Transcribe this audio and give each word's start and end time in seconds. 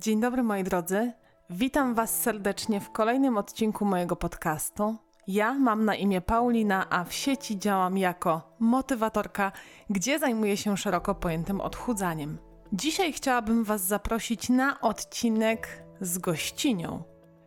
Dzień 0.00 0.20
dobry 0.20 0.42
moi 0.42 0.64
drodzy. 0.64 1.12
Witam 1.50 1.94
Was 1.94 2.22
serdecznie 2.22 2.80
w 2.80 2.90
kolejnym 2.90 3.36
odcinku 3.38 3.84
mojego 3.84 4.16
podcastu. 4.16 4.96
Ja 5.26 5.54
mam 5.54 5.84
na 5.84 5.94
imię 5.94 6.20
Paulina, 6.20 6.90
a 6.90 7.04
w 7.04 7.12
sieci 7.12 7.58
działam 7.58 7.98
jako 7.98 8.56
motywatorka, 8.58 9.52
gdzie 9.90 10.18
zajmuję 10.18 10.56
się 10.56 10.76
szeroko 10.76 11.14
pojętym 11.14 11.60
odchudzaniem. 11.60 12.38
Dzisiaj 12.72 13.12
chciałabym 13.12 13.64
Was 13.64 13.84
zaprosić 13.84 14.48
na 14.48 14.80
odcinek 14.80 15.84
z 16.00 16.18
gościnią. 16.18 17.02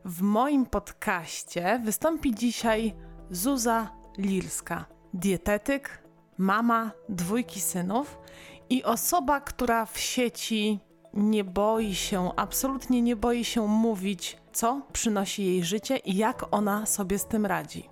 W 0.05 0.21
moim 0.21 0.65
podcaście 0.65 1.81
wystąpi 1.83 2.35
dzisiaj 2.35 2.95
Zuza 3.29 3.89
Lirska, 4.17 4.85
dietetyk, 5.13 6.03
mama 6.37 6.91
dwójki 7.09 7.61
synów 7.61 8.19
i 8.69 8.83
osoba, 8.83 9.41
która 9.41 9.85
w 9.85 9.99
sieci 9.99 10.79
nie 11.13 11.43
boi 11.43 11.95
się, 11.95 12.31
absolutnie 12.35 13.01
nie 13.01 13.15
boi 13.15 13.45
się 13.45 13.67
mówić, 13.67 14.37
co 14.53 14.81
przynosi 14.93 15.45
jej 15.45 15.63
życie 15.63 15.97
i 15.97 16.15
jak 16.15 16.45
ona 16.51 16.85
sobie 16.85 17.19
z 17.19 17.25
tym 17.25 17.45
radzi. 17.45 17.89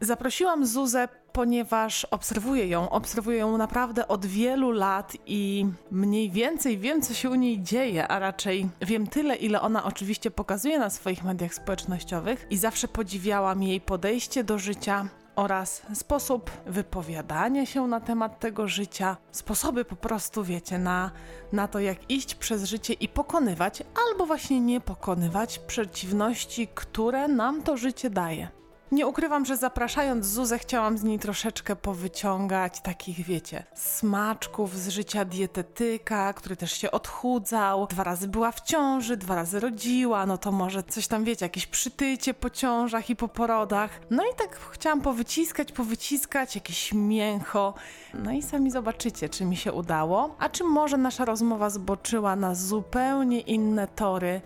Zaprosiłam 0.00 0.66
Zuzę, 0.66 1.08
ponieważ 1.32 2.04
obserwuję 2.04 2.66
ją, 2.68 2.90
obserwuję 2.90 3.38
ją 3.38 3.58
naprawdę 3.58 4.08
od 4.08 4.26
wielu 4.26 4.70
lat 4.70 5.16
i 5.26 5.66
mniej 5.90 6.30
więcej 6.30 6.78
wiem, 6.78 7.02
co 7.02 7.14
się 7.14 7.30
u 7.30 7.34
niej 7.34 7.62
dzieje, 7.62 8.08
a 8.08 8.18
raczej 8.18 8.68
wiem 8.80 9.06
tyle, 9.06 9.36
ile 9.36 9.60
ona 9.60 9.84
oczywiście 9.84 10.30
pokazuje 10.30 10.78
na 10.78 10.90
swoich 10.90 11.24
mediach 11.24 11.54
społecznościowych 11.54 12.46
i 12.50 12.56
zawsze 12.56 12.88
podziwiałam 12.88 13.62
jej 13.62 13.80
podejście 13.80 14.44
do 14.44 14.58
życia, 14.58 15.08
oraz 15.36 15.82
sposób 15.94 16.50
wypowiadania 16.66 17.66
się 17.66 17.86
na 17.86 18.00
temat 18.00 18.40
tego 18.40 18.68
życia, 18.68 19.16
sposoby 19.32 19.84
po 19.84 19.96
prostu, 19.96 20.44
wiecie, 20.44 20.78
na, 20.78 21.10
na 21.52 21.68
to, 21.68 21.80
jak 21.80 22.10
iść 22.10 22.34
przez 22.34 22.64
życie 22.64 22.92
i 22.92 23.08
pokonywać, 23.08 23.82
albo 24.08 24.26
właśnie 24.26 24.60
nie 24.60 24.80
pokonywać 24.80 25.58
przeciwności, 25.58 26.68
które 26.74 27.28
nam 27.28 27.62
to 27.62 27.76
życie 27.76 28.10
daje. 28.10 28.48
Nie 28.92 29.06
ukrywam, 29.06 29.44
że 29.44 29.56
zapraszając 29.56 30.26
Zuzę, 30.26 30.58
chciałam 30.58 30.98
z 30.98 31.02
niej 31.02 31.18
troszeczkę 31.18 31.76
powyciągać 31.76 32.80
takich, 32.80 33.24
wiecie, 33.24 33.64
smaczków 33.74 34.76
z 34.78 34.88
życia 34.88 35.24
dietetyka, 35.24 36.32
który 36.32 36.56
też 36.56 36.72
się 36.72 36.90
odchudzał. 36.90 37.86
Dwa 37.86 38.04
razy 38.04 38.28
była 38.28 38.52
w 38.52 38.60
ciąży, 38.60 39.16
dwa 39.16 39.34
razy 39.34 39.60
rodziła, 39.60 40.26
no 40.26 40.38
to 40.38 40.52
może 40.52 40.82
coś 40.82 41.06
tam, 41.06 41.24
wiecie, 41.24 41.44
jakieś 41.44 41.66
przytycie 41.66 42.34
po 42.34 42.50
ciążach 42.50 43.10
i 43.10 43.16
po 43.16 43.28
porodach. 43.28 44.00
No 44.10 44.22
i 44.24 44.34
tak 44.36 44.56
chciałam 44.56 45.00
powyciskać, 45.00 45.72
powyciskać, 45.72 46.54
jakieś 46.54 46.92
mięcho. 46.92 47.74
No 48.14 48.32
i 48.32 48.42
sami 48.42 48.70
zobaczycie, 48.70 49.28
czy 49.28 49.44
mi 49.44 49.56
się 49.56 49.72
udało, 49.72 50.36
a 50.38 50.48
czy 50.48 50.64
może 50.64 50.96
nasza 50.96 51.24
rozmowa 51.24 51.70
zboczyła 51.70 52.36
na 52.36 52.54
zupełnie 52.54 53.40
inne 53.40 53.88
tory 53.88 54.40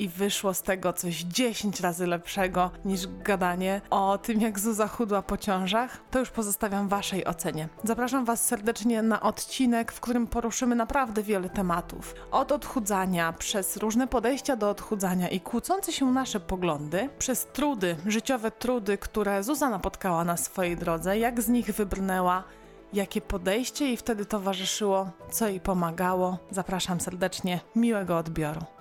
i 0.00 0.08
wyszło 0.08 0.54
z 0.54 0.62
tego 0.62 0.92
coś 0.92 1.16
10 1.16 1.80
razy 1.80 2.06
lepszego 2.06 2.70
niż 2.84 3.06
gadanie 3.06 3.80
o 3.90 4.18
tym, 4.18 4.40
jak 4.40 4.58
Zuza 4.58 4.88
chudła 4.88 5.22
po 5.22 5.36
ciążach, 5.36 6.00
to 6.10 6.18
już 6.18 6.30
pozostawiam 6.30 6.88
Waszej 6.88 7.26
ocenie. 7.26 7.68
Zapraszam 7.84 8.24
Was 8.24 8.46
serdecznie 8.46 9.02
na 9.02 9.20
odcinek, 9.20 9.92
w 9.92 10.00
którym 10.00 10.26
poruszymy 10.26 10.74
naprawdę 10.74 11.22
wiele 11.22 11.48
tematów. 11.48 12.14
Od 12.30 12.52
odchudzania, 12.52 13.32
przez 13.32 13.76
różne 13.76 14.06
podejścia 14.06 14.56
do 14.56 14.70
odchudzania 14.70 15.28
i 15.28 15.40
kłócące 15.40 15.92
się 15.92 16.06
nasze 16.12 16.40
poglądy, 16.40 17.08
przez 17.18 17.46
trudy, 17.46 17.96
życiowe 18.06 18.50
trudy, 18.50 18.98
które 18.98 19.42
Zuza 19.42 19.70
napotkała 19.70 20.24
na 20.24 20.36
swojej 20.36 20.76
drodze, 20.76 21.18
jak 21.18 21.42
z 21.42 21.48
nich 21.48 21.66
wybrnęła, 21.66 22.44
jakie 22.92 23.20
podejście 23.20 23.84
jej 23.84 23.96
wtedy 23.96 24.26
towarzyszyło, 24.26 25.10
co 25.30 25.48
jej 25.48 25.60
pomagało. 25.60 26.38
Zapraszam 26.50 27.00
serdecznie, 27.00 27.60
miłego 27.76 28.18
odbioru. 28.18 28.79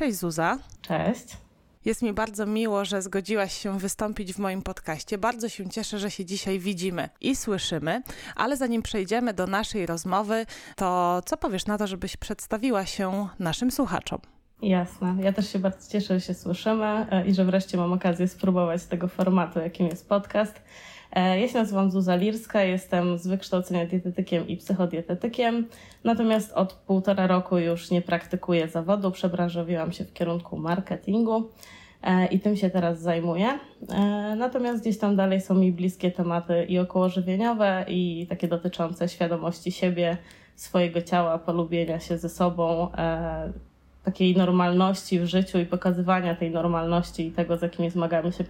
Cześć 0.00 0.18
Zuza. 0.18 0.58
Cześć. 0.82 1.36
Jest 1.84 2.02
mi 2.02 2.12
bardzo 2.12 2.46
miło, 2.46 2.84
że 2.84 3.02
zgodziłaś 3.02 3.52
się 3.58 3.78
wystąpić 3.78 4.32
w 4.32 4.38
moim 4.38 4.62
podcaście. 4.62 5.18
Bardzo 5.18 5.48
się 5.48 5.70
cieszę, 5.70 5.98
że 5.98 6.10
się 6.10 6.24
dzisiaj 6.24 6.58
widzimy 6.58 7.08
i 7.20 7.36
słyszymy. 7.36 8.02
Ale 8.36 8.56
zanim 8.56 8.82
przejdziemy 8.82 9.34
do 9.34 9.46
naszej 9.46 9.86
rozmowy, 9.86 10.46
to 10.76 11.20
co 11.26 11.36
powiesz 11.36 11.66
na 11.66 11.78
to, 11.78 11.86
żebyś 11.86 12.16
przedstawiła 12.16 12.86
się 12.86 13.28
naszym 13.38 13.70
słuchaczom? 13.70 14.18
Jasne. 14.62 15.16
Ja 15.22 15.32
też 15.32 15.52
się 15.52 15.58
bardzo 15.58 15.90
cieszę, 15.90 16.14
że 16.14 16.26
się 16.26 16.34
słyszymy 16.34 17.06
e, 17.10 17.26
i 17.26 17.34
że 17.34 17.44
wreszcie 17.44 17.76
mam 17.76 17.92
okazję 17.92 18.28
spróbować 18.28 18.84
tego 18.84 19.08
formatu, 19.08 19.58
jakim 19.58 19.86
jest 19.86 20.08
podcast. 20.08 20.62
E, 21.12 21.40
ja 21.40 21.48
się 21.48 21.58
nazywam 21.58 21.90
Zuza 21.90 22.16
Lirska, 22.16 22.62
jestem 22.62 23.18
z 23.18 23.26
wykształcenia 23.26 23.86
dietetykiem 23.86 24.48
i 24.48 24.56
psychodietetykiem, 24.56 25.66
natomiast 26.04 26.52
od 26.52 26.72
półtora 26.72 27.26
roku 27.26 27.58
już 27.58 27.90
nie 27.90 28.02
praktykuję 28.02 28.68
zawodu, 28.68 29.10
przebranżowiłam 29.10 29.92
się 29.92 30.04
w 30.04 30.12
kierunku 30.12 30.56
marketingu 30.56 31.50
e, 32.02 32.26
i 32.26 32.40
tym 32.40 32.56
się 32.56 32.70
teraz 32.70 33.00
zajmuję. 33.00 33.58
E, 33.88 33.98
natomiast 34.36 34.80
gdzieś 34.80 34.98
tam 34.98 35.16
dalej 35.16 35.40
są 35.40 35.54
mi 35.54 35.72
bliskie 35.72 36.10
tematy 36.10 36.64
i 36.64 36.78
okołożywieniowe, 36.78 37.84
i 37.88 38.26
takie 38.28 38.48
dotyczące 38.48 39.08
świadomości 39.08 39.72
siebie, 39.72 40.16
swojego 40.56 41.02
ciała, 41.02 41.38
polubienia 41.38 42.00
się 42.00 42.18
ze 42.18 42.28
sobą, 42.28 42.88
takiej 44.04 44.36
normalności 44.36 45.20
w 45.20 45.26
życiu 45.26 45.58
i 45.58 45.66
pokazywania 45.66 46.34
tej 46.34 46.50
normalności 46.50 47.26
i 47.26 47.32
tego, 47.32 47.56
z 47.56 47.62
jakimi 47.62 47.90
zmagamy 47.90 48.32
się, 48.32 48.44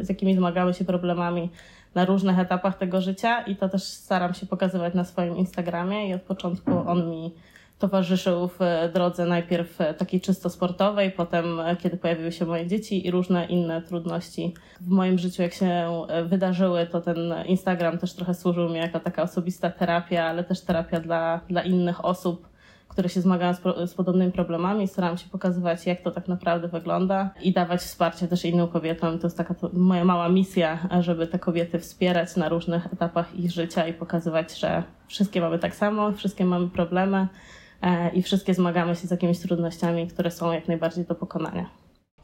z 0.00 0.08
jakimi 0.08 0.34
zmagamy 0.34 0.74
się 0.74 0.84
problemami 0.84 1.50
na 1.98 2.04
różnych 2.04 2.38
etapach 2.38 2.78
tego 2.78 3.00
życia 3.00 3.42
i 3.42 3.56
to 3.56 3.68
też 3.68 3.82
staram 3.82 4.34
się 4.34 4.46
pokazywać 4.46 4.94
na 4.94 5.04
swoim 5.04 5.36
Instagramie 5.36 6.08
i 6.08 6.14
od 6.14 6.22
początku 6.22 6.70
on 6.86 7.10
mi 7.10 7.34
towarzyszył 7.78 8.48
w 8.48 8.58
drodze 8.94 9.26
najpierw 9.26 9.78
takiej 9.98 10.20
czysto 10.20 10.50
sportowej, 10.50 11.10
potem 11.10 11.46
kiedy 11.78 11.96
pojawiły 11.96 12.32
się 12.32 12.46
moje 12.46 12.66
dzieci 12.66 13.06
i 13.06 13.10
różne 13.10 13.46
inne 13.46 13.82
trudności 13.82 14.54
w 14.80 14.88
moim 14.88 15.18
życiu, 15.18 15.42
jak 15.42 15.54
się 15.54 16.02
wydarzyły, 16.24 16.86
to 16.86 17.00
ten 17.00 17.34
Instagram 17.46 17.98
też 17.98 18.14
trochę 18.14 18.34
służył 18.34 18.68
mi 18.68 18.76
jako 18.76 19.00
taka 19.00 19.22
osobista 19.22 19.70
terapia, 19.70 20.24
ale 20.24 20.44
też 20.44 20.60
terapia 20.60 21.00
dla, 21.00 21.40
dla 21.48 21.62
innych 21.62 22.04
osób 22.04 22.48
które 22.98 23.08
się 23.08 23.20
zmagają 23.20 23.54
z, 23.54 23.90
z 23.90 23.94
podobnymi 23.94 24.32
problemami. 24.32 24.88
Staram 24.88 25.18
się 25.18 25.28
pokazywać, 25.28 25.86
jak 25.86 26.00
to 26.00 26.10
tak 26.10 26.28
naprawdę 26.28 26.68
wygląda 26.68 27.30
i 27.42 27.52
dawać 27.52 27.80
wsparcie 27.80 28.28
też 28.28 28.44
innym 28.44 28.68
kobietom. 28.68 29.18
To 29.18 29.26
jest 29.26 29.36
taka 29.36 29.54
to 29.54 29.70
moja 29.72 30.04
mała 30.04 30.28
misja, 30.28 30.88
żeby 31.00 31.26
te 31.26 31.38
kobiety 31.38 31.78
wspierać 31.78 32.36
na 32.36 32.48
różnych 32.48 32.86
etapach 32.92 33.34
ich 33.34 33.50
życia 33.50 33.86
i 33.86 33.92
pokazywać, 33.92 34.58
że 34.58 34.82
wszystkie 35.06 35.40
mamy 35.40 35.58
tak 35.58 35.74
samo, 35.74 36.12
wszystkie 36.12 36.44
mamy 36.44 36.68
problemy 36.68 37.28
e, 37.82 38.10
i 38.10 38.22
wszystkie 38.22 38.54
zmagamy 38.54 38.96
się 38.96 39.06
z 39.06 39.10
jakimiś 39.10 39.38
trudnościami, 39.38 40.08
które 40.08 40.30
są 40.30 40.52
jak 40.52 40.68
najbardziej 40.68 41.04
do 41.04 41.14
pokonania. 41.14 41.70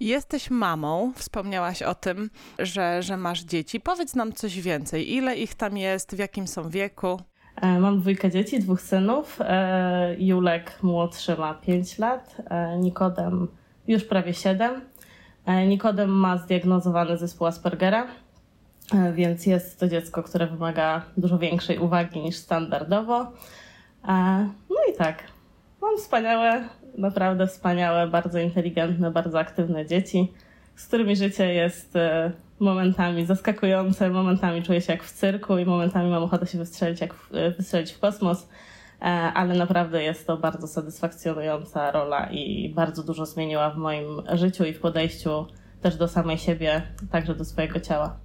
Jesteś 0.00 0.50
mamą, 0.50 1.12
wspomniałaś 1.16 1.82
o 1.82 1.94
tym, 1.94 2.30
że, 2.58 3.02
że 3.02 3.16
masz 3.16 3.44
dzieci. 3.44 3.80
Powiedz 3.80 4.14
nam 4.14 4.32
coś 4.32 4.60
więcej. 4.60 5.12
Ile 5.12 5.36
ich 5.36 5.54
tam 5.54 5.76
jest, 5.76 6.14
w 6.14 6.18
jakim 6.18 6.48
są 6.48 6.68
wieku? 6.68 7.20
E, 7.62 7.80
mam 7.80 8.00
dwójkę 8.00 8.30
dzieci, 8.30 8.60
dwóch 8.60 8.80
synów. 8.80 9.38
E, 9.40 10.16
Julek 10.18 10.82
młodszy 10.82 11.36
ma 11.36 11.54
5 11.54 11.98
lat, 11.98 12.36
e, 12.50 12.78
Nikodem 12.78 13.48
już 13.88 14.04
prawie 14.04 14.34
7. 14.34 14.80
Nikodem 15.66 16.10
ma 16.10 16.38
zdiagnozowany 16.38 17.16
zespół 17.16 17.46
Aspergera, 17.46 18.06
więc 19.14 19.46
jest 19.46 19.80
to 19.80 19.88
dziecko, 19.88 20.22
które 20.22 20.46
wymaga 20.46 21.02
dużo 21.16 21.38
większej 21.38 21.78
uwagi 21.78 22.20
niż 22.20 22.36
standardowo. 22.36 23.32
No 24.70 24.76
i 24.92 24.96
tak, 24.98 25.22
mam 25.82 25.96
wspaniałe, 25.96 26.68
naprawdę 26.98 27.46
wspaniałe, 27.46 28.06
bardzo 28.06 28.38
inteligentne, 28.38 29.10
bardzo 29.10 29.38
aktywne 29.38 29.86
dzieci, 29.86 30.32
z 30.76 30.86
którymi 30.86 31.16
życie 31.16 31.54
jest 31.54 31.94
momentami 32.64 33.26
zaskakujące, 33.26 34.10
momentami 34.10 34.62
czuję 34.62 34.80
się 34.80 34.92
jak 34.92 35.04
w 35.04 35.12
cyrku 35.12 35.58
i 35.58 35.64
momentami 35.64 36.10
mam 36.10 36.22
ochotę 36.22 36.46
się 36.46 36.58
wystrzelić, 36.58 37.00
jak 37.00 37.14
w, 37.14 37.30
wystrzelić 37.56 37.92
w 37.92 37.98
kosmos, 37.98 38.48
e, 39.00 39.04
ale 39.34 39.54
naprawdę 39.54 40.02
jest 40.02 40.26
to 40.26 40.36
bardzo 40.36 40.68
satysfakcjonująca 40.68 41.90
rola 41.90 42.30
i 42.30 42.72
bardzo 42.74 43.02
dużo 43.02 43.26
zmieniła 43.26 43.70
w 43.70 43.76
moim 43.76 44.22
życiu 44.32 44.64
i 44.64 44.72
w 44.72 44.80
podejściu 44.80 45.46
też 45.80 45.96
do 45.96 46.08
samej 46.08 46.38
siebie, 46.38 46.82
także 47.10 47.34
do 47.34 47.44
swojego 47.44 47.80
ciała. 47.80 48.24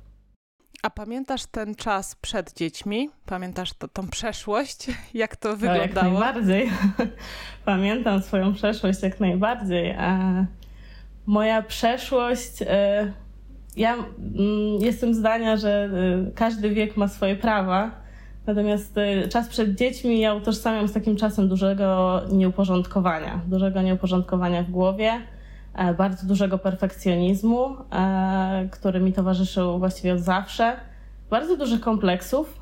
A 0.84 0.90
pamiętasz 0.90 1.46
ten 1.46 1.76
czas 1.76 2.16
przed 2.16 2.54
dziećmi? 2.54 3.10
Pamiętasz 3.26 3.74
to, 3.74 3.88
tą 3.88 4.08
przeszłość? 4.08 4.88
Jak 5.14 5.36
to 5.36 5.58
wyglądało? 5.58 5.78
No, 5.78 5.82
jak 5.82 6.04
najbardziej. 6.04 6.72
Pamiętam 7.66 8.22
swoją 8.22 8.54
przeszłość 8.54 9.04
jak 9.04 9.20
najbardziej. 9.20 9.90
E, 9.90 10.46
moja 11.26 11.62
przeszłość 11.62 12.62
e, 12.62 13.14
ja 13.80 13.94
mm, 13.94 14.06
jestem 14.82 15.14
zdania, 15.14 15.58
że 15.58 15.90
y, 16.30 16.32
każdy 16.36 16.70
wiek 16.70 16.98
ma 16.98 17.08
swoje 17.08 17.36
prawa, 17.36 17.92
natomiast 18.48 18.98
y, 18.98 19.30
czas 19.30 19.50
przed 19.50 19.76
dziećmi 19.76 20.20
ja 20.20 20.34
utożsamiam 20.34 20.88
z 20.88 20.94
takim 20.94 21.16
czasem 21.16 21.50
dużego 21.50 22.22
nieuporządkowania, 22.32 23.42
dużego 23.48 23.82
nieuporządkowania 23.82 24.64
w 24.64 24.72
głowie, 24.72 25.12
e, 25.76 25.94
bardzo 25.94 26.28
dużego 26.28 26.58
perfekcjonizmu, 26.58 27.76
e, 27.92 28.68
który 28.72 29.00
mi 29.00 29.14
towarzyszył 29.14 29.80
właściwie 29.80 30.14
od 30.14 30.20
zawsze, 30.20 30.76
bardzo 31.30 31.58
dużych 31.58 31.82
kompleksów, 31.82 32.60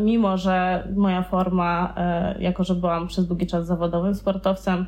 mimo 0.00 0.38
że 0.38 0.88
moja 0.96 1.22
forma, 1.22 1.94
jako 2.38 2.64
że 2.64 2.74
byłam 2.74 3.08
przez 3.08 3.26
długi 3.26 3.46
czas 3.46 3.66
zawodowym 3.66 4.14
sportowcem, 4.14 4.86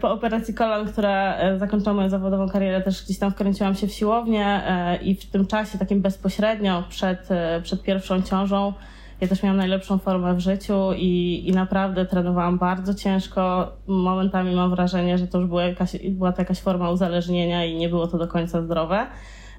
po 0.00 0.12
operacji 0.12 0.54
kolan, 0.54 0.86
która 0.86 1.36
zakończyła 1.58 1.94
moją 1.94 2.08
zawodową 2.08 2.48
karierę, 2.48 2.80
też 2.80 3.04
gdzieś 3.04 3.18
tam 3.18 3.30
wkręciłam 3.30 3.74
się 3.74 3.86
w 3.86 3.92
siłownię 3.92 4.62
i 5.02 5.14
w 5.14 5.30
tym 5.30 5.46
czasie 5.46 5.78
takim 5.78 6.02
bezpośrednio 6.02 6.84
przed, 6.88 7.28
przed 7.62 7.82
pierwszą 7.82 8.22
ciążą 8.22 8.72
ja 9.20 9.28
też 9.28 9.42
miałam 9.42 9.56
najlepszą 9.56 9.98
formę 9.98 10.34
w 10.34 10.40
życiu 10.40 10.92
i, 10.96 11.42
i 11.48 11.52
naprawdę 11.52 12.06
trenowałam 12.06 12.58
bardzo 12.58 12.94
ciężko. 12.94 13.72
Momentami 13.86 14.54
mam 14.54 14.70
wrażenie, 14.70 15.18
że 15.18 15.26
to 15.26 15.38
już 15.38 15.48
była, 15.48 15.62
jakaś, 15.62 15.96
była 16.10 16.32
to 16.32 16.42
jakaś 16.42 16.60
forma 16.60 16.90
uzależnienia 16.90 17.64
i 17.64 17.76
nie 17.76 17.88
było 17.88 18.06
to 18.06 18.18
do 18.18 18.28
końca 18.28 18.62
zdrowe. 18.62 19.06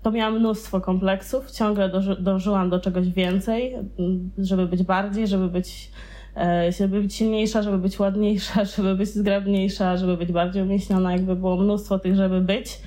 To 0.01 0.11
miałam 0.11 0.39
mnóstwo 0.39 0.81
kompleksów, 0.81 1.51
ciągle 1.51 1.91
dążyłam 2.19 2.69
do 2.69 2.79
czegoś 2.79 3.09
więcej, 3.09 3.75
żeby 4.37 4.67
być 4.67 4.83
bardziej, 4.83 5.27
żeby 5.27 5.47
być, 5.47 5.91
e, 5.91 5.91
żeby 6.77 7.01
być 7.01 7.15
silniejsza, 7.15 7.61
żeby 7.61 7.77
być 7.77 7.99
ładniejsza, 7.99 8.65
żeby 8.75 8.95
być 8.95 9.09
zgrabniejsza, 9.09 9.97
żeby 9.97 10.17
być 10.17 10.31
bardziej 10.31 10.63
umieśniona. 10.63 11.11
Jakby 11.11 11.35
było 11.35 11.57
mnóstwo 11.57 11.99
tych, 11.99 12.15
żeby 12.15 12.41
być. 12.41 12.79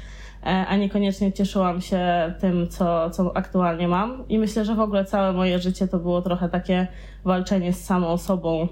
E, 0.47 0.67
a 0.67 0.77
niekoniecznie 0.77 1.33
cieszyłam 1.33 1.81
się 1.81 2.35
tym, 2.41 2.69
co, 2.69 3.11
co 3.11 3.37
aktualnie 3.37 3.89
mam. 3.89 4.29
I 4.29 4.39
myślę, 4.39 4.65
że 4.65 4.75
w 4.75 4.81
ogóle 4.81 5.05
całe 5.05 5.33
moje 5.33 5.59
życie 5.59 5.89
to 5.89 5.99
było 5.99 6.23
trochę 6.23 6.49
takie 6.49 6.87
walczenie 7.25 7.73
z 7.73 7.85
samą 7.85 8.19
sobą 8.19 8.69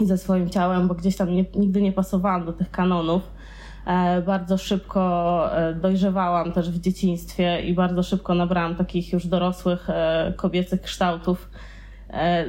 i 0.00 0.06
ze 0.06 0.18
swoim 0.18 0.50
ciałem, 0.50 0.88
bo 0.88 0.94
gdzieś 0.94 1.16
tam 1.16 1.34
nie, 1.34 1.44
nigdy 1.54 1.82
nie 1.82 1.92
pasowałam 1.92 2.46
do 2.46 2.52
tych 2.52 2.70
kanonów. 2.70 3.22
E, 3.86 4.22
bardzo 4.22 4.58
szybko 4.58 5.56
e, 5.56 5.74
dojrzewałam 5.74 6.52
też 6.52 6.70
w 6.70 6.80
dzieciństwie 6.80 7.60
i 7.60 7.74
bardzo 7.74 8.02
szybko 8.02 8.34
nabrałam 8.34 8.74
takich 8.74 9.12
już 9.12 9.26
dorosłych 9.26 9.88
kobiecych 10.36 10.82
kształtów, 10.82 11.50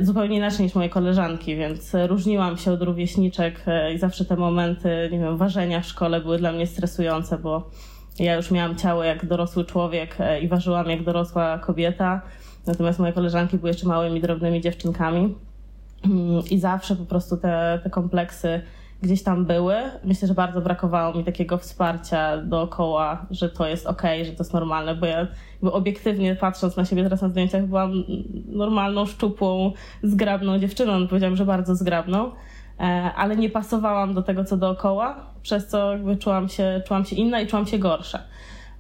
zupełnie 0.01 0.37
inaczej 0.37 0.65
niż 0.65 0.75
moje 0.75 0.89
koleżanki, 0.89 1.55
więc 1.55 1.95
różniłam 2.07 2.57
się 2.57 2.71
od 2.71 2.81
rówieśniczek 2.81 3.65
i 3.95 3.99
zawsze 3.99 4.25
te 4.25 4.35
momenty, 4.35 5.09
nie 5.11 5.19
wiem, 5.19 5.37
ważenia 5.37 5.81
w 5.81 5.85
szkole 5.85 6.21
były 6.21 6.37
dla 6.37 6.51
mnie 6.51 6.67
stresujące, 6.67 7.37
bo 7.37 7.69
ja 8.19 8.35
już 8.35 8.51
miałam 8.51 8.75
ciało 8.75 9.03
jak 9.03 9.25
dorosły 9.25 9.65
człowiek 9.65 10.15
e, 10.19 10.41
i 10.41 10.47
ważyłam 10.47 10.89
jak 10.89 11.03
dorosła 11.03 11.59
kobieta, 11.59 12.21
natomiast 12.67 12.99
moje 12.99 13.13
koleżanki 13.13 13.57
były 13.57 13.69
jeszcze 13.69 13.87
małymi, 13.87 14.21
drobnymi 14.21 14.61
dziewczynkami. 14.61 15.35
Mm, 16.05 16.43
I 16.51 16.59
zawsze 16.59 16.95
po 16.95 17.05
prostu 17.05 17.37
te, 17.37 17.79
te 17.83 17.89
kompleksy 17.89 18.61
gdzieś 19.01 19.23
tam 19.23 19.45
były. 19.45 19.75
Myślę, 20.03 20.27
że 20.27 20.33
bardzo 20.33 20.61
brakowało 20.61 21.17
mi 21.17 21.23
takiego 21.23 21.57
wsparcia 21.57 22.37
dookoła, 22.37 23.25
że 23.31 23.49
to 23.49 23.67
jest 23.67 23.87
okej, 23.87 24.21
okay, 24.21 24.25
że 24.25 24.31
to 24.31 24.43
jest 24.43 24.53
normalne, 24.53 24.95
bo 24.95 25.05
ja 25.05 25.27
obiektywnie 25.61 26.35
patrząc 26.35 26.77
na 26.77 26.85
siebie 26.85 27.03
teraz 27.03 27.21
na 27.21 27.29
zdjęciach 27.29 27.65
byłam 27.65 28.03
normalną, 28.47 29.05
szczupłą, 29.05 29.73
zgrabną 30.03 30.59
dziewczyną. 30.59 31.07
Powiedziałam, 31.07 31.35
że 31.35 31.45
bardzo 31.45 31.75
zgrabną. 31.75 32.31
E, 32.79 32.83
ale 33.15 33.35
nie 33.35 33.49
pasowałam 33.49 34.13
do 34.13 34.21
tego, 34.21 34.45
co 34.45 34.57
dookoła, 34.57 35.15
przez 35.41 35.67
co 35.67 35.91
jakby 35.91 36.17
czułam 36.17 36.49
się, 36.49 36.81
czułam 36.87 37.05
się 37.05 37.15
inna 37.15 37.41
i 37.41 37.47
czułam 37.47 37.65
się 37.65 37.79
gorsza. 37.79 38.19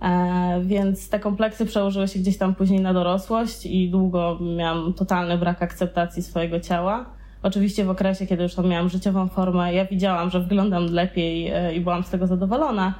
E, 0.01 0.61
więc 0.65 1.09
te 1.09 1.19
kompleksy 1.19 1.65
przełożyły 1.65 2.07
się 2.07 2.19
gdzieś 2.19 2.37
tam 2.37 2.55
później 2.55 2.79
na 2.79 2.93
dorosłość 2.93 3.65
i 3.65 3.89
długo 3.89 4.37
miałam 4.57 4.93
totalny 4.93 5.37
brak 5.37 5.63
akceptacji 5.63 6.23
swojego 6.23 6.59
ciała. 6.59 7.20
Oczywiście 7.43 7.85
w 7.85 7.89
okresie, 7.89 8.27
kiedy 8.27 8.43
już 8.43 8.55
tam 8.55 8.67
miałam 8.67 8.89
życiową 8.89 9.27
formę, 9.27 9.73
ja 9.73 9.85
widziałam, 9.85 10.29
że 10.29 10.39
wyglądam 10.39 10.85
lepiej 10.85 11.47
e, 11.47 11.75
i 11.75 11.81
byłam 11.81 12.03
z 12.03 12.09
tego 12.09 12.27
zadowolona. 12.27 12.93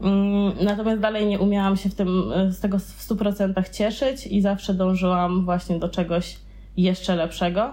Mm, 0.00 0.52
natomiast 0.64 1.00
dalej 1.00 1.26
nie 1.26 1.38
umiałam 1.38 1.76
się 1.76 1.88
w 1.88 1.94
tym, 1.94 2.22
z 2.50 2.60
tego 2.60 2.78
w 2.78 3.08
100% 3.08 3.70
cieszyć 3.70 4.26
i 4.26 4.40
zawsze 4.40 4.74
dążyłam 4.74 5.44
właśnie 5.44 5.78
do 5.78 5.88
czegoś 5.88 6.36
jeszcze 6.76 7.16
lepszego 7.16 7.72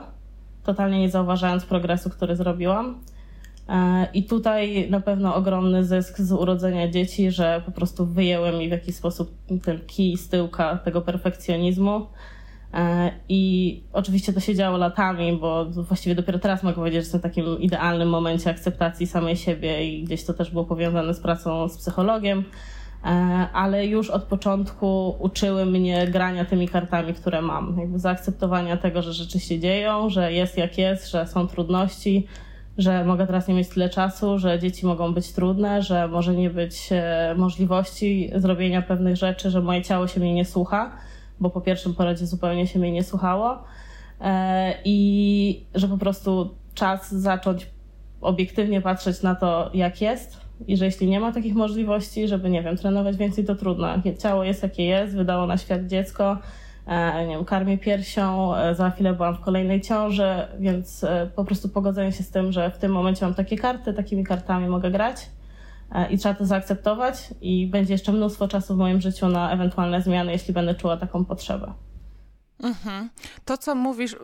totalnie 0.63 0.99
nie 0.99 1.09
zauważając 1.09 1.65
progresu, 1.65 2.09
który 2.09 2.35
zrobiłam. 2.35 2.99
E, 3.69 4.07
I 4.13 4.23
tutaj 4.23 4.89
na 4.89 5.01
pewno 5.01 5.35
ogromny 5.35 5.85
zysk 5.85 6.19
z 6.19 6.31
urodzenia 6.31 6.91
dzieci, 6.91 7.31
że 7.31 7.61
po 7.65 7.71
prostu 7.71 8.05
wyjęły 8.05 8.51
mi 8.51 8.67
w 8.67 8.71
jakiś 8.71 8.95
sposób 8.95 9.31
ten 9.63 9.79
kij 9.87 10.17
z 10.17 10.29
tyłka 10.29 10.77
tego 10.77 11.01
perfekcjonizmu. 11.01 12.07
E, 12.73 13.11
I 13.29 13.83
oczywiście 13.93 14.33
to 14.33 14.39
się 14.39 14.55
działo 14.55 14.77
latami, 14.77 15.37
bo 15.41 15.65
właściwie 15.65 16.15
dopiero 16.15 16.39
teraz 16.39 16.63
mogę 16.63 16.75
powiedzieć, 16.75 16.95
że 16.95 16.99
jestem 16.99 17.19
w 17.19 17.23
takim 17.23 17.59
idealnym 17.59 18.09
momencie 18.09 18.49
akceptacji 18.49 19.07
samej 19.07 19.37
siebie 19.37 19.87
i 19.89 20.03
gdzieś 20.03 20.23
to 20.23 20.33
też 20.33 20.51
było 20.51 20.65
powiązane 20.65 21.13
z 21.13 21.19
pracą 21.19 21.69
z 21.69 21.77
psychologiem. 21.77 22.43
E, 23.05 23.07
ale 23.53 23.85
już 23.85 24.09
od 24.09 24.23
początku 24.23 25.15
uczyły 25.19 25.65
mnie 25.65 26.07
grania 26.07 26.45
tymi 26.45 26.67
kartami, 26.67 27.13
które 27.13 27.41
mam. 27.41 27.77
Jakby 27.79 27.99
zaakceptowania 27.99 28.77
tego, 28.77 29.01
że 29.01 29.13
rzeczy 29.13 29.39
się 29.39 29.59
dzieją, 29.59 30.09
że 30.09 30.33
jest 30.33 30.57
jak 30.57 30.77
jest, 30.77 31.11
że 31.11 31.27
są 31.27 31.47
trudności, 31.47 32.27
że 32.77 33.05
mogę 33.05 33.27
teraz 33.27 33.47
nie 33.47 33.53
mieć 33.53 33.69
tyle 33.69 33.89
czasu, 33.89 34.39
że 34.39 34.59
dzieci 34.59 34.85
mogą 34.85 35.13
być 35.13 35.31
trudne, 35.31 35.81
że 35.81 36.07
może 36.07 36.35
nie 36.35 36.49
być 36.49 36.89
e, 36.91 37.35
możliwości 37.37 38.31
zrobienia 38.35 38.81
pewnych 38.81 39.15
rzeczy, 39.15 39.49
że 39.49 39.61
moje 39.61 39.81
ciało 39.81 40.07
się 40.07 40.19
mnie 40.19 40.33
nie 40.33 40.45
słucha, 40.45 40.91
bo 41.39 41.49
po 41.49 41.61
pierwszym 41.61 41.95
porodzie 41.95 42.25
zupełnie 42.25 42.67
się 42.67 42.79
mnie 42.79 42.91
nie 42.91 43.03
słuchało. 43.03 43.63
E, 44.21 44.73
i 44.85 45.65
że 45.75 45.87
po 45.87 45.97
prostu 45.97 46.55
czas 46.73 47.11
zacząć 47.11 47.69
obiektywnie 48.21 48.81
patrzeć 48.81 49.21
na 49.21 49.35
to, 49.35 49.69
jak 49.73 50.01
jest, 50.01 50.37
i 50.67 50.77
że 50.77 50.85
jeśli 50.85 51.07
nie 51.07 51.19
ma 51.19 51.31
takich 51.31 51.55
możliwości, 51.55 52.27
żeby, 52.27 52.49
nie 52.49 52.63
wiem, 52.63 52.77
trenować 52.77 53.17
więcej, 53.17 53.45
to 53.45 53.55
trudno. 53.55 53.87
Ciało 54.19 54.43
jest 54.43 54.63
jakie 54.63 54.85
jest, 54.85 55.15
wydało 55.15 55.47
na 55.47 55.57
świat 55.57 55.87
dziecko, 55.87 56.37
e, 56.87 57.27
nie 57.27 57.35
wiem, 57.35 57.45
karmię 57.45 57.77
piersią, 57.77 58.55
e, 58.55 58.75
za 58.75 58.89
chwilę 58.89 59.13
byłam 59.13 59.35
w 59.35 59.39
kolejnej 59.39 59.81
ciąży, 59.81 60.29
więc 60.59 61.05
po 61.35 61.45
prostu 61.45 61.69
pogodzenie 61.69 62.11
się 62.11 62.23
z 62.23 62.31
tym, 62.31 62.51
że 62.51 62.71
w 62.71 62.77
tym 62.77 62.91
momencie 62.91 63.25
mam 63.25 63.35
takie 63.35 63.57
karty, 63.57 63.93
takimi 63.93 64.23
kartami 64.23 64.67
mogę 64.67 64.91
grać 64.91 65.29
i 66.09 66.17
trzeba 66.17 66.35
to 66.35 66.45
zaakceptować 66.45 67.29
i 67.41 67.67
będzie 67.67 67.93
jeszcze 67.93 68.11
mnóstwo 68.11 68.47
czasu 68.47 68.75
w 68.75 68.77
moim 68.77 69.01
życiu 69.01 69.27
na 69.27 69.51
ewentualne 69.51 70.01
zmiany, 70.01 70.31
jeśli 70.31 70.53
będę 70.53 70.75
czuła 70.75 70.97
taką 70.97 71.25
potrzebę. 71.25 71.73
Mhm. 72.63 73.09
To, 73.45 73.57
co 73.57 73.75
mówisz, 73.75 74.15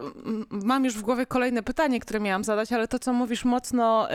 mam 0.49 0.85
już 0.85 0.93
w 0.93 1.01
głowie 1.01 1.25
kolejne 1.25 1.63
pytanie, 1.63 1.99
które 1.99 2.19
miałam 2.19 2.43
zadać, 2.43 2.73
ale 2.73 2.87
to, 2.87 2.99
co 2.99 3.13
mówisz, 3.13 3.45
mocno 3.45 4.07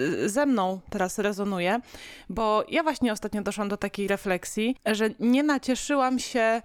y, 0.00 0.28
ze 0.28 0.46
mną 0.46 0.80
teraz 0.90 1.18
rezonuje, 1.18 1.80
bo 2.28 2.64
ja 2.68 2.82
właśnie 2.82 3.12
ostatnio 3.12 3.42
doszłam 3.42 3.68
do 3.68 3.76
takiej 3.76 4.08
refleksji, 4.08 4.76
że 4.86 5.10
nie 5.20 5.42
nacieszyłam 5.42 6.18
się 6.18 6.62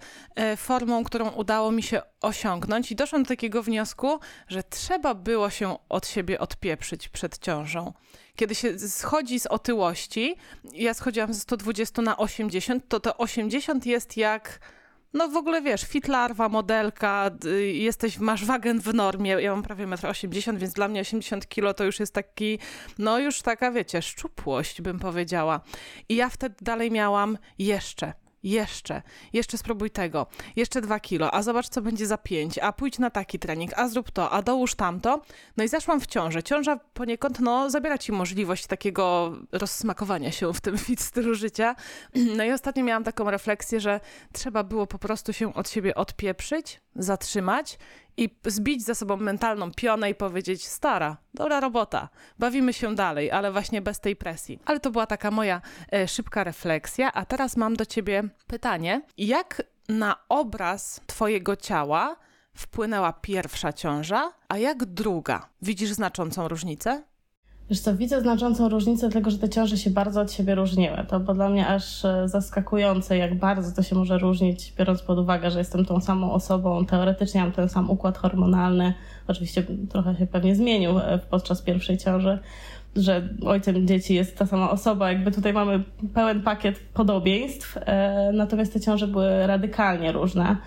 y, 0.54 0.57
formą, 0.57 1.04
którą 1.04 1.30
udało 1.30 1.71
mi 1.71 1.83
się 1.83 2.01
osiągnąć, 2.21 2.92
i 2.92 2.95
doszłam 2.95 3.24
do 3.24 3.27
takiego 3.27 3.64
wniosku, 3.64 4.19
że 4.47 4.64
trzeba 4.64 5.14
było 5.14 5.49
się 5.49 5.78
od 5.90 6.07
siebie 6.07 6.40
odpieprzyć 6.40 7.09
przed 7.09 7.37
ciążą. 7.37 7.94
Kiedy 8.35 8.56
się 8.56 8.80
schodzi 8.80 9.40
z 9.40 9.45
otyłości, 9.45 10.35
ja 10.73 10.94
schodziłam 10.94 11.33
ze 11.33 11.40
120 11.40 12.02
na 12.02 12.18
80, 12.18 12.87
to 12.87 12.99
to 12.99 13.18
80 13.18 13.85
jest 13.85 14.18
jak 14.18 14.59
no 15.13 15.29
w 15.29 15.37
ogóle 15.37 15.61
wiesz, 15.61 15.83
fitlarwa, 15.83 16.49
modelka, 16.49 17.31
jesteś, 17.73 18.19
masz 18.19 18.45
wagę 18.45 18.73
w 18.73 18.93
normie, 18.93 19.31
ja 19.31 19.51
mam 19.51 19.63
prawie 19.63 19.87
1,80 19.87 20.49
m, 20.49 20.57
więc 20.57 20.73
dla 20.73 20.87
mnie 20.87 21.01
80 21.01 21.47
kg 21.47 21.73
to 21.77 21.83
już 21.83 21.99
jest 21.99 22.13
taki, 22.13 22.59
no 22.99 23.19
już 23.19 23.41
taka 23.41 23.71
wiecie, 23.71 24.01
szczupłość 24.01 24.81
bym 24.81 24.99
powiedziała. 24.99 25.61
I 26.09 26.15
ja 26.15 26.29
wtedy 26.29 26.55
dalej 26.61 26.91
miałam 26.91 27.37
jeszcze 27.59 28.22
jeszcze, 28.44 29.02
jeszcze 29.33 29.57
spróbuj 29.57 29.92
tego, 29.92 30.28
jeszcze 30.56 30.81
dwa 30.81 31.00
kilo, 31.00 31.33
a 31.33 31.42
zobacz, 31.42 31.69
co 31.69 31.81
będzie 31.81 32.07
za 32.07 32.18
pięć, 32.18 32.59
a 32.59 32.73
pójdź 32.73 33.00
na 33.00 33.09
taki 33.09 33.40
trening, 33.40 33.71
a 33.80 33.88
zrób 33.88 34.12
to, 34.12 34.31
a 34.31 34.42
dołóż 34.42 34.76
tamto. 34.76 35.21
No 35.57 35.64
i 35.64 35.68
zaszłam 35.68 36.02
w 36.02 36.07
ciążę. 36.07 36.44
Ciąża 36.44 36.80
poniekąd, 36.94 37.40
no, 37.40 37.69
zabiera 37.69 37.97
ci 37.97 38.12
możliwość 38.12 38.68
takiego 38.68 39.33
rozsmakowania 39.52 40.31
się 40.31 40.54
w 40.54 40.62
tym 40.62 40.78
fit 40.88 41.02
stylu 41.02 41.35
życia. 41.35 41.76
No 42.16 42.44
i 42.44 42.52
ostatnio 42.52 42.83
miałam 42.83 43.04
taką 43.04 43.31
refleksję, 43.31 43.80
że 43.80 44.00
trzeba 44.31 44.64
było 44.64 44.88
po 44.88 45.00
prostu 45.00 45.33
się 45.33 45.54
od 45.54 45.69
siebie 45.69 45.95
odpieprzyć, 45.95 46.81
zatrzymać 46.95 47.78
i 48.18 48.30
zbić 48.45 48.83
ze 48.83 48.95
sobą 48.95 49.18
mentalną 49.18 49.71
pionę 49.71 50.09
i 50.09 50.16
powiedzieć: 50.16 50.68
Stara, 50.68 51.18
dobra 51.33 51.59
robota, 51.59 52.09
bawimy 52.40 52.73
się 52.73 52.95
dalej, 52.95 53.31
ale 53.31 53.52
właśnie 53.52 53.81
bez 53.81 54.00
tej 54.00 54.16
presji. 54.16 54.59
Ale 54.66 54.80
to 54.80 54.92
była 54.92 55.06
taka 55.06 55.31
moja 55.31 55.62
e, 55.94 56.07
szybka 56.07 56.44
refleksja. 56.44 57.14
A 57.14 57.26
teraz 57.26 57.57
mam 57.57 57.76
do 57.76 57.85
ciebie 57.85 58.23
pytanie: 58.47 59.02
jak 59.18 59.64
na 59.90 60.16
obraz 60.30 61.02
Twojego 61.07 61.56
ciała 61.56 62.16
wpłynęła 62.56 63.14
pierwsza 63.14 63.73
ciąża, 63.73 64.33
a 64.47 64.57
jak 64.57 64.85
druga? 64.85 65.50
Widzisz 65.62 65.92
znaczącą 65.92 66.47
różnicę? 66.47 67.04
Wiesz 67.73 67.80
co, 67.81 67.95
widzę 67.95 68.21
znaczącą 68.21 68.69
różnicę, 68.69 69.09
dlatego 69.09 69.31
że 69.31 69.37
te 69.37 69.49
ciąże 69.49 69.77
się 69.77 69.89
bardzo 69.89 70.21
od 70.21 70.31
siebie 70.31 70.56
różniły. 70.56 70.97
To 71.07 71.19
było 71.19 71.33
dla 71.33 71.49
mnie 71.49 71.68
aż 71.68 72.06
e, 72.06 72.30
zaskakujące, 72.30 73.18
jak 73.18 73.39
bardzo 73.39 73.75
to 73.75 73.83
się 73.83 73.95
może 73.95 74.18
różnić, 74.18 74.73
biorąc 74.77 75.01
pod 75.01 75.19
uwagę, 75.19 75.51
że 75.51 75.59
jestem 75.59 75.85
tą 75.85 76.01
samą 76.01 76.31
osobą, 76.31 76.85
teoretycznie 76.85 77.42
mam 77.42 77.51
ten 77.51 77.69
sam 77.69 77.89
układ 77.89 78.18
hormonalny, 78.18 78.94
oczywiście 79.27 79.63
trochę 79.89 80.15
się 80.15 80.27
pewnie 80.27 80.56
zmienił 80.56 80.99
e, 80.99 81.19
podczas 81.30 81.61
pierwszej 81.61 81.97
ciąży, 81.97 82.39
że 82.95 83.30
ojcem 83.45 83.87
dzieci 83.87 84.13
jest 84.13 84.37
ta 84.37 84.45
sama 84.45 84.71
osoba, 84.71 85.11
jakby 85.11 85.31
tutaj 85.31 85.53
mamy 85.53 85.83
pełen 86.13 86.42
pakiet 86.42 86.80
podobieństw, 86.94 87.77
e, 87.77 88.31
natomiast 88.33 88.73
te 88.73 88.80
ciąże 88.80 89.07
były 89.07 89.47
radykalnie 89.47 90.11
różne. 90.11 90.57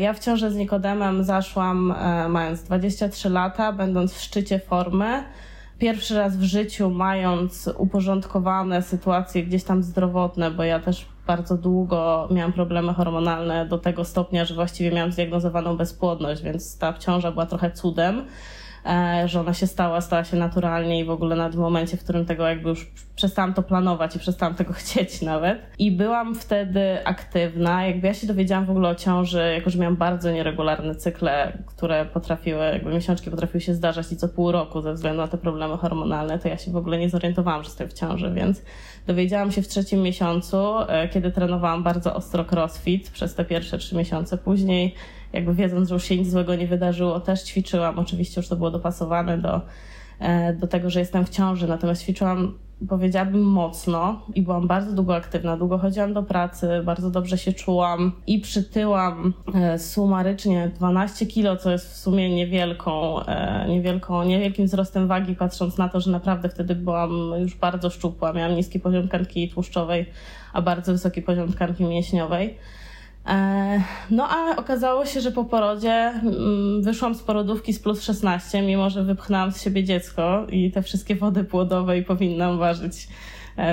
Ja 0.00 0.12
w 0.12 0.18
ciąży 0.18 0.50
z 0.50 0.56
Nikodemem 0.56 1.24
zaszłam 1.24 1.94
mając 2.28 2.62
23 2.62 3.30
lata, 3.30 3.72
będąc 3.72 4.14
w 4.14 4.20
szczycie 4.20 4.58
formy 4.58 5.22
pierwszy 5.82 6.14
raz 6.14 6.36
w 6.36 6.42
życiu 6.42 6.90
mając 6.90 7.70
uporządkowane 7.78 8.82
sytuacje 8.82 9.42
gdzieś 9.42 9.64
tam 9.64 9.82
zdrowotne, 9.82 10.50
bo 10.50 10.64
ja 10.64 10.80
też 10.80 11.06
bardzo 11.26 11.56
długo 11.56 12.28
miałam 12.30 12.52
problemy 12.52 12.94
hormonalne 12.94 13.66
do 13.66 13.78
tego 13.78 14.04
stopnia, 14.04 14.44
że 14.44 14.54
właściwie 14.54 14.92
miałam 14.92 15.12
zdiagnozowaną 15.12 15.76
bezpłodność, 15.76 16.42
więc 16.42 16.78
ta 16.78 16.92
ciąża 16.92 17.32
była 17.32 17.46
trochę 17.46 17.70
cudem. 17.70 18.24
E, 18.86 19.28
że 19.28 19.40
ona 19.40 19.54
się 19.54 19.66
stała, 19.66 20.00
stała 20.00 20.24
się 20.24 20.36
naturalnie 20.36 21.00
i 21.00 21.04
w 21.04 21.10
ogóle 21.10 21.36
na 21.36 21.50
tym 21.50 21.60
momencie, 21.60 21.96
w 21.96 22.04
którym 22.04 22.26
tego 22.26 22.48
jakby 22.48 22.68
już 22.68 22.90
przestałam 23.16 23.54
to 23.54 23.62
planować 23.62 24.16
i 24.16 24.18
przestałam 24.18 24.54
tego 24.54 24.72
chcieć 24.82 25.22
nawet. 25.22 25.58
I 25.78 25.90
byłam 25.90 26.34
wtedy 26.34 27.06
aktywna. 27.06 27.86
Jakby 27.86 28.06
ja 28.06 28.14
się 28.14 28.26
dowiedziałam 28.26 28.66
w 28.66 28.70
ogóle 28.70 28.88
o 28.88 28.94
ciąży, 28.94 29.52
jako 29.54 29.70
że 29.70 29.78
miałam 29.78 29.96
bardzo 29.96 30.30
nieregularne 30.30 30.94
cykle, 30.94 31.58
które 31.66 32.04
potrafiły, 32.04 32.64
jakby 32.64 32.90
miesiączki 32.90 33.30
potrafiły 33.30 33.60
się 33.60 33.74
zdarzać 33.74 34.12
i 34.12 34.16
co 34.16 34.28
pół 34.28 34.52
roku 34.52 34.80
ze 34.80 34.94
względu 34.94 35.20
na 35.20 35.28
te 35.28 35.38
problemy 35.38 35.76
hormonalne, 35.76 36.38
to 36.38 36.48
ja 36.48 36.58
się 36.58 36.70
w 36.70 36.76
ogóle 36.76 36.98
nie 36.98 37.10
zorientowałam, 37.10 37.62
że 37.62 37.68
jestem 37.68 37.88
w 37.88 37.92
ciąży, 37.92 38.32
więc 38.34 38.62
dowiedziałam 39.06 39.52
się 39.52 39.62
w 39.62 39.68
trzecim 39.68 40.02
miesiącu, 40.02 40.56
e, 40.88 41.08
kiedy 41.08 41.30
trenowałam 41.30 41.82
bardzo 41.82 42.14
ostro 42.14 42.44
crossfit 42.52 43.10
przez 43.10 43.34
te 43.34 43.44
pierwsze 43.44 43.78
trzy 43.78 43.96
miesiące. 43.96 44.38
Później 44.38 44.94
jakby 45.32 45.54
wiedząc, 45.54 45.88
że 45.88 45.94
już 45.94 46.04
się 46.04 46.16
nic 46.16 46.30
złego 46.30 46.54
nie 46.54 46.66
wydarzyło, 46.66 47.20
też 47.20 47.42
ćwiczyłam. 47.42 47.98
Oczywiście 47.98 48.40
już 48.40 48.48
to 48.48 48.56
było 48.56 48.70
dopasowane 48.70 49.38
do, 49.38 49.60
do 50.60 50.66
tego, 50.66 50.90
że 50.90 51.00
jestem 51.00 51.26
w 51.26 51.30
ciąży, 51.30 51.68
natomiast 51.68 52.02
ćwiczyłam, 52.02 52.54
powiedziałabym, 52.88 53.42
mocno 53.42 54.20
i 54.34 54.42
byłam 54.42 54.66
bardzo 54.66 54.92
długo 54.92 55.16
aktywna. 55.16 55.56
Długo 55.56 55.78
chodziłam 55.78 56.12
do 56.12 56.22
pracy, 56.22 56.68
bardzo 56.84 57.10
dobrze 57.10 57.38
się 57.38 57.52
czułam 57.52 58.12
i 58.26 58.40
przytyłam 58.40 59.32
e, 59.54 59.78
sumarycznie 59.78 60.70
12 60.74 61.26
kilo, 61.26 61.56
co 61.56 61.70
jest 61.70 61.90
w 61.90 61.96
sumie 61.96 62.34
niewielką, 62.34 63.24
e, 63.26 63.66
niewielką, 63.68 64.24
niewielkim 64.24 64.66
wzrostem 64.66 65.08
wagi, 65.08 65.36
patrząc 65.36 65.78
na 65.78 65.88
to, 65.88 66.00
że 66.00 66.10
naprawdę 66.10 66.48
wtedy 66.48 66.74
byłam 66.74 67.10
już 67.38 67.54
bardzo 67.56 67.90
szczupła. 67.90 68.32
Miałam 68.32 68.56
niski 68.56 68.80
poziom 68.80 69.08
tkanki 69.08 69.48
tłuszczowej, 69.48 70.06
a 70.52 70.62
bardzo 70.62 70.92
wysoki 70.92 71.22
poziom 71.22 71.52
tkanki 71.52 71.84
mięśniowej. 71.84 72.58
E, 73.26 73.82
no 74.10 74.28
a 74.28 74.56
okazało 74.56 75.06
się, 75.06 75.20
że 75.20 75.32
po 75.32 75.44
porodzie 75.44 75.92
mm, 75.92 76.82
wyszłam 76.82 77.14
z 77.14 77.22
porodówki 77.22 77.72
z 77.72 77.78
plus 77.78 78.02
16, 78.02 78.62
mimo 78.62 78.90
że 78.90 79.04
wypchnęłam 79.04 79.52
z 79.52 79.62
siebie 79.62 79.84
dziecko 79.84 80.46
i 80.50 80.70
te 80.70 80.82
wszystkie 80.82 81.16
wody 81.16 81.44
płodowe 81.44 81.98
i 81.98 82.02
powinnam 82.02 82.58
ważyć 82.58 83.08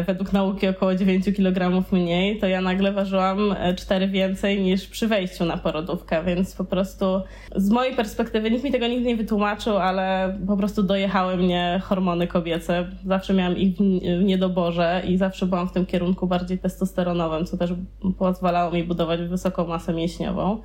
według 0.05 0.33
nauki 0.33 0.67
około 0.67 0.95
9 0.95 1.25
kg 1.35 1.83
mniej, 1.91 2.39
to 2.39 2.47
ja 2.47 2.61
nagle 2.61 2.91
ważyłam 2.91 3.55
4 3.77 4.05
e, 4.05 4.07
więcej 4.07 4.61
niż 4.61 4.87
przy 4.87 5.07
wejściu 5.07 5.45
na 5.45 5.57
porodówkę, 5.57 6.23
więc 6.23 6.55
po 6.55 6.65
prostu 6.65 7.21
z 7.55 7.69
mojej 7.69 7.95
perspektywy 7.95 8.51
nikt 8.51 8.63
mi 8.63 8.71
tego 8.71 8.87
nigdy 8.87 9.07
nie 9.07 9.15
wytłumaczył, 9.15 9.77
ale 9.77 10.37
po 10.47 10.57
prostu 10.57 10.83
dojechały 10.83 11.37
mnie 11.37 11.81
hormony 11.83 12.27
kobiece. 12.27 12.87
Zawsze 13.05 13.33
miałam 13.33 13.57
ich 13.57 13.77
w 14.19 14.23
niedoborze 14.23 15.01
i 15.07 15.17
zawsze 15.17 15.45
byłam 15.45 15.69
w 15.69 15.71
tym 15.71 15.85
kierunku 15.85 16.27
bardziej 16.27 16.59
testosteronowym, 16.59 17.45
co 17.45 17.57
też 17.57 17.73
pozwalało 18.17 18.71
mi 18.71 18.83
budować 18.83 19.21
wysoką 19.21 19.67
masę 19.67 19.93
mięśniową 19.93 20.61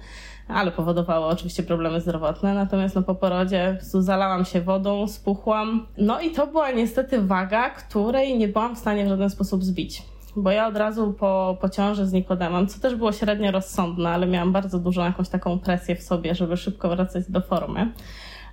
ale 0.49 0.71
powodowało 0.71 1.29
oczywiście 1.29 1.63
problemy 1.63 2.01
zdrowotne. 2.01 2.55
Natomiast 2.55 2.95
no, 2.95 3.03
po 3.03 3.15
porodzie 3.15 3.79
zalałam 3.81 4.45
się 4.45 4.61
wodą, 4.61 5.09
spuchłam. 5.09 5.87
No 5.99 6.21
i 6.21 6.31
to 6.31 6.47
była 6.47 6.71
niestety 6.71 7.21
waga, 7.23 7.71
której 7.71 8.39
nie 8.39 8.49
byłam 8.49 8.77
w 8.77 8.79
stanie 8.79 9.05
w 9.05 9.09
żaden 9.09 9.31
sposób 9.31 9.65
zbić. 9.65 10.03
Bo 10.37 10.51
ja 10.51 10.67
od 10.67 10.77
razu 10.77 11.13
po, 11.13 11.57
po 11.61 11.69
ciąży 11.69 12.07
z 12.07 12.13
Nikodemem, 12.13 12.67
co 12.67 12.81
też 12.81 12.95
było 12.95 13.13
średnio 13.13 13.51
rozsądne, 13.51 14.11
ale 14.11 14.27
miałam 14.27 14.53
bardzo 14.53 14.79
dużą 14.79 15.05
jakąś 15.05 15.29
taką 15.29 15.59
presję 15.59 15.97
w 15.97 16.03
sobie, 16.03 16.35
żeby 16.35 16.57
szybko 16.57 16.89
wracać 16.89 17.25
do 17.29 17.41
formy. 17.41 17.93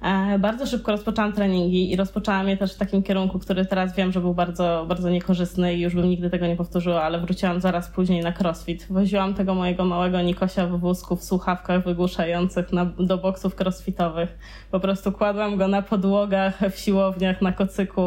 E, 0.01 0.39
bardzo 0.39 0.65
szybko 0.65 0.91
rozpoczęłam 0.91 1.34
treningi 1.34 1.91
i 1.91 1.96
rozpoczęłam 1.96 2.50
je 2.50 2.58
też 2.58 2.74
w 2.74 2.77
takim 2.77 3.03
kierunku, 3.03 3.39
który 3.39 3.65
teraz 3.65 3.96
wiem, 3.96 4.12
że 4.12 4.22
był 4.22 4.34
bardzo, 4.34 4.86
bardzo 4.88 5.10
niekorzystny 5.10 5.75
i 5.75 5.81
już 5.81 5.96
bym 5.96 6.10
nigdy 6.10 6.29
tego 6.29 6.48
nie 6.48 6.55
powtórzyła, 6.55 7.03
ale 7.03 7.20
wróciłam 7.20 7.62
zaraz 7.62 7.89
później 7.89 8.22
na 8.24 8.34
crossfit. 8.39 8.88
Woziłam 8.89 9.34
tego 9.34 9.55
mojego 9.55 9.86
małego 9.86 10.22
Nikosia 10.22 10.67
w 10.67 10.79
wózku 10.79 11.15
w 11.15 11.24
słuchawkach 11.24 11.84
wygłuszających 11.84 12.74
na, 12.74 12.86
do 12.86 13.17
boksów 13.17 13.55
crossfitowych. 13.60 14.38
Po 14.72 14.79
prostu 14.79 15.12
kładłam 15.12 15.58
go 15.58 15.67
na 15.67 15.81
podłogach 15.81 16.60
w 16.72 16.79
siłowniach, 16.79 17.41
na 17.41 17.51
kocyku 17.51 18.01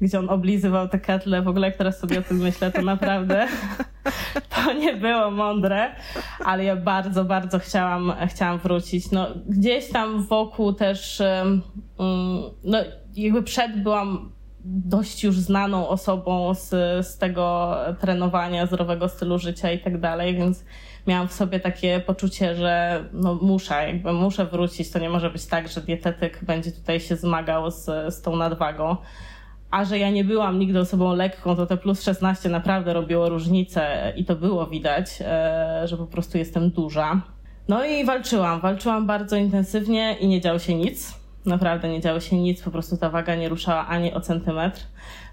gdzie 0.00 0.18
on 0.18 0.30
oblizywał 0.30 0.88
te 0.88 0.98
ketle. 0.98 1.42
W 1.42 1.48
ogóle 1.48 1.66
jak 1.66 1.76
teraz 1.76 1.98
sobie 1.98 2.18
o 2.18 2.22
tym 2.22 2.36
myślę, 2.36 2.72
to 2.72 2.82
naprawdę 2.82 3.48
to 4.54 4.72
nie 4.72 4.96
było 4.96 5.30
mądre, 5.30 5.90
ale 6.44 6.64
ja 6.64 6.76
bardzo, 6.76 7.24
bardzo 7.24 7.58
chciałam, 7.58 8.12
chciałam 8.28 8.58
wrócić. 8.58 9.10
No, 9.10 9.26
gdzieś 9.48 9.88
tam 9.88 10.22
wokół 10.22 10.72
też, 10.72 11.22
no 12.64 12.78
jakby 13.14 13.42
przed 13.42 13.82
byłam 13.82 14.32
dość 14.64 15.24
już 15.24 15.38
znaną 15.38 15.88
osobą 15.88 16.54
z, 16.54 16.68
z 17.06 17.18
tego 17.18 17.76
trenowania, 18.00 18.66
zdrowego 18.66 19.08
stylu 19.08 19.38
życia 19.38 19.72
i 19.72 19.78
tak 19.78 20.00
dalej, 20.00 20.34
więc 20.34 20.64
miałam 21.06 21.28
w 21.28 21.32
sobie 21.32 21.60
takie 21.60 22.00
poczucie, 22.00 22.54
że 22.54 23.04
no 23.12 23.34
muszę, 23.34 23.74
jakby 23.86 24.12
muszę 24.12 24.46
wrócić. 24.46 24.90
To 24.90 24.98
nie 24.98 25.10
może 25.10 25.30
być 25.30 25.46
tak, 25.46 25.68
że 25.68 25.80
dietetyk 25.80 26.44
będzie 26.44 26.72
tutaj 26.72 27.00
się 27.00 27.16
zmagał 27.16 27.70
z, 27.70 27.84
z 28.14 28.22
tą 28.22 28.36
nadwagą. 28.36 28.96
A 29.70 29.84
że 29.84 29.98
ja 29.98 30.10
nie 30.10 30.24
byłam 30.24 30.58
nigdy 30.58 30.80
osobą 30.80 31.14
lekką, 31.14 31.56
to 31.56 31.66
te 31.66 31.76
plus 31.76 32.02
16 32.02 32.48
naprawdę 32.48 32.92
robiło 32.92 33.28
różnicę 33.28 34.12
i 34.16 34.24
to 34.24 34.36
było 34.36 34.66
widać, 34.66 35.06
e, 35.20 35.82
że 35.84 35.96
po 35.96 36.06
prostu 36.06 36.38
jestem 36.38 36.70
duża. 36.70 37.20
No 37.68 37.84
i 37.84 38.04
walczyłam, 38.04 38.60
walczyłam 38.60 39.06
bardzo 39.06 39.36
intensywnie 39.36 40.16
i 40.20 40.28
nie 40.28 40.40
działo 40.40 40.58
się 40.58 40.74
nic. 40.74 41.14
Naprawdę 41.46 41.88
nie 41.88 42.00
działo 42.00 42.20
się 42.20 42.36
nic, 42.36 42.62
po 42.62 42.70
prostu 42.70 42.96
ta 42.96 43.10
waga 43.10 43.34
nie 43.34 43.48
ruszała 43.48 43.86
ani 43.86 44.14
o 44.14 44.20
centymetr, 44.20 44.80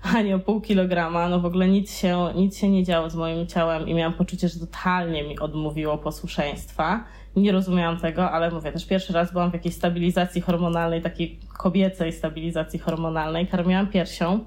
ani 0.18 0.34
o 0.34 0.40
pół 0.40 0.62
kilograma. 0.62 1.30
No 1.30 1.40
w 1.40 1.46
ogóle 1.46 1.68
nic 1.68 1.98
się, 1.98 2.30
nic 2.36 2.58
się 2.58 2.70
nie 2.70 2.84
działo 2.84 3.10
z 3.10 3.16
moim 3.16 3.48
ciałem 3.48 3.88
i 3.88 3.94
miałam 3.94 4.14
poczucie, 4.14 4.50
że 4.50 4.60
totalnie 4.60 5.24
mi 5.24 5.40
odmówiło 5.40 5.98
posłuszeństwa 5.98 7.04
nie 7.36 7.52
rozumiałam 7.52 7.98
tego, 7.98 8.32
ale 8.32 8.52
mówię, 8.52 8.72
też 8.72 8.86
pierwszy 8.86 9.14
raz 9.14 9.32
byłam 9.32 9.52
w 9.52 9.54
jakiejś 9.54 9.76
stabilizacji 9.76 10.42
hormonalnej, 10.42 11.02
takiej 11.02 11.40
kobiecej 11.58 12.14
stabilizacji 12.14 12.80
hormonalnej, 12.80 13.48
karmiłam 13.48 13.88
piersią. 13.88 14.40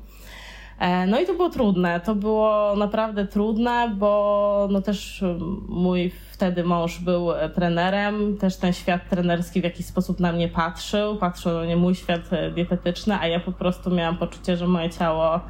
E, 0.79 1.07
no 1.07 1.21
i 1.21 1.27
to 1.27 1.35
było 1.35 1.51
trudne, 1.51 2.01
to 2.01 2.15
było 2.15 2.75
naprawdę 2.77 3.27
trudne, 3.27 3.95
bo 3.97 4.69
no 4.71 4.83
też 4.83 5.25
mój 5.69 6.13
wtedy 6.33 6.65
mąż 6.65 6.99
był 6.99 7.29
trenerem, 7.55 8.37
też 8.37 8.57
ten 8.57 8.73
świat 8.73 9.09
trenerski 9.09 9.61
w 9.61 9.65
jakiś 9.65 9.87
sposób 9.87 10.21
na 10.21 10.33
mnie 10.33 10.49
patrzył, 10.49 11.17
patrzył 11.17 11.53
na 11.53 11.63
mnie 11.63 11.77
mój 11.77 11.95
świat 11.95 12.31
dietetyczny, 12.55 13.19
a 13.21 13.27
ja 13.27 13.41
po 13.41 13.53
prostu 13.53 13.91
miałam 13.91 14.17
poczucie, 14.17 14.57
że 14.57 14.67
moje 14.67 14.91
ciało 14.91 15.41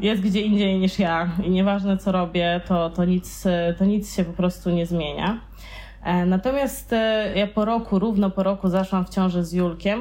jest 0.00 0.22
gdzie 0.22 0.40
indziej 0.40 0.78
niż 0.78 0.98
ja 0.98 1.28
i 1.44 1.50
nieważne 1.50 1.96
co 1.98 2.12
robię, 2.12 2.60
to, 2.68 2.90
to, 2.90 3.04
nic, 3.04 3.44
to 3.78 3.84
nic 3.84 4.16
się 4.16 4.24
po 4.24 4.32
prostu 4.32 4.70
nie 4.70 4.86
zmienia. 4.86 5.40
E, 6.02 6.26
natomiast 6.26 6.92
e, 6.92 7.32
ja 7.36 7.46
po 7.46 7.64
roku, 7.64 7.98
równo 7.98 8.30
po 8.30 8.42
roku 8.42 8.68
zaszłam 8.68 9.04
w 9.04 9.08
ciąży 9.08 9.44
z 9.44 9.52
Julkiem 9.52 10.00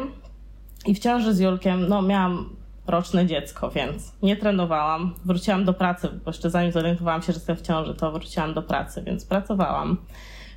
i 0.85 0.95
w 0.95 0.99
ciąży 0.99 1.33
z 1.33 1.39
Julkiem, 1.39 1.87
no 1.87 2.01
miałam 2.01 2.49
roczne 2.87 3.25
dziecko, 3.25 3.69
więc 3.69 4.13
nie 4.23 4.37
trenowałam. 4.37 5.13
Wróciłam 5.25 5.65
do 5.65 5.73
pracy, 5.73 6.09
bo 6.25 6.29
jeszcze 6.31 6.49
zanim 6.49 6.71
zorientowałam 6.71 7.21
się, 7.21 7.33
że 7.33 7.33
jestem 7.33 7.55
w 7.55 7.61
ciąży, 7.61 7.93
to 7.93 8.11
wróciłam 8.11 8.53
do 8.53 8.61
pracy, 8.61 9.03
więc 9.05 9.25
pracowałam. 9.25 9.97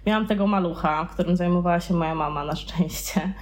Miałam 0.07 0.27
tego 0.27 0.47
malucha, 0.47 1.09
którym 1.13 1.37
zajmowała 1.37 1.81
się 1.81 1.95
moja 1.95 2.15
mama 2.15 2.45
na 2.45 2.57
szczęście. 2.57 3.33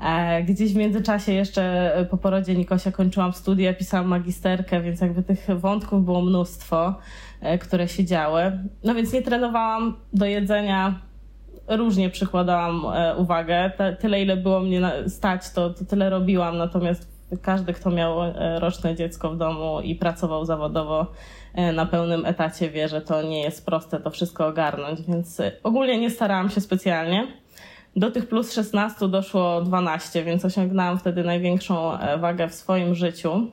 E, 0.00 0.42
gdzieś 0.42 0.72
w 0.72 0.76
międzyczasie 0.76 1.32
jeszcze 1.32 1.92
po 2.10 2.16
porodzie 2.16 2.54
Nikosia 2.54 2.92
kończyłam 2.92 3.32
studia, 3.32 3.74
pisałam 3.74 4.06
magisterkę, 4.06 4.80
więc 4.80 5.00
jakby 5.00 5.22
tych 5.22 5.46
wątków 5.56 6.04
było 6.04 6.22
mnóstwo, 6.22 6.94
które 7.60 7.88
się 7.88 8.04
działy. 8.04 8.58
No 8.84 8.94
więc 8.94 9.12
nie 9.12 9.22
trenowałam 9.22 9.96
do 10.12 10.26
jedzenia 10.26 11.07
różnie 11.68 12.10
przykładałam 12.10 12.82
e, 12.94 13.16
uwagę. 13.16 13.72
tyle, 14.00 14.22
ile 14.22 14.36
było 14.36 14.60
mnie 14.60 14.92
stać, 15.08 15.50
to, 15.50 15.70
to 15.70 15.84
tyle 15.84 16.10
robiłam, 16.10 16.58
natomiast 16.58 17.18
każdy, 17.42 17.72
kto 17.72 17.90
miał 17.90 18.22
e, 18.22 18.60
roczne 18.60 18.94
dziecko 18.94 19.30
w 19.30 19.36
domu 19.36 19.80
i 19.80 19.94
pracował 19.94 20.44
zawodowo 20.44 21.06
e, 21.54 21.72
na 21.72 21.86
pełnym 21.86 22.26
etacie, 22.26 22.70
wie, 22.70 22.88
że 22.88 23.00
to 23.00 23.22
nie 23.22 23.42
jest 23.42 23.66
proste 23.66 24.00
to 24.00 24.10
wszystko 24.10 24.46
ogarnąć, 24.46 25.02
więc 25.02 25.42
ogólnie 25.62 25.98
nie 25.98 26.10
starałam 26.10 26.50
się 26.50 26.60
specjalnie. 26.60 27.26
Do 27.96 28.10
tych 28.10 28.28
plus 28.28 28.52
16 28.52 29.08
doszło 29.08 29.62
12, 29.62 30.24
więc 30.24 30.44
osiągnęłam 30.44 30.98
wtedy 30.98 31.24
największą 31.24 31.98
wagę 32.18 32.48
w 32.48 32.54
swoim 32.54 32.94
życiu. 32.94 33.50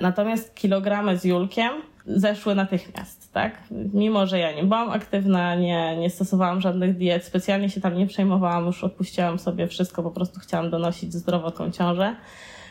Natomiast 0.00 0.54
kilogramy 0.54 1.18
z 1.18 1.24
Julkiem 1.24 1.72
zeszły 2.06 2.54
natychmiast, 2.54 3.21
tak? 3.32 3.58
Mimo, 3.70 4.26
że 4.26 4.38
ja 4.38 4.52
nie 4.52 4.64
byłam 4.64 4.90
aktywna, 4.90 5.54
nie, 5.54 5.96
nie 5.96 6.10
stosowałam 6.10 6.60
żadnych 6.60 6.96
diet, 6.96 7.24
specjalnie 7.24 7.70
się 7.70 7.80
tam 7.80 7.98
nie 7.98 8.06
przejmowałam, 8.06 8.66
już 8.66 8.84
odpuściłam 8.84 9.38
sobie 9.38 9.66
wszystko, 9.68 10.02
po 10.02 10.10
prostu 10.10 10.40
chciałam 10.40 10.70
donosić 10.70 11.12
zdrowo 11.12 11.50
tą 11.50 11.70
ciążę. 11.70 12.16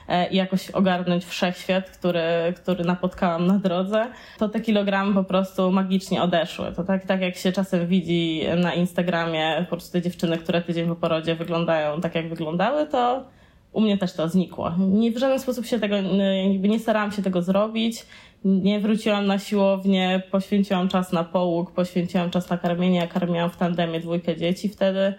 e, 0.07 0.29
i 0.29 0.35
jakoś 0.35 0.69
ogarnąć 0.71 1.25
wszechświat, 1.25 1.89
który, 1.89 2.53
który 2.55 2.83
napotkałam 2.83 3.47
na 3.47 3.59
drodze, 3.59 4.07
to 4.37 4.49
te 4.49 4.61
kilogramy 4.61 5.13
po 5.13 5.23
prostu 5.23 5.71
magicznie 5.71 6.21
odeszły. 6.23 6.71
To 6.75 6.83
tak, 6.83 7.05
tak 7.05 7.21
jak 7.21 7.35
się 7.35 7.51
czasem 7.51 7.87
widzi 7.87 8.41
na 8.57 8.73
Instagramie 8.73 9.65
po 9.69 9.75
prostu 9.75 9.91
te 9.91 10.01
dziewczyny, 10.01 10.37
które 10.37 10.61
tydzień 10.61 10.87
po 10.87 10.95
porodzie 10.95 11.35
wyglądają 11.35 12.01
tak, 12.01 12.15
jak 12.15 12.29
wyglądały, 12.29 12.87
to 12.87 13.23
u 13.73 13.81
mnie 13.81 13.97
też 13.97 14.13
to 14.13 14.29
znikło. 14.29 14.71
Nie, 14.79 15.11
w 15.11 15.17
żaden 15.17 15.39
sposób 15.39 15.65
się 15.65 15.79
tego, 15.79 15.95
jakby 16.51 16.69
nie 16.69 16.79
starałam 16.79 17.11
się 17.11 17.21
tego 17.21 17.41
zrobić. 17.41 18.05
Nie 18.45 18.79
wróciłam 18.79 19.25
na 19.25 19.39
siłownię, 19.39 20.23
poświęciłam 20.31 20.89
czas 20.89 21.11
na 21.11 21.23
połóg, 21.23 21.71
poświęciłam 21.71 22.31
czas 22.31 22.49
na 22.49 22.57
karmienie. 22.57 22.99
Ja 22.99 23.07
karmiłam 23.07 23.49
w 23.49 23.57
tandemie 23.57 23.99
dwójkę 23.99 24.37
dzieci 24.37 24.69
wtedy, 24.69 25.13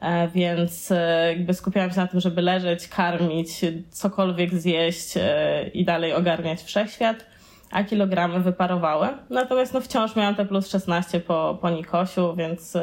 e, 0.00 0.28
więc 0.28 0.90
e, 0.90 1.26
jakby 1.28 1.54
skupiałam 1.54 1.90
się 1.90 1.96
na 1.96 2.06
tym, 2.06 2.20
żeby 2.20 2.42
leżeć, 2.42 2.88
karmić, 2.88 3.48
cokolwiek 3.90 4.54
zjeść 4.54 5.16
e, 5.16 5.70
i 5.74 5.84
dalej 5.84 6.12
ogarniać 6.12 6.62
wszechświat, 6.62 7.26
a 7.70 7.84
kilogramy 7.84 8.40
wyparowały. 8.40 9.08
Natomiast 9.30 9.74
no 9.74 9.80
wciąż 9.80 10.16
miałam 10.16 10.34
te 10.34 10.46
plus 10.46 10.68
16 10.68 11.20
po, 11.20 11.58
po 11.60 11.70
Nikosiu, 11.70 12.34
więc 12.36 12.76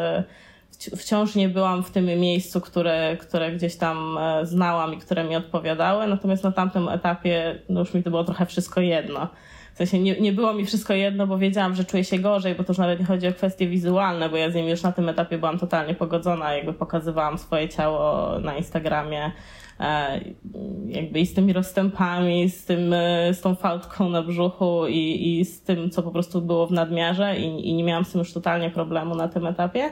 wciąż 0.98 1.36
nie 1.36 1.50
byłam 1.50 1.84
w 1.84 1.92
tym 1.92 2.06
miejscu, 2.06 2.62
które, 2.62 3.18
które 3.20 3.52
gdzieś 3.52 3.76
tam 3.76 4.20
znałam 4.44 4.94
i 4.94 4.98
które 4.98 5.24
mi 5.24 5.36
odpowiadały, 5.36 6.08
natomiast 6.08 6.44
na 6.44 6.52
tamtym 6.52 6.90
etapie 6.90 7.60
no 7.70 7.80
już 7.80 7.94
mi 7.94 8.04
to 8.04 8.10
było 8.10 8.24
trochę 8.24 8.46
wszystko 8.46 8.82
jedno. 8.82 9.28
W 9.86 9.90
sensie 9.90 10.00
nie, 10.00 10.20
nie 10.20 10.32
było 10.32 10.54
mi 10.54 10.66
wszystko 10.66 10.94
jedno, 10.94 11.28
bo 11.28 11.38
wiedziałam, 11.38 11.76
że 11.76 11.86
czuję 11.86 12.04
się 12.04 12.20
gorzej, 12.20 12.56
bo 12.56 12.64
to 12.64 12.72
już 12.72 12.78
nawet 12.78 13.00
nie 13.00 13.06
chodzi 13.06 13.28
o 13.28 13.34
kwestie 13.34 13.68
wizualne, 13.68 14.30
bo 14.30 14.38
ja 14.38 14.52
z 14.52 14.56
nimi 14.56 14.70
już 14.70 14.84
na 14.84 14.92
tym 14.92 15.10
etapie 15.10 15.38
byłam 15.38 15.60
totalnie 15.60 15.96
pogodzona, 15.96 16.54
jakby 16.54 16.74
pokazywałam 16.74 17.38
swoje 17.38 17.70
ciało 17.70 18.30
na 18.40 18.58
Instagramie, 18.58 19.32
e, 19.80 20.22
jakby 20.88 21.20
i 21.20 21.26
z 21.26 21.34
tymi 21.34 21.54
rozstępami, 21.54 22.50
z, 22.50 22.66
tym, 22.66 22.94
e, 22.94 23.34
z 23.34 23.42
tą 23.42 23.56
fałdką 23.56 24.10
na 24.10 24.24
brzuchu 24.24 24.88
i, 24.88 25.40
i 25.40 25.46
z 25.46 25.62
tym, 25.62 25.90
co 25.90 26.04
po 26.04 26.12
prostu 26.12 26.42
było 26.42 26.68
w 26.68 26.72
nadmiarze 26.72 27.38
i, 27.38 27.70
i 27.70 27.74
nie 27.74 27.84
miałam 27.84 28.06
z 28.06 28.12
tym 28.12 28.20
już 28.20 28.34
totalnie 28.34 28.70
problemu 28.70 29.16
na 29.16 29.28
tym 29.28 29.46
etapie. 29.46 29.92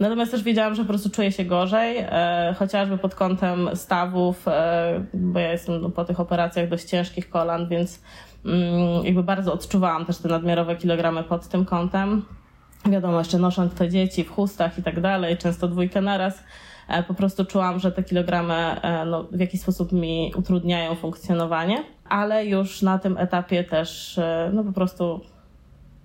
Natomiast 0.00 0.30
też 0.30 0.42
wiedziałam, 0.42 0.74
że 0.74 0.82
po 0.82 0.88
prostu 0.88 1.10
czuję 1.10 1.32
się 1.32 1.44
gorzej, 1.44 1.96
e, 1.98 2.54
chociażby 2.58 2.98
pod 2.98 3.14
kątem 3.14 3.70
stawów, 3.74 4.48
e, 4.48 5.04
bo 5.14 5.38
ja 5.38 5.52
jestem 5.52 5.92
po 5.92 6.04
tych 6.04 6.20
operacjach 6.20 6.68
dość 6.68 6.84
ciężkich 6.84 7.30
kolan, 7.30 7.68
więc 7.68 8.00
jakby 9.04 9.22
bardzo 9.22 9.52
odczuwałam 9.52 10.06
też 10.06 10.18
te 10.18 10.28
nadmiarowe 10.28 10.76
kilogramy 10.76 11.22
pod 11.22 11.48
tym 11.48 11.64
kątem. 11.64 12.22
Wiadomo, 12.86 13.18
jeszcze 13.18 13.38
nosząc 13.38 13.74
te 13.74 13.88
dzieci 13.88 14.24
w 14.24 14.30
chustach 14.30 14.78
i 14.78 14.82
tak 14.82 15.00
dalej, 15.00 15.36
często 15.36 15.68
dwójkę 15.68 16.00
naraz, 16.00 16.44
e, 16.88 17.02
po 17.02 17.14
prostu 17.14 17.44
czułam, 17.44 17.78
że 17.78 17.92
te 17.92 18.02
kilogramy 18.02 18.54
e, 18.54 19.04
no, 19.04 19.24
w 19.24 19.40
jakiś 19.40 19.60
sposób 19.60 19.92
mi 19.92 20.32
utrudniają 20.36 20.94
funkcjonowanie, 20.94 21.84
ale 22.08 22.46
już 22.46 22.82
na 22.82 22.98
tym 22.98 23.18
etapie 23.18 23.64
też 23.64 24.18
e, 24.18 24.50
no 24.52 24.64
po 24.64 24.72
prostu 24.72 25.20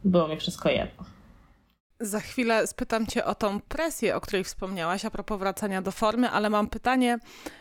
było 0.04 0.28
mi 0.28 0.38
wszystko 0.38 0.70
jedno. 0.70 1.15
Za 2.00 2.20
chwilę 2.20 2.68
spytam 2.68 3.08
Cię 3.08 3.26
o 3.26 3.36
tą 3.36 3.60
presję, 3.60 4.16
o 4.16 4.22
której 4.22 4.44
wspomniałaś, 4.44 5.06
a 5.06 5.10
propos 5.10 5.40
wracania 5.40 5.82
do 5.82 5.92
formy, 5.92 6.30
ale 6.30 6.50
mam 6.50 6.68
pytanie 6.68 7.20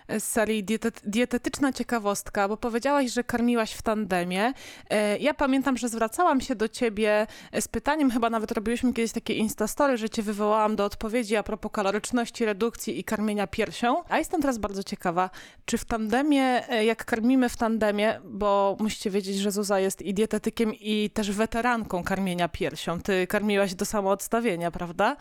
z 0.08 0.24
serii 0.24 0.64
dietetyczna 1.04 1.72
ciekawostka, 1.72 2.48
bo 2.48 2.56
powiedziałaś, 2.56 3.12
że 3.12 3.24
karmiłaś 3.24 3.72
w 3.72 3.82
tandemie. 3.82 4.52
E, 4.90 5.18
ja 5.18 5.34
pamiętam, 5.34 5.76
że 5.76 5.88
zwracałam 5.88 6.40
się 6.40 6.54
do 6.54 6.68
Ciebie 6.68 7.26
z 7.60 7.68
pytaniem, 7.68 8.10
chyba 8.10 8.30
nawet 8.30 8.52
robiłyśmy 8.52 8.92
kiedyś 8.92 9.12
takie 9.12 9.34
instastory, 9.34 9.96
że 9.96 10.10
Cię 10.10 10.22
wywołałam 10.22 10.76
do 10.76 10.84
odpowiedzi 10.84 11.36
a 11.36 11.42
propos 11.42 11.72
kaloryczności, 11.72 12.44
redukcji 12.44 12.98
i 12.98 13.04
karmienia 13.04 13.46
piersią. 13.46 14.02
A 14.08 14.18
jestem 14.18 14.40
teraz 14.40 14.58
bardzo 14.58 14.82
ciekawa, 14.82 15.30
czy 15.64 15.78
w 15.78 15.84
tandemie, 15.84 16.68
e, 16.68 16.84
jak 16.84 17.04
karmimy 17.04 17.48
w 17.48 17.56
tandemie, 17.56 18.20
bo 18.24 18.76
musicie 18.80 19.10
wiedzieć, 19.10 19.36
że 19.36 19.50
Zuza 19.50 19.80
jest 19.80 20.02
i 20.02 20.14
dietetykiem 20.14 20.74
i 20.74 21.10
też 21.10 21.32
weteranką 21.32 22.04
karmienia 22.04 22.48
piersią. 22.48 23.00
Ty 23.00 23.26
karmiłaś 23.26 23.74
do 23.74 23.84
samo 23.84 24.10
odstawienia, 24.24 24.70
prawda? 24.70 25.16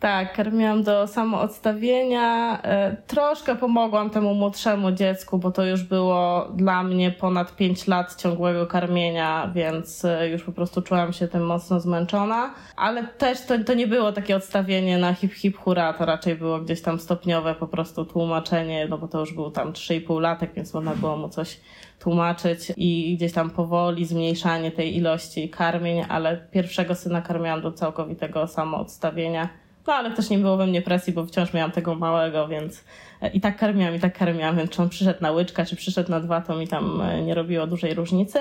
Tak, 0.00 0.32
karmiłam 0.32 0.82
do 0.82 1.06
samoodstawienia. 1.06 2.62
E, 2.62 2.96
troszkę 3.06 3.56
pomogłam 3.56 4.10
temu 4.10 4.34
młodszemu 4.34 4.92
dziecku, 4.92 5.38
bo 5.38 5.50
to 5.50 5.64
już 5.64 5.82
było 5.82 6.48
dla 6.54 6.82
mnie 6.82 7.10
ponad 7.10 7.56
5 7.56 7.86
lat 7.86 8.16
ciągłego 8.16 8.66
karmienia, 8.66 9.50
więc 9.54 10.04
e, 10.04 10.28
już 10.28 10.42
po 10.42 10.52
prostu 10.52 10.82
czułam 10.82 11.12
się 11.12 11.28
tym 11.28 11.46
mocno 11.46 11.80
zmęczona. 11.80 12.54
Ale 12.76 13.04
też 13.04 13.46
to, 13.46 13.64
to 13.64 13.74
nie 13.74 13.86
było 13.86 14.12
takie 14.12 14.36
odstawienie 14.36 14.98
na 14.98 15.14
hip 15.14 15.32
hip 15.32 15.58
hura, 15.58 15.92
to 15.92 16.06
raczej 16.06 16.34
było 16.34 16.58
gdzieś 16.58 16.82
tam 16.82 16.98
stopniowe 16.98 17.54
po 17.54 17.66
prostu 17.66 18.04
tłumaczenie, 18.04 18.86
no 18.90 18.98
bo 18.98 19.08
to 19.08 19.20
już 19.20 19.34
był 19.34 19.50
tam 19.50 19.72
3,5 19.72 20.20
latek, 20.20 20.54
więc 20.54 20.74
można 20.74 20.94
było 20.94 21.16
mu 21.16 21.28
coś 21.28 21.60
tłumaczyć 21.98 22.72
i 22.76 23.16
gdzieś 23.16 23.32
tam 23.32 23.50
powoli 23.50 24.06
zmniejszanie 24.06 24.70
tej 24.70 24.96
ilości 24.96 25.50
karmień, 25.50 26.04
ale 26.08 26.36
pierwszego 26.36 26.94
syna 26.94 27.22
karmiłam 27.22 27.62
do 27.62 27.72
całkowitego 27.72 28.46
samoodstawienia. 28.46 29.48
No 29.88 29.94
ale 29.94 30.10
też 30.10 30.30
nie 30.30 30.38
było 30.38 30.56
we 30.56 30.66
mnie 30.66 30.82
presji, 30.82 31.12
bo 31.12 31.26
wciąż 31.26 31.52
miałam 31.52 31.70
tego 31.70 31.94
małego, 31.94 32.48
więc 32.48 32.84
e, 33.22 33.30
i 33.30 33.40
tak 33.40 33.56
karmiłam, 33.56 33.94
i 33.94 34.00
tak 34.00 34.18
karmiłam, 34.18 34.56
więc 34.56 34.70
czy 34.70 34.82
on 34.82 34.88
przyszedł 34.88 35.18
na 35.22 35.32
łyczka, 35.32 35.64
czy 35.64 35.76
przyszedł 35.76 36.10
na 36.10 36.20
dwa, 36.20 36.40
to 36.40 36.56
mi 36.56 36.68
tam 36.68 37.00
e, 37.00 37.22
nie 37.22 37.34
robiło 37.34 37.66
dużej 37.66 37.94
różnicy. 37.94 38.38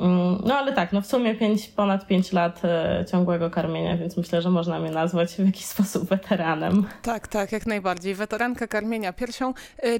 Mm, 0.00 0.38
no 0.44 0.54
ale 0.54 0.72
tak, 0.72 0.92
no 0.92 1.00
w 1.00 1.06
sumie 1.06 1.34
pięć, 1.34 1.68
ponad 1.68 2.06
5 2.06 2.32
lat 2.32 2.64
e, 2.64 3.04
ciągłego 3.10 3.50
karmienia, 3.50 3.96
więc 3.96 4.16
myślę, 4.16 4.42
że 4.42 4.50
można 4.50 4.78
mnie 4.78 4.90
nazwać 4.90 5.34
w 5.34 5.46
jakiś 5.46 5.64
sposób 5.74 6.08
weteranem. 6.08 6.86
Tak, 7.02 7.28
tak, 7.28 7.52
jak 7.52 7.66
najbardziej. 7.66 8.14
Weteranka 8.14 8.66
karmienia 8.66 9.12
piersią. 9.12 9.54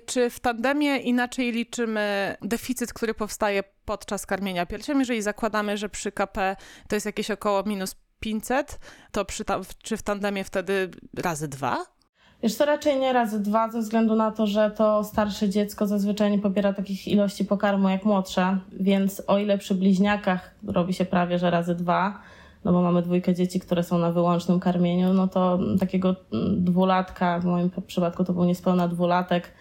Czy 0.07 0.31
w 0.31 0.41
tandemie 0.41 0.97
inaczej 0.97 1.53
liczymy 1.53 2.37
deficyt, 2.43 2.93
który 2.93 3.15
powstaje 3.15 3.63
podczas 3.85 4.27
karmienia 4.27 4.67
piersią, 4.67 4.99
jeżeli 4.99 5.23
zakładamy, 5.23 5.77
że 5.77 5.89
przy 5.89 6.13
KP 6.13 6.57
to 6.89 6.97
jest 6.97 7.07
jakieś 7.07 7.31
około 7.31 7.63
minus 7.63 7.97
500, 8.25 8.79
to 9.13 9.25
przy 9.25 9.45
czy 9.83 9.97
w 9.97 10.03
tandemie 10.03 10.45
wtedy 10.45 10.91
razy 11.17 11.49
dwa? 11.49 11.77
Wiesz 12.43 12.57
to 12.57 12.65
raczej 12.65 13.01
nie 13.01 13.13
razy 13.13 13.41
dwa, 13.41 13.71
ze 13.71 13.81
względu 13.81 14.17
na 14.17 14.31
to, 14.31 14.47
że 14.47 14.71
to 14.71 15.05
starsze 15.05 15.49
dziecko 15.49 15.87
zazwyczaj 15.87 16.31
nie 16.31 16.39
pobiera 16.39 16.73
takich 16.73 17.09
ilości 17.09 17.45
pokarmu 17.45 17.89
jak 17.89 18.05
młodsze, 18.05 18.59
więc 18.73 19.23
o 19.27 19.39
ile 19.39 19.59
przy 19.59 19.75
bliźniakach 19.75 20.55
robi 20.67 20.95
się 20.95 21.05
prawie, 21.05 21.39
że 21.39 21.51
razy 21.51 21.75
dwa, 21.75 22.21
no 22.65 22.73
bo 22.73 22.83
mamy 22.83 23.03
dwójkę 23.03 23.35
dzieci, 23.35 23.61
które 23.61 23.83
są 23.83 23.99
na 23.99 24.13
wyłącznym 24.13 24.61
karmieniu, 24.61 25.13
no 25.13 25.29
to 25.29 25.59
takiego 25.81 26.17
dwulatka, 26.57 27.41
w 27.41 27.45
moim 27.45 27.71
przypadku 27.87 28.25
to 28.25 28.33
był 28.33 28.45
niespełna 28.45 28.89
dwulatek, 28.89 29.53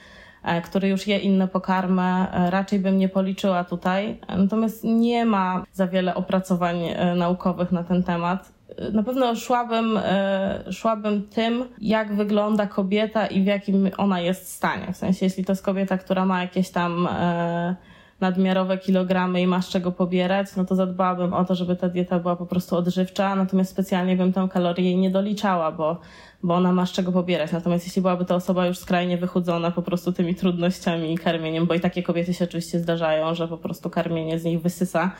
e, 0.43 0.61
który 0.61 0.87
już 0.87 1.07
je 1.07 1.17
inne 1.17 1.47
pokarmy, 1.47 2.01
e, 2.01 2.49
raczej 2.49 2.79
bym 2.79 2.97
nie 2.97 3.09
policzyła 3.09 3.63
tutaj. 3.63 4.19
Natomiast 4.37 4.83
nie 4.83 5.25
ma 5.25 5.63
za 5.73 5.87
wiele 5.87 6.15
opracowań 6.15 6.83
e, 6.83 7.15
naukowych 7.15 7.71
na 7.71 7.83
ten 7.83 8.03
temat 8.03 8.52
na 8.93 9.03
pewno 9.03 9.35
szłabym, 9.35 9.99
e, 10.03 10.63
szłabym 10.71 11.27
tym, 11.27 11.65
jak 11.81 12.15
wygląda 12.15 12.67
kobieta 12.67 13.27
i 13.27 13.41
w 13.41 13.45
jakim 13.45 13.89
ona 13.97 14.19
jest 14.19 14.53
stanie. 14.53 14.93
W 14.93 14.97
sensie, 14.97 15.25
jeśli 15.25 15.45
to 15.45 15.51
jest 15.51 15.63
kobieta, 15.63 15.97
która 15.97 16.25
ma 16.25 16.41
jakieś 16.41 16.69
tam 16.69 17.07
e, 17.11 17.75
nadmiarowe 18.21 18.77
kilogramy 18.77 19.41
i 19.41 19.47
ma 19.47 19.61
z 19.61 19.69
czego 19.69 19.91
pobierać, 19.91 20.55
no 20.55 20.65
to 20.65 20.75
zadbałabym 20.75 21.33
o 21.33 21.45
to, 21.45 21.55
żeby 21.55 21.75
ta 21.75 21.89
dieta 21.89 22.19
była 22.19 22.35
po 22.35 22.45
prostu 22.45 22.75
odżywcza, 22.75 23.35
natomiast 23.35 23.71
specjalnie 23.71 24.15
bym 24.15 24.33
tę 24.33 24.47
kalorię 24.51 24.95
nie 24.95 25.09
doliczała, 25.09 25.71
bo 25.71 25.99
bo 26.43 26.55
ona 26.55 26.71
ma 26.71 26.85
z 26.85 26.91
czego 26.91 27.11
pobierać. 27.11 27.51
Natomiast 27.51 27.85
jeśli 27.85 28.01
byłaby 28.01 28.25
to 28.25 28.35
osoba 28.35 28.67
już 28.67 28.77
skrajnie 28.77 29.17
wychudzona 29.17 29.71
po 29.71 29.81
prostu 29.81 30.11
tymi 30.11 30.35
trudnościami 30.35 31.13
i 31.13 31.17
karmieniem, 31.17 31.65
bo 31.65 31.73
i 31.73 31.79
takie 31.79 32.03
kobiety 32.03 32.33
się 32.33 32.45
oczywiście 32.45 32.79
zdarzają, 32.79 33.35
że 33.35 33.47
po 33.47 33.57
prostu 33.57 33.89
karmienie 33.89 34.39
z 34.39 34.43
nich 34.43 34.61
wysysa 34.61 35.11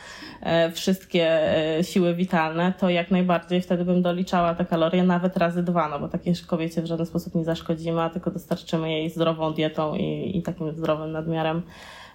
e, 0.42 0.72
wszystkie 0.72 1.28
e, 1.78 1.84
siły 1.84 2.16
witalne, 2.16 2.74
to 2.80 2.90
jak 2.90 3.12
najbardziej 3.12 3.62
wtedy 3.62 3.86
bym 3.86 4.02
doliczała 4.02 4.56
te 4.56 4.66
kalorie 4.66 5.04
nawet 5.04 5.38
razy 5.38 5.64
dwa, 5.64 5.90
no 5.90 6.00
bo 6.00 6.08
takiej 6.08 6.34
kobiecie 6.48 6.82
w 6.82 6.86
żaden 6.86 7.06
sposób 7.06 7.36
nie 7.36 7.44
zaszkodzimy, 7.44 8.02
a 8.02 8.10
tylko 8.10 8.32
dostarczymy 8.32 8.92
jej 8.92 9.10
zdrową 9.10 9.54
dietą 9.54 9.96
i, 9.96 10.38
i 10.38 10.42
takim 10.42 10.72
zdrowym 10.72 11.12
nadmiarem 11.12 11.62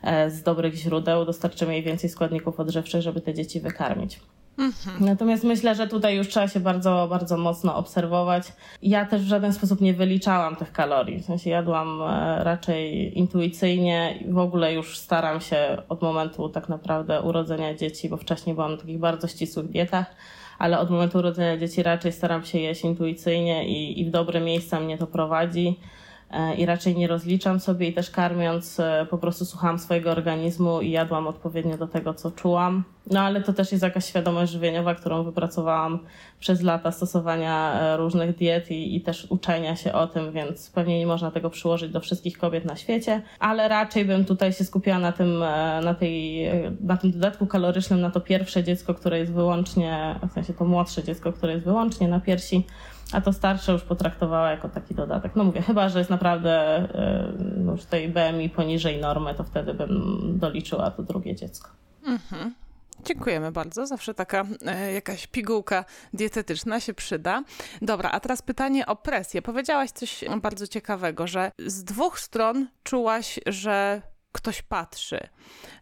e, 0.02 0.30
z 0.30 0.42
dobrych 0.42 0.74
źródeł, 0.74 1.24
dostarczymy 1.24 1.72
jej 1.72 1.82
więcej 1.82 2.10
składników 2.10 2.60
odżywczych, 2.60 3.02
żeby 3.02 3.20
te 3.20 3.34
dzieci 3.34 3.60
wykarmić. 3.60 4.20
Mhm. 4.58 5.04
Natomiast 5.04 5.44
myślę, 5.44 5.74
że 5.74 5.86
tutaj 5.86 6.16
już 6.16 6.28
trzeba 6.28 6.48
się 6.48 6.60
bardzo, 6.60 7.06
bardzo 7.10 7.36
mocno 7.36 7.76
obserwować. 7.76 8.52
Ja 8.82 9.06
też 9.06 9.22
w 9.22 9.28
żaden 9.28 9.52
sposób 9.52 9.80
nie 9.80 9.94
wyliczałam 9.94 10.56
tych 10.56 10.72
kalorii. 10.72 11.22
W 11.22 11.24
sensie 11.24 11.50
jadłam 11.50 12.02
e, 12.02 12.44
raczej 12.44 13.18
intuicyjnie 13.18 14.18
i 14.20 14.32
w 14.32 14.38
ogóle 14.38 14.74
już 14.74 14.98
staram 14.98 15.40
się 15.40 15.82
od 15.88 16.02
momentu 16.02 16.48
tak 16.48 16.68
naprawdę 16.68 17.22
urodzenia 17.22 17.74
dzieci, 17.74 18.08
bo 18.08 18.16
wcześniej 18.16 18.54
byłam 18.54 18.72
na 18.72 18.78
takich 18.78 18.98
bardzo 18.98 19.28
ścisłych 19.28 19.68
dietach, 19.68 20.06
ale 20.58 20.78
od 20.78 20.90
momentu 20.90 21.18
urodzenia 21.18 21.58
dzieci 21.58 21.82
raczej 21.82 22.12
staram 22.12 22.44
się 22.44 22.58
jeść 22.58 22.84
intuicyjnie 22.84 23.68
i, 23.68 24.00
i 24.00 24.04
w 24.04 24.10
dobre 24.10 24.40
miejsca 24.40 24.80
mnie 24.80 24.98
to 24.98 25.06
prowadzi. 25.06 25.78
E, 26.30 26.54
i 26.54 26.66
raczej 26.66 26.96
nie 26.96 27.06
rozliczam 27.06 27.60
sobie 27.60 27.88
i 27.88 27.92
też 27.92 28.10
karmiąc 28.10 28.80
e, 28.80 29.06
po 29.10 29.18
prostu 29.18 29.44
słuchałam 29.44 29.78
swojego 29.78 30.10
organizmu 30.10 30.80
i 30.80 30.90
jadłam 30.90 31.26
odpowiednio 31.26 31.78
do 31.78 31.86
tego, 31.86 32.14
co 32.14 32.30
czułam. 32.30 32.84
No 33.10 33.20
ale 33.20 33.40
to 33.42 33.52
też 33.52 33.72
jest 33.72 33.84
jakaś 33.84 34.04
świadomość 34.04 34.52
żywieniowa, 34.52 34.94
którą 34.94 35.24
wypracowałam 35.24 35.98
przez 36.40 36.62
lata 36.62 36.92
stosowania 36.92 37.80
e, 37.80 37.96
różnych 37.96 38.36
diet 38.36 38.70
i, 38.70 38.96
i 38.96 39.00
też 39.00 39.26
uczenia 39.30 39.76
się 39.76 39.92
o 39.92 40.06
tym, 40.06 40.32
więc 40.32 40.70
pewnie 40.70 40.98
nie 40.98 41.06
można 41.06 41.30
tego 41.30 41.50
przyłożyć 41.50 41.92
do 41.92 42.00
wszystkich 42.00 42.38
kobiet 42.38 42.64
na 42.64 42.76
świecie, 42.76 43.22
ale 43.38 43.68
raczej 43.68 44.04
bym 44.04 44.24
tutaj 44.24 44.52
się 44.52 44.64
skupiła 44.64 44.98
na 44.98 45.12
tym, 45.12 45.38
na, 45.84 45.94
tej, 45.94 46.48
na 46.80 46.96
tym 46.96 47.12
dodatku 47.12 47.46
kalorycznym, 47.46 48.00
na 48.00 48.10
to 48.10 48.20
pierwsze 48.20 48.64
dziecko, 48.64 48.94
które 48.94 49.18
jest 49.18 49.32
wyłącznie, 49.32 50.14
w 50.30 50.32
sensie 50.32 50.54
to 50.54 50.64
młodsze 50.64 51.04
dziecko, 51.04 51.32
które 51.32 51.52
jest 51.52 51.64
wyłącznie 51.64 52.08
na 52.08 52.20
piersi 52.20 52.66
a 53.12 53.20
to 53.20 53.32
starsze 53.32 53.72
już 53.72 53.82
potraktowała 53.82 54.50
jako 54.50 54.68
taki 54.68 54.94
dodatek. 54.94 55.36
No 55.36 55.44
mówię, 55.44 55.62
chyba, 55.62 55.88
że 55.88 55.98
jest 55.98 56.10
naprawdę 56.10 56.82
y, 57.58 57.62
już 57.64 57.84
tej 57.84 58.08
BMI 58.08 58.50
poniżej 58.50 59.00
normy, 59.00 59.34
to 59.34 59.44
wtedy 59.44 59.74
bym 59.74 60.18
doliczyła 60.38 60.90
to 60.90 61.02
drugie 61.02 61.36
dziecko. 61.36 61.70
Mhm. 62.06 62.54
Dziękujemy 63.04 63.52
bardzo. 63.52 63.86
Zawsze 63.86 64.14
taka 64.14 64.44
e, 64.66 64.92
jakaś 64.92 65.26
pigułka 65.26 65.84
dietetyczna 66.14 66.80
się 66.80 66.94
przyda. 66.94 67.44
Dobra, 67.82 68.10
a 68.10 68.20
teraz 68.20 68.42
pytanie 68.42 68.86
o 68.86 68.96
presję. 68.96 69.42
Powiedziałaś 69.42 69.90
coś 69.90 70.24
bardzo 70.42 70.66
ciekawego, 70.66 71.26
że 71.26 71.52
z 71.66 71.84
dwóch 71.84 72.20
stron 72.20 72.66
czułaś, 72.82 73.40
że 73.46 74.02
ktoś 74.38 74.62
patrzy. 74.62 75.28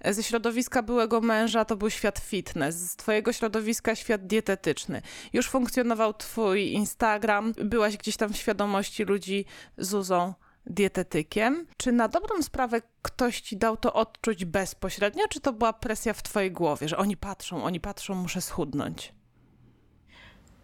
Ze 0.05 0.23
środowiska 0.23 0.83
byłego 0.83 1.21
męża 1.21 1.65
to 1.65 1.77
był 1.77 1.91
świat 1.91 2.19
fitness, 2.19 2.75
z 2.75 2.97
twojego 2.97 3.33
środowiska 3.33 3.95
świat 3.95 4.27
dietetyczny. 4.27 5.03
Już 5.33 5.49
funkcjonował 5.49 6.15
twój 6.15 6.73
Instagram, 6.73 7.53
byłaś 7.65 7.97
gdzieś 7.97 8.17
tam 8.17 8.33
w 8.33 8.37
świadomości 8.37 9.05
ludzi 9.05 9.45
Zuzą 9.79 10.35
dietetykiem. 10.67 11.67
Czy 11.77 11.93
na 11.93 12.09
dobrą 12.09 12.43
sprawę 12.43 12.83
ktoś 13.03 13.41
ci 13.41 13.57
dał 13.57 13.77
to 13.77 13.93
odczuć 13.93 14.45
bezpośrednio, 14.45 15.29
czy 15.29 15.41
to 15.41 15.53
była 15.53 15.73
presja 15.73 16.13
w 16.13 16.23
twojej 16.23 16.53
głowie, 16.53 16.89
że 16.89 16.97
oni 16.97 17.17
patrzą, 17.17 17.65
oni 17.65 17.81
patrzą, 17.81 18.15
muszę 18.15 18.41
schudnąć? 18.41 19.13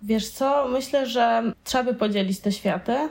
Wiesz 0.02 0.28
co, 0.28 0.68
myślę, 0.68 1.06
że 1.06 1.42
trzeba 1.64 1.84
by 1.84 1.94
podzielić 1.94 2.40
te 2.40 2.52
światy. 2.52 2.92
E, 2.92 3.08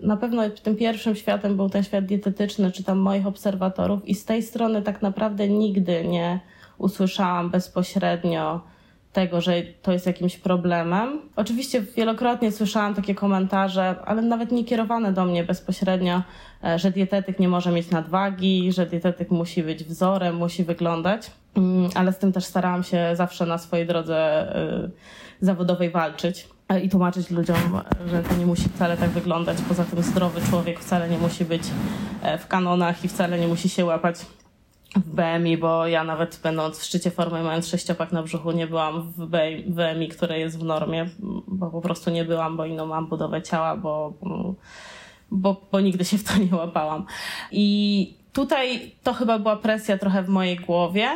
na 0.00 0.16
pewno 0.16 0.50
tym 0.50 0.76
pierwszym 0.76 1.14
światem 1.16 1.56
był 1.56 1.70
ten 1.70 1.84
świat 1.84 2.06
dietetyczny, 2.06 2.72
czy 2.72 2.84
tam 2.84 2.98
moich 2.98 3.26
obserwatorów 3.26 4.08
i 4.08 4.14
z 4.14 4.24
tej 4.24 4.42
strony 4.42 4.82
tak 4.82 5.02
naprawdę 5.02 5.48
nigdy 5.48 6.04
nie 6.04 6.40
usłyszałam 6.78 7.50
bezpośrednio 7.50 8.60
tego, 9.12 9.40
że 9.40 9.62
to 9.82 9.92
jest 9.92 10.06
jakimś 10.06 10.36
problemem. 10.36 11.20
Oczywiście 11.36 11.80
wielokrotnie 11.80 12.52
słyszałam 12.52 12.94
takie 12.94 13.14
komentarze, 13.14 13.96
ale 14.04 14.22
nawet 14.22 14.52
nie 14.52 14.64
kierowane 14.64 15.12
do 15.12 15.24
mnie 15.24 15.44
bezpośrednio, 15.44 16.22
e, 16.64 16.78
że 16.78 16.90
dietetyk 16.90 17.38
nie 17.38 17.48
może 17.48 17.72
mieć 17.72 17.90
nadwagi, 17.90 18.72
że 18.72 18.86
dietetyk 18.86 19.30
musi 19.30 19.62
być 19.62 19.84
wzorem, 19.84 20.36
musi 20.36 20.64
wyglądać, 20.64 21.30
mm, 21.56 21.90
ale 21.94 22.12
z 22.12 22.18
tym 22.18 22.32
też 22.32 22.44
starałam 22.44 22.82
się 22.82 23.10
zawsze 23.14 23.46
na 23.46 23.58
swojej 23.58 23.86
drodze 23.86 24.16
e, 24.56 24.90
zawodowej 25.40 25.90
walczyć 25.90 26.48
e, 26.68 26.80
i 26.80 26.88
tłumaczyć 26.88 27.30
ludziom, 27.30 27.80
że 28.06 28.22
to 28.22 28.36
nie 28.36 28.46
musi 28.46 28.68
wcale 28.68 28.96
tak 28.96 29.10
wyglądać. 29.10 29.58
Poza 29.68 29.84
tym 29.84 30.02
zdrowy 30.02 30.40
człowiek 30.50 30.80
wcale 30.80 31.08
nie 31.08 31.18
musi 31.18 31.44
być 31.44 31.62
w 32.38 32.46
kanonach 32.46 33.04
i 33.04 33.08
wcale 33.08 33.38
nie 33.38 33.48
musi 33.48 33.68
się 33.68 33.84
łapać 33.84 34.16
w 34.96 35.14
BMI, 35.14 35.56
bo 35.56 35.86
ja 35.86 36.04
nawet 36.04 36.40
będąc 36.42 36.78
w 36.78 36.84
szczycie 36.84 37.10
formy, 37.10 37.42
mając 37.42 37.68
sześciopak 37.68 38.12
na 38.12 38.22
brzuchu, 38.22 38.52
nie 38.52 38.66
byłam 38.66 39.12
w 39.12 39.26
BMI, 39.66 40.08
które 40.08 40.38
jest 40.38 40.58
w 40.58 40.64
normie, 40.64 41.08
bo 41.46 41.70
po 41.70 41.80
prostu 41.80 42.10
nie 42.10 42.24
byłam, 42.24 42.56
bo 42.56 42.64
inną 42.64 42.86
mam 42.86 43.06
budowę 43.06 43.42
ciała, 43.42 43.76
bo, 43.76 44.12
bo, 45.30 45.60
bo 45.72 45.80
nigdy 45.80 46.04
się 46.04 46.18
w 46.18 46.24
to 46.24 46.38
nie 46.38 46.56
łapałam. 46.56 47.06
I 47.52 48.14
tutaj 48.32 48.92
to 49.02 49.12
chyba 49.12 49.38
była 49.38 49.56
presja 49.56 49.98
trochę 49.98 50.22
w 50.22 50.28
mojej 50.28 50.56
głowie, 50.56 51.08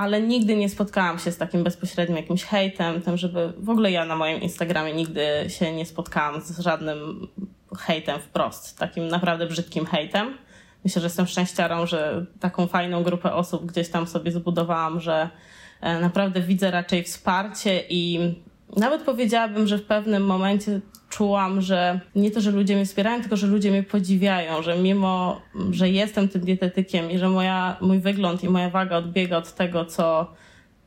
ale 0.00 0.22
nigdy 0.22 0.56
nie 0.56 0.68
spotkałam 0.68 1.18
się 1.18 1.32
z 1.32 1.36
takim 1.36 1.64
bezpośrednim 1.64 2.16
jakimś 2.16 2.44
hejtem, 2.44 3.02
tym, 3.02 3.16
żeby 3.16 3.52
w 3.58 3.70
ogóle 3.70 3.90
ja 3.90 4.04
na 4.04 4.16
moim 4.16 4.40
Instagramie 4.40 4.92
nigdy 4.94 5.22
się 5.48 5.72
nie 5.72 5.86
spotkałam 5.86 6.40
z 6.40 6.60
żadnym 6.60 7.28
hejtem 7.78 8.20
wprost, 8.20 8.78
takim 8.78 9.08
naprawdę 9.08 9.46
brzydkim 9.46 9.86
hejtem. 9.86 10.38
Myślę, 10.84 11.00
że 11.00 11.06
jestem 11.06 11.26
szczęściarą, 11.26 11.86
że 11.86 12.26
taką 12.40 12.66
fajną 12.66 13.02
grupę 13.02 13.32
osób 13.32 13.66
gdzieś 13.66 13.88
tam 13.88 14.06
sobie 14.06 14.32
zbudowałam, 14.32 15.00
że 15.00 15.30
e, 15.80 16.00
naprawdę 16.00 16.40
widzę 16.40 16.70
raczej 16.70 17.02
wsparcie 17.02 17.82
i 17.88 18.34
nawet 18.76 19.02
powiedziałabym, 19.02 19.66
że 19.66 19.78
w 19.78 19.86
pewnym 19.86 20.26
momencie 20.26 20.80
czułam, 21.10 21.60
że 21.60 22.00
nie 22.14 22.30
to, 22.30 22.40
że 22.40 22.50
ludzie 22.50 22.76
mnie 22.76 22.86
wspierają, 22.86 23.20
tylko 23.20 23.36
że 23.36 23.46
ludzie 23.46 23.70
mnie 23.70 23.82
podziwiają, 23.82 24.62
że 24.62 24.78
mimo, 24.78 25.40
że 25.70 25.88
jestem 25.88 26.28
tym 26.28 26.40
dietetykiem 26.40 27.10
i 27.10 27.18
że 27.18 27.28
moja, 27.28 27.76
mój 27.80 27.98
wygląd 27.98 28.44
i 28.44 28.48
moja 28.48 28.70
waga 28.70 28.96
odbiega 28.96 29.36
od 29.36 29.54
tego, 29.54 29.84
co, 29.84 30.32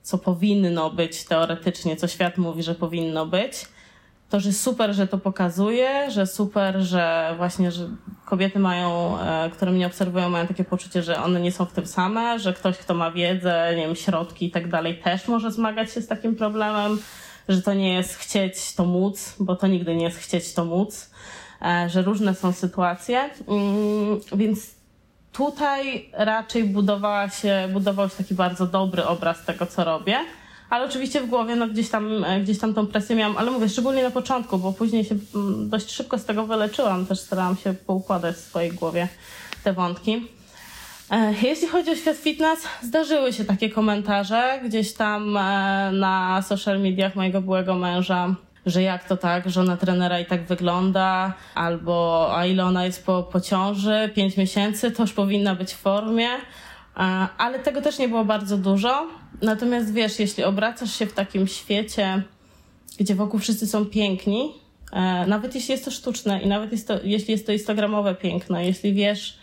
co 0.01 0.17
powinno 0.17 0.89
być 0.89 1.23
teoretycznie, 1.23 1.95
co 1.95 2.07
świat 2.07 2.37
mówi, 2.37 2.63
że 2.63 2.75
powinno 2.75 3.25
być, 3.25 3.65
to, 4.29 4.39
że 4.39 4.53
super, 4.53 4.93
że 4.93 5.07
to 5.07 5.17
pokazuje, 5.17 6.11
że 6.11 6.27
super, 6.27 6.81
że 6.81 7.33
właśnie, 7.37 7.71
że 7.71 7.89
kobiety 8.25 8.59
mają, 8.59 9.19
e, 9.19 9.49
które 9.49 9.71
mnie 9.71 9.87
obserwują, 9.87 10.29
mają 10.29 10.47
takie 10.47 10.63
poczucie, 10.63 11.03
że 11.03 11.23
one 11.23 11.39
nie 11.39 11.51
są 11.51 11.65
w 11.65 11.73
tym 11.73 11.87
same, 11.87 12.39
że 12.39 12.53
ktoś, 12.53 12.77
kto 12.77 12.93
ma 12.93 13.11
wiedzę, 13.11 13.73
nie 13.75 13.85
wiem, 13.85 13.95
środki 13.95 14.45
i 14.45 14.51
tak 14.51 14.69
dalej, 14.69 14.97
też 15.03 15.27
może 15.27 15.51
zmagać 15.51 15.93
się 15.93 16.01
z 16.01 16.07
takim 16.07 16.35
problemem, 16.35 16.99
że 17.49 17.61
to 17.61 17.73
nie 17.73 17.93
jest 17.93 18.15
chcieć 18.15 18.73
to 18.73 18.85
móc, 18.85 19.35
bo 19.39 19.55
to 19.55 19.67
nigdy 19.67 19.95
nie 19.95 20.05
jest 20.05 20.17
chcieć 20.17 20.53
to 20.53 20.65
móc, 20.65 21.09
e, 21.61 21.89
że 21.89 22.01
różne 22.01 22.35
są 22.35 22.51
sytuacje, 22.51 23.29
mm, 23.47 24.19
więc 24.35 24.75
tutaj 25.31 26.09
raczej 26.13 26.63
budowała 26.63 27.29
się, 27.29 27.69
budował 27.73 28.09
się 28.09 28.15
taki 28.15 28.33
bardzo 28.33 28.67
dobry 28.67 29.05
obraz 29.05 29.45
tego, 29.45 29.65
co 29.65 29.83
robię. 29.83 30.17
Ale 30.69 30.85
oczywiście 30.85 31.21
w 31.21 31.29
głowie 31.29 31.55
no, 31.55 31.67
gdzieś, 31.67 31.89
tam, 31.89 32.23
e, 32.23 32.41
gdzieś 32.41 32.59
tam 32.59 32.73
tą 32.73 32.87
presję 32.87 33.15
miałam, 33.15 33.37
ale 33.37 33.51
mówię, 33.51 33.69
szczególnie 33.69 34.03
na 34.03 34.11
początku, 34.11 34.57
bo 34.57 34.73
później 34.73 35.05
się 35.05 35.15
mm, 35.35 35.69
dość 35.69 35.91
szybko 35.91 36.17
z 36.17 36.25
tego 36.25 36.47
wyleczyłam, 36.47 37.05
też 37.05 37.19
starałam 37.19 37.57
się 37.57 37.73
poukładać 37.73 38.35
w 38.35 38.39
swojej 38.39 38.71
głowie 38.71 39.07
te 39.63 39.73
wątki. 39.73 40.27
E, 41.13 41.33
jeśli 41.41 41.67
chodzi 41.67 41.91
o 41.91 41.95
świat 41.95 42.17
fitness, 42.17 42.59
zdarzyły 42.81 43.33
się 43.33 43.45
takie 43.45 43.69
komentarze 43.69 44.59
gdzieś 44.65 44.93
tam 44.93 45.37
e, 45.37 45.91
na 45.91 46.41
social 46.41 46.79
mediach 46.81 47.15
mojego 47.15 47.41
byłego 47.41 47.75
męża, 47.75 48.35
że 48.65 48.81
jak 48.81 49.07
to 49.07 49.17
tak, 49.17 49.49
żona 49.49 49.77
trenera 49.77 50.19
i 50.19 50.25
tak 50.25 50.45
wygląda, 50.45 51.33
albo 51.55 52.27
a 52.37 52.45
ile 52.45 52.65
ona 52.65 52.85
jest 52.85 53.05
po, 53.05 53.23
po 53.23 53.41
ciąży, 53.41 54.09
pięć 54.15 54.37
miesięcy, 54.37 54.91
to 54.91 55.03
już 55.03 55.13
powinna 55.13 55.55
być 55.55 55.73
w 55.73 55.77
formie. 55.77 56.27
Ale 57.37 57.59
tego 57.59 57.81
też 57.81 57.99
nie 57.99 58.07
było 58.07 58.25
bardzo 58.25 58.57
dużo. 58.57 59.07
Natomiast 59.41 59.93
wiesz, 59.93 60.19
jeśli 60.19 60.43
obracasz 60.43 60.99
się 60.99 61.05
w 61.05 61.13
takim 61.13 61.47
świecie, 61.47 62.23
gdzie 62.99 63.15
wokół 63.15 63.39
wszyscy 63.39 63.67
są 63.67 63.85
piękni, 63.85 64.53
e, 64.91 65.27
nawet 65.27 65.55
jeśli 65.55 65.71
jest 65.71 65.85
to 65.85 65.91
sztuczne 65.91 66.41
i 66.41 66.47
nawet 66.47 66.71
jest 66.71 66.87
to, 66.87 66.93
jeśli 67.03 67.31
jest 67.31 67.45
to 67.45 67.51
instagramowe 67.51 68.15
piękno, 68.15 68.59
jeśli 68.59 68.93
wiesz, 68.93 69.42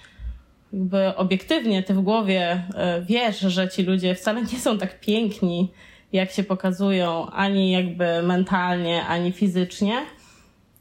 jakby 0.73 1.17
obiektywnie 1.17 1.83
ty 1.83 1.95
w 1.95 2.01
głowie 2.01 2.63
e, 2.75 3.03
wiesz, 3.03 3.41
że 3.41 3.69
ci 3.69 3.83
ludzie 3.83 4.15
wcale 4.15 4.43
nie 4.43 4.59
są 4.59 4.79
tak 4.79 5.01
piękni, 5.01 5.73
jak 6.13 6.31
się 6.31 6.45
pokazują, 6.45 7.31
ani 7.31 7.71
jakby 7.71 8.23
mentalnie, 8.23 9.07
ani 9.07 9.33
fizycznie, 9.33 10.03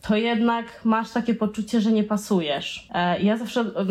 to 0.01 0.15
jednak 0.15 0.65
masz 0.83 1.11
takie 1.11 1.33
poczucie, 1.35 1.81
że 1.81 1.91
nie 1.91 2.03
pasujesz. 2.03 2.87
E, 2.93 3.21
ja 3.21 3.37
zawsze 3.37 3.61
um, 3.63 3.89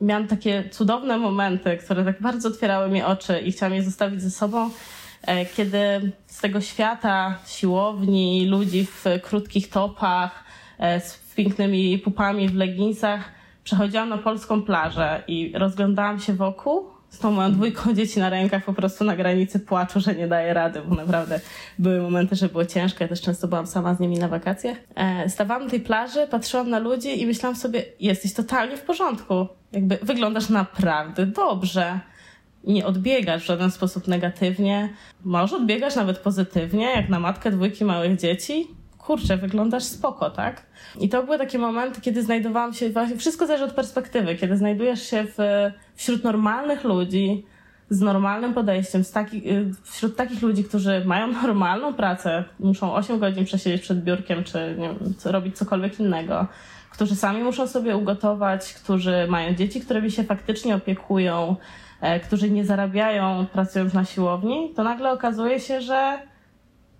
miałam 0.00 0.26
takie 0.26 0.68
cudowne 0.70 1.18
momenty, 1.18 1.76
które 1.76 2.04
tak 2.04 2.22
bardzo 2.22 2.48
otwierały 2.48 2.90
mi 2.90 3.02
oczy 3.02 3.38
i 3.38 3.52
chciałam 3.52 3.74
je 3.74 3.82
zostawić 3.82 4.22
ze 4.22 4.30
sobą, 4.30 4.70
e, 5.22 5.46
kiedy 5.46 6.12
z 6.26 6.40
tego 6.40 6.60
świata 6.60 7.38
siłowni, 7.46 8.46
ludzi 8.46 8.86
w 8.86 9.04
krótkich 9.22 9.70
topach, 9.70 10.44
z 10.78 11.34
pięknymi 11.34 11.98
pupami 11.98 12.48
w 12.48 12.54
leginsach, 12.54 13.33
przechodziłam 13.64 14.08
na 14.08 14.18
polską 14.18 14.62
plażę 14.62 15.22
i 15.28 15.52
rozglądałam 15.54 16.20
się 16.20 16.32
wokół 16.32 16.94
z 17.14 17.18
tą 17.18 17.30
moją 17.30 17.52
dwójką 17.52 17.94
dzieci 17.94 18.20
na 18.20 18.30
rękach 18.30 18.64
po 18.64 18.72
prostu 18.72 19.04
na 19.04 19.16
granicy 19.16 19.60
płaczu, 19.60 20.00
że 20.00 20.14
nie 20.14 20.28
daje 20.28 20.54
rady, 20.54 20.82
bo 20.88 20.94
naprawdę 20.94 21.40
były 21.78 22.00
momenty, 22.00 22.36
że 22.36 22.48
było 22.48 22.64
ciężko. 22.64 23.04
Ja 23.04 23.08
też 23.08 23.20
często 23.20 23.48
byłam 23.48 23.66
sama 23.66 23.94
z 23.94 24.00
nimi 24.00 24.18
na 24.18 24.28
wakacjach. 24.28 24.76
E, 24.94 25.28
stawałam 25.28 25.64
na 25.64 25.70
tej 25.70 25.80
plaży, 25.80 26.26
patrzyłam 26.30 26.70
na 26.70 26.78
ludzi 26.78 27.22
i 27.22 27.26
myślałam 27.26 27.56
sobie, 27.56 27.84
jesteś 28.00 28.34
totalnie 28.34 28.76
w 28.76 28.82
porządku. 28.82 29.46
Jakby 29.72 29.98
wyglądasz 30.02 30.48
naprawdę 30.48 31.26
dobrze. 31.26 32.00
Nie 32.64 32.86
odbiegasz 32.86 33.42
w 33.42 33.46
żaden 33.46 33.70
sposób 33.70 34.08
negatywnie. 34.08 34.88
Może 35.24 35.56
odbiegasz 35.56 35.96
nawet 35.96 36.18
pozytywnie, 36.18 36.84
jak 36.84 37.08
na 37.08 37.20
matkę 37.20 37.50
dwójki 37.50 37.84
małych 37.84 38.16
dzieci 38.16 38.68
kurczę, 39.06 39.36
wyglądasz 39.36 39.84
spoko, 39.84 40.30
tak? 40.30 40.62
I 41.00 41.08
to 41.08 41.22
były 41.22 41.38
takie 41.38 41.58
momenty, 41.58 42.00
kiedy 42.00 42.22
znajdowałam 42.22 42.74
się, 42.74 42.90
właśnie 42.90 43.16
wszystko 43.16 43.46
zależy 43.46 43.64
od 43.64 43.72
perspektywy, 43.72 44.34
kiedy 44.34 44.56
znajdujesz 44.56 45.10
się 45.10 45.24
w, 45.24 45.36
wśród 45.94 46.24
normalnych 46.24 46.84
ludzi, 46.84 47.46
z 47.90 48.00
normalnym 48.00 48.54
podejściem, 48.54 49.04
z 49.04 49.10
taki, 49.10 49.50
y, 49.52 49.70
wśród 49.82 50.16
takich 50.16 50.42
ludzi, 50.42 50.64
którzy 50.64 51.04
mają 51.04 51.26
normalną 51.42 51.94
pracę, 51.94 52.44
muszą 52.60 52.94
8 52.94 53.18
godzin 53.18 53.44
przesiedzieć 53.44 53.82
przed 53.82 54.04
biurkiem, 54.04 54.44
czy 54.44 54.74
nie 54.78 54.88
wiem, 54.88 55.14
robić 55.24 55.56
cokolwiek 55.56 56.00
innego, 56.00 56.46
którzy 56.90 57.16
sami 57.16 57.42
muszą 57.42 57.66
sobie 57.66 57.96
ugotować, 57.96 58.74
którzy 58.74 59.26
mają 59.28 59.54
dzieci, 59.54 59.80
którymi 59.80 60.10
się 60.10 60.24
faktycznie 60.24 60.74
opiekują, 60.74 61.56
e, 62.00 62.20
którzy 62.20 62.50
nie 62.50 62.64
zarabiają 62.64 63.46
pracując 63.52 63.94
na 63.94 64.04
siłowni, 64.04 64.72
to 64.76 64.84
nagle 64.84 65.12
okazuje 65.12 65.60
się, 65.60 65.80
że 65.80 66.18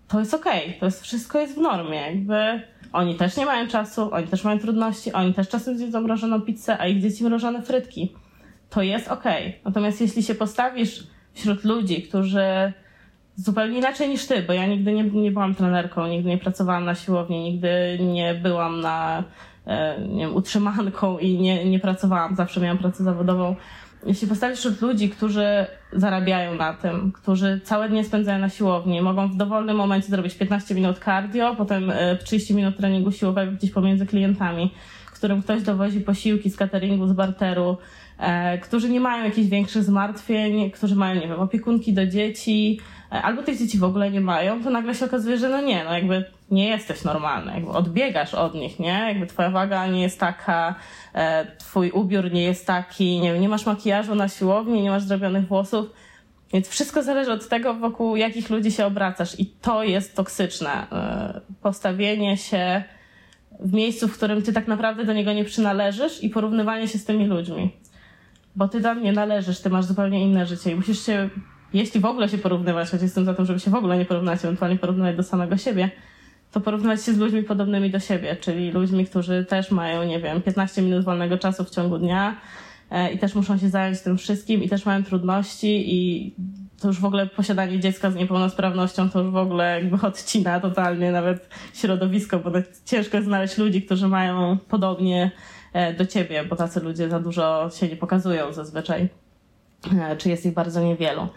to 0.08 0.20
jest 0.20 0.34
okej, 0.34 0.66
okay, 0.66 0.80
to 0.80 0.86
jest, 0.86 1.02
wszystko 1.02 1.38
jest 1.38 1.54
w 1.54 1.60
normie. 1.60 1.96
Jakby 1.96 2.62
oni 2.92 3.14
też 3.14 3.36
nie 3.36 3.46
mają 3.46 3.68
czasu, 3.68 4.14
oni 4.14 4.26
też 4.26 4.44
mają 4.44 4.58
trudności, 4.58 5.12
oni 5.12 5.34
też 5.34 5.48
czasem 5.48 5.78
zjedzą 5.78 6.00
mrożoną 6.00 6.40
pizzę, 6.40 6.78
a 6.78 6.86
ich 6.86 7.02
dzieci 7.02 7.24
mrożone 7.24 7.62
frytki. 7.62 8.12
To 8.70 8.82
jest 8.82 9.08
okej. 9.08 9.48
Okay. 9.48 9.60
Natomiast 9.64 10.00
jeśli 10.00 10.22
się 10.22 10.34
postawisz 10.34 11.06
wśród 11.32 11.64
ludzi, 11.64 12.02
którzy 12.02 12.72
zupełnie 13.36 13.78
inaczej 13.78 14.08
niż 14.08 14.26
ty, 14.26 14.42
bo 14.42 14.52
ja 14.52 14.66
nigdy 14.66 14.92
nie, 14.92 15.04
nie 15.04 15.30
byłam 15.30 15.54
trenerką, 15.54 16.06
nigdy 16.06 16.28
nie 16.28 16.38
pracowałam 16.38 16.84
na 16.84 16.94
siłowni, 16.94 17.40
nigdy 17.40 17.98
nie 18.00 18.34
byłam 18.34 18.80
na 18.80 19.24
e, 19.66 20.00
nie 20.08 20.26
wiem, 20.26 20.36
utrzymanką 20.36 21.18
i 21.18 21.38
nie, 21.38 21.64
nie 21.64 21.80
pracowałam, 21.80 22.36
zawsze 22.36 22.60
miałam 22.60 22.78
pracę 22.78 23.04
zawodową. 23.04 23.56
Jeśli 24.06 24.28
postawisz 24.28 24.58
wśród 24.58 24.80
ludzi, 24.80 25.10
którzy 25.10 25.66
zarabiają 25.92 26.54
na 26.54 26.72
tym, 26.74 27.12
którzy 27.12 27.60
całe 27.64 27.88
dnie 27.88 28.04
spędzają 28.04 28.38
na 28.38 28.48
siłowni, 28.48 29.00
mogą 29.00 29.28
w 29.28 29.36
dowolnym 29.36 29.76
momencie 29.76 30.08
zrobić 30.08 30.34
15 30.34 30.74
minut 30.74 30.98
cardio, 30.98 31.54
potem 31.56 31.92
30 32.24 32.52
e, 32.52 32.56
minut 32.56 32.76
treningu 32.76 33.12
siłowego 33.12 33.52
gdzieś 33.52 33.70
pomiędzy 33.70 34.06
klientami, 34.06 34.70
którym 35.24 35.42
ktoś 35.42 35.62
dowozi 35.62 36.00
posiłki 36.00 36.50
z 36.50 36.56
cateringu, 36.56 37.06
z 37.06 37.12
barteru, 37.12 37.76
e, 38.18 38.58
którzy 38.58 38.90
nie 38.90 39.00
mają 39.00 39.24
jakichś 39.24 39.48
większych 39.48 39.82
zmartwień, 39.82 40.70
którzy 40.70 40.96
mają, 40.96 41.14
nie 41.20 41.28
wiem, 41.28 41.40
opiekunki 41.40 41.92
do 41.92 42.06
dzieci, 42.06 42.80
albo 43.10 43.42
tych 43.42 43.58
dzieci 43.58 43.78
w 43.78 43.84
ogóle 43.84 44.10
nie 44.10 44.20
mają, 44.20 44.62
to 44.62 44.70
nagle 44.70 44.94
się 44.94 45.04
okazuje, 45.04 45.38
że 45.38 45.48
no 45.48 45.60
nie, 45.60 45.84
no 45.84 45.94
jakby 45.94 46.24
nie 46.50 46.68
jesteś 46.68 47.04
normalny, 47.04 47.52
jakby 47.54 47.70
odbiegasz 47.70 48.34
od 48.34 48.54
nich, 48.54 48.78
nie? 48.78 49.04
Jakby 49.08 49.26
twoja 49.26 49.50
waga 49.50 49.86
nie 49.86 50.02
jest 50.02 50.20
taka, 50.20 50.74
e, 51.14 51.46
twój 51.58 51.90
ubiór 51.90 52.32
nie 52.32 52.42
jest 52.42 52.66
taki, 52.66 53.20
nie 53.20 53.38
nie 53.38 53.48
masz 53.48 53.66
makijażu 53.66 54.14
na 54.14 54.28
siłowni, 54.28 54.82
nie 54.82 54.90
masz 54.90 55.02
zrobionych 55.02 55.48
włosów, 55.48 55.86
więc 56.52 56.68
wszystko 56.68 57.02
zależy 57.02 57.32
od 57.32 57.48
tego, 57.48 57.74
wokół 57.74 58.16
jakich 58.16 58.50
ludzi 58.50 58.72
się 58.72 58.86
obracasz 58.86 59.40
i 59.40 59.46
to 59.46 59.84
jest 59.84 60.16
toksyczne. 60.16 60.86
E, 60.92 61.40
postawienie 61.62 62.36
się 62.36 62.84
w 63.60 63.72
miejscu, 63.72 64.08
w 64.08 64.16
którym 64.16 64.42
ty 64.42 64.52
tak 64.52 64.68
naprawdę 64.68 65.04
do 65.04 65.12
niego 65.12 65.32
nie 65.32 65.44
przynależysz 65.44 66.22
i 66.22 66.30
porównywanie 66.30 66.88
się 66.88 66.98
z 66.98 67.04
tymi 67.04 67.26
ludźmi. 67.26 67.76
Bo 68.56 68.68
ty 68.68 68.80
tam 68.80 69.02
nie 69.02 69.12
należysz, 69.12 69.60
ty 69.60 69.70
masz 69.70 69.84
zupełnie 69.84 70.22
inne 70.22 70.46
życie 70.46 70.70
i 70.70 70.74
musisz 70.74 71.06
się, 71.06 71.30
jeśli 71.72 72.00
w 72.00 72.04
ogóle 72.04 72.28
się 72.28 72.38
porównywać, 72.38 72.90
choć 72.90 73.02
jestem 73.02 73.24
za 73.24 73.34
tym, 73.34 73.46
żeby 73.46 73.60
się 73.60 73.70
w 73.70 73.74
ogóle 73.74 73.98
nie 73.98 74.04
porównać, 74.04 74.44
ewentualnie 74.44 74.78
porównywać 74.78 75.16
do 75.16 75.22
samego 75.22 75.56
siebie, 75.56 75.90
to 76.52 76.60
porównywać 76.60 77.04
się 77.04 77.12
z 77.12 77.18
ludźmi 77.18 77.42
podobnymi 77.42 77.90
do 77.90 78.00
siebie, 78.00 78.36
czyli 78.36 78.70
ludźmi, 78.70 79.06
którzy 79.06 79.44
też 79.44 79.70
mają, 79.70 80.04
nie 80.04 80.20
wiem, 80.20 80.42
15 80.42 80.82
minut 80.82 81.04
wolnego 81.04 81.38
czasu 81.38 81.64
w 81.64 81.70
ciągu 81.70 81.98
dnia 81.98 82.36
e, 82.90 83.12
i 83.12 83.18
też 83.18 83.34
muszą 83.34 83.58
się 83.58 83.68
zająć 83.68 84.00
tym 84.00 84.18
wszystkim 84.18 84.62
i 84.62 84.68
też 84.68 84.86
mają 84.86 85.04
trudności 85.04 85.94
i 85.94 86.32
to 86.80 86.88
już 86.88 87.00
w 87.00 87.04
ogóle 87.04 87.26
posiadanie 87.26 87.80
dziecka 87.80 88.10
z 88.10 88.14
niepełnosprawnością 88.14 89.10
to 89.10 89.20
już 89.20 89.30
w 89.30 89.36
ogóle 89.36 89.80
jakby 89.80 90.06
odcina 90.06 90.60
totalnie 90.60 91.12
nawet 91.12 91.48
środowisko, 91.74 92.38
bo 92.38 92.50
ciężko 92.84 93.16
jest 93.16 93.28
znaleźć 93.28 93.58
ludzi, 93.58 93.82
którzy 93.82 94.08
mają 94.08 94.58
podobnie 94.68 95.30
e, 95.72 95.94
do 95.94 96.06
ciebie, 96.06 96.44
bo 96.44 96.56
tacy 96.56 96.80
ludzie 96.80 97.08
za 97.08 97.20
dużo 97.20 97.70
się 97.70 97.88
nie 97.88 97.96
pokazują 97.96 98.52
zazwyczaj, 98.52 99.08
e, 100.00 100.16
czy 100.16 100.28
jest 100.28 100.46
ich 100.46 100.54
bardzo 100.54 100.82
niewielu. 100.82 101.28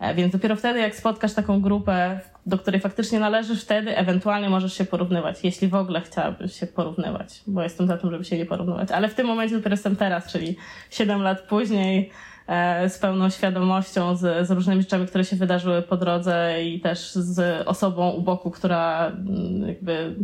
E, 0.00 0.14
więc 0.14 0.32
dopiero 0.32 0.56
wtedy, 0.56 0.80
jak 0.80 0.94
spotkasz 0.94 1.34
taką 1.34 1.60
grupę, 1.60 2.20
do 2.46 2.58
której 2.58 2.80
faktycznie 2.80 3.20
należysz, 3.20 3.62
wtedy 3.62 3.96
ewentualnie 3.96 4.50
możesz 4.50 4.72
się 4.72 4.84
porównywać, 4.84 5.44
jeśli 5.44 5.68
w 5.68 5.74
ogóle 5.74 6.00
chciałabyś 6.00 6.52
się 6.60 6.66
porównywać, 6.66 7.42
bo 7.46 7.62
jestem 7.62 7.86
za 7.86 7.96
tym, 7.96 8.10
żeby 8.10 8.24
się 8.24 8.38
nie 8.38 8.46
porównywać. 8.46 8.90
Ale 8.90 9.08
w 9.08 9.14
tym 9.14 9.26
momencie 9.26 9.56
dopiero 9.56 9.74
jestem 9.74 9.96
teraz, 9.96 10.32
czyli 10.32 10.56
7 10.90 11.22
lat 11.22 11.40
później, 11.40 12.10
e, 12.46 12.88
z 12.88 12.98
pełną 12.98 13.30
świadomością, 13.30 14.16
z, 14.16 14.46
z 14.46 14.50
różnymi 14.50 14.82
rzeczami, 14.82 15.06
które 15.06 15.24
się 15.24 15.36
wydarzyły 15.36 15.82
po 15.82 15.96
drodze 15.96 16.64
i 16.64 16.80
też 16.80 17.12
z 17.12 17.66
osobą 17.66 18.10
u 18.10 18.22
boku, 18.22 18.50
która 18.50 19.06
mm, 19.06 19.68
jakby 19.68 20.14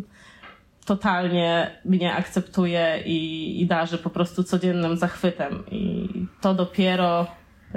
totalnie 0.84 1.70
mnie 1.84 2.14
akceptuje 2.14 3.02
i, 3.06 3.60
i 3.60 3.66
darzy 3.66 3.98
po 3.98 4.10
prostu 4.10 4.44
codziennym 4.44 4.96
zachwytem. 4.96 5.64
I 5.70 6.08
to 6.40 6.54
dopiero 6.54 7.26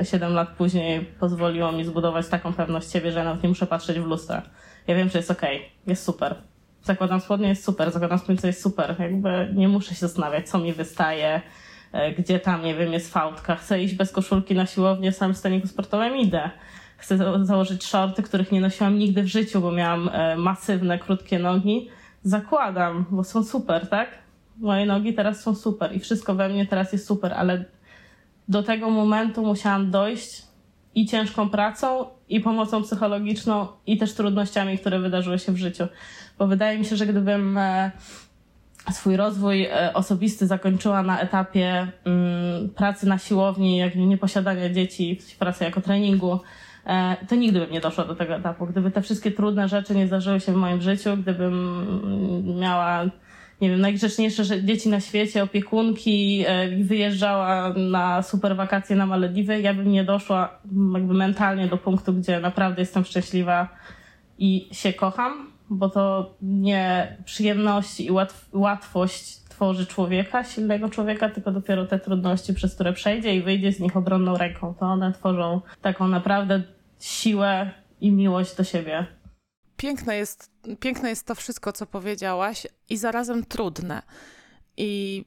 7 0.04 0.34
lat 0.34 0.50
później 0.50 1.06
pozwoliło 1.20 1.72
mi 1.72 1.86
zbudować 1.86 2.28
taką 2.28 2.54
pewność 2.54 2.92
siebie, 2.92 3.12
że 3.12 3.24
nawet 3.24 3.44
nie 3.44 3.50
muszę 3.50 3.68
patrzeć 3.68 4.00
w 4.00 4.06
lustro. 4.06 4.42
Ja 4.88 4.96
wiem, 4.96 5.10
że 5.10 5.20
jest 5.20 5.32
okay, 5.32 5.60
jest 5.88 6.04
super. 6.04 6.36
Zakładam 6.84 7.22
spodnie, 7.22 7.48
jest 7.48 7.64
super, 7.64 7.92
zakładam 7.92 8.20
spódnicę, 8.20 8.48
jest 8.48 8.62
super. 8.62 8.96
Jakby 9.00 9.50
nie 9.54 9.68
muszę 9.68 9.90
się 9.90 10.00
zastanawiać, 10.08 10.50
co 10.50 10.58
mi 10.58 10.74
wystaje, 10.74 11.42
e, 11.92 12.12
gdzie 12.12 12.40
tam, 12.40 12.64
nie 12.64 12.76
wiem, 12.76 12.94
jest 12.94 13.14
fałdka. 13.14 13.56
Chcę 13.56 13.82
iść 13.82 13.96
bez 13.96 14.12
koszulki 14.12 14.56
na 14.56 14.66
siłownię, 14.66 15.12
sam 15.12 15.34
w 15.34 15.38
staniku 15.38 15.68
sportowym 15.68 16.18
idę. 16.18 16.50
Chcę 16.98 17.46
założyć 17.46 17.86
shorty, 17.86 18.24
których 18.24 18.52
nie 18.52 18.62
nosiłam 18.62 18.98
nigdy 18.98 19.24
w 19.24 19.28
życiu, 19.28 19.62
bo 19.62 19.72
miałam 19.72 20.10
e, 20.14 20.36
masywne, 20.36 21.00
krótkie 21.00 21.40
nogi. 21.40 21.90
Zakładam, 22.24 23.06
bo 23.12 23.24
są 23.24 23.44
super, 23.44 23.90
tak? 23.90 24.10
Moje 24.58 24.86
nogi 24.86 25.14
teraz 25.14 25.42
są 25.42 25.56
super 25.56 25.96
i 25.96 26.00
wszystko 26.00 26.36
we 26.36 26.50
mnie 26.50 26.66
teraz 26.66 26.94
jest 26.94 27.08
super, 27.08 27.34
ale 27.34 27.66
do 28.48 28.64
tego 28.64 28.90
momentu 28.90 29.46
musiałam 29.46 29.92
dojść 29.92 30.42
i 30.96 31.06
ciężką 31.06 31.50
pracą, 31.50 32.06
i 32.30 32.40
pomocą 32.40 32.84
psychologiczną, 32.84 33.68
i 33.88 33.98
też 33.98 34.14
trudnościami, 34.14 34.78
które 34.78 35.00
wydarzyły 35.00 35.40
się 35.40 35.52
w 35.52 35.58
życiu. 35.58 35.88
Bo 36.40 36.48
wydaje 36.48 36.78
mi 36.80 36.86
się, 36.86 36.96
że 36.96 37.06
gdybym 37.06 37.58
e, 37.58 37.92
swój 38.92 39.16
rozwój 39.16 39.66
e, 39.66 39.94
osobisty 39.94 40.48
zakończyła 40.48 41.04
na 41.04 41.20
etapie 41.20 41.88
mm, 42.06 42.70
pracy 42.70 43.08
na 43.08 43.18
siłowni, 43.18 43.78
jak 43.78 43.96
nie 43.96 44.18
posiadania 44.18 44.70
dzieci, 44.70 45.20
pracy 45.40 45.64
jako 45.64 45.82
treningu, 45.82 46.40
e, 46.86 47.18
to 47.30 47.36
nigdy 47.36 47.60
bym 47.60 47.72
nie 47.72 47.82
doszła 47.82 48.06
do 48.06 48.16
tego 48.16 48.36
etapu. 48.36 48.66
Gdyby 48.66 48.92
te 48.92 49.02
wszystkie 49.02 49.32
trudne 49.32 49.68
rzeczy 49.70 49.96
nie 49.96 50.08
zdarzyły 50.08 50.40
się 50.40 50.54
w 50.54 50.56
moim 50.56 50.82
życiu, 50.82 51.18
gdybym 51.18 51.54
mm, 51.54 52.60
miała 52.60 53.06
nie 53.62 53.70
wiem, 53.70 53.82
najgrzeczniejsze 53.82 54.64
dzieci 54.64 54.90
na 54.90 55.00
świecie, 55.00 55.44
opiekunki, 55.44 56.44
e, 56.48 56.84
wyjeżdżała 56.84 57.74
na 57.74 58.22
super 58.22 58.56
wakacje 58.56 58.96
na 58.96 59.06
Malediwy, 59.06 59.62
ja 59.62 59.74
bym 59.74 59.92
nie 59.92 60.04
doszła 60.04 60.60
jakby 60.94 61.14
mentalnie 61.14 61.68
do 61.68 61.78
punktu, 61.78 62.14
gdzie 62.14 62.40
naprawdę 62.40 62.82
jestem 62.82 63.06
szczęśliwa 63.06 63.70
i 64.38 64.70
się 64.72 64.94
kocham, 64.94 65.52
bo 65.70 65.90
to 65.90 66.34
nie 66.42 67.18
przyjemność 67.26 68.00
i 68.00 68.12
łatw 68.12 68.50
łatwość 68.54 69.46
tworzy 69.50 69.86
człowieka, 69.86 70.44
silnego 70.44 70.90
człowieka, 70.90 71.30
tylko 71.30 71.52
dopiero 71.52 71.86
te 71.86 72.00
trudności, 72.00 72.54
przez 72.54 72.76
które 72.76 72.94
przejdzie 72.94 73.36
i 73.36 73.42
wyjdzie 73.42 73.72
z 73.72 73.80
nich 73.80 73.98
obronną 73.98 74.38
ręką. 74.38 74.74
To 74.74 74.86
one 74.86 75.14
tworzą 75.14 75.62
taką 75.82 76.08
naprawdę 76.08 76.64
siłę 77.00 77.72
i 78.02 78.12
miłość 78.12 78.56
do 78.56 78.64
siebie. 78.64 79.06
Piękne 79.78 80.18
jest, 80.18 80.52
piękne 80.80 81.10
jest 81.10 81.26
to 81.26 81.36
wszystko, 81.36 81.74
co 81.74 81.86
powiedziałaś, 81.86 82.68
i 82.90 82.98
zarazem 82.98 83.46
trudne. 83.46 84.02
I 84.78 85.24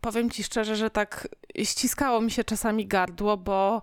powiem 0.00 0.30
ci 0.30 0.44
szczerze, 0.44 0.76
że 0.76 0.90
tak 0.90 1.28
ściskało 1.64 2.20
mi 2.20 2.30
się 2.30 2.44
czasami 2.44 2.86
gardło, 2.86 3.36
bo 3.36 3.82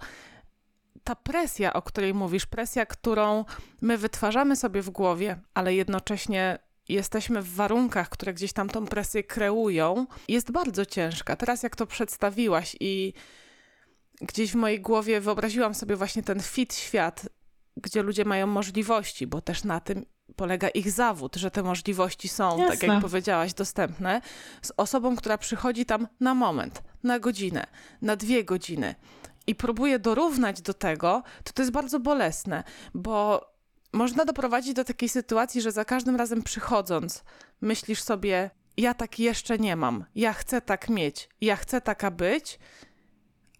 ta 1.03 1.15
presja, 1.15 1.73
o 1.73 1.81
której 1.81 2.13
mówisz, 2.13 2.45
presja, 2.45 2.85
którą 2.85 3.45
my 3.81 3.97
wytwarzamy 3.97 4.55
sobie 4.55 4.81
w 4.81 4.89
głowie, 4.89 5.39
ale 5.53 5.75
jednocześnie 5.75 6.59
jesteśmy 6.89 7.41
w 7.41 7.55
warunkach, 7.55 8.09
które 8.09 8.33
gdzieś 8.33 8.53
tam 8.53 8.69
tą 8.69 8.85
presję 8.85 9.23
kreują, 9.23 10.07
jest 10.27 10.51
bardzo 10.51 10.85
ciężka. 10.85 11.35
Teraz, 11.35 11.63
jak 11.63 11.75
to 11.75 11.85
przedstawiłaś 11.85 12.75
i 12.79 13.13
gdzieś 14.21 14.51
w 14.51 14.55
mojej 14.55 14.81
głowie 14.81 15.21
wyobraziłam 15.21 15.75
sobie 15.75 15.95
właśnie 15.95 16.23
ten 16.23 16.41
fit 16.41 16.75
świat, 16.75 17.29
gdzie 17.81 18.03
ludzie 18.03 18.25
mają 18.25 18.47
możliwości, 18.47 19.27
bo 19.27 19.41
też 19.41 19.63
na 19.63 19.79
tym 19.79 20.05
polega 20.35 20.69
ich 20.69 20.91
zawód, 20.91 21.35
że 21.35 21.51
te 21.51 21.63
możliwości 21.63 22.27
są, 22.27 22.57
Jasne. 22.57 22.77
tak 22.77 22.89
jak 22.89 23.01
powiedziałaś, 23.01 23.53
dostępne, 23.53 24.21
z 24.61 24.71
osobą, 24.77 25.15
która 25.15 25.37
przychodzi 25.37 25.85
tam 25.85 26.07
na 26.19 26.33
moment, 26.33 26.83
na 27.03 27.19
godzinę, 27.19 27.67
na 28.01 28.15
dwie 28.15 28.43
godziny 28.43 28.95
i 29.47 29.55
próbuje 29.55 29.99
dorównać 29.99 30.61
do 30.61 30.73
tego, 30.73 31.23
to 31.43 31.53
to 31.53 31.61
jest 31.61 31.71
bardzo 31.71 31.99
bolesne, 31.99 32.63
bo 32.93 33.47
można 33.93 34.25
doprowadzić 34.25 34.73
do 34.73 34.83
takiej 34.83 35.09
sytuacji, 35.09 35.61
że 35.61 35.71
za 35.71 35.85
każdym 35.85 36.15
razem 36.15 36.43
przychodząc, 36.43 37.23
myślisz 37.61 38.01
sobie, 38.01 38.49
ja 38.77 38.93
tak 38.93 39.19
jeszcze 39.19 39.57
nie 39.57 39.75
mam, 39.75 40.05
ja 40.15 40.33
chcę 40.33 40.61
tak 40.61 40.89
mieć, 40.89 41.29
ja 41.41 41.55
chcę 41.55 41.81
taka 41.81 42.11
być, 42.11 42.59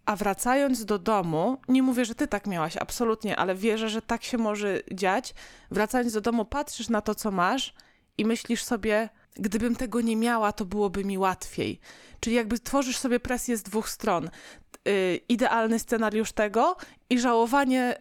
a 0.08 0.16
wracając 0.16 0.84
do 0.84 0.98
domu, 0.98 1.58
nie 1.68 1.82
mówię, 1.82 2.04
że 2.04 2.14
ty 2.14 2.28
tak 2.28 2.46
miałaś, 2.46 2.76
absolutnie, 2.76 3.36
ale 3.36 3.54
wierzę, 3.54 3.88
że 3.88 4.02
tak 4.02 4.24
się 4.24 4.38
może 4.38 4.80
dziać. 4.92 5.34
Wracając 5.70 6.12
do 6.12 6.20
domu, 6.20 6.44
patrzysz 6.44 6.88
na 6.88 7.00
to, 7.00 7.14
co 7.14 7.30
masz 7.30 7.74
i 8.18 8.24
myślisz 8.24 8.64
sobie, 8.64 9.08
gdybym 9.34 9.76
tego 9.76 10.00
nie 10.00 10.16
miała, 10.16 10.52
to 10.52 10.64
byłoby 10.64 11.04
mi 11.04 11.18
łatwiej. 11.18 11.80
Czyli 12.20 12.36
jakby 12.36 12.58
tworzysz 12.58 12.98
sobie 12.98 13.20
presję 13.20 13.56
z 13.56 13.62
dwóch 13.62 13.88
stron. 13.88 14.30
Y, 14.88 15.20
idealny 15.28 15.78
scenariusz 15.78 16.32
tego 16.32 16.76
i 17.10 17.18
żałowanie 17.18 17.96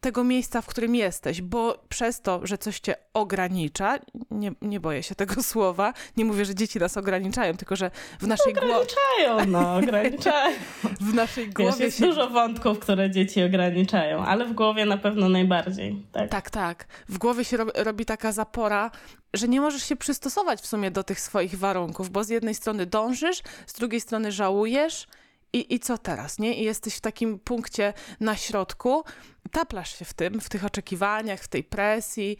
tego 0.00 0.24
miejsca, 0.24 0.62
w 0.62 0.66
którym 0.66 0.94
jesteś, 0.94 1.42
bo 1.42 1.78
przez 1.88 2.20
to, 2.20 2.40
że 2.46 2.58
coś 2.58 2.80
cię 2.80 2.94
ogranicza, 3.14 3.98
nie, 4.30 4.52
nie 4.62 4.80
boję 4.80 5.02
się 5.02 5.14
tego 5.14 5.42
słowa, 5.52 5.92
nie 6.16 6.24
mówię, 6.24 6.44
że 6.44 6.54
dzieci 6.54 6.78
nas 6.78 6.96
ograniczają, 6.96 7.56
tylko 7.56 7.76
że 7.76 7.90
w 8.20 8.26
naszej 8.26 8.52
głowie... 8.52 8.76
Ograniczają, 8.76 9.46
no, 9.46 9.74
ograniczają. 9.82 10.56
w 11.00 11.14
naszej 11.14 11.50
głowie 11.50 11.70
Wiesz, 11.70 11.80
jest 11.80 11.98
się... 11.98 12.06
dużo 12.06 12.30
wątków, 12.30 12.78
które 12.78 13.10
dzieci 13.10 13.42
ograniczają, 13.42 14.24
ale 14.24 14.44
w 14.44 14.52
głowie 14.52 14.84
na 14.84 14.98
pewno 14.98 15.28
najbardziej. 15.28 16.02
Tak, 16.12 16.30
tak. 16.30 16.50
tak. 16.50 16.86
W 17.08 17.18
głowie 17.18 17.44
się 17.44 17.56
robi 17.74 18.04
taka 18.04 18.32
zapora, 18.32 18.90
że 19.34 19.48
nie 19.48 19.60
możesz 19.60 19.82
się 19.82 19.96
przystosować 19.96 20.60
w 20.60 20.66
sumie 20.66 20.90
do 20.90 21.04
tych 21.04 21.20
swoich 21.20 21.58
warunków, 21.58 22.10
bo 22.10 22.24
z 22.24 22.28
jednej 22.28 22.54
strony 22.54 22.86
dążysz, 22.86 23.42
z 23.66 23.72
drugiej 23.72 24.00
strony 24.00 24.32
żałujesz, 24.32 25.06
i, 25.54 25.74
I 25.74 25.80
co 25.80 25.98
teraz, 25.98 26.38
nie? 26.38 26.54
I 26.54 26.64
jesteś 26.64 26.94
w 26.94 27.00
takim 27.00 27.38
punkcie 27.38 27.92
na 28.20 28.36
środku, 28.36 29.04
taplasz 29.50 29.98
się 29.98 30.04
w 30.04 30.14
tym, 30.14 30.40
w 30.40 30.48
tych 30.48 30.64
oczekiwaniach, 30.64 31.40
w 31.40 31.48
tej 31.48 31.64
presji. 31.64 32.36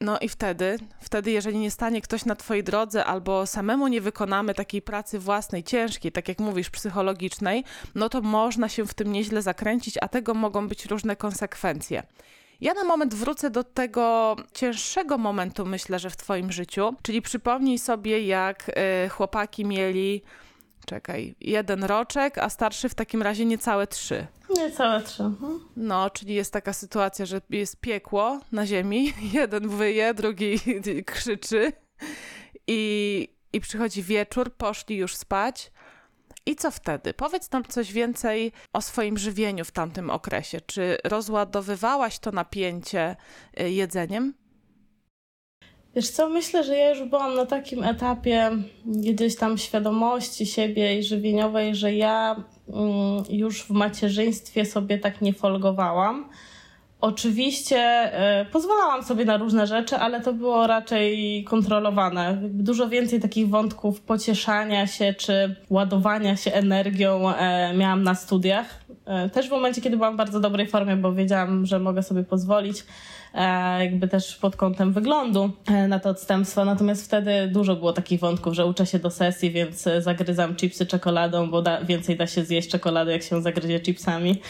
No 0.00 0.18
i 0.18 0.28
wtedy, 0.28 0.78
wtedy, 1.00 1.30
jeżeli 1.30 1.58
nie 1.58 1.70
stanie 1.70 2.02
ktoś 2.02 2.24
na 2.24 2.36
twojej 2.36 2.64
drodze, 2.64 3.04
albo 3.04 3.46
samemu 3.46 3.88
nie 3.88 4.00
wykonamy 4.00 4.54
takiej 4.54 4.82
pracy 4.82 5.18
własnej, 5.18 5.64
ciężkiej, 5.64 6.12
tak 6.12 6.28
jak 6.28 6.38
mówisz, 6.38 6.70
psychologicznej, 6.70 7.64
no 7.94 8.08
to 8.08 8.20
można 8.20 8.68
się 8.68 8.86
w 8.86 8.94
tym 8.94 9.12
nieźle 9.12 9.42
zakręcić, 9.42 9.98
a 10.00 10.08
tego 10.08 10.34
mogą 10.34 10.68
być 10.68 10.86
różne 10.86 11.16
konsekwencje. 11.16 12.02
Ja 12.60 12.74
na 12.74 12.84
moment 12.84 13.14
wrócę 13.14 13.50
do 13.50 13.64
tego 13.64 14.36
cięższego 14.54 15.18
momentu, 15.18 15.66
myślę, 15.66 15.98
że 15.98 16.10
w 16.10 16.16
Twoim 16.16 16.52
życiu, 16.52 16.94
czyli 17.02 17.22
przypomnij 17.22 17.78
sobie, 17.78 18.26
jak 18.26 18.68
y, 18.68 19.08
chłopaki 19.08 19.64
mieli 19.64 20.22
Czekaj, 20.86 21.34
jeden 21.40 21.84
roczek, 21.84 22.38
a 22.38 22.50
starszy 22.50 22.88
w 22.88 22.94
takim 22.94 23.22
razie 23.22 23.44
niecałe 23.44 23.86
trzy. 23.86 24.26
Niecałe 24.56 25.02
trzy. 25.02 25.22
Mhm. 25.22 25.60
No, 25.76 26.10
czyli 26.10 26.34
jest 26.34 26.52
taka 26.52 26.72
sytuacja, 26.72 27.26
że 27.26 27.40
jest 27.50 27.80
piekło 27.80 28.40
na 28.52 28.66
ziemi, 28.66 29.12
jeden 29.32 29.68
wyje, 29.68 30.14
drugi 30.14 30.60
krzyczy 31.06 31.72
i, 32.66 33.28
i 33.52 33.60
przychodzi 33.60 34.02
wieczór, 34.02 34.54
poszli 34.54 34.96
już 34.96 35.16
spać. 35.16 35.72
I 36.46 36.56
co 36.56 36.70
wtedy? 36.70 37.14
Powiedz 37.14 37.50
nam 37.50 37.64
coś 37.64 37.92
więcej 37.92 38.52
o 38.72 38.82
swoim 38.82 39.18
żywieniu 39.18 39.64
w 39.64 39.70
tamtym 39.70 40.10
okresie. 40.10 40.60
Czy 40.60 40.98
rozładowywałaś 41.04 42.18
to 42.18 42.32
napięcie 42.32 43.16
y, 43.60 43.70
jedzeniem? 43.70 44.34
Wiesz 45.96 46.10
co, 46.10 46.28
myślę, 46.28 46.64
że 46.64 46.76
ja 46.76 46.90
już 46.90 47.02
byłam 47.02 47.34
na 47.34 47.46
takim 47.46 47.84
etapie 47.84 48.50
gdzieś 48.84 49.36
tam 49.36 49.58
świadomości 49.58 50.46
siebie 50.46 50.98
i 50.98 51.02
żywieniowej, 51.02 51.74
że 51.74 51.94
ja 51.94 52.44
mm, 52.68 53.24
już 53.30 53.62
w 53.62 53.70
macierzyństwie 53.70 54.64
sobie 54.64 54.98
tak 54.98 55.20
nie 55.20 55.32
folgowałam. 55.32 56.28
Oczywiście 57.02 57.78
e, 57.78 58.46
pozwalałam 58.52 59.04
sobie 59.04 59.24
na 59.24 59.36
różne 59.36 59.66
rzeczy, 59.66 59.96
ale 59.96 60.20
to 60.20 60.32
było 60.32 60.66
raczej 60.66 61.44
kontrolowane. 61.44 62.38
Dużo 62.42 62.88
więcej 62.88 63.20
takich 63.20 63.48
wątków 63.48 64.00
pocieszania 64.00 64.86
się 64.86 65.14
czy 65.14 65.56
ładowania 65.70 66.36
się 66.36 66.52
energią 66.52 67.30
e, 67.30 67.74
miałam 67.74 68.02
na 68.02 68.14
studiach. 68.14 68.66
E, 69.06 69.28
też 69.28 69.48
w 69.48 69.50
momencie, 69.50 69.80
kiedy 69.80 69.96
byłam 69.96 70.14
w 70.14 70.16
bardzo 70.16 70.40
dobrej 70.40 70.66
formie, 70.66 70.96
bo 70.96 71.12
wiedziałam, 71.12 71.66
że 71.66 71.78
mogę 71.78 72.02
sobie 72.02 72.22
pozwolić 72.22 72.84
jakby 73.80 74.08
też 74.08 74.36
pod 74.36 74.56
kątem 74.56 74.92
wyglądu 74.92 75.50
na 75.88 75.98
to 75.98 76.08
odstępstwo. 76.08 76.64
Natomiast 76.64 77.04
wtedy 77.04 77.48
dużo 77.52 77.76
było 77.76 77.92
takich 77.92 78.20
wątków, 78.20 78.54
że 78.54 78.66
uczę 78.66 78.86
się 78.86 78.98
do 78.98 79.10
sesji, 79.10 79.50
więc 79.50 79.88
zagryzam 79.98 80.56
chipsy 80.56 80.86
czekoladą, 80.86 81.50
bo 81.50 81.62
da, 81.62 81.84
więcej 81.84 82.16
da 82.16 82.26
się 82.26 82.44
zjeść 82.44 82.70
czekolady, 82.70 83.12
jak 83.12 83.22
się 83.22 83.42
zagryzie 83.42 83.80
chipsami, 83.80 84.40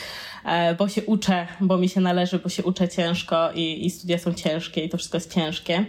bo 0.79 0.89
się 0.89 1.03
uczę, 1.03 1.47
bo 1.61 1.79
mi 1.79 1.89
się 1.89 2.01
należy, 2.01 2.39
bo 2.39 2.49
się 2.49 2.63
uczę 2.63 2.89
ciężko 2.89 3.53
i, 3.55 3.87
i 3.87 3.91
studia 3.91 4.19
są 4.19 4.35
ciężkie 4.35 4.85
i 4.85 4.89
to 4.89 4.97
wszystko 4.97 5.17
jest 5.17 5.35
ciężkie. 5.35 5.85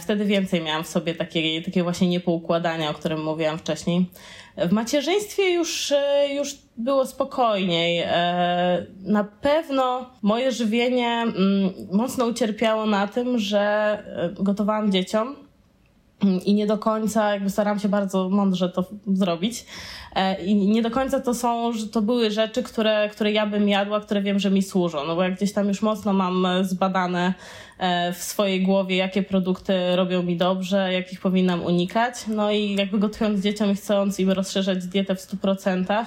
Wtedy 0.00 0.24
więcej 0.24 0.60
miałam 0.60 0.84
w 0.84 0.88
sobie 0.88 1.14
takiego 1.14 1.64
takie 1.64 1.82
właśnie 1.82 2.08
niepoukładania, 2.08 2.90
o 2.90 2.94
którym 2.94 3.24
mówiłam 3.24 3.58
wcześniej. 3.58 4.06
W 4.56 4.72
macierzyństwie 4.72 5.50
już, 5.50 5.92
e, 5.92 6.34
już 6.34 6.54
było 6.76 7.06
spokojniej. 7.06 8.02
E, 8.06 8.86
na 9.02 9.24
pewno 9.24 10.10
moje 10.22 10.52
żywienie 10.52 11.08
mm, 11.08 11.72
mocno 11.92 12.26
ucierpiało 12.26 12.86
na 12.86 13.08
tym, 13.08 13.38
że 13.38 13.58
e, 14.38 14.42
gotowałam 14.42 14.92
dzieciom 14.92 15.45
i 16.44 16.54
nie 16.54 16.66
do 16.66 16.78
końca, 16.78 17.32
jakby 17.32 17.50
staram 17.50 17.78
się 17.78 17.88
bardzo 17.88 18.28
mądrze 18.28 18.68
to 18.68 18.84
zrobić. 19.06 19.66
I 20.46 20.54
nie 20.54 20.82
do 20.82 20.90
końca 20.90 21.20
to 21.20 21.34
są, 21.34 21.72
to 21.92 22.02
były 22.02 22.30
rzeczy, 22.30 22.62
które, 22.62 23.08
które 23.12 23.32
ja 23.32 23.46
bym 23.46 23.68
jadła, 23.68 24.00
które 24.00 24.22
wiem, 24.22 24.38
że 24.38 24.50
mi 24.50 24.62
służą. 24.62 24.98
No 25.06 25.16
bo 25.16 25.22
jak 25.22 25.34
gdzieś 25.34 25.52
tam 25.52 25.68
już 25.68 25.82
mocno 25.82 26.12
mam 26.12 26.46
zbadane 26.62 27.34
E, 27.78 28.12
w 28.12 28.16
swojej 28.16 28.62
głowie, 28.62 28.96
jakie 28.96 29.22
produkty 29.22 29.96
robią 29.96 30.22
mi 30.22 30.36
dobrze, 30.36 30.92
jakich 30.92 31.20
powinnam 31.20 31.62
unikać. 31.62 32.14
No 32.28 32.50
i 32.50 32.74
jakby 32.74 32.98
gotując 32.98 33.40
dzieciom 33.40 33.70
i 33.70 33.74
chcąc 33.74 34.20
im 34.20 34.30
rozszerzać 34.30 34.86
dietę 34.86 35.14
w 35.14 35.20
100%, 35.20 36.04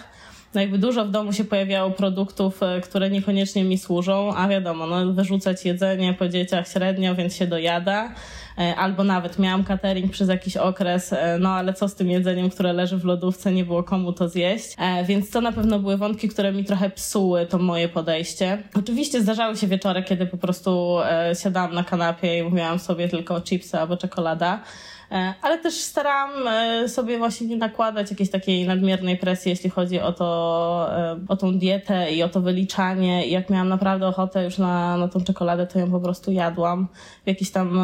no 0.54 0.62
jakby 0.62 0.78
dużo 0.78 1.06
w 1.06 1.12
domu 1.12 1.34
się 1.34 1.44
pojawiało 1.44 1.92
produktów, 1.92 2.64
e, 2.64 2.82
które 2.82 3.10
niekoniecznie 3.10 3.64
mi 3.64 3.78
służą, 3.78 4.34
a 4.36 4.48
wiadomo, 4.48 4.88
no 4.88 5.14
wyrzucać 5.14 5.66
jedzenie 5.66 6.14
po 6.14 6.30
dzieciach 6.30 6.68
średnio, 6.68 7.16
więc 7.16 7.36
się 7.36 7.48
dojada. 7.48 8.16
E, 8.60 8.76
albo 8.76 9.04
nawet 9.04 9.40
miałam 9.40 9.64
catering 9.64 10.12
przez 10.12 10.30
jakiś 10.30 10.58
okres, 10.58 11.14
e, 11.14 11.38
no 11.40 11.50
ale 11.50 11.74
co 11.74 11.88
z 11.88 11.96
tym 11.96 12.10
jedzeniem, 12.10 12.50
które 12.50 12.74
leży 12.74 12.98
w 12.98 13.06
lodówce, 13.06 13.52
nie 13.52 13.66
było 13.66 13.84
komu 13.84 14.14
to 14.14 14.30
zjeść. 14.30 14.76
Więc 15.08 15.30
to 15.30 15.42
na 15.42 15.52
pewno 15.52 15.80
były 15.80 15.98
wątki, 15.98 16.30
które 16.30 16.52
mi 16.52 16.66
trochę 16.66 16.90
psuły 16.90 17.46
to 17.46 17.58
moje 17.58 17.90
podejście. 17.90 18.64
Oczywiście 18.76 19.22
zdarzały 19.22 19.58
się 19.58 19.68
wieczory, 19.68 20.04
kiedy 20.04 20.26
po 20.26 20.38
prostu 20.38 20.98
siadałam 21.44 21.74
na 21.74 21.84
kanapie 21.84 22.38
i 22.38 22.44
mówiłam 22.44 22.80
sobie 22.80 23.10
tylko 23.10 23.42
chipsy 23.42 23.80
albo 23.80 23.98
czekolada. 23.98 24.64
E, 25.12 25.34
ale 25.42 25.58
też 25.58 25.74
staram 25.74 26.48
e, 26.48 26.90
sobie 26.90 27.18
właśnie 27.18 27.48
nie 27.48 27.58
nakładać 27.58 28.12
jakiejś 28.12 28.30
takiej 28.30 28.68
nadmiernej 28.68 29.18
presji, 29.18 29.50
jeśli 29.50 29.70
chodzi 29.70 30.00
o 30.00 30.14
to, 30.14 30.90
e, 30.92 31.20
o 31.28 31.38
tą 31.38 31.60
dietę 31.60 32.12
i 32.12 32.24
o 32.24 32.30
to 32.30 32.42
wyliczanie. 32.42 33.28
I 33.28 33.32
jak 33.32 33.50
miałam 33.50 33.70
naprawdę 33.70 34.08
ochotę 34.08 34.44
już 34.44 34.58
na, 34.58 34.98
na 34.98 35.08
tą 35.08 35.24
czekoladę, 35.24 35.68
to 35.68 35.80
ją 35.80 35.92
po 35.92 36.00
prostu 36.00 36.32
jadłam 36.32 36.88
w 37.24 37.28
jakichś 37.28 37.52
tam 37.52 37.80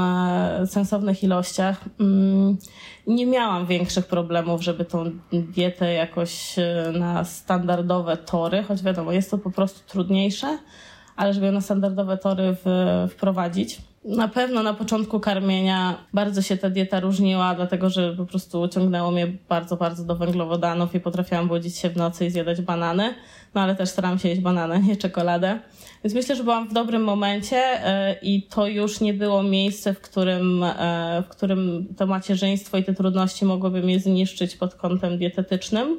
sensownych 0.66 1.24
ilościach. 1.24 1.86
Mm, 2.00 2.58
nie 3.08 3.26
miałam 3.26 3.66
większych 3.66 4.08
problemów, 4.08 4.64
żeby 4.64 4.86
tą 4.86 5.12
dietę 5.32 5.94
jakoś 5.94 6.56
na 6.94 7.24
standardowe 7.24 8.18
tory, 8.18 8.64
choć 8.64 8.84
wiadomo, 8.84 9.12
jest 9.12 9.32
to 9.32 9.38
po 9.38 9.52
prostu 9.52 9.80
trudniejsze, 9.88 10.58
ale 11.16 11.34
żeby 11.34 11.46
ją 11.46 11.52
na 11.52 11.62
standardowe 11.62 12.18
tory 12.18 12.56
w, 12.66 13.08
wprowadzić 13.12 13.82
na 14.06 14.28
pewno 14.28 14.64
na 14.64 14.74
początku 14.74 15.20
karmienia 15.20 15.98
bardzo 16.14 16.42
się 16.42 16.58
ta 16.58 16.70
dieta 16.70 17.00
różniła, 17.00 17.56
dlatego 17.56 17.90
że 17.90 18.16
po 18.18 18.26
prostu 18.26 18.68
ciągnęło 18.68 19.12
mnie 19.12 19.28
bardzo, 19.50 19.78
bardzo 19.78 20.04
do 20.04 20.16
węglowodanów 20.16 20.96
i 20.96 21.00
potrafiłam 21.00 21.48
budzić 21.48 21.78
się 21.78 21.90
w 21.90 21.98
nocy 21.98 22.26
i 22.26 22.32
zjadać 22.32 22.62
banany. 22.62 23.16
No 23.56 23.62
ale 23.62 23.76
też 23.76 23.90
staram 23.90 24.20
się 24.20 24.30
jeść 24.30 24.42
banany, 24.42 24.80
nie 24.80 24.98
czekoladę. 24.98 25.60
Więc 26.04 26.14
myślę, 26.14 26.36
że 26.36 26.44
byłam 26.44 26.70
w 26.70 26.74
dobrym 26.74 27.04
momencie 27.04 27.58
e, 27.58 28.16
i 28.22 28.44
to 28.44 28.68
już 28.68 29.02
nie 29.02 29.14
było 29.14 29.44
miejsce, 29.44 29.94
w 29.94 30.02
którym, 30.02 30.64
e, 30.64 31.24
w 31.26 31.30
którym 31.30 31.88
to 31.98 32.08
macierzyństwo 32.08 32.78
i 32.78 32.84
te 32.84 32.94
trudności 32.94 33.46
mogłyby 33.46 33.82
mnie 33.82 34.00
zniszczyć 34.00 34.56
pod 34.56 34.76
kątem 34.76 35.18
dietetycznym. 35.18 35.98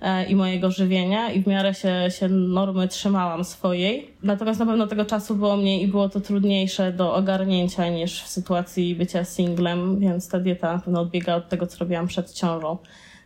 E, 0.00 0.24
i 0.24 0.36
mojego 0.36 0.70
żywienia 0.70 1.30
i 1.32 1.42
w 1.42 1.46
miarę 1.46 1.74
się, 1.74 2.10
się 2.10 2.28
normy 2.28 2.88
trzymałam 2.88 3.44
swojej. 3.44 4.10
Natomiast 4.22 4.60
na 4.60 4.66
pewno 4.66 4.86
tego 4.86 5.04
czasu 5.04 5.34
było 5.34 5.56
mniej 5.56 5.82
i 5.82 5.88
było 5.88 6.08
to 6.08 6.20
trudniejsze 6.20 6.92
do 6.92 7.14
ogarnięcia 7.14 7.88
niż 7.88 8.22
w 8.22 8.28
sytuacji 8.28 8.94
bycia 8.94 9.24
singlem, 9.24 10.00
więc 10.00 10.28
ta 10.28 10.40
dieta 10.40 10.72
na 10.72 10.78
pewno 10.78 11.00
odbiega 11.00 11.34
od 11.36 11.48
tego, 11.48 11.66
co 11.66 11.78
robiłam 11.78 12.06
przed 12.06 12.32
ciążą. 12.32 12.78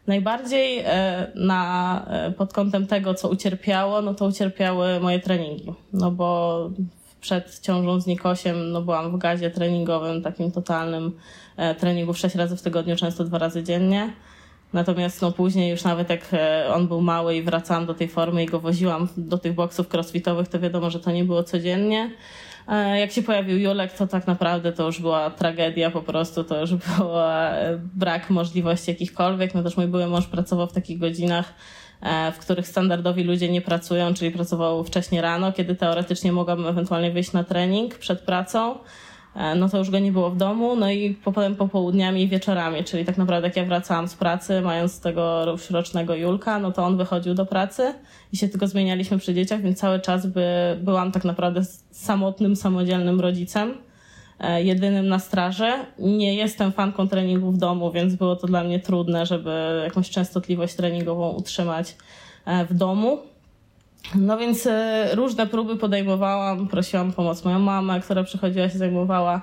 Najbardziej 0.06 0.78
e, 0.78 1.26
na, 1.34 2.04
e, 2.08 2.30
pod 2.30 2.52
kątem 2.52 2.86
tego, 2.86 3.14
co 3.14 3.28
ucierpiało, 3.28 4.02
no 4.02 4.14
to 4.14 4.26
ucierpiały 4.26 5.00
moje 5.00 5.20
treningi. 5.20 5.72
No 5.92 6.10
bo 6.10 6.70
przed 7.20 7.60
ciążą 7.60 8.00
z 8.00 8.06
Nikosiem 8.06 8.70
no 8.70 8.82
byłam 8.82 9.12
w 9.12 9.18
gazie 9.18 9.50
treningowym, 9.50 10.22
takim 10.22 10.52
totalnym 10.52 11.12
treningu 11.78 12.14
sześć 12.14 12.34
razy 12.34 12.56
w 12.56 12.62
tygodniu, 12.62 12.96
często 12.96 13.24
dwa 13.24 13.38
razy 13.38 13.62
dziennie. 13.62 14.12
Natomiast 14.72 15.22
no 15.22 15.32
później 15.32 15.70
już 15.70 15.84
nawet 15.84 16.10
jak 16.10 16.28
e, 16.32 16.68
on 16.74 16.88
był 16.88 17.00
mały 17.00 17.36
i 17.36 17.42
wracałam 17.42 17.86
do 17.86 17.94
tej 17.94 18.08
formy 18.08 18.42
i 18.42 18.46
go 18.46 18.60
woziłam 18.60 19.08
do 19.16 19.38
tych 19.38 19.54
boksów 19.54 19.94
crossfitowych, 19.94 20.48
to 20.48 20.60
wiadomo, 20.60 20.90
że 20.90 21.00
to 21.00 21.10
nie 21.10 21.24
było 21.24 21.44
codziennie. 21.44 22.10
E, 22.68 23.00
jak 23.00 23.12
się 23.12 23.22
pojawił 23.22 23.58
Julek, 23.58 23.92
to 23.92 24.06
tak 24.06 24.26
naprawdę 24.26 24.72
to 24.72 24.86
już 24.86 25.00
była 25.00 25.30
tragedia 25.30 25.90
po 25.90 26.02
prostu, 26.02 26.44
to 26.44 26.60
już 26.60 26.74
był 26.84 27.20
e, 27.20 27.80
brak 27.94 28.30
możliwości 28.30 28.90
jakichkolwiek. 28.90 29.54
No 29.54 29.62
też 29.62 29.76
mój 29.76 29.86
były 29.86 30.06
mąż 30.06 30.26
pracował 30.26 30.66
w 30.66 30.72
takich 30.72 30.98
godzinach, 30.98 31.54
w 32.34 32.38
których 32.38 32.68
standardowi 32.68 33.24
ludzie 33.24 33.48
nie 33.48 33.60
pracują, 33.60 34.14
czyli 34.14 34.30
pracował 34.30 34.84
wcześniej 34.84 35.20
rano, 35.20 35.52
kiedy 35.52 35.74
teoretycznie 35.74 36.32
mogłabym 36.32 36.66
ewentualnie 36.66 37.10
wyjść 37.10 37.32
na 37.32 37.44
trening 37.44 37.98
przed 37.98 38.20
pracą 38.20 38.78
no 39.56 39.68
to 39.68 39.78
już 39.78 39.90
go 39.90 39.98
nie 39.98 40.12
było 40.12 40.30
w 40.30 40.36
domu, 40.36 40.76
no 40.76 40.90
i 40.90 41.14
potem 41.24 41.56
popołudniami 41.56 42.22
i 42.22 42.28
wieczorami, 42.28 42.84
czyli 42.84 43.04
tak 43.04 43.18
naprawdę 43.18 43.48
jak 43.48 43.56
ja 43.56 43.64
wracałam 43.64 44.08
z 44.08 44.14
pracy, 44.14 44.60
mając 44.60 45.00
tego 45.00 45.44
rocznego 45.70 46.14
Julka, 46.14 46.58
no 46.58 46.72
to 46.72 46.84
on 46.84 46.96
wychodził 46.96 47.34
do 47.34 47.46
pracy 47.46 47.94
i 48.32 48.36
się 48.36 48.48
tylko 48.48 48.66
zmienialiśmy 48.66 49.18
przy 49.18 49.34
dzieciach, 49.34 49.62
więc 49.62 49.78
cały 49.78 50.00
czas 50.00 50.26
by, 50.26 50.44
byłam 50.80 51.12
tak 51.12 51.24
naprawdę 51.24 51.62
samotnym, 51.90 52.56
samodzielnym 52.56 53.20
rodzicem, 53.20 53.74
e, 54.40 54.62
jedynym 54.62 55.08
na 55.08 55.18
straży. 55.18 55.72
Nie 55.98 56.34
jestem 56.34 56.72
fanką 56.72 57.08
treningu 57.08 57.50
w 57.50 57.58
domu, 57.58 57.92
więc 57.92 58.14
było 58.14 58.36
to 58.36 58.46
dla 58.46 58.64
mnie 58.64 58.80
trudne, 58.80 59.26
żeby 59.26 59.80
jakąś 59.84 60.10
częstotliwość 60.10 60.74
treningową 60.74 61.30
utrzymać 61.30 61.96
e, 62.44 62.64
w 62.64 62.74
domu. 62.74 63.31
No 64.14 64.38
więc 64.38 64.66
e, 64.66 65.14
różne 65.14 65.46
próby 65.46 65.76
podejmowałam, 65.76 66.68
prosiłam 66.68 67.12
pomoc 67.12 67.44
moją 67.44 67.58
mamę, 67.58 68.00
która 68.00 68.24
przychodziła 68.24 68.68
się 68.68 68.78
zajmowała. 68.78 69.42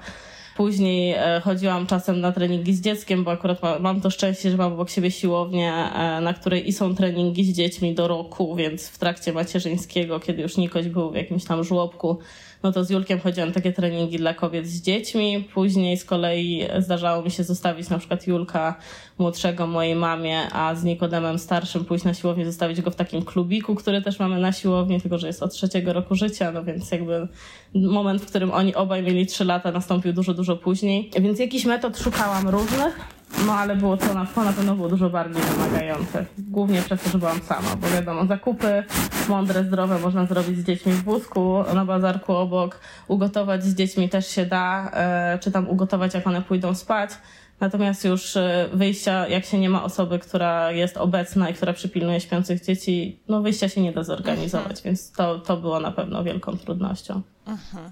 Później 0.57 1.13
e, 1.17 1.41
chodziłam 1.43 1.87
czasem 1.87 2.19
na 2.21 2.31
treningi 2.31 2.73
z 2.73 2.81
dzieckiem, 2.81 3.23
bo 3.23 3.31
akurat 3.31 3.61
mam 3.79 4.01
to 4.01 4.09
szczęście, 4.09 4.51
że 4.51 4.57
mam 4.57 4.73
obok 4.73 4.89
siebie 4.89 5.11
siłownię, 5.11 5.73
e, 5.73 6.21
na 6.21 6.33
której 6.33 6.69
i 6.69 6.73
są 6.73 6.95
treningi 6.95 7.43
z 7.43 7.55
dziećmi 7.55 7.95
do 7.95 8.07
roku, 8.07 8.55
więc 8.55 8.87
w 8.87 8.97
trakcie 8.97 9.33
macierzyńskiego, 9.33 10.19
kiedy 10.19 10.41
już 10.41 10.57
Nikoś 10.57 10.87
był 10.87 11.11
w 11.11 11.15
jakimś 11.15 11.45
tam 11.45 11.63
żłobku, 11.63 12.17
no 12.63 12.71
to 12.71 12.83
z 12.83 12.89
Julkiem 12.89 13.19
chodziłam 13.19 13.51
takie 13.51 13.73
treningi 13.73 14.17
dla 14.17 14.33
kobiet 14.33 14.67
z 14.67 14.81
dziećmi. 14.81 15.47
Później 15.53 15.97
z 15.97 16.05
kolei 16.05 16.67
zdarzało 16.79 17.23
mi 17.23 17.31
się 17.31 17.43
zostawić 17.43 17.89
na 17.89 17.97
przykład 17.97 18.27
Julka 18.27 18.75
młodszego 19.17 19.67
mojej 19.67 19.95
mamie, 19.95 20.53
a 20.53 20.75
z 20.75 20.83
Nikodemem 20.83 21.39
starszym 21.39 21.85
pójść 21.85 22.05
na 22.05 22.13
siłownię, 22.13 22.45
zostawić 22.45 22.81
go 22.81 22.91
w 22.91 22.95
takim 22.95 23.25
klubiku, 23.25 23.75
który 23.75 24.01
też 24.01 24.19
mamy 24.19 24.39
na 24.39 24.51
siłowni, 24.51 25.01
tylko 25.01 25.17
że 25.17 25.27
jest 25.27 25.43
od 25.43 25.53
trzeciego 25.53 25.93
roku 25.93 26.15
życia, 26.15 26.51
no 26.51 26.63
więc 26.63 26.91
jakby 26.91 27.27
moment, 27.75 28.21
w 28.21 28.25
którym 28.25 28.51
oni 28.51 28.75
obaj 28.75 29.03
mieli 29.03 29.25
trzy 29.25 29.45
lata, 29.45 29.71
nastąpił 29.71 30.13
dużo, 30.13 30.33
dużo 30.33 30.55
później. 30.55 31.11
Więc 31.21 31.39
jakiś 31.39 31.65
metod 31.65 31.97
szukałam 31.97 32.49
różnych. 32.49 33.18
No 33.45 33.53
ale 33.53 33.75
było 33.75 33.97
to 33.97 34.13
na, 34.13 34.25
to 34.25 34.43
na 34.43 34.53
pewno 34.53 34.75
było 34.75 34.89
dużo 34.89 35.09
bardziej 35.09 35.43
wymagające. 35.43 36.25
Głównie 36.37 36.81
przez 36.81 37.03
to, 37.03 37.09
że 37.09 37.17
byłam 37.17 37.41
sama, 37.41 37.75
bo 37.75 37.87
wiadomo, 37.89 38.25
zakupy 38.25 38.83
mądre, 39.29 39.63
zdrowe 39.63 39.99
można 39.99 40.25
zrobić 40.25 40.57
z 40.57 40.63
dziećmi 40.63 40.91
w 40.91 41.03
wózku, 41.03 41.63
na 41.73 41.85
bazarku 41.85 42.33
obok, 42.33 42.79
ugotować 43.07 43.63
z 43.63 43.75
dziećmi 43.75 44.09
też 44.09 44.27
się 44.27 44.45
da, 44.45 44.91
e, 44.93 45.39
czy 45.39 45.51
tam 45.51 45.69
ugotować 45.69 46.13
jak 46.13 46.27
one 46.27 46.41
pójdą 46.41 46.75
spać. 46.75 47.11
Natomiast 47.59 48.05
już 48.05 48.37
e, 48.37 48.69
wyjścia, 48.73 49.27
jak 49.27 49.45
się 49.45 49.59
nie 49.59 49.69
ma 49.69 49.83
osoby, 49.83 50.19
która 50.19 50.71
jest 50.71 50.97
obecna 50.97 51.49
i 51.49 51.53
która 51.53 51.73
przypilnuje 51.73 52.21
śpiących 52.21 52.65
dzieci, 52.65 53.19
no 53.27 53.41
wyjścia 53.41 53.69
się 53.69 53.81
nie 53.81 53.91
da 53.91 54.03
zorganizować, 54.03 54.77
mhm. 54.77 54.83
więc 54.83 55.11
to, 55.11 55.39
to 55.39 55.57
było 55.57 55.79
na 55.79 55.91
pewno 55.91 56.23
wielką 56.23 56.57
trudnością. 56.57 57.21
Mhm. 57.47 57.91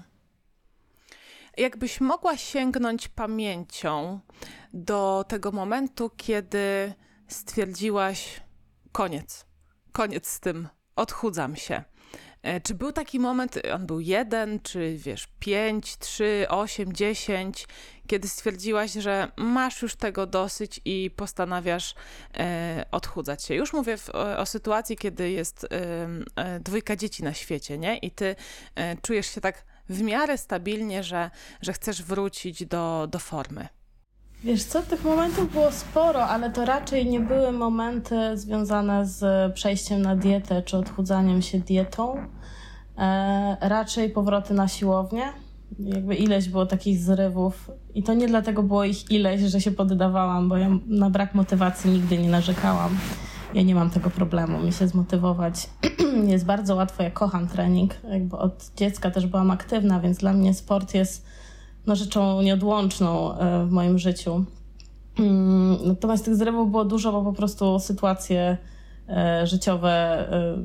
Jakbyś 1.56 2.00
mogła 2.00 2.36
sięgnąć 2.36 3.08
pamięcią 3.08 4.20
do 4.72 5.24
tego 5.28 5.52
momentu, 5.52 6.10
kiedy 6.16 6.94
stwierdziłaś: 7.28 8.40
koniec, 8.92 9.46
koniec 9.92 10.28
z 10.28 10.40
tym, 10.40 10.68
odchudzam 10.96 11.56
się. 11.56 11.84
E, 12.42 12.60
czy 12.60 12.74
był 12.74 12.92
taki 12.92 13.20
moment, 13.20 13.58
on 13.74 13.86
był 13.86 14.00
jeden, 14.00 14.60
czy 14.60 14.96
wiesz, 14.96 15.28
pięć, 15.38 15.96
trzy, 15.98 16.46
osiem, 16.48 16.92
dziesięć, 16.92 17.66
kiedy 18.06 18.28
stwierdziłaś, 18.28 18.92
że 18.92 19.32
masz 19.36 19.82
już 19.82 19.96
tego 19.96 20.26
dosyć 20.26 20.80
i 20.84 21.10
postanawiasz 21.16 21.94
e, 22.38 22.84
odchudzać 22.90 23.44
się? 23.44 23.54
Już 23.54 23.72
mówię 23.72 23.96
w, 23.96 24.10
o, 24.10 24.38
o, 24.38 24.46
sytuacji, 24.46 24.96
kiedy 24.96 25.30
jest 25.30 25.64
e, 25.64 25.68
e, 26.36 26.60
dwójka 26.60 26.96
dzieci 26.96 27.24
na 27.24 27.34
świecie, 27.34 27.78
nie? 27.78 27.96
I 27.96 28.10
ty 28.10 28.36
e, 28.74 28.96
czujesz 28.96 29.26
się 29.26 29.40
tak 29.40 29.64
w 29.88 30.02
miarę 30.02 30.38
stabilnie, 30.38 31.02
że, 31.02 31.30
że 31.62 31.72
chcesz 31.72 32.02
wrócić 32.02 32.66
do, 32.66 33.06
do 33.10 33.18
formy. 33.18 33.68
Wiesz 34.44 34.64
co, 34.64 34.82
tych 34.82 35.04
momentów 35.04 35.52
było 35.52 35.72
sporo, 35.72 36.26
ale 36.26 36.50
to 36.50 36.64
raczej 36.64 37.06
nie 37.06 37.20
były 37.20 37.52
momenty 37.52 38.36
związane 38.36 39.06
z 39.06 39.52
przejściem 39.54 40.02
na 40.02 40.16
dietę 40.16 40.62
czy 40.62 40.76
odchudzaniem 40.76 41.42
się 41.42 41.58
dietą. 41.58 42.16
E, 42.98 43.56
raczej 43.60 44.10
powroty 44.10 44.54
na 44.54 44.68
siłownię. 44.68 45.24
Jakby 45.78 46.14
ileś 46.14 46.48
było 46.48 46.66
takich 46.66 46.98
zrywów 46.98 47.70
i 47.94 48.02
to 48.02 48.14
nie 48.14 48.26
dlatego 48.26 48.62
było 48.62 48.84
ich 48.84 49.10
ileś, 49.10 49.40
że 49.40 49.60
się 49.60 49.70
poddawałam, 49.70 50.48
bo 50.48 50.56
ja 50.56 50.68
na 50.86 51.10
brak 51.10 51.34
motywacji 51.34 51.90
nigdy 51.90 52.18
nie 52.18 52.28
narzekałam. 52.28 52.98
Ja 53.54 53.62
nie 53.62 53.74
mam 53.74 53.90
tego 53.90 54.10
problemu, 54.10 54.58
mi 54.58 54.72
się 54.72 54.88
zmotywować 54.88 55.70
jest 56.32 56.44
bardzo 56.44 56.74
łatwo. 56.74 57.02
Ja 57.02 57.10
kocham 57.10 57.48
trening, 57.48 57.94
jakby 58.10 58.36
od 58.36 58.70
dziecka 58.76 59.10
też 59.10 59.26
byłam 59.26 59.50
aktywna, 59.50 60.00
więc 60.00 60.18
dla 60.18 60.32
mnie 60.32 60.54
sport 60.54 60.94
jest 60.94 61.26
no, 61.88 61.96
rzeczą 61.96 62.42
nieodłączną 62.42 63.38
e, 63.38 63.66
w 63.66 63.70
moim 63.70 63.98
życiu. 63.98 64.44
Mm, 65.18 65.78
natomiast 65.84 66.24
tych 66.24 66.36
zrywów 66.36 66.70
było 66.70 66.84
dużo, 66.84 67.12
bo 67.12 67.22
po 67.22 67.32
prostu 67.32 67.78
sytuacje 67.78 68.56
e, 69.08 69.46
życiowe 69.46 69.90
e, 69.90 70.56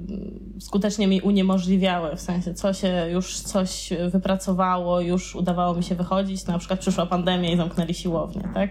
skutecznie 0.59 1.07
mi 1.07 1.21
uniemożliwiały, 1.21 2.15
w 2.15 2.21
sensie 2.21 2.53
co 2.53 2.73
się 2.73 3.07
już 3.11 3.39
coś 3.39 3.89
wypracowało, 4.09 5.01
już 5.01 5.35
udawało 5.35 5.73
mi 5.73 5.83
się 5.83 5.95
wychodzić, 5.95 6.45
na 6.45 6.59
przykład 6.59 6.79
przyszła 6.79 7.05
pandemia 7.05 7.51
i 7.51 7.57
zamknęli 7.57 7.93
siłownię, 7.93 8.49
tak? 8.53 8.69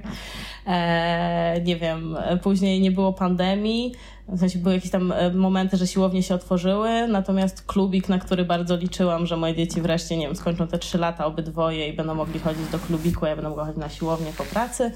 Nie 1.64 1.76
wiem, 1.76 2.16
później 2.42 2.80
nie 2.80 2.90
było 2.90 3.12
pandemii, 3.12 3.92
w 4.32 4.40
sensie 4.40 4.58
były 4.58 4.74
jakieś 4.74 4.90
tam 4.90 5.12
momenty, 5.34 5.76
że 5.76 5.86
siłownie 5.86 6.22
się 6.22 6.34
otworzyły, 6.34 7.08
natomiast 7.08 7.62
klubik, 7.66 8.08
na 8.08 8.18
który 8.18 8.44
bardzo 8.44 8.76
liczyłam, 8.76 9.26
że 9.26 9.36
moje 9.36 9.54
dzieci 9.54 9.80
wreszcie, 9.80 10.16
nie 10.16 10.26
wiem, 10.26 10.36
skończą 10.36 10.66
te 10.66 10.78
trzy 10.78 10.98
lata 10.98 11.26
obydwoje 11.26 11.88
i 11.88 11.92
będą 11.92 12.14
mogli 12.14 12.40
chodzić 12.40 12.68
do 12.68 12.78
klubiku, 12.78 13.26
ja 13.26 13.36
będę 13.36 13.48
mogła 13.48 13.64
chodzić 13.64 13.80
na 13.80 13.88
siłownię 13.88 14.32
po 14.38 14.44
pracy, 14.44 14.92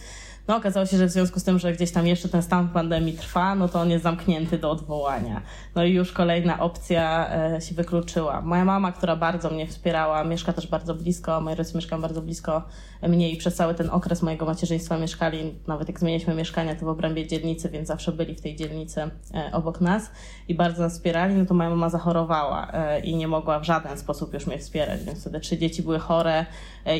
no 0.49 0.57
okazało 0.57 0.87
się, 0.87 0.97
że 0.97 1.07
w 1.07 1.11
związku 1.11 1.41
z 1.41 1.45
tym, 1.45 1.59
że 1.59 1.73
gdzieś 1.73 1.93
tam 1.93 2.07
jeszcze 2.07 2.29
ten 2.29 2.43
stan 2.43 2.69
pandemii 2.69 3.13
trwa, 3.13 3.55
no 3.55 3.69
to 3.69 3.81
on 3.81 3.91
jest 3.91 4.03
zamknięty 4.03 4.59
do 4.59 4.71
odwołania. 4.71 5.43
No 5.75 5.85
i 5.85 5.93
już 5.93 6.13
kolejna 6.13 6.61
opcja 6.61 7.31
e, 7.55 7.61
się 7.61 7.75
wykluczyła. 7.75 8.41
Moja 8.41 8.65
mama, 8.65 8.93
która 8.93 9.17
bardzo 9.17 9.51
mnie 9.51 9.67
wspierała, 9.67 10.25
mieszka 10.25 10.53
też 10.53 10.67
bardzo 10.67 10.95
blisko, 10.95 11.41
moi 11.41 11.55
rodzice 11.55 11.79
mieszkają 11.79 12.03
bardzo 12.03 12.23
blisko 12.23 12.63
mnie 13.03 13.31
i 13.31 13.37
przez 13.37 13.55
cały 13.55 13.75
ten 13.75 13.91
okres 13.91 14.23
mojego 14.23 14.47
macierzyństwa 14.47 14.99
mieszkali, 14.99 15.55
nawet 15.67 15.89
jak 15.89 16.01
zmieniliśmy 16.01 16.35
mieszkania, 16.35 16.75
to 16.75 16.87
w 16.87 16.89
obrębie 16.89 17.27
dzielnicy, 17.27 17.69
więc 17.69 17.89
zawsze 17.89 18.13
byli 18.13 18.35
w 18.35 18.41
tej 18.41 18.57
dzielnicy 18.57 19.01
e, 19.01 19.51
obok 19.53 19.81
nas 19.81 20.11
i 20.49 20.55
bardzo 20.55 20.83
nas 20.83 20.93
wspierali, 20.93 21.35
no 21.35 21.47
to 21.47 21.55
moja 21.55 21.71
mama 21.71 21.91
zachorowała 21.91 22.73
e, 22.73 23.01
i 23.01 23.17
nie 23.17 23.29
mogła 23.29 23.61
w 23.61 23.65
żaden 23.65 23.99
sposób 23.99 24.35
już 24.35 24.47
mnie 24.47 24.59
wspierać, 24.59 25.05
więc 25.05 25.21
wtedy 25.21 25.41
trzy 25.41 25.59
dzieci 25.59 25.83
były 25.83 25.99
chore 25.99 26.47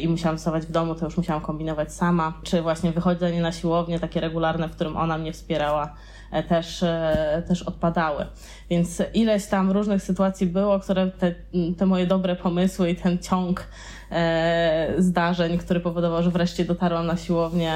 i 0.01 0.09
musiałam 0.09 0.39
zostawać 0.39 0.67
w 0.67 0.71
domu, 0.71 0.95
to 0.95 1.05
już 1.05 1.17
musiałam 1.17 1.43
kombinować 1.43 1.93
sama, 1.93 2.41
czy 2.43 2.63
właśnie 2.63 2.93
wychodzenie 2.93 3.36
na 3.41 3.53
siłownię, 3.53 4.01
takie 4.01 4.21
regularne, 4.21 4.69
w 4.69 4.73
którym 4.73 4.97
ona 4.97 5.19
mnie 5.19 5.33
wspierała, 5.33 5.95
e, 6.33 6.43
też, 6.43 6.83
e, 6.83 7.43
też 7.49 7.63
odpadały. 7.63 8.27
Więc 8.71 9.03
ileś 9.15 9.47
tam 9.47 9.71
różnych 9.71 10.03
sytuacji 10.03 10.47
było, 10.47 10.81
które 10.81 11.11
te, 11.11 11.35
te 11.79 11.87
moje 11.87 12.07
dobre 12.07 12.37
pomysły 12.37 12.91
i 12.91 12.97
ten 12.97 13.19
ciąg 13.19 13.67
e, 14.11 14.95
zdarzeń, 14.99 15.59
który 15.59 15.81
powodował, 15.81 16.23
że 16.23 16.31
wreszcie 16.31 16.65
dotarłam 16.65 17.07
na 17.07 17.17
siłownię, 17.17 17.73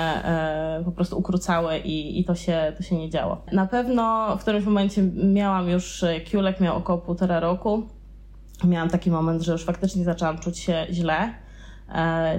po 0.84 0.92
prostu 0.92 1.18
ukrócały 1.18 1.78
i, 1.78 2.20
i 2.20 2.24
to, 2.24 2.34
się, 2.34 2.72
to 2.76 2.82
się 2.82 2.96
nie 2.96 3.10
działo. 3.10 3.44
Na 3.52 3.66
pewno 3.66 4.36
w 4.36 4.40
którymś 4.40 4.64
momencie 4.64 5.02
miałam 5.24 5.68
już, 5.68 6.04
Kiulek 6.24 6.60
miał 6.60 6.76
około 6.76 6.98
półtora 6.98 7.40
roku, 7.40 7.82
miałam 8.64 8.90
taki 8.90 9.10
moment, 9.10 9.42
że 9.42 9.52
już 9.52 9.64
faktycznie 9.64 10.04
zaczęłam 10.04 10.38
czuć 10.38 10.58
się 10.58 10.86
źle 10.90 11.34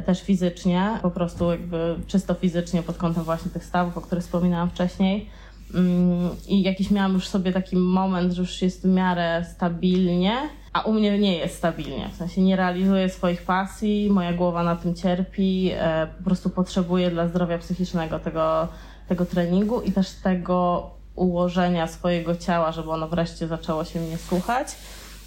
też 0.05 0.21
fizycznie, 0.21 0.99
po 1.01 1.11
prostu 1.11 1.51
jakby 1.51 1.95
czysto 2.07 2.33
fizycznie 2.33 2.83
pod 2.83 2.97
kątem 2.97 3.23
właśnie 3.23 3.51
tych 3.51 3.65
stawów, 3.65 3.97
o 3.97 4.01
których 4.01 4.23
wspominałam 4.23 4.69
wcześniej. 4.69 5.29
Mm, 5.73 6.29
I 6.47 6.61
jakiś 6.61 6.91
miałam 6.91 7.13
już 7.13 7.27
sobie 7.27 7.51
taki 7.51 7.75
moment, 7.75 8.33
że 8.33 8.41
już 8.41 8.61
jest 8.61 8.81
w 8.81 8.85
miarę 8.85 9.45
stabilnie, 9.55 10.33
a 10.73 10.81
u 10.81 10.93
mnie 10.93 11.19
nie 11.19 11.37
jest 11.37 11.55
stabilnie. 11.55 12.09
W 12.13 12.15
sensie 12.15 12.41
nie 12.41 12.55
realizuję 12.55 13.09
swoich 13.09 13.41
pasji, 13.41 14.09
moja 14.09 14.33
głowa 14.33 14.63
na 14.63 14.75
tym 14.75 14.95
cierpi, 14.95 15.71
e, 15.73 16.07
po 16.17 16.23
prostu 16.23 16.49
potrzebuję 16.49 17.11
dla 17.11 17.27
zdrowia 17.27 17.57
psychicznego 17.57 18.19
tego, 18.19 18.67
tego 19.07 19.25
treningu 19.25 19.81
i 19.81 19.91
też 19.91 20.11
tego 20.11 20.89
ułożenia 21.15 21.87
swojego 21.87 22.35
ciała, 22.35 22.71
żeby 22.71 22.91
ono 22.91 23.07
wreszcie 23.07 23.47
zaczęło 23.47 23.85
się 23.85 23.99
mnie 23.99 24.17
słuchać. 24.17 24.67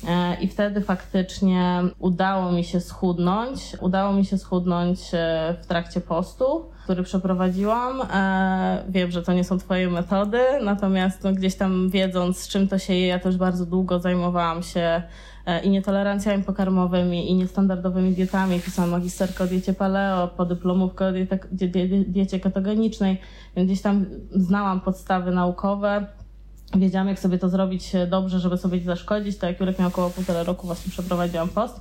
E, 0.08 0.34
I 0.40 0.48
wtedy 0.48 0.80
faktycznie 0.80 1.82
udało 1.98 2.52
mi 2.52 2.64
się 2.64 2.80
schudnąć. 2.80 3.76
Udało 3.80 4.12
mi 4.12 4.24
się 4.24 4.38
schudnąć 4.38 5.00
e, 5.12 5.56
w 5.62 5.66
trakcie 5.66 6.00
postu, 6.00 6.64
który 6.84 7.02
przeprowadziłam. 7.02 8.02
E, 8.02 8.84
wiem, 8.88 9.10
że 9.10 9.22
to 9.22 9.32
nie 9.32 9.44
są 9.44 9.58
Twoje 9.58 9.90
metody, 9.90 10.40
natomiast 10.62 11.24
no, 11.24 11.32
gdzieś 11.32 11.54
tam 11.54 11.90
wiedząc, 11.90 12.38
z 12.38 12.48
czym 12.48 12.68
to 12.68 12.78
się 12.78 12.94
je, 12.94 13.06
ja 13.06 13.18
też 13.18 13.36
bardzo 13.36 13.66
długo 13.66 14.00
zajmowałam 14.00 14.62
się 14.62 15.02
i 15.62 15.70
nietolerancjami 15.70 16.42
pokarmowymi, 16.42 17.30
i 17.30 17.34
niestandardowymi 17.34 18.12
dietami. 18.12 18.60
Pisałam 18.60 18.90
magisterkę 18.90 19.44
o 19.44 19.46
diecie 19.46 19.72
paleo, 19.72 20.28
podyplomówkę 20.28 21.06
o 21.06 21.12
diecie, 21.12 21.88
diecie 21.88 22.40
ketogenicznej, 22.40 23.20
więc 23.56 23.70
gdzieś 23.70 23.82
tam 23.82 24.06
znałam 24.30 24.80
podstawy 24.80 25.30
naukowe 25.30 26.06
wiedziałam, 26.76 27.08
jak 27.08 27.18
sobie 27.18 27.38
to 27.38 27.48
zrobić 27.48 27.92
dobrze, 28.08 28.40
żeby 28.40 28.56
sobie 28.56 28.78
nie 28.78 28.84
zaszkodzić. 28.84 29.38
To 29.38 29.46
jak 29.46 29.60
Jurek 29.60 29.78
miał 29.78 29.88
około 29.88 30.10
półtora 30.10 30.42
roku, 30.42 30.66
właśnie 30.66 30.92
przeprowadziłam 30.92 31.48
post. 31.48 31.80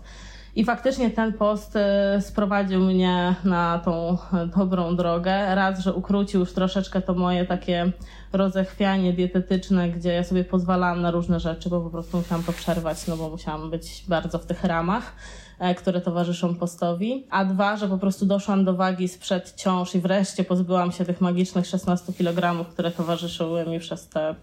I 0.56 0.66
faktycznie 0.66 1.10
ten 1.10 1.34
post 1.34 1.76
e, 1.76 2.22
sprowadził 2.22 2.80
mnie 2.80 3.36
na 3.44 3.80
tą 3.86 4.18
dobrą 4.58 4.96
drogę. 4.96 5.56
Raz, 5.56 5.80
że 5.80 5.94
ukrócił 5.94 6.40
już 6.40 6.54
troszeczkę 6.54 7.02
to 7.02 7.14
moje 7.14 7.46
takie 7.46 7.92
rozechwianie 8.34 9.14
dietetyczne, 9.14 9.90
gdzie 9.90 10.14
ja 10.14 10.24
sobie 10.24 10.44
pozwalałam 10.44 11.02
na 11.02 11.12
różne 11.12 11.40
rzeczy, 11.40 11.70
bo 11.70 11.82
po 11.82 11.90
prostu 11.90 12.18
musiałam 12.18 12.44
to 12.44 12.54
przerwać, 12.54 13.08
no 13.08 13.18
bo 13.18 13.30
musiałam 13.30 13.70
być 13.70 14.06
bardzo 14.08 14.40
w 14.40 14.46
tych 14.46 14.64
ramach, 14.64 15.16
e, 15.60 15.76
które 15.76 16.02
towarzyszą 16.02 16.56
postowi. 16.56 17.28
A 17.30 17.46
dwa, 17.46 17.78
że 17.78 17.88
po 17.88 17.98
prostu 17.98 18.26
doszłam 18.26 18.66
do 18.66 18.74
wagi 18.74 19.08
sprzed 19.08 19.54
ciąż 19.56 19.96
i 19.96 20.00
wreszcie 20.00 20.44
pozbyłam 20.44 20.92
się 20.92 21.06
tych 21.06 21.22
magicznych 21.22 21.68
16 21.68 22.14
kg, 22.14 22.66
które 22.70 22.92
towarzyszyły 22.92 23.66
mi 23.66 23.80
przez 23.80 24.10
te 24.10 24.36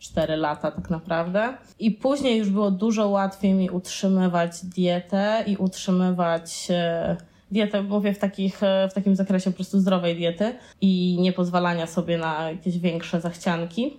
4 0.00 0.36
lata 0.36 0.70
tak 0.70 0.90
naprawdę. 0.90 1.54
I 1.78 1.90
później 1.90 2.38
już 2.38 2.50
było 2.50 2.70
dużo 2.70 3.08
łatwiej 3.08 3.54
mi 3.54 3.70
utrzymywać 3.70 4.64
dietę 4.64 5.44
i 5.46 5.56
utrzymywać 5.56 6.68
e, 6.70 7.16
dietę, 7.50 7.82
mówię 7.82 8.14
w, 8.14 8.18
takich, 8.18 8.62
e, 8.62 8.88
w 8.88 8.94
takim 8.94 9.16
zakresie 9.16 9.50
po 9.50 9.56
prostu 9.56 9.78
zdrowej 9.78 10.16
diety 10.16 10.54
i 10.80 11.18
nie 11.20 11.32
pozwalania 11.32 11.86
sobie 11.86 12.18
na 12.18 12.50
jakieś 12.50 12.78
większe 12.78 13.20
zachcianki. 13.20 13.96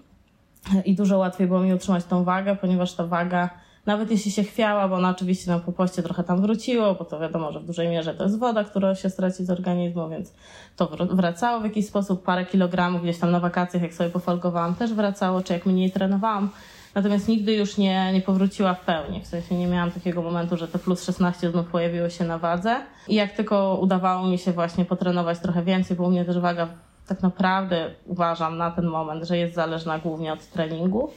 I 0.85 0.95
dużo 0.95 1.17
łatwiej 1.17 1.47
było 1.47 1.59
mi 1.59 1.73
utrzymać 1.73 2.05
tą 2.05 2.23
wagę, 2.23 2.55
ponieważ 2.55 2.93
ta 2.93 3.07
waga 3.07 3.49
nawet 3.85 4.11
jeśli 4.11 4.31
się 4.31 4.43
chwiała, 4.43 4.87
bo 4.87 4.95
ona 4.95 5.09
oczywiście 5.09 5.51
na 5.51 5.59
po 5.59 5.71
poście 5.71 6.03
trochę 6.03 6.23
tam 6.23 6.41
wróciło, 6.41 6.95
bo 6.95 7.05
to 7.05 7.19
wiadomo, 7.19 7.51
że 7.51 7.59
w 7.59 7.65
dużej 7.65 7.89
mierze 7.89 8.13
to 8.13 8.23
jest 8.23 8.39
woda, 8.39 8.63
która 8.63 8.95
się 8.95 9.09
straci 9.09 9.45
z 9.45 9.49
organizmu, 9.49 10.09
więc 10.09 10.33
to 10.75 10.87
wracało 10.97 11.59
w 11.59 11.63
jakiś 11.63 11.87
sposób. 11.87 12.23
Parę 12.23 12.45
kilogramów 12.45 13.03
gdzieś 13.03 13.17
tam 13.17 13.31
na 13.31 13.39
wakacjach, 13.39 13.83
jak 13.83 13.93
sobie 13.93 14.09
pofolgowałam, 14.09 14.75
też 14.75 14.93
wracało, 14.93 15.41
czy 15.41 15.53
jak 15.53 15.65
mniej 15.65 15.91
trenowałam. 15.91 16.49
Natomiast 16.95 17.27
nigdy 17.27 17.53
już 17.53 17.77
nie, 17.77 18.13
nie 18.13 18.21
powróciła 18.21 18.73
w 18.73 18.85
pełni. 18.85 19.21
W 19.21 19.27
sensie 19.27 19.55
nie 19.55 19.67
miałam 19.67 19.91
takiego 19.91 20.21
momentu, 20.21 20.57
że 20.57 20.67
te 20.67 20.79
plus 20.79 21.03
16 21.03 21.51
znów 21.51 21.67
pojawiło 21.67 22.09
się 22.09 22.25
na 22.25 22.37
wadze. 22.37 22.81
I 23.07 23.15
jak 23.15 23.31
tylko 23.31 23.77
udawało 23.81 24.27
mi 24.27 24.37
się 24.37 24.51
właśnie 24.51 24.85
potrenować 24.85 25.39
trochę 25.39 25.63
więcej, 25.63 25.97
bo 25.97 26.03
u 26.03 26.11
mnie 26.11 26.25
też 26.25 26.39
waga 26.39 26.67
tak 27.07 27.21
naprawdę 27.21 27.91
uważam 28.05 28.57
na 28.57 28.71
ten 28.71 28.85
moment, 28.85 29.23
że 29.23 29.37
jest 29.37 29.55
zależna 29.55 29.99
głównie 29.99 30.33
od 30.33 30.45
treningu 30.45 31.09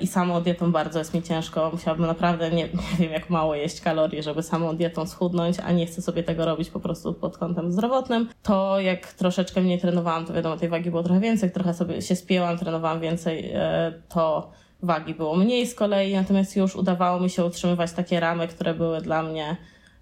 i 0.00 0.06
samą 0.06 0.40
dietą 0.40 0.72
bardzo 0.72 0.98
jest 0.98 1.14
mi 1.14 1.22
ciężko. 1.22 1.70
Musiałabym 1.72 2.06
naprawdę, 2.06 2.50
nie, 2.50 2.64
nie 2.64 2.98
wiem 2.98 3.12
jak 3.12 3.30
mało 3.30 3.54
jeść 3.54 3.80
kalorii, 3.80 4.22
żeby 4.22 4.42
samą 4.42 4.76
dietą 4.76 5.06
schudnąć, 5.06 5.56
a 5.60 5.72
nie 5.72 5.86
chcę 5.86 6.02
sobie 6.02 6.22
tego 6.22 6.44
robić 6.44 6.70
po 6.70 6.80
prostu 6.80 7.14
pod 7.14 7.38
kątem 7.38 7.72
zdrowotnym. 7.72 8.28
To 8.42 8.80
jak 8.80 9.12
troszeczkę 9.12 9.60
mniej 9.60 9.80
trenowałam, 9.80 10.26
to 10.26 10.32
wiadomo, 10.32 10.56
tej 10.56 10.68
wagi 10.68 10.90
było 10.90 11.02
trochę 11.02 11.20
więcej, 11.20 11.50
trochę 11.50 11.74
sobie 11.74 12.02
się 12.02 12.16
spięłam, 12.16 12.58
trenowałam 12.58 13.00
więcej, 13.00 13.50
e, 13.54 13.92
to 14.08 14.50
wagi 14.82 15.14
było 15.14 15.36
mniej 15.36 15.66
z 15.66 15.74
kolei, 15.74 16.14
natomiast 16.14 16.56
już 16.56 16.76
udawało 16.76 17.20
mi 17.20 17.30
się 17.30 17.44
utrzymywać 17.44 17.92
takie 17.92 18.20
ramy, 18.20 18.48
które 18.48 18.74
były 18.74 19.00
dla 19.00 19.22
mnie 19.22 19.56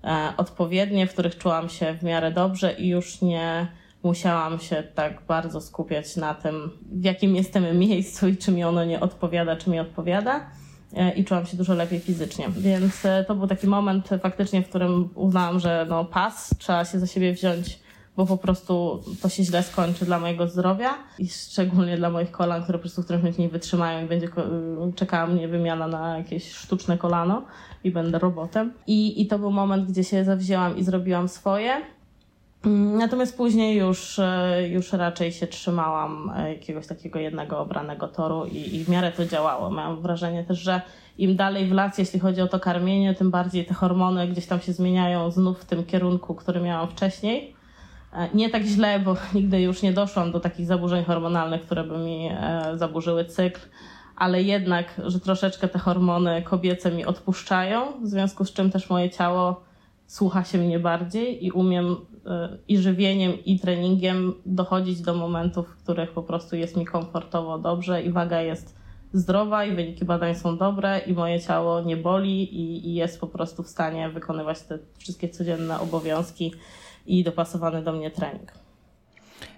e, 0.04 0.32
odpowiednie, 0.36 1.06
w 1.06 1.12
których 1.12 1.38
czułam 1.38 1.68
się 1.68 1.94
w 1.94 2.02
miarę 2.02 2.30
dobrze 2.30 2.72
i 2.72 2.88
już 2.88 3.22
nie 3.22 3.68
musiałam 4.06 4.58
się 4.58 4.82
tak 4.94 5.22
bardzo 5.28 5.60
skupiać 5.60 6.16
na 6.16 6.34
tym, 6.34 6.70
w 6.92 7.04
jakim 7.04 7.36
jestem 7.36 7.78
miejscu 7.78 8.28
i 8.28 8.36
czy 8.36 8.52
mi 8.52 8.64
ono 8.64 8.84
nie 8.84 9.00
odpowiada, 9.00 9.56
czy 9.56 9.70
mi 9.70 9.80
odpowiada. 9.80 10.50
E, 10.94 11.12
I 11.12 11.24
czułam 11.24 11.46
się 11.46 11.56
dużo 11.56 11.74
lepiej 11.74 12.00
fizycznie. 12.00 12.48
Więc 12.50 13.04
e, 13.04 13.24
to 13.28 13.34
był 13.34 13.46
taki 13.46 13.66
moment 13.66 14.08
faktycznie, 14.22 14.62
w 14.62 14.68
którym 14.68 15.08
uznałam, 15.14 15.60
że 15.60 15.86
no 15.88 16.04
pas, 16.04 16.54
trzeba 16.58 16.84
się 16.84 16.98
za 16.98 17.06
siebie 17.06 17.32
wziąć, 17.32 17.78
bo 18.16 18.26
po 18.26 18.36
prostu 18.36 19.02
to 19.22 19.28
się 19.28 19.44
źle 19.44 19.62
skończy 19.62 20.04
dla 20.04 20.18
mojego 20.18 20.48
zdrowia 20.48 20.94
i 21.18 21.28
szczególnie 21.28 21.96
dla 21.96 22.10
moich 22.10 22.30
kolan, 22.30 22.62
które 22.62 22.78
po 22.78 22.82
prostu 22.82 23.02
w 23.02 23.04
którymś 23.04 23.22
momencie 23.22 23.42
nie 23.42 23.48
wytrzymają 23.48 24.04
i 24.04 24.08
będzie 24.08 24.28
czekała 24.94 25.26
mnie 25.26 25.48
wymiana 25.48 25.88
na 25.88 26.18
jakieś 26.18 26.52
sztuczne 26.52 26.98
kolano 26.98 27.42
i 27.84 27.90
będę 27.90 28.18
robotem. 28.18 28.72
I, 28.86 29.22
I 29.22 29.26
to 29.26 29.38
był 29.38 29.50
moment, 29.50 29.90
gdzie 29.90 30.04
się 30.04 30.24
zawzięłam 30.24 30.76
i 30.76 30.84
zrobiłam 30.84 31.28
swoje. 31.28 31.95
Mm, 32.66 32.98
natomiast 32.98 33.36
później 33.36 33.76
już, 33.76 34.18
e, 34.18 34.68
już 34.68 34.92
raczej 34.92 35.32
się 35.32 35.46
trzymałam 35.46 36.32
e, 36.36 36.48
jakiegoś 36.48 36.86
takiego 36.86 37.18
jednego 37.18 37.58
obranego 37.58 38.08
toru 38.08 38.44
i, 38.44 38.76
i 38.76 38.84
w 38.84 38.88
miarę 38.88 39.12
to 39.12 39.26
działało. 39.26 39.70
Miałam 39.70 40.00
wrażenie 40.00 40.44
też, 40.44 40.58
że 40.58 40.80
im 41.18 41.36
dalej 41.36 41.66
w 41.66 41.72
las, 41.72 41.98
jeśli 41.98 42.20
chodzi 42.20 42.40
o 42.40 42.48
to 42.48 42.60
karmienie, 42.60 43.14
tym 43.14 43.30
bardziej 43.30 43.66
te 43.66 43.74
hormony 43.74 44.28
gdzieś 44.28 44.46
tam 44.46 44.60
się 44.60 44.72
zmieniają 44.72 45.30
znów 45.30 45.60
w 45.60 45.64
tym 45.64 45.84
kierunku, 45.84 46.34
który 46.34 46.60
miałam 46.60 46.88
wcześniej. 46.88 47.54
E, 48.12 48.28
nie 48.34 48.50
tak 48.50 48.62
źle, 48.62 49.00
bo 49.00 49.16
nigdy 49.34 49.60
już 49.60 49.82
nie 49.82 49.92
doszłam 49.92 50.32
do 50.32 50.40
takich 50.40 50.66
zaburzeń 50.66 51.04
hormonalnych, 51.04 51.62
które 51.62 51.84
by 51.84 51.98
mi 51.98 52.30
zaburzyły 52.74 53.24
cykl, 53.24 53.60
ale 54.16 54.42
jednak, 54.42 55.00
że 55.04 55.20
troszeczkę 55.20 55.68
te 55.68 55.78
hormony 55.78 56.42
kobiece 56.42 56.92
mi 56.92 57.04
odpuszczają, 57.04 58.00
w 58.02 58.06
związku 58.06 58.44
z 58.44 58.52
czym 58.52 58.70
też 58.70 58.90
moje 58.90 59.10
ciało 59.10 59.66
słucha 60.06 60.44
się 60.44 60.58
mnie 60.58 60.78
bardziej 60.78 61.46
i 61.46 61.50
umiem 61.50 61.96
i 62.68 62.78
żywieniem, 62.78 63.44
i 63.44 63.60
treningiem 63.60 64.34
dochodzić 64.46 65.00
do 65.00 65.14
momentów, 65.14 65.68
w 65.68 65.82
których 65.82 66.12
po 66.12 66.22
prostu 66.22 66.56
jest 66.56 66.76
mi 66.76 66.84
komfortowo, 66.84 67.58
dobrze 67.58 68.02
i 68.02 68.10
waga 68.10 68.42
jest 68.42 68.76
zdrowa 69.12 69.64
i 69.64 69.76
wyniki 69.76 70.04
badań 70.04 70.34
są 70.34 70.56
dobre 70.56 70.98
i 70.98 71.12
moje 71.12 71.40
ciało 71.40 71.80
nie 71.80 71.96
boli 71.96 72.42
i, 72.42 72.88
i 72.88 72.94
jest 72.94 73.20
po 73.20 73.26
prostu 73.26 73.62
w 73.62 73.68
stanie 73.68 74.08
wykonywać 74.08 74.60
te 74.60 74.78
wszystkie 74.98 75.28
codzienne 75.28 75.80
obowiązki 75.80 76.52
i 77.06 77.24
dopasowany 77.24 77.82
do 77.82 77.92
mnie 77.92 78.10
trening. 78.10 78.65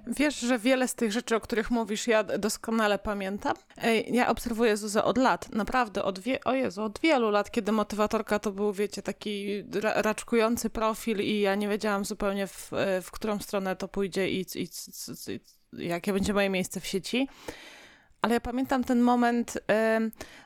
Wiesz, 0.07 0.41
że 0.41 0.59
wiele 0.59 0.89
z 0.89 0.95
tych 0.95 1.13
rzeczy, 1.13 1.37
o 1.37 1.41
których 1.41 1.71
mówisz, 1.71 2.07
ja 2.07 2.25
doskonale 2.25 2.99
pamiętam. 2.99 3.55
Ja 4.11 4.29
obserwuję 4.29 4.77
Zuzę 4.77 5.05
od 5.05 5.19
lat, 5.19 5.53
naprawdę 5.53 6.05
od, 6.05 6.19
wie, 6.19 6.45
o 6.45 6.55
Jezu, 6.55 6.83
od 6.83 7.01
wielu 7.01 7.31
lat, 7.31 7.51
kiedy 7.51 7.73
motywatorka 7.73 8.39
to 8.39 8.53
był, 8.53 8.73
wiecie, 8.73 9.03
taki 9.03 9.65
raczkujący 9.83 10.71
profil 10.71 11.21
i 11.21 11.41
ja 11.41 11.55
nie 11.55 11.69
wiedziałam 11.69 12.05
zupełnie 12.05 12.47
w, 12.47 12.71
w 13.03 13.11
którą 13.11 13.39
stronę 13.39 13.77
to 13.77 13.89
pójdzie 13.89 14.31
i, 14.31 14.41
i, 14.55 14.63
i, 14.63 15.41
i 15.83 15.89
jakie 15.89 16.13
będzie 16.13 16.35
moje 16.35 16.51
miejsce 16.51 16.81
w 16.81 16.87
sieci. 16.87 17.29
Ale 18.23 18.35
ja 18.35 18.41
pamiętam 18.41 18.85
ten 18.85 19.01
moment 19.01 19.59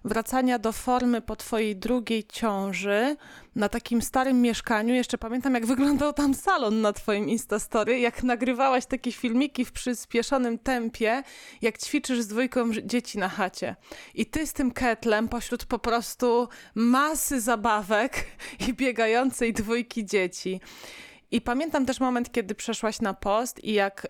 wracania 0.05 0.59
do 0.59 0.73
formy 0.73 1.21
po 1.21 1.37
twojej 1.37 1.77
drugiej 1.77 2.25
ciąży 2.25 3.17
na 3.57 3.69
takim 3.69 4.03
starym 4.03 4.41
mieszkaniu. 4.41 4.95
Jeszcze 4.95 5.19
pamiętam, 5.19 5.55
jak 5.55 5.67
wyglądał 5.67 6.13
tam 6.13 6.35
salon 6.35 6.81
na 6.81 6.93
twoim 6.93 7.29
Instastory, 7.29 7.99
jak 7.99 8.23
nagrywałaś 8.23 8.87
takie 8.87 9.13
filmiki 9.13 9.65
w 9.65 9.73
przyspieszonym 9.73 10.59
tempie, 10.59 11.23
jak 11.63 11.79
ćwiczysz 11.79 12.21
z 12.21 12.27
dwójką 12.27 12.73
dzieci 12.85 13.19
na 13.19 13.29
chacie. 13.29 13.77
I 14.15 14.27
ty 14.27 14.47
z 14.47 14.53
tym 14.53 14.71
ketlem 14.71 15.29
pośród 15.29 15.65
po 15.65 15.79
prostu 15.79 16.49
masy 16.75 17.41
zabawek 17.41 18.27
i 18.69 18.75
biegającej 18.75 19.53
dwójki 19.53 20.07
dzieci. 20.07 20.61
I 21.33 21.41
pamiętam 21.41 21.87
też 21.87 22.01
moment, 22.01 22.33
kiedy 22.33 22.55
przeszłaś 22.55 23.01
na 23.01 23.15
post 23.15 23.65
i 23.65 23.73
jak, 23.73 24.07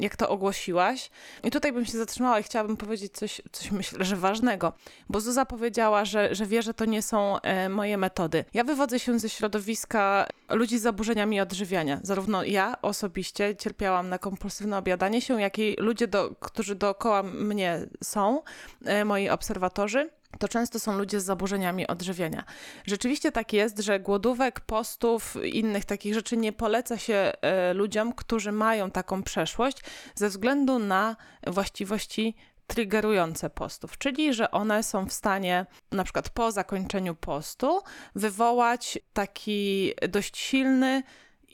jak 0.00 0.16
to 0.16 0.28
ogłosiłaś. 0.28 1.10
I 1.44 1.50
tutaj 1.50 1.72
bym 1.72 1.84
się 1.84 1.98
zatrzymała 1.98 2.40
i 2.40 2.42
chciałabym 2.42 2.76
powiedzieć 2.76 3.12
coś, 3.12 3.42
coś 3.52 3.70
myślę, 3.70 4.04
że 4.04 4.16
ważnego, 4.16 4.72
bo 5.08 5.20
Zuza 5.20 5.44
powiedziała, 5.44 6.04
że, 6.04 6.34
że 6.34 6.46
wie, 6.46 6.62
że 6.62 6.74
to 6.74 6.84
nie 6.84 7.02
są 7.02 7.40
e, 7.40 7.68
moje 7.68 7.96
metody. 7.96 8.44
Ja 8.54 8.64
wywodzę 8.64 8.98
się 8.98 9.18
ze 9.18 9.28
środowiska 9.28 10.26
ludzi 10.48 10.78
z 10.78 10.82
zaburzeniami 10.82 11.40
odżywiania. 11.40 12.00
Zarówno 12.02 12.44
ja 12.44 12.82
osobiście 12.82 13.56
cierpiałam 13.56 14.08
na 14.08 14.18
kompulsywne 14.18 14.78
obiadanie 14.78 15.20
się, 15.20 15.40
jak 15.40 15.58
i 15.58 15.76
ludzie, 15.78 16.08
do, 16.08 16.34
którzy 16.40 16.74
dookoła 16.74 17.22
mnie 17.22 17.86
są, 18.04 18.42
e, 18.84 19.04
moi 19.04 19.28
obserwatorzy 19.28 20.10
to 20.38 20.48
często 20.48 20.80
są 20.80 20.98
ludzie 20.98 21.20
z 21.20 21.24
zaburzeniami 21.24 21.86
odżywiania. 21.86 22.44
Rzeczywiście 22.86 23.32
tak 23.32 23.52
jest, 23.52 23.78
że 23.78 24.00
głodówek, 24.00 24.60
postów, 24.60 25.36
innych 25.44 25.84
takich 25.84 26.14
rzeczy 26.14 26.36
nie 26.36 26.52
poleca 26.52 26.98
się 26.98 27.14
e, 27.14 27.74
ludziom, 27.74 28.12
którzy 28.12 28.52
mają 28.52 28.90
taką 28.90 29.22
przeszłość 29.22 29.80
ze 30.14 30.28
względu 30.28 30.78
na 30.78 31.16
właściwości 31.46 32.34
triggerujące 32.66 33.50
postów, 33.50 33.98
czyli 33.98 34.34
że 34.34 34.50
one 34.50 34.82
są 34.82 35.06
w 35.06 35.12
stanie 35.12 35.66
na 35.92 36.04
przykład 36.04 36.28
po 36.28 36.52
zakończeniu 36.52 37.14
postu 37.14 37.80
wywołać 38.14 38.98
taki 39.12 39.92
dość 40.08 40.38
silny 40.38 41.02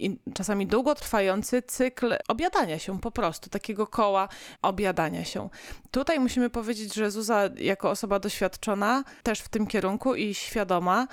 i 0.06 0.18
czasami 0.34 0.66
długotrwający 0.66 1.62
cykl 1.62 2.14
obiadania 2.28 2.78
się 2.78 3.00
po 3.00 3.10
prostu, 3.10 3.50
takiego 3.50 3.86
koła 3.86 4.28
obiadania 4.62 5.24
się. 5.24 5.48
Tutaj 5.90 6.20
musimy 6.20 6.50
powiedzieć, 6.50 6.94
że 6.94 7.10
Zuza 7.10 7.50
jako 7.56 7.90
osoba 7.90 8.18
doświadczona 8.18 9.04
też 9.22 9.40
w 9.40 9.48
tym 9.48 9.66
kierunku 9.66 10.14
i 10.14 10.34
świadoma 10.34 11.06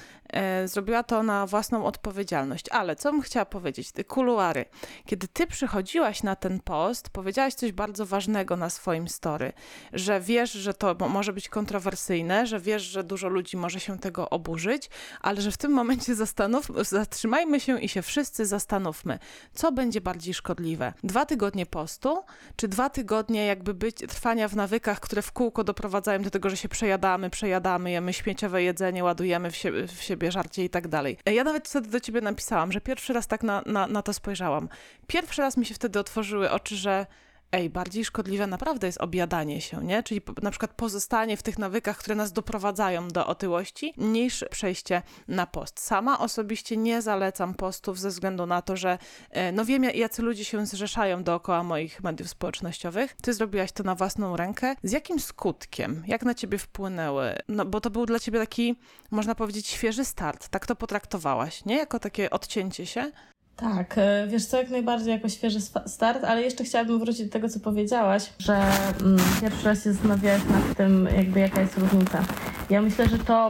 zrobiła 0.65 1.03
to 1.03 1.23
na 1.23 1.45
własną 1.45 1.85
odpowiedzialność. 1.85 2.69
Ale 2.69 2.95
co 2.95 3.11
bym 3.11 3.21
chciała 3.21 3.45
powiedzieć, 3.45 3.91
te 3.91 4.03
kuluary. 4.03 4.65
Kiedy 5.05 5.27
ty 5.27 5.47
przychodziłaś 5.47 6.23
na 6.23 6.35
ten 6.35 6.59
post, 6.59 7.09
powiedziałaś 7.09 7.53
coś 7.53 7.71
bardzo 7.71 8.05
ważnego 8.05 8.57
na 8.57 8.69
swoim 8.69 9.07
story, 9.07 9.53
że 9.93 10.21
wiesz, 10.21 10.51
że 10.51 10.73
to 10.73 10.95
może 11.09 11.33
być 11.33 11.49
kontrowersyjne, 11.49 12.47
że 12.47 12.59
wiesz, 12.59 12.83
że 12.83 13.03
dużo 13.03 13.29
ludzi 13.29 13.57
może 13.57 13.79
się 13.79 13.99
tego 13.99 14.29
oburzyć, 14.29 14.89
ale 15.21 15.41
że 15.41 15.51
w 15.51 15.57
tym 15.57 15.71
momencie 15.71 16.15
zastanów, 16.15 16.71
zatrzymajmy 16.81 17.59
się 17.59 17.79
i 17.79 17.89
się 17.89 18.01
wszyscy 18.01 18.45
zastanówmy, 18.45 19.19
co 19.53 19.71
będzie 19.71 20.01
bardziej 20.01 20.33
szkodliwe. 20.33 20.93
Dwa 21.03 21.25
tygodnie 21.25 21.65
postu, 21.65 22.23
czy 22.55 22.67
dwa 22.67 22.89
tygodnie 22.89 23.45
jakby 23.45 23.73
być, 23.73 23.95
trwania 23.95 24.47
w 24.47 24.55
nawykach, 24.55 24.99
które 24.99 25.21
w 25.21 25.31
kółko 25.31 25.63
doprowadzają 25.63 26.21
do 26.21 26.29
tego, 26.29 26.49
że 26.49 26.57
się 26.57 26.69
przejadamy, 26.69 27.29
przejadamy, 27.29 27.91
jemy 27.91 28.13
śmieciowe 28.13 28.63
jedzenie, 28.63 29.03
ładujemy 29.03 29.51
w 29.51 29.55
siebie, 29.55 29.87
w 29.87 30.01
siebie 30.01 30.18
siebie, 30.19 30.31
żarcie 30.31 30.63
i 30.63 30.69
tak 30.69 30.87
dalej. 30.87 31.17
Ja 31.25 31.43
nawet 31.43 31.67
wtedy 31.67 31.89
do 31.89 31.99
ciebie 31.99 32.21
napisałam, 32.21 32.71
że 32.71 32.81
pierwszy 32.81 33.13
raz 33.13 33.27
tak 33.27 33.43
na, 33.43 33.63
na, 33.65 33.87
na 33.87 34.01
to 34.01 34.13
spojrzałam. 34.13 34.69
Pierwszy 35.07 35.41
raz 35.41 35.57
mi 35.57 35.65
się 35.65 35.73
wtedy 35.75 35.99
otworzyły 35.99 36.51
oczy, 36.51 36.75
że 36.75 37.05
ej, 37.51 37.69
bardziej 37.69 38.05
szkodliwe 38.05 38.47
naprawdę 38.47 38.87
jest 38.87 39.01
objadanie 39.01 39.61
się, 39.61 39.83
nie? 39.83 40.03
Czyli 40.03 40.21
na 40.41 40.51
przykład 40.51 40.73
pozostanie 40.73 41.37
w 41.37 41.43
tych 41.43 41.59
nawykach, 41.59 41.97
które 41.97 42.15
nas 42.15 42.33
doprowadzają 42.33 43.07
do 43.07 43.27
otyłości, 43.27 43.93
niż 43.97 44.45
przejście 44.51 45.01
na 45.27 45.47
post. 45.47 45.79
Sama 45.79 46.19
osobiście 46.19 46.77
nie 46.77 47.01
zalecam 47.01 47.53
postów 47.53 47.99
ze 47.99 48.09
względu 48.09 48.45
na 48.45 48.61
to, 48.61 48.77
że 48.77 48.97
e, 49.29 49.51
no 49.51 49.65
wiem, 49.65 49.83
jacy 49.83 50.21
ludzie 50.21 50.45
się 50.45 50.65
zrzeszają 50.65 51.23
dookoła 51.23 51.63
moich 51.63 52.03
mediów 52.03 52.29
społecznościowych. 52.29 53.15
Ty 53.21 53.33
zrobiłaś 53.33 53.71
to 53.71 53.83
na 53.83 53.95
własną 53.95 54.37
rękę. 54.37 54.75
Z 54.83 54.91
jakim 54.91 55.19
skutkiem? 55.19 56.03
Jak 56.07 56.23
na 56.23 56.33
ciebie 56.33 56.57
wpłynęły? 56.57 57.35
No 57.47 57.65
bo 57.65 57.81
to 57.81 57.89
był 57.89 58.05
dla 58.05 58.19
ciebie 58.19 58.39
taki, 58.39 58.75
można 59.11 59.35
powiedzieć, 59.35 59.67
świeży 59.67 60.05
start. 60.05 60.49
Tak 60.49 60.67
to 60.67 60.75
potraktowałaś, 60.75 61.65
nie? 61.65 61.77
Jako 61.77 61.99
takie 61.99 62.29
odcięcie 62.29 62.85
się? 62.85 63.11
Tak, 63.59 63.97
e, 63.97 64.27
wiesz 64.27 64.45
co, 64.45 64.57
jak 64.57 64.69
najbardziej 64.69 65.13
jako 65.13 65.29
świeży 65.29 65.59
start, 65.85 66.23
ale 66.23 66.41
jeszcze 66.41 66.63
chciałabym 66.63 66.99
wrócić 66.99 67.23
do 67.23 67.31
tego, 67.31 67.49
co 67.49 67.59
powiedziałaś, 67.59 68.29
że 68.39 68.53
mm, 69.01 69.19
pierwszy 69.41 69.65
raz 69.65 69.83
się 69.83 69.93
zastanawiałaś 69.93 70.41
nad 70.49 70.77
tym, 70.77 71.07
jakby 71.17 71.39
jaka 71.39 71.61
jest 71.61 71.77
różnica. 71.77 72.23
Ja 72.69 72.81
myślę, 72.81 73.07
że 73.07 73.17
to 73.17 73.49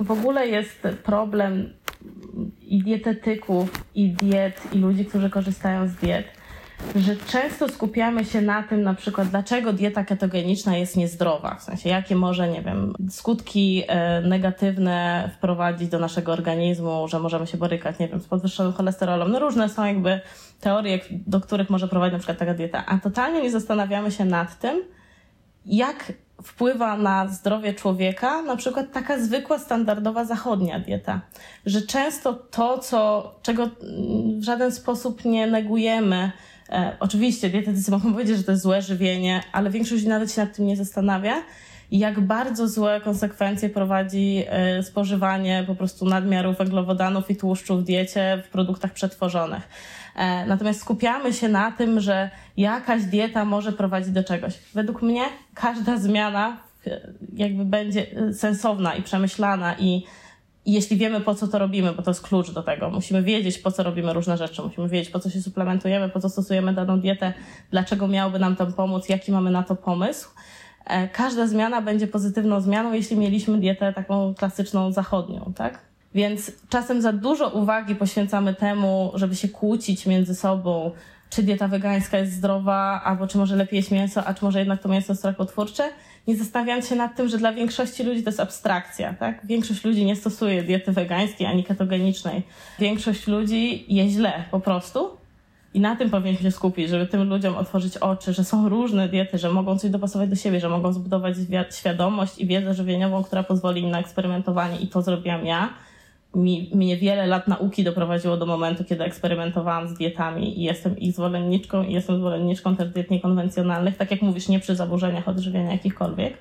w 0.00 0.10
ogóle 0.10 0.48
jest 0.48 0.82
problem 1.04 1.72
i 2.60 2.82
dietetyków, 2.82 3.84
i 3.94 4.10
diet, 4.10 4.60
i 4.72 4.78
ludzi, 4.78 5.04
którzy 5.04 5.30
korzystają 5.30 5.88
z 5.88 5.94
diet, 5.94 6.26
że 6.96 7.16
często 7.16 7.68
skupiamy 7.68 8.24
się 8.24 8.40
na 8.40 8.62
tym, 8.62 8.82
na 8.82 8.94
przykład, 8.94 9.28
dlaczego 9.28 9.72
dieta 9.72 10.04
ketogeniczna 10.04 10.76
jest 10.76 10.96
niezdrowa, 10.96 11.54
w 11.54 11.62
sensie 11.62 11.88
jakie 11.88 12.16
może, 12.16 12.48
nie 12.48 12.62
wiem, 12.62 12.94
skutki 13.10 13.82
e, 13.88 14.20
negatywne 14.20 15.30
wprowadzić 15.34 15.88
do 15.88 15.98
naszego 15.98 16.32
organizmu, 16.32 17.08
że 17.08 17.20
możemy 17.20 17.46
się 17.46 17.58
borykać, 17.58 17.98
nie 17.98 18.08
wiem, 18.08 18.20
z 18.20 18.26
podwyższonym 18.26 18.72
cholesterolem. 18.72 19.32
No 19.32 19.38
różne 19.38 19.68
są 19.68 19.84
jakby 19.84 20.20
teorie, 20.60 21.00
do 21.10 21.40
których 21.40 21.70
może 21.70 21.88
prowadzić 21.88 22.12
na 22.12 22.18
przykład 22.18 22.38
taka 22.38 22.54
dieta, 22.54 22.86
a 22.86 22.98
totalnie 22.98 23.42
nie 23.42 23.50
zastanawiamy 23.50 24.10
się 24.10 24.24
nad 24.24 24.58
tym, 24.58 24.82
jak 25.66 26.12
wpływa 26.42 26.96
na 26.96 27.28
zdrowie 27.28 27.74
człowieka 27.74 28.42
na 28.42 28.56
przykład 28.56 28.92
taka 28.92 29.18
zwykła, 29.18 29.58
standardowa 29.58 30.24
zachodnia 30.24 30.80
dieta. 30.80 31.20
Że 31.66 31.82
często 31.82 32.34
to, 32.34 32.78
co, 32.78 33.34
czego 33.42 33.70
w 34.40 34.42
żaden 34.42 34.72
sposób 34.72 35.24
nie 35.24 35.46
negujemy, 35.46 36.32
E, 36.70 36.96
oczywiście 37.00 37.50
dietetycy 37.50 37.90
mogą 37.90 38.12
powiedzieć, 38.12 38.36
że 38.36 38.44
to 38.44 38.52
jest 38.52 38.62
złe 38.62 38.82
żywienie, 38.82 39.42
ale 39.52 39.70
większość 39.70 40.04
nawet 40.04 40.32
się 40.32 40.40
nad 40.40 40.56
tym 40.56 40.66
nie 40.66 40.76
zastanawia. 40.76 41.34
Jak 41.90 42.20
bardzo 42.20 42.68
złe 42.68 43.00
konsekwencje 43.00 43.68
prowadzi 43.68 44.44
e, 44.48 44.82
spożywanie 44.82 45.64
po 45.66 45.74
prostu 45.74 46.06
nadmiaru 46.06 46.52
węglowodanów 46.52 47.30
i 47.30 47.36
tłuszczu 47.36 47.78
w 47.78 47.82
diecie 47.82 48.42
w 48.46 48.48
produktach 48.48 48.92
przetworzonych. 48.92 49.68
E, 50.16 50.46
natomiast 50.46 50.80
skupiamy 50.80 51.32
się 51.32 51.48
na 51.48 51.72
tym, 51.72 52.00
że 52.00 52.30
jakaś 52.56 53.04
dieta 53.04 53.44
może 53.44 53.72
prowadzić 53.72 54.10
do 54.10 54.24
czegoś. 54.24 54.54
Według 54.74 55.02
mnie 55.02 55.22
każda 55.54 55.96
zmiana 55.96 56.56
jakby 57.36 57.64
będzie 57.64 58.06
sensowna 58.32 58.94
i 58.94 59.02
przemyślana 59.02 59.74
i 59.78 60.04
i 60.66 60.72
jeśli 60.72 60.96
wiemy, 60.96 61.20
po 61.20 61.34
co 61.34 61.48
to 61.48 61.58
robimy, 61.58 61.92
bo 61.92 62.02
to 62.02 62.10
jest 62.10 62.22
klucz 62.22 62.50
do 62.50 62.62
tego, 62.62 62.90
musimy 62.90 63.22
wiedzieć, 63.22 63.58
po 63.58 63.72
co 63.72 63.82
robimy 63.82 64.12
różne 64.12 64.36
rzeczy, 64.36 64.62
musimy 64.62 64.88
wiedzieć, 64.88 65.10
po 65.10 65.20
co 65.20 65.30
się 65.30 65.42
suplementujemy, 65.42 66.08
po 66.08 66.20
co 66.20 66.28
stosujemy 66.28 66.72
daną 66.72 67.00
dietę, 67.00 67.34
dlaczego 67.70 68.08
miałby 68.08 68.38
nam 68.38 68.56
tam 68.56 68.72
pomóc, 68.72 69.08
jaki 69.08 69.32
mamy 69.32 69.50
na 69.50 69.62
to 69.62 69.76
pomysł. 69.76 70.30
E, 70.84 71.08
każda 71.08 71.46
zmiana 71.46 71.82
będzie 71.82 72.06
pozytywną 72.06 72.60
zmianą, 72.60 72.92
jeśli 72.92 73.16
mieliśmy 73.16 73.58
dietę 73.58 73.92
taką 73.92 74.34
klasyczną 74.34 74.92
zachodnią, 74.92 75.52
tak? 75.56 75.78
Więc 76.14 76.52
czasem 76.68 77.02
za 77.02 77.12
dużo 77.12 77.48
uwagi 77.48 77.94
poświęcamy 77.94 78.54
temu, 78.54 79.12
żeby 79.14 79.36
się 79.36 79.48
kłócić 79.48 80.06
między 80.06 80.34
sobą, 80.34 80.90
czy 81.30 81.42
dieta 81.42 81.68
wegańska 81.68 82.18
jest 82.18 82.32
zdrowa, 82.32 83.02
albo 83.04 83.26
czy 83.26 83.38
może 83.38 83.56
lepiej 83.56 83.76
jeść 83.76 83.90
mięso, 83.90 84.24
a 84.24 84.34
czy 84.34 84.44
może 84.44 84.58
jednak 84.58 84.82
to 84.82 84.88
mięso 84.88 85.12
jest 85.12 85.24
rakotwórcze 85.24 85.90
nie 86.26 86.36
zastanawiając 86.36 86.88
się 86.88 86.96
nad 86.96 87.16
tym, 87.16 87.28
że 87.28 87.38
dla 87.38 87.52
większości 87.52 88.02
ludzi 88.02 88.22
to 88.22 88.28
jest 88.28 88.40
abstrakcja, 88.40 89.14
tak? 89.14 89.46
Większość 89.46 89.84
ludzi 89.84 90.04
nie 90.04 90.16
stosuje 90.16 90.62
diety 90.62 90.92
wegańskiej 90.92 91.46
ani 91.46 91.64
ketogenicznej. 91.64 92.42
Większość 92.78 93.26
ludzi 93.26 93.94
je 93.94 94.08
źle 94.08 94.44
po 94.50 94.60
prostu. 94.60 95.10
I 95.74 95.80
na 95.80 95.96
tym 95.96 96.10
powinniśmy 96.10 96.42
się 96.42 96.50
skupić, 96.50 96.88
żeby 96.88 97.06
tym 97.06 97.28
ludziom 97.28 97.56
otworzyć 97.56 97.96
oczy, 97.96 98.32
że 98.32 98.44
są 98.44 98.68
różne 98.68 99.08
diety, 99.08 99.38
że 99.38 99.52
mogą 99.52 99.78
coś 99.78 99.90
dopasować 99.90 100.30
do 100.30 100.36
siebie, 100.36 100.60
że 100.60 100.68
mogą 100.68 100.92
zbudować 100.92 101.36
świadomość 101.70 102.38
i 102.38 102.46
wiedzę 102.46 102.74
żywieniową, 102.74 103.22
która 103.22 103.42
pozwoli 103.42 103.82
im 103.82 103.90
na 103.90 104.00
eksperymentowanie 104.00 104.78
i 104.80 104.88
to 104.88 105.02
zrobiłam 105.02 105.46
ja 105.46 105.74
mi, 106.36 106.70
mnie 106.74 106.96
wiele 106.96 107.26
lat 107.26 107.48
nauki 107.48 107.84
doprowadziło 107.84 108.36
do 108.36 108.46
momentu, 108.46 108.84
kiedy 108.84 109.04
eksperymentowałam 109.04 109.88
z 109.88 109.94
dietami 109.94 110.60
i 110.60 110.62
jestem 110.62 110.98
ich 110.98 111.12
zwolenniczką 111.12 111.82
i 111.82 111.92
jestem 111.92 112.18
zwolenniczką 112.18 112.76
też 112.76 112.88
diet 112.88 113.10
niekonwencjonalnych, 113.10 113.96
tak 113.96 114.10
jak 114.10 114.22
mówisz, 114.22 114.48
nie 114.48 114.60
przy 114.60 114.76
zaburzeniach 114.76 115.28
odżywiania 115.28 115.72
jakichkolwiek, 115.72 116.34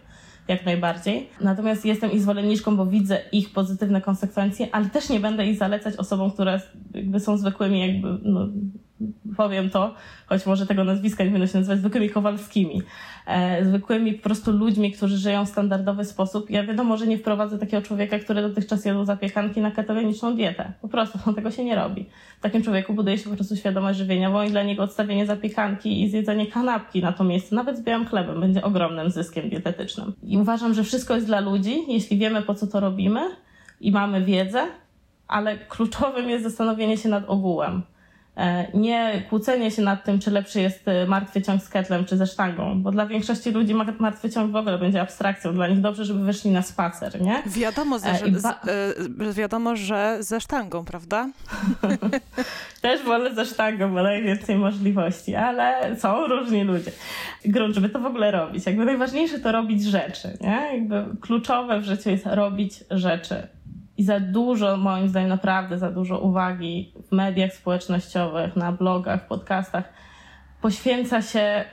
jak 0.48 0.66
najbardziej. 0.66 1.30
Natomiast 1.42 1.86
jestem 1.86 2.12
ich 2.12 2.22
zwolenniczką, 2.22 2.78
bo 2.78 2.86
widzę 2.86 3.22
ich 3.32 3.54
pozytywne 3.54 4.02
konsekwencje, 4.02 4.68
ale 4.72 4.86
też 4.86 5.10
nie 5.10 5.20
będę 5.20 5.48
ich 5.48 5.58
zalecać 5.58 5.96
osobom, 5.96 6.32
które 6.32 6.62
jakby 6.94 7.20
są 7.20 7.38
zwykłymi 7.38 7.80
jakby 7.80 8.18
no, 8.24 8.48
powiem 9.38 9.70
to, 9.70 9.94
choć 10.28 10.46
może 10.46 10.66
tego 10.66 10.84
nazwiska 10.84 11.24
nie 11.24 11.32
będę 11.32 11.48
się 11.48 11.58
nazywać, 11.58 11.80
zwykłymi 11.80 12.10
Kowalskimi, 12.10 12.82
e, 13.28 13.66
zwykłymi 13.66 14.14
po 14.14 14.24
prostu 14.24 14.52
ludźmi, 14.52 14.92
którzy 14.92 15.18
żyją 15.18 15.46
w 15.46 15.50
standardowy 15.50 16.06
sposób. 16.06 16.50
Ja 16.50 16.64
wiadomo, 16.64 16.98
że 16.98 17.08
nie 17.08 17.18
wprowadzę 17.18 17.60
takiego 17.60 17.82
człowieka, 17.82 18.20
który 18.20 18.42
dotychczas 18.42 18.86
jadł 18.86 19.06
zapiekanki 19.06 19.62
na 19.62 19.72
ketogeniczną 19.72 20.36
dietę. 20.36 20.72
Po 20.82 20.88
prostu 20.88 21.20
no, 21.28 21.34
tego 21.34 21.52
się 21.52 21.64
nie 21.64 21.76
robi. 21.76 22.06
W 22.40 22.42
takim 22.42 22.64
człowieku 22.64 22.94
buduje 22.94 23.18
się 23.18 23.30
po 23.30 23.36
prostu 23.36 23.56
świadomość 23.56 24.00
żywieniową 24.00 24.44
i 24.44 24.50
dla 24.50 24.64
niego 24.64 24.84
odstawienie 24.84 25.26
zapiekanki 25.26 26.04
i 26.04 26.10
zjedzenie 26.10 26.48
kanapki 26.48 27.02
na 27.02 27.12
to 27.12 27.24
miejsce, 27.24 27.56
nawet 27.56 27.78
z 27.78 27.82
białym 27.82 28.08
chlebem, 28.08 28.42
będzie 28.42 28.64
ogromnym 28.64 29.12
zyskiem 29.12 29.50
dietetycznym. 29.50 30.14
I 30.24 30.38
uważam, 30.38 30.74
że 30.74 30.84
wszystko 30.84 31.16
jest 31.16 31.28
dla 31.28 31.40
ludzi, 31.40 31.76
jeśli 31.88 32.18
wiemy 32.18 32.42
po 32.42 32.56
co 32.56 32.68
to 32.68 32.80
robimy 32.80 33.22
i 33.82 33.92
mamy 33.92 34.22
wiedzę, 34.22 34.68
ale 35.28 35.58
kluczowym 35.58 36.30
jest 36.30 36.44
zastanowienie 36.44 36.98
się 36.98 37.10
nad 37.10 37.24
ogółem 37.28 37.82
nie 38.74 39.24
kłócenie 39.30 39.72
się 39.72 39.82
nad 39.82 40.04
tym, 40.04 40.20
czy 40.20 40.32
lepszy 40.32 40.62
jest 40.62 40.88
e, 40.88 41.06
martwy 41.06 41.42
ciąg 41.42 41.62
z 41.62 41.70
ketlem, 41.70 42.06
czy 42.06 42.18
ze 42.18 42.28
sztangą, 42.28 42.82
bo 42.82 42.92
dla 42.92 43.06
większości 43.06 43.52
ludzi 43.52 43.76
martwy 44.00 44.30
ciąg 44.30 44.52
w 44.52 44.56
ogóle 44.56 44.78
będzie 44.78 45.02
abstrakcją. 45.02 45.54
Dla 45.54 45.68
nich 45.68 45.82
dobrze, 45.82 46.06
żeby 46.06 46.26
wyszli 46.26 46.52
na 46.52 46.62
spacer, 46.62 47.22
nie? 47.22 47.44
Wiadomo, 47.46 48.00
ze, 48.00 48.10
e, 48.10 48.32
ba- 48.32 48.60
z, 49.30 49.36
wiadomo 49.36 49.76
że 49.76 50.18
ze 50.20 50.42
sztangą, 50.42 50.86
prawda? 50.86 51.30
Też 52.82 53.04
wolę 53.04 53.36
ze 53.36 53.46
sztangą, 53.46 53.94
bo 53.94 54.04
najwięcej 54.04 54.56
możliwości, 54.56 55.36
ale 55.36 55.96
są 56.00 56.28
różni 56.28 56.64
ludzie. 56.64 56.92
Grunt, 57.46 57.76
żeby 57.76 57.90
to 57.90 58.00
w 58.00 58.06
ogóle 58.06 58.32
robić. 58.32 58.66
Jakby 58.66 58.86
najważniejsze 58.86 59.40
to 59.40 59.52
robić 59.52 59.84
rzeczy, 59.84 60.38
nie? 60.42 60.70
Jakby 60.74 61.06
kluczowe 61.22 61.80
w 61.80 61.84
życiu 61.84 62.10
jest 62.10 62.26
robić 62.26 62.84
rzeczy 62.92 63.48
i 63.98 64.04
za 64.04 64.20
dużo, 64.20 64.78
moim 64.78 65.10
zdaniem, 65.10 65.30
naprawdę 65.30 65.80
za 65.80 65.92
dużo 65.92 66.20
uwagi 66.20 66.94
w 67.10 67.12
mediach 67.12 67.54
społecznościowych, 67.54 68.56
na 68.56 68.72
blogach, 68.72 69.28
podcastach 69.28 69.84
poświęca 70.62 71.22
się 71.22 71.66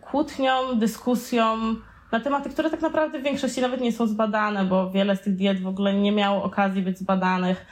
kłótniom, 0.00 0.78
dyskusjom 0.78 1.82
na 2.12 2.20
tematy, 2.20 2.50
które 2.50 2.70
tak 2.70 2.80
naprawdę 2.80 3.20
w 3.20 3.22
większości 3.22 3.60
nawet 3.60 3.80
nie 3.80 3.92
są 3.92 4.06
zbadane, 4.06 4.64
bo 4.64 4.90
wiele 4.90 5.16
z 5.16 5.20
tych 5.20 5.36
diet 5.36 5.60
w 5.60 5.66
ogóle 5.66 5.94
nie 5.94 6.12
miało 6.12 6.42
okazji 6.42 6.82
być 6.82 6.98
zbadanych 6.98 7.66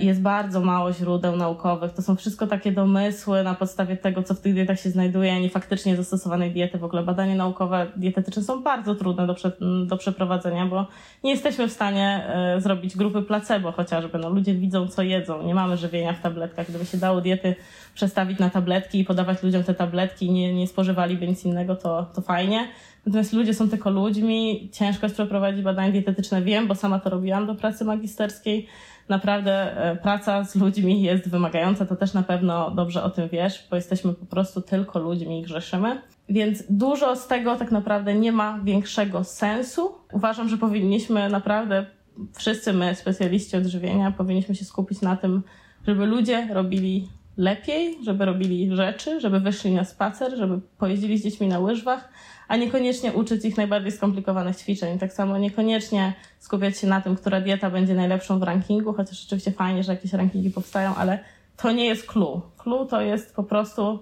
jest 0.00 0.22
bardzo 0.22 0.60
mało 0.60 0.92
źródeł 0.92 1.36
naukowych. 1.36 1.92
To 1.92 2.02
są 2.02 2.16
wszystko 2.16 2.46
takie 2.46 2.72
domysły 2.72 3.42
na 3.42 3.54
podstawie 3.54 3.96
tego, 3.96 4.22
co 4.22 4.34
w 4.34 4.40
tych 4.40 4.54
dietach 4.54 4.80
się 4.80 4.90
znajduje, 4.90 5.32
a 5.32 5.38
nie 5.38 5.50
faktycznie 5.50 5.96
zastosowanej 5.96 6.52
diety. 6.52 6.78
W 6.78 6.84
ogóle 6.84 7.02
badania 7.02 7.34
naukowe 7.34 7.86
dietetyczne 7.96 8.42
są 8.42 8.62
bardzo 8.62 8.94
trudne 8.94 9.26
do, 9.26 9.34
prze, 9.34 9.52
do 9.86 9.96
przeprowadzenia, 9.96 10.66
bo 10.66 10.86
nie 11.24 11.30
jesteśmy 11.30 11.68
w 11.68 11.72
stanie 11.72 12.26
e, 12.28 12.60
zrobić 12.60 12.96
grupy 12.96 13.22
placebo 13.22 13.72
chociażby. 13.72 14.18
No, 14.18 14.28
ludzie 14.28 14.54
widzą, 14.54 14.88
co 14.88 15.02
jedzą. 15.02 15.42
Nie 15.42 15.54
mamy 15.54 15.76
żywienia 15.76 16.12
w 16.12 16.20
tabletkach. 16.20 16.68
Gdyby 16.68 16.86
się 16.86 16.98
dało 16.98 17.20
diety 17.20 17.54
przestawić 17.94 18.38
na 18.38 18.50
tabletki 18.50 19.00
i 19.00 19.04
podawać 19.04 19.42
ludziom 19.42 19.64
te 19.64 19.74
tabletki 19.74 20.26
i 20.26 20.32
nie, 20.32 20.54
nie 20.54 20.66
spożywaliby 20.66 21.26
nic 21.26 21.44
innego, 21.44 21.76
to, 21.76 22.06
to 22.14 22.22
fajnie. 22.22 22.68
Natomiast 23.06 23.32
ludzie 23.32 23.54
są 23.54 23.70
tylko 23.70 23.90
ludźmi. 23.90 24.68
Ciężko 24.72 25.06
jest 25.06 25.16
przeprowadzić 25.16 25.62
badania 25.62 25.92
dietetyczne. 25.92 26.42
Wiem, 26.42 26.68
bo 26.68 26.74
sama 26.74 26.98
to 26.98 27.10
robiłam 27.10 27.46
do 27.46 27.54
pracy 27.54 27.84
magisterskiej 27.84 28.68
naprawdę 29.08 29.76
e, 29.76 29.96
praca 29.96 30.44
z 30.44 30.54
ludźmi 30.54 31.02
jest 31.02 31.28
wymagająca, 31.28 31.86
to 31.86 31.96
też 31.96 32.14
na 32.14 32.22
pewno 32.22 32.70
dobrze 32.70 33.02
o 33.02 33.10
tym 33.10 33.28
wiesz, 33.28 33.66
bo 33.70 33.76
jesteśmy 33.76 34.14
po 34.14 34.26
prostu 34.26 34.60
tylko 34.60 34.98
ludźmi 34.98 35.40
i 35.40 35.42
grzeszymy. 35.42 36.02
Więc 36.28 36.64
dużo 36.70 37.16
z 37.16 37.26
tego 37.26 37.56
tak 37.56 37.72
naprawdę 37.72 38.14
nie 38.14 38.32
ma 38.32 38.58
większego 38.64 39.24
sensu. 39.24 39.94
Uważam, 40.12 40.48
że 40.48 40.56
powinniśmy 40.56 41.28
naprawdę, 41.28 41.86
wszyscy 42.34 42.72
my, 42.72 42.94
specjaliści 42.94 43.56
odżywienia, 43.56 44.10
powinniśmy 44.10 44.54
się 44.54 44.64
skupić 44.64 45.00
na 45.00 45.16
tym, 45.16 45.42
żeby 45.86 46.06
ludzie 46.06 46.48
robili 46.52 47.08
lepiej, 47.36 47.98
żeby 48.04 48.24
robili 48.24 48.76
rzeczy, 48.76 49.20
żeby 49.20 49.40
wyszli 49.40 49.74
na 49.74 49.84
spacer, 49.84 50.36
żeby 50.36 50.60
pojeździli 50.78 51.18
z 51.18 51.24
dziećmi 51.24 51.48
na 51.48 51.58
łyżwach, 51.58 52.08
a 52.48 52.56
niekoniecznie 52.56 53.12
uczyć 53.12 53.44
ich 53.44 53.56
najbardziej 53.56 53.92
skomplikowanych 53.92 54.56
ćwiczeń. 54.56 54.98
Tak 54.98 55.12
samo 55.12 55.38
niekoniecznie 55.38 56.12
skupiać 56.38 56.78
się 56.78 56.86
na 56.86 57.00
tym, 57.00 57.16
która 57.16 57.40
dieta 57.40 57.70
będzie 57.70 57.94
najlepszą 57.94 58.38
w 58.38 58.42
rankingu, 58.42 58.92
chociaż 58.92 59.24
oczywiście 59.26 59.52
fajnie, 59.52 59.82
że 59.82 59.92
jakieś 59.92 60.12
rankingi 60.12 60.50
powstają, 60.50 60.94
ale 60.94 61.18
to 61.56 61.72
nie 61.72 61.86
jest 61.86 62.06
clue. 62.06 62.40
Clue 62.58 62.86
to 62.86 63.00
jest 63.00 63.36
po 63.36 63.42
prostu 63.42 63.98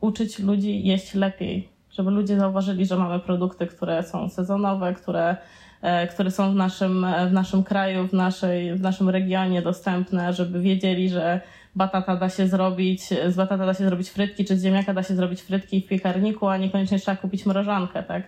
uczyć 0.00 0.38
ludzi 0.38 0.84
jeść 0.84 1.14
lepiej, 1.14 1.68
żeby 1.90 2.10
ludzie 2.10 2.36
zauważyli, 2.36 2.86
że 2.86 2.96
mamy 2.96 3.20
produkty, 3.20 3.66
które 3.66 4.02
są 4.02 4.28
sezonowe, 4.28 4.94
które, 4.94 5.36
e, 5.82 6.06
które 6.06 6.30
są 6.30 6.52
w 6.52 6.54
naszym, 6.54 7.06
w 7.28 7.32
naszym 7.32 7.64
kraju, 7.64 8.08
w, 8.08 8.12
naszej, 8.12 8.74
w 8.74 8.80
naszym 8.80 9.08
regionie 9.08 9.62
dostępne, 9.62 10.32
żeby 10.32 10.60
wiedzieli, 10.60 11.08
że 11.08 11.40
batata 11.76 12.16
da 12.16 12.28
się 12.28 12.48
zrobić, 12.48 13.02
z 13.28 13.36
batata 13.36 13.66
da 13.66 13.74
się 13.74 13.84
zrobić 13.84 14.10
frytki, 14.10 14.44
czy 14.44 14.56
z 14.56 14.62
ziemniaka 14.62 14.94
da 14.94 15.02
się 15.02 15.16
zrobić 15.16 15.42
frytki 15.42 15.80
w 15.80 15.86
piekarniku, 15.86 16.48
a 16.48 16.56
niekoniecznie 16.56 16.98
trzeba 16.98 17.16
kupić 17.16 17.46
mrożankę, 17.46 18.02
tak? 18.02 18.22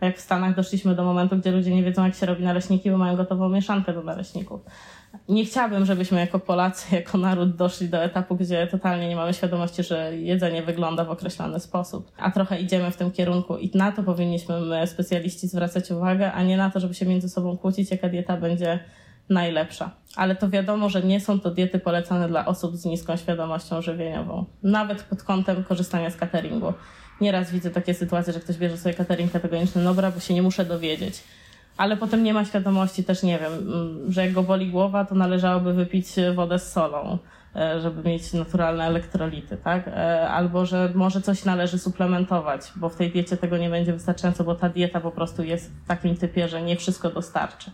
Tak 0.00 0.08
jak 0.08 0.18
w 0.18 0.20
Stanach 0.20 0.56
doszliśmy 0.56 0.94
do 0.94 1.04
momentu, 1.04 1.36
gdzie 1.36 1.52
ludzie 1.52 1.74
nie 1.74 1.82
wiedzą, 1.82 2.04
jak 2.04 2.14
się 2.14 2.26
robi 2.26 2.44
naleśniki, 2.44 2.90
bo 2.90 2.98
mają 2.98 3.16
gotową 3.16 3.48
mieszankę 3.48 3.92
do 3.92 4.02
naleśników. 4.02 4.60
Nie 5.28 5.44
chciałabym, 5.44 5.84
żebyśmy 5.84 6.20
jako 6.20 6.38
Polacy, 6.38 6.94
jako 6.96 7.18
naród 7.18 7.56
doszli 7.56 7.88
do 7.88 8.02
etapu, 8.04 8.36
gdzie 8.36 8.66
totalnie 8.66 9.08
nie 9.08 9.16
mamy 9.16 9.34
świadomości, 9.34 9.82
że 9.82 10.16
jedzenie 10.16 10.62
wygląda 10.62 11.04
w 11.04 11.10
określony 11.10 11.60
sposób. 11.60 12.12
A 12.18 12.30
trochę 12.30 12.60
idziemy 12.60 12.90
w 12.90 12.96
tym 12.96 13.10
kierunku 13.10 13.56
i 13.56 13.70
na 13.74 13.92
to 13.92 14.02
powinniśmy 14.02 14.60
my, 14.60 14.86
specjaliści, 14.86 15.48
zwracać 15.48 15.90
uwagę, 15.90 16.32
a 16.32 16.42
nie 16.42 16.56
na 16.56 16.70
to, 16.70 16.80
żeby 16.80 16.94
się 16.94 17.06
między 17.06 17.28
sobą 17.28 17.58
kłócić, 17.58 17.90
jaka 17.90 18.08
dieta 18.08 18.36
będzie 18.36 18.80
najlepsza. 19.30 19.90
Ale 20.16 20.36
to 20.36 20.50
wiadomo, 20.50 20.88
że 20.88 21.02
nie 21.02 21.20
są 21.20 21.40
to 21.40 21.50
diety 21.50 21.78
polecane 21.78 22.28
dla 22.28 22.46
osób 22.46 22.76
z 22.76 22.84
niską 22.84 23.16
świadomością 23.16 23.82
żywieniową. 23.82 24.44
Nawet 24.62 25.02
pod 25.02 25.22
kątem 25.22 25.64
korzystania 25.64 26.10
z 26.10 26.16
cateringu. 26.16 26.72
Nieraz 27.20 27.50
widzę 27.50 27.70
takie 27.70 27.94
sytuacje, 27.94 28.32
że 28.32 28.40
ktoś 28.40 28.56
bierze 28.56 28.76
sobie 28.76 28.94
catering 28.94 29.32
kategoryczny, 29.32 29.84
dobra, 29.84 30.10
bo 30.10 30.20
się 30.20 30.34
nie 30.34 30.42
muszę 30.42 30.64
dowiedzieć. 30.64 31.22
Ale 31.76 31.96
potem 31.96 32.22
nie 32.22 32.34
ma 32.34 32.44
świadomości 32.44 33.04
też, 33.04 33.22
nie 33.22 33.38
wiem, 33.38 33.52
mm, 33.52 34.12
że 34.12 34.24
jak 34.24 34.32
go 34.32 34.42
boli 34.42 34.70
głowa, 34.70 35.04
to 35.04 35.14
należałoby 35.14 35.74
wypić 35.74 36.06
wodę 36.34 36.58
z 36.58 36.72
solą, 36.72 37.18
e, 37.56 37.80
żeby 37.80 38.08
mieć 38.08 38.32
naturalne 38.32 38.84
elektrolity, 38.84 39.56
tak? 39.56 39.88
E, 39.88 40.28
albo, 40.28 40.66
że 40.66 40.92
może 40.94 41.20
coś 41.20 41.44
należy 41.44 41.78
suplementować, 41.78 42.72
bo 42.76 42.88
w 42.88 42.96
tej 42.96 43.10
diecie 43.10 43.36
tego 43.36 43.56
nie 43.56 43.70
będzie 43.70 43.92
wystarczająco, 43.92 44.44
bo 44.44 44.54
ta 44.54 44.68
dieta 44.68 45.00
po 45.00 45.10
prostu 45.10 45.42
jest 45.42 45.70
w 45.70 45.86
takim 45.86 46.16
typie, 46.16 46.48
że 46.48 46.62
nie 46.62 46.76
wszystko 46.76 47.10
dostarczy. 47.10 47.70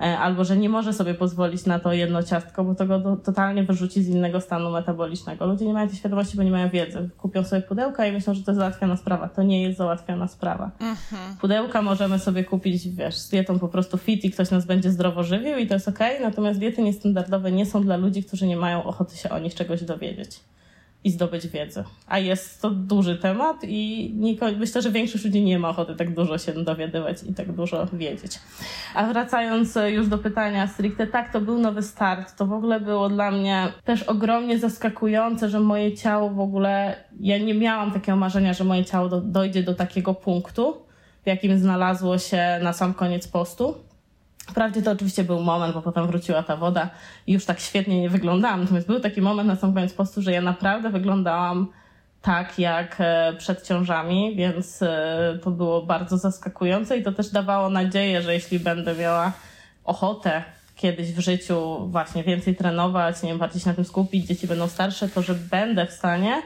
E, 0.00 0.18
albo 0.18 0.44
że 0.44 0.56
nie 0.56 0.68
może 0.68 0.92
sobie 0.92 1.14
pozwolić 1.14 1.66
na 1.66 1.78
to 1.78 1.92
jedno 1.92 2.22
ciastko, 2.22 2.64
bo 2.64 2.74
to 2.74 2.86
go 2.86 2.98
do, 2.98 3.16
totalnie 3.16 3.62
wyrzuci 3.62 4.02
z 4.02 4.08
innego 4.08 4.40
stanu 4.40 4.70
metabolicznego. 4.70 5.46
Ludzie 5.46 5.66
nie 5.66 5.72
mają 5.72 5.88
tej 5.88 5.96
świadomości, 5.96 6.36
bo 6.36 6.42
nie 6.42 6.50
mają 6.50 6.68
wiedzy. 6.68 7.08
Kupią 7.18 7.44
sobie 7.44 7.62
pudełka 7.62 8.06
i 8.06 8.12
myślą, 8.12 8.34
że 8.34 8.42
to 8.42 8.50
jest 8.50 8.58
załatwiona 8.58 8.96
sprawa. 8.96 9.28
To 9.28 9.42
nie 9.42 9.62
jest 9.62 9.78
załatwiona 9.78 10.28
sprawa. 10.28 10.70
Mhm. 10.80 11.36
Pudełka 11.40 11.82
możemy 11.82 12.18
sobie 12.18 12.44
kupić, 12.44 12.88
wiesz, 12.88 13.16
z 13.16 13.28
dietą 13.28 13.58
po 13.58 13.68
prostu 13.68 13.98
fit 13.98 14.24
i 14.24 14.30
ktoś 14.30 14.50
nas 14.50 14.66
będzie 14.66 14.90
zdrowo 14.90 15.22
żywił 15.22 15.58
i 15.58 15.66
to 15.66 15.74
jest 15.74 15.88
okej, 15.88 16.16
okay, 16.16 16.28
natomiast 16.28 16.60
diety 16.60 16.82
niestandardowe 16.82 17.52
nie 17.52 17.66
są 17.66 17.82
dla 17.82 17.96
ludzi, 17.96 18.24
którzy 18.24 18.46
nie 18.46 18.56
mają 18.56 18.84
ochoty 18.84 19.16
się 19.16 19.30
o 19.30 19.38
nich 19.38 19.54
czegoś 19.54 19.82
dowiedzieć 19.82 20.40
i 21.04 21.10
zdobyć 21.10 21.48
wiedzę. 21.48 21.84
A 22.06 22.18
jest 22.18 22.62
to 22.62 22.70
duży 22.70 23.16
temat 23.16 23.56
i 23.64 24.14
myślę, 24.58 24.82
że 24.82 24.90
większość 24.90 25.24
ludzi 25.24 25.42
nie 25.42 25.58
ma 25.58 25.68
ochoty 25.68 25.94
tak 25.96 26.14
dużo 26.14 26.38
się 26.38 26.52
dowiadywać 26.52 27.16
i 27.30 27.34
tak 27.34 27.52
dużo 27.52 27.86
wiedzieć. 27.92 28.38
A 28.94 29.06
wracając 29.06 29.76
e, 29.76 29.92
już 29.92 30.08
do 30.08 30.18
pytania 30.18 30.66
stricte, 30.66 31.06
tak, 31.06 31.32
to 31.32 31.40
był 31.40 31.58
nowy 31.58 31.82
start. 31.82 32.36
To 32.36 32.46
w 32.46 32.52
ogóle 32.52 32.80
było 32.80 33.08
dla 33.08 33.30
mnie 33.30 33.72
też 33.84 34.02
ogromnie 34.02 34.58
zaskakujące, 34.58 35.48
że 35.48 35.60
moje 35.60 35.96
ciało 35.96 36.30
w 36.30 36.40
ogóle, 36.40 36.96
ja 37.20 37.38
nie 37.38 37.54
miałam 37.54 37.92
takiego 37.92 38.16
marzenia, 38.16 38.52
że 38.52 38.64
moje 38.64 38.84
ciało 38.84 39.08
do, 39.08 39.20
dojdzie 39.20 39.62
do 39.62 39.74
takiego 39.74 40.14
punktu, 40.14 40.76
w 41.22 41.26
jakim 41.26 41.58
znalazło 41.58 42.18
się 42.18 42.60
na 42.62 42.72
sam 42.72 42.94
koniec 42.94 43.28
postu 43.28 43.87
Wprawdzie 44.50 44.82
to 44.82 44.90
oczywiście 44.90 45.24
był 45.24 45.40
moment, 45.40 45.74
bo 45.74 45.82
potem 45.82 46.06
wróciła 46.06 46.42
ta 46.42 46.56
woda 46.56 46.90
i 47.26 47.32
już 47.32 47.44
tak 47.44 47.60
świetnie 47.60 48.00
nie 48.00 48.10
wyglądałam. 48.10 48.60
Natomiast 48.60 48.86
był 48.86 49.00
taki 49.00 49.22
moment 49.22 49.48
na 49.48 49.56
sam 49.56 49.74
koniec 49.74 49.92
postu, 49.92 50.22
że 50.22 50.32
ja 50.32 50.40
naprawdę 50.40 50.90
wyglądałam 50.90 51.66
tak 52.22 52.58
jak 52.58 52.96
e, 52.98 53.32
przed 53.38 53.66
ciążami, 53.66 54.36
więc 54.36 54.82
e, 54.82 55.38
to 55.42 55.50
było 55.50 55.82
bardzo 55.82 56.18
zaskakujące 56.18 56.98
i 56.98 57.02
to 57.02 57.12
też 57.12 57.30
dawało 57.30 57.70
nadzieję, 57.70 58.22
że 58.22 58.34
jeśli 58.34 58.60
będę 58.60 58.94
miała 58.94 59.32
ochotę 59.84 60.42
kiedyś 60.76 61.12
w 61.12 61.18
życiu 61.18 61.86
właśnie 61.88 62.24
więcej 62.24 62.56
trenować, 62.56 63.22
nie 63.22 63.28
wiem, 63.28 63.38
bardziej 63.38 63.60
się 63.60 63.68
na 63.68 63.74
tym 63.74 63.84
skupić, 63.84 64.26
dzieci 64.26 64.46
będą 64.46 64.68
starsze, 64.68 65.08
to 65.08 65.22
że 65.22 65.34
będę 65.34 65.86
w 65.86 65.92
stanie 65.92 66.42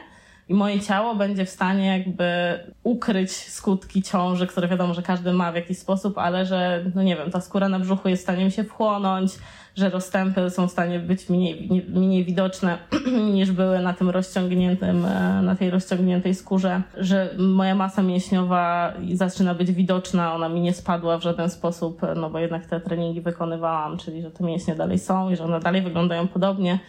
i 0.49 0.53
moje 0.53 0.79
ciało 0.79 1.15
będzie 1.15 1.45
w 1.45 1.49
stanie 1.49 1.97
jakby 1.97 2.59
ukryć 2.83 3.31
skutki 3.31 4.01
ciąży, 4.01 4.47
które 4.47 4.67
wiadomo, 4.67 4.93
że 4.93 5.01
każdy 5.01 5.33
ma 5.33 5.51
w 5.51 5.55
jakiś 5.55 5.77
sposób, 5.77 6.17
ale 6.17 6.45
że, 6.45 6.85
no 6.95 7.03
nie 7.03 7.15
wiem, 7.15 7.31
ta 7.31 7.41
skóra 7.41 7.69
na 7.69 7.79
brzuchu 7.79 8.09
jest 8.09 8.21
w 8.21 8.25
stanie 8.25 8.45
mi 8.45 8.51
się 8.51 8.63
wchłonąć, 8.63 9.31
że 9.75 9.89
rozstępy 9.89 10.49
są 10.49 10.67
w 10.67 10.71
stanie 10.71 10.99
być 10.99 11.29
mniej, 11.29 11.83
mniej 11.87 12.25
widoczne 12.25 12.77
niż 13.33 13.51
były 13.51 13.79
na 13.79 13.93
tym 13.93 14.09
rozciągniętym, 14.09 15.05
e, 15.05 15.41
na 15.41 15.55
tej 15.55 15.69
rozciągniętej 15.69 16.35
skórze, 16.35 16.81
że 16.97 17.35
moja 17.37 17.75
masa 17.75 18.01
mięśniowa 18.01 18.93
zaczyna 19.13 19.55
być 19.55 19.71
widoczna, 19.71 20.35
ona 20.35 20.49
mi 20.49 20.61
nie 20.61 20.73
spadła 20.73 21.17
w 21.17 21.23
żaden 21.23 21.49
sposób, 21.49 22.01
no 22.15 22.29
bo 22.29 22.39
jednak 22.39 22.65
te 22.65 22.79
treningi 22.79 23.21
wykonywałam, 23.21 23.97
czyli 23.97 24.21
że 24.21 24.31
te 24.31 24.43
mięśnie 24.43 24.75
dalej 24.75 24.99
są 24.99 25.29
i 25.29 25.35
że 25.35 25.43
one 25.43 25.59
dalej 25.59 25.81
wyglądają 25.81 26.27
podobnie 26.27 26.79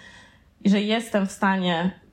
i 0.65 0.71
że 0.71 0.81
jestem 0.81 1.27
w 1.27 1.33
stanie 1.33 2.04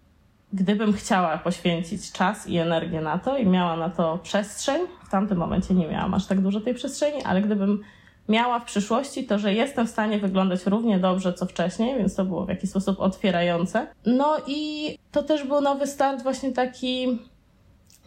gdybym 0.54 0.94
chciała 0.94 1.38
poświęcić 1.38 2.12
czas 2.12 2.48
i 2.48 2.58
energię 2.58 3.02
na 3.02 3.18
to 3.18 3.38
i 3.38 3.46
miała 3.46 3.78
na 3.78 3.90
to 3.90 4.18
przestrzeń, 4.24 4.82
w 5.08 5.10
tamtym 5.10 5.38
momencie 5.38 5.74
nie 5.74 5.88
miałam 5.88 6.14
aż 6.14 6.26
tak 6.26 6.42
dużo 6.42 6.62
tej 6.62 6.74
przestrzeni, 6.74 7.24
ale 7.24 7.42
gdybym 7.42 7.84
miała 8.30 8.60
w 8.60 8.66
przyszłości, 8.66 9.24
to 9.24 9.40
że 9.40 9.54
jestem 9.54 9.88
w 9.88 9.90
stanie 9.90 10.20
wyglądać 10.20 10.66
równie 10.66 11.00
dobrze 11.00 11.34
co 11.34 11.46
wcześniej, 11.46 11.98
więc 11.98 12.16
to 12.16 12.26
było 12.26 12.46
w 12.46 12.50
jakiś 12.50 12.70
sposób 12.70 13.00
otwierające. 13.00 13.88
No 14.06 14.38
i 14.48 14.98
to 15.12 15.24
też 15.24 15.44
był 15.44 15.62
nowy 15.62 15.88
start, 15.88 16.24
właśnie 16.24 16.52
taki 16.52 17.20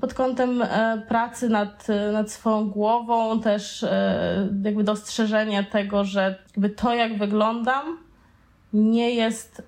pod 0.01 0.14
kątem 0.14 0.62
e, 0.62 1.03
pracy 1.09 1.49
nad, 1.49 1.86
nad 2.12 2.30
swoją 2.30 2.70
głową, 2.70 3.40
też 3.40 3.82
e, 3.82 4.49
jakby 4.64 4.84
dostrzeżenie 4.84 5.64
tego, 5.64 6.05
że 6.05 6.38
jakby 6.47 6.70
to, 6.70 6.95
jak 6.95 7.18
wyglądam, 7.18 8.03
nie 8.74 9.10
jest 9.10 9.58
y, 9.58 9.64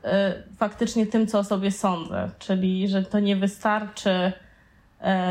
faktycznie 0.56 1.06
tym, 1.06 1.26
co 1.26 1.38
o 1.38 1.44
sobie 1.44 1.70
sądzę. 1.70 2.30
Czyli, 2.38 2.88
że 2.88 3.02
to 3.02 3.20
nie 3.20 3.36
wystarczy, 3.36 4.32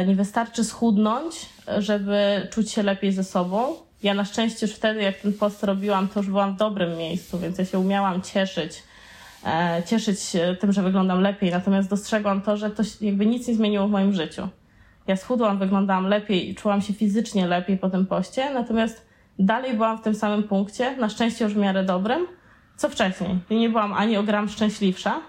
y, 0.01 0.05
nie 0.07 0.15
wystarczy 0.15 0.63
schudnąć, 0.63 1.35
żeby 1.77 2.47
czuć 2.51 2.71
się 2.71 2.83
lepiej 2.83 3.11
ze 3.11 3.23
sobą. 3.23 3.75
Ja 4.03 4.13
na 4.13 4.25
szczęście 4.25 4.65
już 4.65 4.75
wtedy, 4.75 5.01
jak 5.01 5.17
ten 5.17 5.33
post 5.33 5.63
robiłam, 5.63 6.07
to 6.07 6.19
już 6.19 6.29
byłam 6.29 6.55
w 6.55 6.57
dobrym 6.57 6.97
miejscu, 6.97 7.39
więc 7.39 7.57
ja 7.57 7.65
się 7.65 7.79
umiałam 7.79 8.21
cieszyć, 8.21 8.83
e, 9.45 9.83
cieszyć 9.85 10.21
się 10.21 10.55
tym, 10.59 10.71
że 10.71 10.83
wyglądam 10.83 11.21
lepiej. 11.21 11.51
Natomiast 11.51 11.89
dostrzegłam 11.89 12.41
to, 12.41 12.57
że 12.57 12.69
to 12.69 12.83
jakby 13.01 13.25
nic 13.25 13.47
nie 13.47 13.55
zmieniło 13.55 13.87
w 13.87 13.91
moim 13.91 14.13
życiu. 14.13 14.47
Ja 15.07 15.15
schudłam, 15.15 15.59
wyglądałam 15.59 16.07
lepiej 16.07 16.49
i 16.49 16.55
czułam 16.55 16.81
się 16.81 16.93
fizycznie 16.93 17.47
lepiej 17.47 17.77
po 17.77 17.89
tym 17.89 18.05
poście, 18.05 18.53
natomiast 18.53 19.05
dalej 19.39 19.73
byłam 19.73 19.97
w 19.97 20.01
tym 20.01 20.15
samym 20.15 20.43
punkcie, 20.43 20.97
na 20.97 21.09
szczęście 21.09 21.45
już 21.45 21.53
w 21.53 21.57
miarę 21.57 21.83
dobrym, 21.83 22.27
co 22.75 22.89
wcześniej. 22.89 23.39
I 23.49 23.55
nie 23.55 23.69
byłam 23.69 23.93
ani 23.93 24.17
o 24.17 24.23
gram 24.23 24.49
szczęśliwsza, 24.49 25.21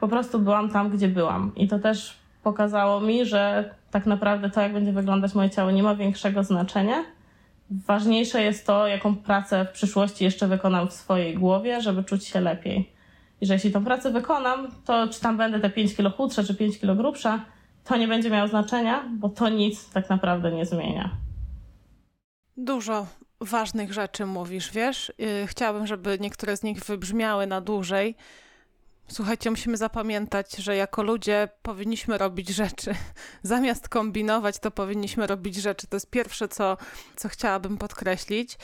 po 0.00 0.08
prostu 0.08 0.38
byłam 0.38 0.70
tam, 0.70 0.90
gdzie 0.90 1.08
byłam. 1.08 1.52
I 1.56 1.68
to 1.68 1.78
też 1.78 2.18
pokazało 2.42 3.00
mi, 3.00 3.26
że 3.26 3.74
tak 3.90 4.06
naprawdę 4.06 4.50
to, 4.50 4.60
jak 4.60 4.72
będzie 4.72 4.92
wyglądać 4.92 5.34
moje 5.34 5.50
ciało, 5.50 5.70
nie 5.70 5.82
ma 5.82 5.94
większego 5.94 6.44
znaczenia. 6.44 7.04
Ważniejsze 7.70 8.42
jest 8.42 8.66
to, 8.66 8.86
jaką 8.86 9.16
pracę 9.16 9.64
w 9.64 9.72
przyszłości 9.72 10.24
jeszcze 10.24 10.48
wykonam 10.48 10.88
w 10.88 10.92
swojej 10.92 11.34
głowie, 11.34 11.80
żeby 11.80 12.04
czuć 12.04 12.24
się 12.24 12.40
lepiej. 12.40 12.92
I 13.40 13.46
że 13.46 13.54
jeśli 13.54 13.72
tą 13.72 13.84
pracę 13.84 14.10
wykonam, 14.10 14.68
to 14.84 15.08
czy 15.08 15.20
tam 15.20 15.36
będę 15.36 15.60
te 15.60 15.70
5 15.70 15.96
kilo 15.96 16.10
chudsza, 16.10 16.44
czy 16.44 16.54
5 16.54 16.80
kilo 16.80 16.94
grubsza, 16.94 17.44
to 17.84 17.96
nie 17.96 18.08
będzie 18.08 18.30
miało 18.30 18.48
znaczenia, 18.48 19.04
bo 19.18 19.28
to 19.28 19.48
nic 19.48 19.90
tak 19.90 20.10
naprawdę 20.10 20.52
nie 20.52 20.66
zmienia. 20.66 21.10
Dużo 22.56 23.06
ważnych 23.40 23.92
rzeczy 23.92 24.26
mówisz, 24.26 24.72
wiesz? 24.72 25.12
Y, 25.20 25.46
chciałabym, 25.46 25.86
żeby 25.86 26.18
niektóre 26.20 26.56
z 26.56 26.62
nich 26.62 26.84
wybrzmiały 26.84 27.46
na 27.46 27.60
dłużej. 27.60 28.16
Słuchajcie, 29.08 29.50
musimy 29.50 29.76
zapamiętać, 29.76 30.56
że 30.56 30.76
jako 30.76 31.02
ludzie 31.02 31.48
powinniśmy 31.62 32.18
robić 32.18 32.48
rzeczy. 32.48 32.94
Zamiast 33.42 33.88
kombinować, 33.88 34.58
to 34.58 34.70
powinniśmy 34.70 35.26
robić 35.26 35.56
rzeczy. 35.56 35.86
To 35.86 35.96
jest 35.96 36.10
pierwsze, 36.10 36.48
co, 36.48 36.76
co 37.16 37.28
chciałabym 37.28 37.78
podkreślić. 37.78 38.58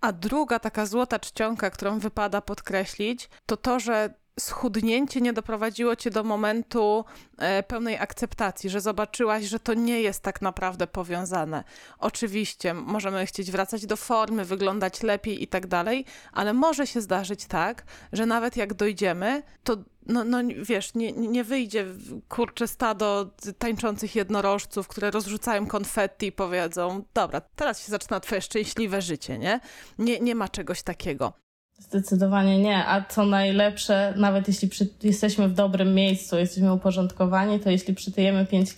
A 0.00 0.12
druga 0.12 0.58
taka 0.58 0.86
złota 0.86 1.18
czcionka, 1.18 1.70
którą 1.70 1.98
wypada 1.98 2.40
podkreślić, 2.40 3.28
to 3.46 3.56
to, 3.56 3.80
że 3.80 4.14
schudnięcie 4.38 5.20
nie 5.20 5.32
doprowadziło 5.32 5.96
cię 5.96 6.10
do 6.10 6.24
momentu 6.24 7.04
e, 7.38 7.62
pełnej 7.62 7.98
akceptacji, 7.98 8.70
że 8.70 8.80
zobaczyłaś, 8.80 9.44
że 9.44 9.60
to 9.60 9.74
nie 9.74 10.02
jest 10.02 10.22
tak 10.22 10.42
naprawdę 10.42 10.86
powiązane. 10.86 11.64
Oczywiście 11.98 12.74
możemy 12.74 13.26
chcieć 13.26 13.50
wracać 13.50 13.86
do 13.86 13.96
formy, 13.96 14.44
wyglądać 14.44 15.02
lepiej 15.02 15.42
i 15.42 15.48
tak 15.48 15.66
dalej, 15.66 16.04
ale 16.32 16.52
może 16.52 16.86
się 16.86 17.00
zdarzyć 17.00 17.46
tak, 17.46 17.84
że 18.12 18.26
nawet 18.26 18.56
jak 18.56 18.74
dojdziemy, 18.74 19.42
to 19.64 19.76
no, 20.06 20.24
no 20.24 20.38
wiesz, 20.62 20.94
nie, 20.94 21.12
nie 21.12 21.44
wyjdzie 21.44 21.86
kurcze 22.28 22.68
stado 22.68 23.30
tańczących 23.58 24.16
jednorożców, 24.16 24.88
które 24.88 25.10
rozrzucają 25.10 25.66
konfetti 25.66 26.26
i 26.26 26.32
powiedzą, 26.32 27.02
dobra, 27.14 27.40
teraz 27.40 27.84
się 27.84 27.90
zaczyna 27.90 28.20
twoje 28.20 28.42
szczęśliwe 28.42 29.02
życie, 29.02 29.38
nie? 29.38 29.60
Nie, 29.98 30.20
nie 30.20 30.34
ma 30.34 30.48
czegoś 30.48 30.82
takiego. 30.82 31.47
Zdecydowanie 31.78 32.58
nie. 32.58 32.86
A 32.86 33.04
co 33.04 33.24
najlepsze, 33.24 34.14
nawet 34.16 34.48
jeśli 34.48 34.68
przy, 34.68 34.88
jesteśmy 35.02 35.48
w 35.48 35.54
dobrym 35.54 35.94
miejscu, 35.94 36.38
jesteśmy 36.38 36.72
uporządkowani, 36.72 37.60
to 37.60 37.70
jeśli 37.70 37.94
przytyjemy 37.94 38.46
5 38.46 38.74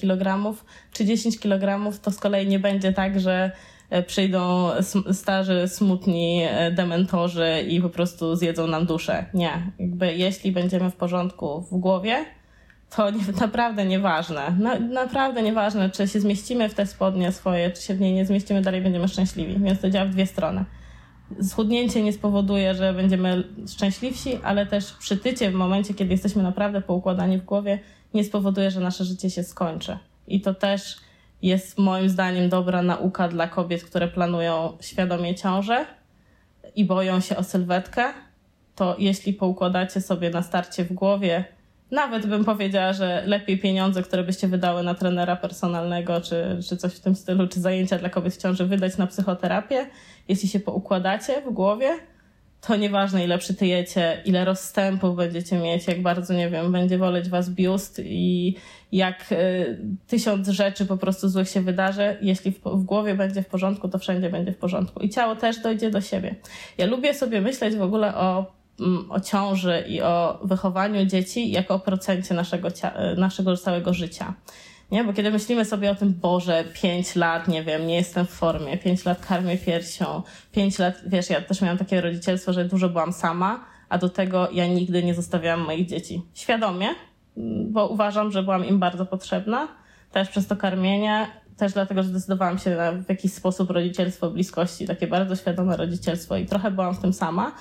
kg 0.00 0.54
czy 0.92 1.04
10 1.04 1.40
kg, 1.40 1.92
to 2.02 2.10
z 2.10 2.18
kolei 2.18 2.46
nie 2.46 2.58
będzie 2.58 2.92
tak, 2.92 3.20
że 3.20 3.50
e, 3.90 4.02
przyjdą 4.02 4.70
starzy, 5.12 5.68
smutni 5.68 6.42
e, 6.48 6.70
dementorzy 6.70 7.64
i 7.68 7.80
po 7.80 7.90
prostu 7.90 8.36
zjedzą 8.36 8.66
nam 8.66 8.86
duszę. 8.86 9.26
Nie. 9.34 9.72
Jakby 9.78 10.14
jeśli 10.14 10.52
będziemy 10.52 10.90
w 10.90 10.96
porządku 10.96 11.60
w 11.60 11.78
głowie, 11.78 12.24
to 12.96 13.10
nie, 13.10 13.20
naprawdę 13.40 13.84
nieważne. 13.84 14.56
Na, 14.60 14.78
naprawdę 14.78 15.42
nieważne, 15.42 15.90
czy 15.90 16.08
się 16.08 16.20
zmieścimy 16.20 16.68
w 16.68 16.74
te 16.74 16.86
spodnie 16.86 17.32
swoje, 17.32 17.70
czy 17.70 17.82
się 17.82 17.94
w 17.94 18.00
niej 18.00 18.12
nie 18.12 18.26
zmieścimy, 18.26 18.62
dalej 18.62 18.80
będziemy 18.80 19.08
szczęśliwi. 19.08 19.58
Więc 19.58 19.80
to 19.80 19.90
działa 19.90 20.06
w 20.06 20.10
dwie 20.10 20.26
strony 20.26 20.64
schudnięcie 21.42 22.02
nie 22.02 22.12
spowoduje, 22.12 22.74
że 22.74 22.92
będziemy 22.92 23.44
szczęśliwsi, 23.68 24.38
ale 24.42 24.66
też 24.66 24.92
przytycie 24.92 25.50
w 25.50 25.54
momencie, 25.54 25.94
kiedy 25.94 26.10
jesteśmy 26.10 26.42
naprawdę 26.42 26.80
poukładani 26.80 27.38
w 27.38 27.44
głowie, 27.44 27.78
nie 28.14 28.24
spowoduje, 28.24 28.70
że 28.70 28.80
nasze 28.80 29.04
życie 29.04 29.30
się 29.30 29.42
skończy. 29.42 29.98
I 30.26 30.40
to 30.40 30.54
też 30.54 30.96
jest 31.42 31.78
moim 31.78 32.08
zdaniem 32.08 32.48
dobra 32.48 32.82
nauka 32.82 33.28
dla 33.28 33.48
kobiet, 33.48 33.84
które 33.84 34.08
planują 34.08 34.76
świadomie 34.80 35.34
ciążę 35.34 35.86
i 36.74 36.84
boją 36.84 37.20
się 37.20 37.36
o 37.36 37.44
sylwetkę. 37.44 38.04
To 38.74 38.96
jeśli 38.98 39.32
poukładacie 39.32 40.00
sobie 40.00 40.30
na 40.30 40.42
starcie 40.42 40.84
w 40.84 40.92
głowie, 40.92 41.44
nawet 41.90 42.26
bym 42.26 42.44
powiedziała, 42.44 42.92
że 42.92 43.22
lepiej 43.26 43.58
pieniądze, 43.58 44.02
które 44.02 44.24
byście 44.24 44.48
wydały 44.48 44.82
na 44.82 44.94
trenera 44.94 45.36
personalnego, 45.36 46.20
czy, 46.20 46.58
czy 46.68 46.76
coś 46.76 46.94
w 46.94 47.00
tym 47.00 47.14
stylu, 47.14 47.48
czy 47.48 47.60
zajęcia 47.60 47.98
dla 47.98 48.08
kobiet 48.08 48.34
w 48.34 48.42
ciąży, 48.42 48.66
wydać 48.66 48.96
na 48.96 49.06
psychoterapię. 49.06 49.86
Jeśli 50.28 50.48
się 50.48 50.60
poukładacie 50.60 51.42
w 51.42 51.52
głowie, 51.52 51.88
to 52.66 52.76
nieważne 52.76 53.24
ile 53.24 53.38
przytyjecie, 53.38 54.22
ile 54.24 54.44
rozstępów 54.44 55.16
będziecie 55.16 55.58
mieć, 55.58 55.86
jak 55.86 56.02
bardzo, 56.02 56.34
nie 56.34 56.50
wiem, 56.50 56.72
będzie 56.72 56.98
woleć 56.98 57.28
was 57.28 57.50
biust 57.50 58.00
i 58.04 58.56
jak 58.92 59.32
y, 59.32 59.78
tysiąc 60.06 60.48
rzeczy 60.48 60.86
po 60.86 60.96
prostu 60.96 61.28
złych 61.28 61.48
się 61.48 61.60
wydarzy. 61.60 62.16
Jeśli 62.20 62.52
w, 62.52 62.60
w, 62.64 62.84
głowie 62.84 63.14
będzie 63.14 63.42
w 63.42 63.46
porządku, 63.46 63.88
to 63.88 63.98
wszędzie 63.98 64.30
będzie 64.30 64.52
w 64.52 64.56
porządku. 64.56 65.00
I 65.00 65.08
ciało 65.08 65.36
też 65.36 65.58
dojdzie 65.58 65.90
do 65.90 66.00
siebie. 66.00 66.34
Ja 66.78 66.86
lubię 66.86 67.14
sobie 67.14 67.40
myśleć 67.40 67.76
w 67.76 67.82
ogóle 67.82 68.14
o 68.14 68.52
o 69.08 69.20
ciąży 69.20 69.84
i 69.88 70.02
o 70.02 70.38
wychowaniu 70.44 71.06
dzieci 71.06 71.50
jako 71.50 71.74
o 71.74 71.78
procencie 71.78 72.34
naszego, 72.34 72.68
naszego 73.16 73.56
całego 73.56 73.94
życia. 73.94 74.34
Nie? 74.90 75.04
Bo 75.04 75.12
kiedy 75.12 75.30
myślimy 75.30 75.64
sobie 75.64 75.90
o 75.90 75.94
tym, 75.94 76.14
Boże, 76.14 76.64
pięć 76.82 77.16
lat, 77.16 77.48
nie 77.48 77.62
wiem, 77.64 77.86
nie 77.86 77.94
jestem 77.94 78.26
w 78.26 78.30
formie, 78.30 78.78
pięć 78.78 79.04
lat 79.04 79.26
karmię 79.26 79.58
piersią, 79.58 80.22
pięć 80.52 80.78
lat, 80.78 80.94
wiesz, 81.06 81.30
ja 81.30 81.40
też 81.40 81.60
miałam 81.60 81.78
takie 81.78 82.00
rodzicielstwo, 82.00 82.52
że 82.52 82.64
dużo 82.64 82.88
byłam 82.88 83.12
sama, 83.12 83.64
a 83.88 83.98
do 83.98 84.08
tego 84.08 84.48
ja 84.52 84.66
nigdy 84.66 85.02
nie 85.02 85.14
zostawiałam 85.14 85.60
moich 85.60 85.86
dzieci. 85.86 86.22
Świadomie, 86.34 86.88
mm, 87.36 87.72
bo 87.72 87.88
uważam, 87.88 88.32
że 88.32 88.42
byłam 88.42 88.64
im 88.64 88.78
bardzo 88.78 89.06
potrzebna, 89.06 89.68
też 90.12 90.28
przez 90.28 90.46
to 90.46 90.56
karmienie, 90.56 91.26
też 91.56 91.72
dlatego, 91.72 92.02
że 92.02 92.08
zdecydowałam 92.08 92.58
się 92.58 92.70
na 92.70 92.92
w 92.92 93.08
jakiś 93.08 93.32
sposób 93.32 93.70
rodzicielstwo 93.70 94.30
bliskości, 94.30 94.86
takie 94.86 95.06
bardzo 95.06 95.36
świadome 95.36 95.76
rodzicielstwo 95.76 96.36
i 96.36 96.46
trochę 96.46 96.70
byłam 96.70 96.94
w 96.94 96.98
tym 96.98 97.12
sama. 97.12 97.52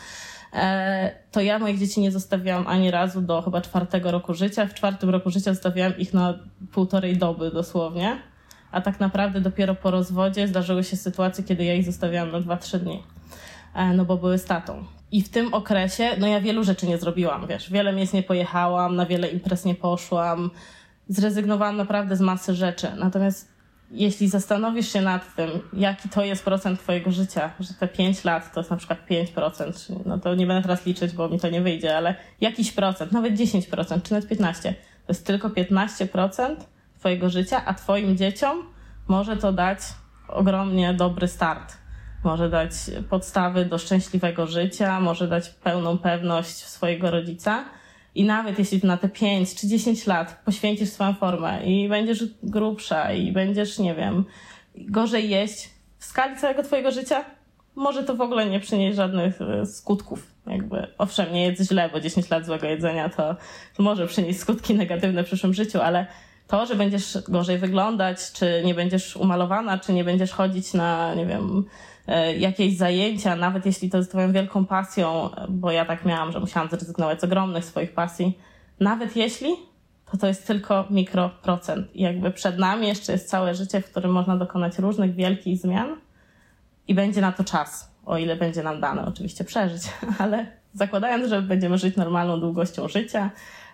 E, 0.54 1.12
to 1.32 1.42
ja 1.42 1.60
moich 1.60 1.80
dzieci 1.80 2.02
nie 2.02 2.12
zostawiałam 2.12 2.68
ani 2.68 2.92
razu 2.92 3.22
do 3.22 3.42
chyba 3.42 3.62
czwartego 3.62 4.12
roku 4.12 4.34
życia. 4.34 4.66
W 4.66 4.74
czwartym 4.74 5.10
roku 5.10 5.30
życia 5.30 5.54
zostawiałam 5.54 5.98
ich 5.98 6.14
na 6.14 6.40
półtorej 6.72 7.18
doby 7.18 7.52
dosłownie. 7.52 8.18
A 8.72 8.82
tak 8.82 9.00
naprawdę 9.00 9.42
dopiero 9.42 9.76
po 9.76 9.92
rozwodzie 9.92 10.48
zdarzyły 10.48 10.84
się 10.84 10.98
sytuacje, 10.98 11.44
kiedy 11.44 11.64
ja 11.64 11.74
ich 11.74 11.86
zostawiałam 11.86 12.32
na 12.32 12.42
2-3 12.42 12.80
dni. 12.80 13.04
E, 13.76 13.94
no 13.94 14.06
bo 14.06 14.18
były 14.18 14.38
statą. 14.38 14.86
I 15.12 15.22
w 15.22 15.30
tym 15.30 15.54
okresie, 15.54 16.10
no 16.18 16.28
ja 16.28 16.42
wielu 16.42 16.64
rzeczy 16.64 16.88
nie 16.88 16.98
zrobiłam, 16.98 17.48
wiesz, 17.48 17.72
wiele 17.72 17.94
miejsc 17.94 18.14
nie 18.14 18.24
pojechałam, 18.24 18.96
na 18.96 19.06
wiele 19.06 19.28
imprez 19.28 19.66
nie 19.66 19.76
poszłam, 19.76 20.52
zrezygnowałam 21.08 21.78
naprawdę 21.78 22.16
z 22.16 22.22
masy 22.22 22.56
rzeczy. 22.56 22.88
Natomiast 22.98 23.53
jeśli 23.94 24.30
zastanowisz 24.30 24.94
się 24.94 25.02
nad 25.02 25.36
tym, 25.36 25.50
jaki 25.74 26.10
to 26.10 26.24
jest 26.24 26.46
procent 26.46 26.80
Twojego 26.80 27.12
życia, 27.12 27.52
że 27.60 27.74
te 27.74 27.88
5 27.88 28.24
lat 28.24 28.54
to 28.54 28.60
jest 28.60 28.72
na 28.72 28.78
przykład 28.78 29.00
5%, 29.10 29.96
no 30.06 30.20
to 30.20 30.36
nie 30.36 30.48
będę 30.48 30.62
teraz 30.62 30.86
liczyć, 30.86 31.14
bo 31.14 31.30
mi 31.30 31.40
to 31.40 31.50
nie 31.50 31.62
wyjdzie, 31.62 31.98
ale 31.98 32.16
jakiś 32.42 32.72
procent, 32.72 33.12
nawet 33.12 33.34
10%, 33.34 34.02
czy 34.02 34.14
nawet 34.14 34.30
15%, 34.30 34.62
to 34.64 34.74
jest 35.10 35.26
tylko 35.26 35.50
15% 35.50 36.56
Twojego 37.00 37.30
życia, 37.30 37.66
a 37.66 37.74
Twoim 37.74 38.18
dzieciom 38.18 38.64
może 39.08 39.38
to 39.38 39.54
dać 39.54 39.80
ogromnie 40.28 40.94
dobry 40.94 41.28
start. 41.28 41.78
Może 42.24 42.50
dać 42.50 42.72
podstawy 43.10 43.66
do 43.66 43.78
szczęśliwego 43.78 44.48
życia, 44.48 45.00
może 45.00 45.28
dać 45.28 45.50
pełną 45.50 45.98
pewność 45.98 46.56
swojego 46.56 47.12
rodzica 47.12 47.66
i 48.16 48.24
nawet 48.24 48.60
jeśli 48.60 48.82
na 48.84 48.98
te 48.98 49.10
5 49.10 49.56
czy 49.56 49.68
10 49.68 50.08
lat 50.08 50.42
poświęcisz 50.46 50.90
swoją 50.90 51.14
formę 51.14 51.66
i 51.66 51.90
będziesz 51.90 52.24
grubsza 52.44 53.14
i 53.14 53.32
będziesz, 53.32 53.80
nie 53.80 53.96
wiem, 53.96 54.26
gorzej 54.76 55.30
jeść 55.30 55.70
w 55.98 56.06
skali 56.06 56.38
całego 56.38 56.64
twojego 56.64 56.92
życia, 56.92 57.26
może 57.76 58.04
to 58.04 58.16
w 58.16 58.22
ogóle 58.22 58.46
nie 58.46 58.60
przynieść 58.60 58.96
żadnych 58.98 59.42
e, 59.42 59.66
skutków. 59.66 60.28
Jakby, 60.48 60.88
owszem, 60.98 61.34
nie 61.34 61.44
jedz 61.46 61.62
źle, 61.62 61.90
bo 61.94 62.00
10 62.00 62.30
lat 62.30 62.46
złego 62.46 62.68
jedzenia 62.68 63.10
to, 63.10 63.36
to 63.78 63.84
może 63.84 64.08
przynieść 64.08 64.40
skutki 64.40 64.76
negatywne 64.76 65.24
w 65.24 65.26
przyszłym 65.26 65.54
życiu, 65.54 65.82
ale 65.82 66.08
to, 66.48 66.66
że 66.66 66.76
będziesz 66.76 67.18
gorzej 67.28 67.58
wyglądać, 67.58 68.32
czy 68.34 68.62
nie 68.66 68.74
będziesz 68.74 69.16
umalowana, 69.16 69.78
czy 69.78 69.94
nie 69.94 70.04
będziesz 70.04 70.32
chodzić 70.32 70.74
na, 70.74 71.16
nie 71.16 71.26
wiem, 71.26 71.66
jakieś 72.38 72.78
zajęcia, 72.78 73.36
nawet 73.36 73.66
jeśli 73.66 73.90
to 73.90 73.98
jest 73.98 74.10
Twoją 74.10 74.32
wielką 74.32 74.66
pasją, 74.66 75.30
bo 75.50 75.72
ja 75.72 75.86
tak 75.86 76.06
miałam, 76.06 76.32
że 76.32 76.40
musiałam 76.40 76.70
zrezygnować 76.70 77.22
z 77.22 77.24
ogromnych 77.24 77.66
swoich 77.66 77.94
pasji, 77.94 78.40
nawet 78.80 79.16
jeśli, 79.16 79.56
to 80.12 80.18
to 80.18 80.28
jest 80.28 80.48
tylko 80.48 80.86
mikroprocent. 80.90 81.96
I 81.96 82.02
jakby 82.02 82.32
przed 82.32 82.58
nami 82.58 82.88
jeszcze 82.88 83.12
jest 83.12 83.30
całe 83.30 83.56
życie, 83.56 83.82
w 83.82 83.92
którym 83.92 84.12
można 84.12 84.38
dokonać 84.38 84.80
różnych 84.80 85.16
wielkich 85.16 85.58
zmian 85.58 85.96
i 86.88 86.94
będzie 86.94 87.22
na 87.22 87.32
to 87.32 87.44
czas, 87.44 87.92
o 88.06 88.18
ile 88.18 88.36
będzie 88.36 88.64
nam 88.64 88.82
dane 88.82 89.06
oczywiście 89.06 89.44
przeżyć, 89.44 89.84
ale 90.20 90.48
zakładając, 90.74 91.30
że 91.30 91.42
będziemy 91.42 91.78
żyć 91.78 91.96
normalną 91.96 92.40
długością 92.40 92.88
życia, 92.88 93.30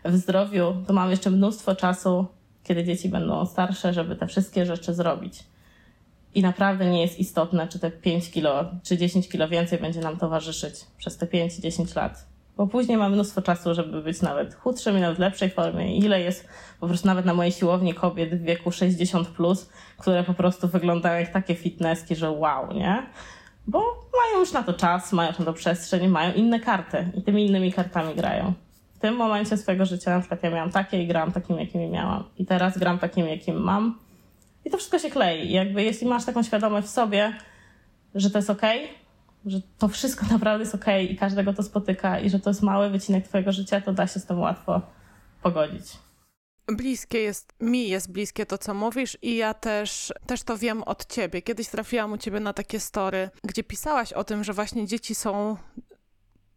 w 0.06 0.16
zdrowiu, 0.18 0.76
to 0.88 0.94
mamy 0.94 1.12
jeszcze 1.12 1.30
mnóstwo 1.30 1.76
czasu, 1.76 2.26
kiedy 2.64 2.84
dzieci 2.84 3.10
będą 3.10 3.46
starsze, 3.46 3.94
żeby 3.94 4.16
te 4.16 4.28
wszystkie 4.28 4.66
rzeczy 4.66 4.94
zrobić 4.94 5.44
i 6.36 6.42
naprawdę 6.42 6.90
nie 6.90 7.02
jest 7.02 7.20
istotne, 7.20 7.68
czy 7.68 7.80
te 7.80 7.92
5 7.92 8.32
kilo, 8.32 8.66
czy 8.84 8.98
10 8.98 9.30
kilo 9.30 9.48
więcej 9.48 9.80
będzie 9.80 10.00
nam 10.00 10.18
towarzyszyć 10.18 10.76
przez 10.98 11.18
te 11.18 11.26
5-10 11.26 11.96
lat. 11.96 12.26
Bo 12.58 12.68
później 12.68 12.98
mamy 12.98 13.16
mnóstwo 13.16 13.42
czasu, 13.42 13.74
żeby 13.74 14.02
być 14.02 14.22
nawet 14.22 14.56
chudszym 14.56 14.98
i 14.98 15.02
nawet 15.02 15.18
w 15.18 15.20
lepszej 15.20 15.50
formie. 15.50 15.98
I 15.98 16.06
ile 16.06 16.22
jest 16.22 16.48
po 16.80 16.88
prostu 16.88 17.08
nawet 17.08 17.26
na 17.26 17.34
mojej 17.34 17.52
siłowni 17.52 17.94
kobiet 17.94 18.36
w 18.36 18.44
wieku 18.44 18.72
60, 18.72 19.28
plus, 19.28 19.70
które 19.98 20.24
po 20.24 20.34
prostu 20.34 20.68
wyglądają 20.68 21.20
jak 21.20 21.34
takie 21.34 21.56
fitnesski, 21.56 22.16
że 22.16 22.32
wow, 22.32 22.74
nie? 22.74 23.04
Bo 23.68 23.80
mają 24.28 24.40
już 24.40 24.52
na 24.52 24.64
to 24.64 24.74
czas, 24.74 25.14
mają 25.14 25.32
na 25.40 25.46
to 25.46 25.54
przestrzeń, 25.54 26.08
mają 26.08 26.34
inne 26.34 26.60
karty 26.60 27.12
i 27.18 27.22
tymi 27.22 27.46
innymi 27.46 27.74
kartami 27.74 28.16
grają. 28.16 28.54
W 28.96 29.00
tym 29.00 29.16
momencie 29.16 29.58
swojego 29.58 29.86
życia 29.86 30.12
na 30.12 30.20
przykład 30.20 30.44
ja 30.44 30.50
miałam 30.50 30.72
takie 30.72 31.04
i 31.04 31.08
gram 31.08 31.32
takimi, 31.32 31.60
jakimi 31.60 31.88
miałam. 31.88 32.24
I 32.38 32.46
teraz 32.46 32.78
gram 32.78 33.00
takimi, 33.00 33.30
jakim 33.30 33.56
mam 33.56 34.00
i 34.66 34.70
to 34.70 34.78
wszystko 34.78 35.00
się 35.00 35.10
klei. 35.10 35.52
jakby 35.52 35.84
jeśli 35.84 36.08
masz 36.08 36.26
taką 36.26 36.44
świadomość 36.44 36.88
w 36.88 36.92
sobie, 36.92 37.38
że 38.16 38.30
to 38.30 38.38
jest 38.38 38.50
ok, 38.50 38.62
że 39.46 39.62
to 39.78 39.88
wszystko 39.88 40.26
naprawdę 40.32 40.64
jest 40.64 40.76
ok 40.76 40.86
i 41.10 41.16
każdego 41.16 41.54
to 41.54 41.64
spotyka 41.64 42.20
i 42.20 42.30
że 42.30 42.40
to 42.40 42.50
jest 42.50 42.62
mały 42.62 42.90
wycinek 42.90 43.28
twojego 43.28 43.52
życia, 43.52 43.82
to 43.82 43.94
da 43.94 44.08
się 44.08 44.20
z 44.20 44.26
tym 44.26 44.40
łatwo 44.40 44.82
pogodzić. 45.42 45.98
Bliskie 46.68 47.20
jest, 47.20 47.54
mi 47.60 47.90
jest 47.90 48.12
bliskie 48.12 48.46
to, 48.46 48.58
co 48.58 48.74
mówisz, 48.74 49.18
i 49.22 49.36
ja 49.36 49.54
też, 49.54 50.14
też 50.26 50.44
to 50.44 50.58
wiem 50.58 50.84
od 50.84 51.06
ciebie. 51.06 51.42
Kiedyś 51.42 51.68
trafiłam 51.68 52.12
u 52.12 52.18
ciebie 52.18 52.40
na 52.40 52.54
takie 52.54 52.80
story, 52.80 53.30
gdzie 53.44 53.64
pisałaś 53.64 54.14
o 54.14 54.24
tym, 54.24 54.44
że 54.44 54.54
właśnie 54.54 54.88
dzieci 54.88 55.16
są 55.16 55.58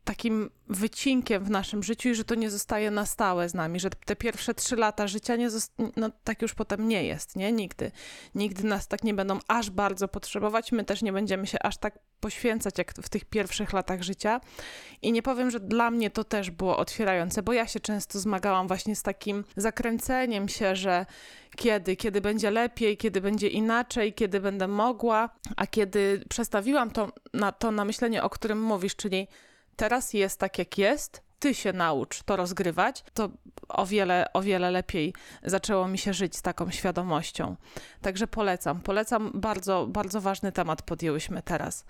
takim 0.05 0.50
wycinkiem 0.68 1.44
w 1.44 1.50
naszym 1.50 1.82
życiu 1.82 2.09
i 2.09 2.14
że 2.14 2.24
to 2.24 2.34
nie 2.34 2.50
zostaje 2.50 2.90
na 2.90 3.07
stałe 3.07 3.48
z 3.48 3.55
nami, 3.55 3.80
że 3.80 3.90
te 3.90 4.16
pierwsze 4.16 4.55
trzy 4.55 4.76
lata 4.76 5.07
życia 5.07 5.36
nie 5.36 5.48
no 5.96 6.11
tak 6.24 6.42
już 6.42 6.55
potem 6.55 6.88
nie 6.88 7.05
jest, 7.05 7.36
nie? 7.36 7.53
Nigdy. 7.53 7.90
Nigdy 8.34 8.64
nas 8.64 8.88
tak 8.88 9.05
nie 9.05 9.14
będą 9.14 9.38
aż 9.48 9.70
bardzo 9.70 10.09
potrzebować, 10.09 10.72
my 10.72 10.84
też 10.84 11.03
nie 11.03 11.12
będziemy 11.12 11.46
się 11.46 11.59
aż 11.62 11.76
tak 11.76 11.98
poświęcać 12.20 12.78
jak 12.78 12.92
w 12.92 13.09
tych 13.09 13.24
pierwszych 13.24 13.72
latach 13.72 14.03
życia. 14.03 14.40
I 15.03 15.12
nie 15.12 15.22
powiem, 15.22 15.50
że 15.50 15.61
dla 15.61 15.90
mnie 15.90 16.11
to 16.11 16.24
też 16.24 16.50
było 16.50 16.76
otwierające, 16.76 17.42
bo 17.42 17.53
ja 17.53 17.66
się 17.66 17.80
często 17.80 18.18
zmagałam 18.18 18.68
właśnie 18.68 18.96
z 18.96 19.03
takim 19.03 19.44
zakręceniem 19.57 20.48
się, 20.48 20.76
że 20.76 21.07
kiedy, 21.57 21.96
kiedy 21.96 22.20
będzie 22.20 22.50
lepiej, 22.50 22.96
kiedy 22.96 23.20
będzie 23.20 23.48
inaczej, 23.48 24.14
kiedy 24.14 24.40
będę 24.40 24.68
mogła, 24.68 25.30
a 25.57 25.66
kiedy 25.66 26.24
przestawiłam 26.28 26.90
to 26.90 27.12
na, 27.34 27.53
to 27.53 27.70
na 27.70 27.84
myślenie, 27.84 28.22
o 28.22 28.30
którym 28.30 28.62
mówisz, 28.62 28.96
czyli 28.96 29.28
teraz 29.83 30.14
jest 30.14 30.39
tak, 30.39 30.59
jak 30.59 30.78
jest, 30.78 31.22
ty 31.39 31.55
się 31.55 31.72
naucz 31.72 32.22
to 32.22 32.37
rozgrywać, 32.37 33.05
to 33.14 33.28
o 33.68 33.87
wiele, 33.87 34.26
o 34.33 34.43
wiele 34.43 34.70
lepiej 34.70 35.14
zaczęło 35.45 35.89
mi 35.89 35.99
się 35.99 36.14
żyć 36.14 36.37
z 36.37 36.43
taką 36.43 36.70
świadomością. 36.70 37.57
Także 38.01 38.26
polecam, 38.26 38.80
polecam, 38.80 39.30
bardzo, 39.35 39.87
bardzo 39.87 40.20
ważny 40.20 40.53
temat 40.53 40.83
podjęłyśmy 40.83 41.43
teraz. 41.43 41.85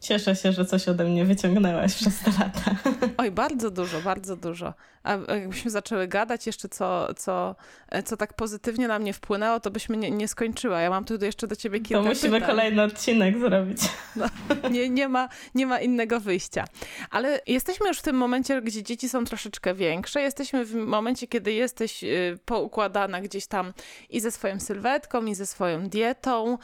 Cieszę 0.00 0.36
się, 0.36 0.52
że 0.52 0.64
coś 0.64 0.88
ode 0.88 1.04
mnie 1.04 1.24
wyciągnęłaś 1.24 1.94
przez 2.00 2.18
te 2.20 2.30
lata. 2.30 2.70
Oj, 3.16 3.30
bardzo 3.30 3.70
dużo, 3.70 4.00
bardzo 4.00 4.36
dużo. 4.36 4.74
A 5.02 5.12
jakbyśmy 5.34 5.70
zaczęły 5.70 6.08
gadać 6.08 6.46
jeszcze, 6.46 6.68
co, 6.68 7.14
co, 7.14 7.56
co 8.04 8.16
tak 8.16 8.32
pozytywnie 8.34 8.88
na 8.88 8.98
mnie 8.98 9.12
wpłynęło, 9.12 9.60
to 9.60 9.70
byśmy 9.70 9.96
nie, 9.96 10.10
nie 10.10 10.28
skończyła. 10.28 10.80
Ja 10.80 10.90
mam 10.90 11.04
tu 11.04 11.24
jeszcze 11.24 11.46
do 11.46 11.56
ciebie 11.56 11.80
kilka 11.80 12.02
To 12.02 12.08
musimy 12.08 12.40
pytań. 12.40 12.50
kolejny 12.50 12.82
odcinek 12.82 13.38
zrobić. 13.38 13.78
No, 14.16 14.26
nie, 14.70 14.88
nie, 14.90 15.08
ma, 15.08 15.28
nie 15.54 15.66
ma 15.66 15.80
innego 15.80 16.20
wyjścia. 16.20 16.64
Ale 17.10 17.40
jesteśmy 17.46 17.88
już 17.88 17.98
w 17.98 18.02
tym 18.02 18.16
momencie, 18.16 18.62
gdzie 18.62 18.82
dzieci 18.82 19.08
są 19.08 19.24
troszeczkę 19.24 19.74
większe. 19.74 20.20
Jesteśmy 20.22 20.64
w 20.64 20.74
momencie, 20.74 21.26
kiedy 21.26 21.52
jesteś 21.52 22.04
y, 22.04 22.38
poukładana 22.44 23.20
gdzieś 23.20 23.46
tam 23.46 23.72
i 24.10 24.20
ze 24.20 24.30
swoją 24.30 24.60
sylwetką, 24.60 25.24
i 25.26 25.34
ze 25.34 25.46
swoją 25.46 25.88
dietą, 25.88 26.58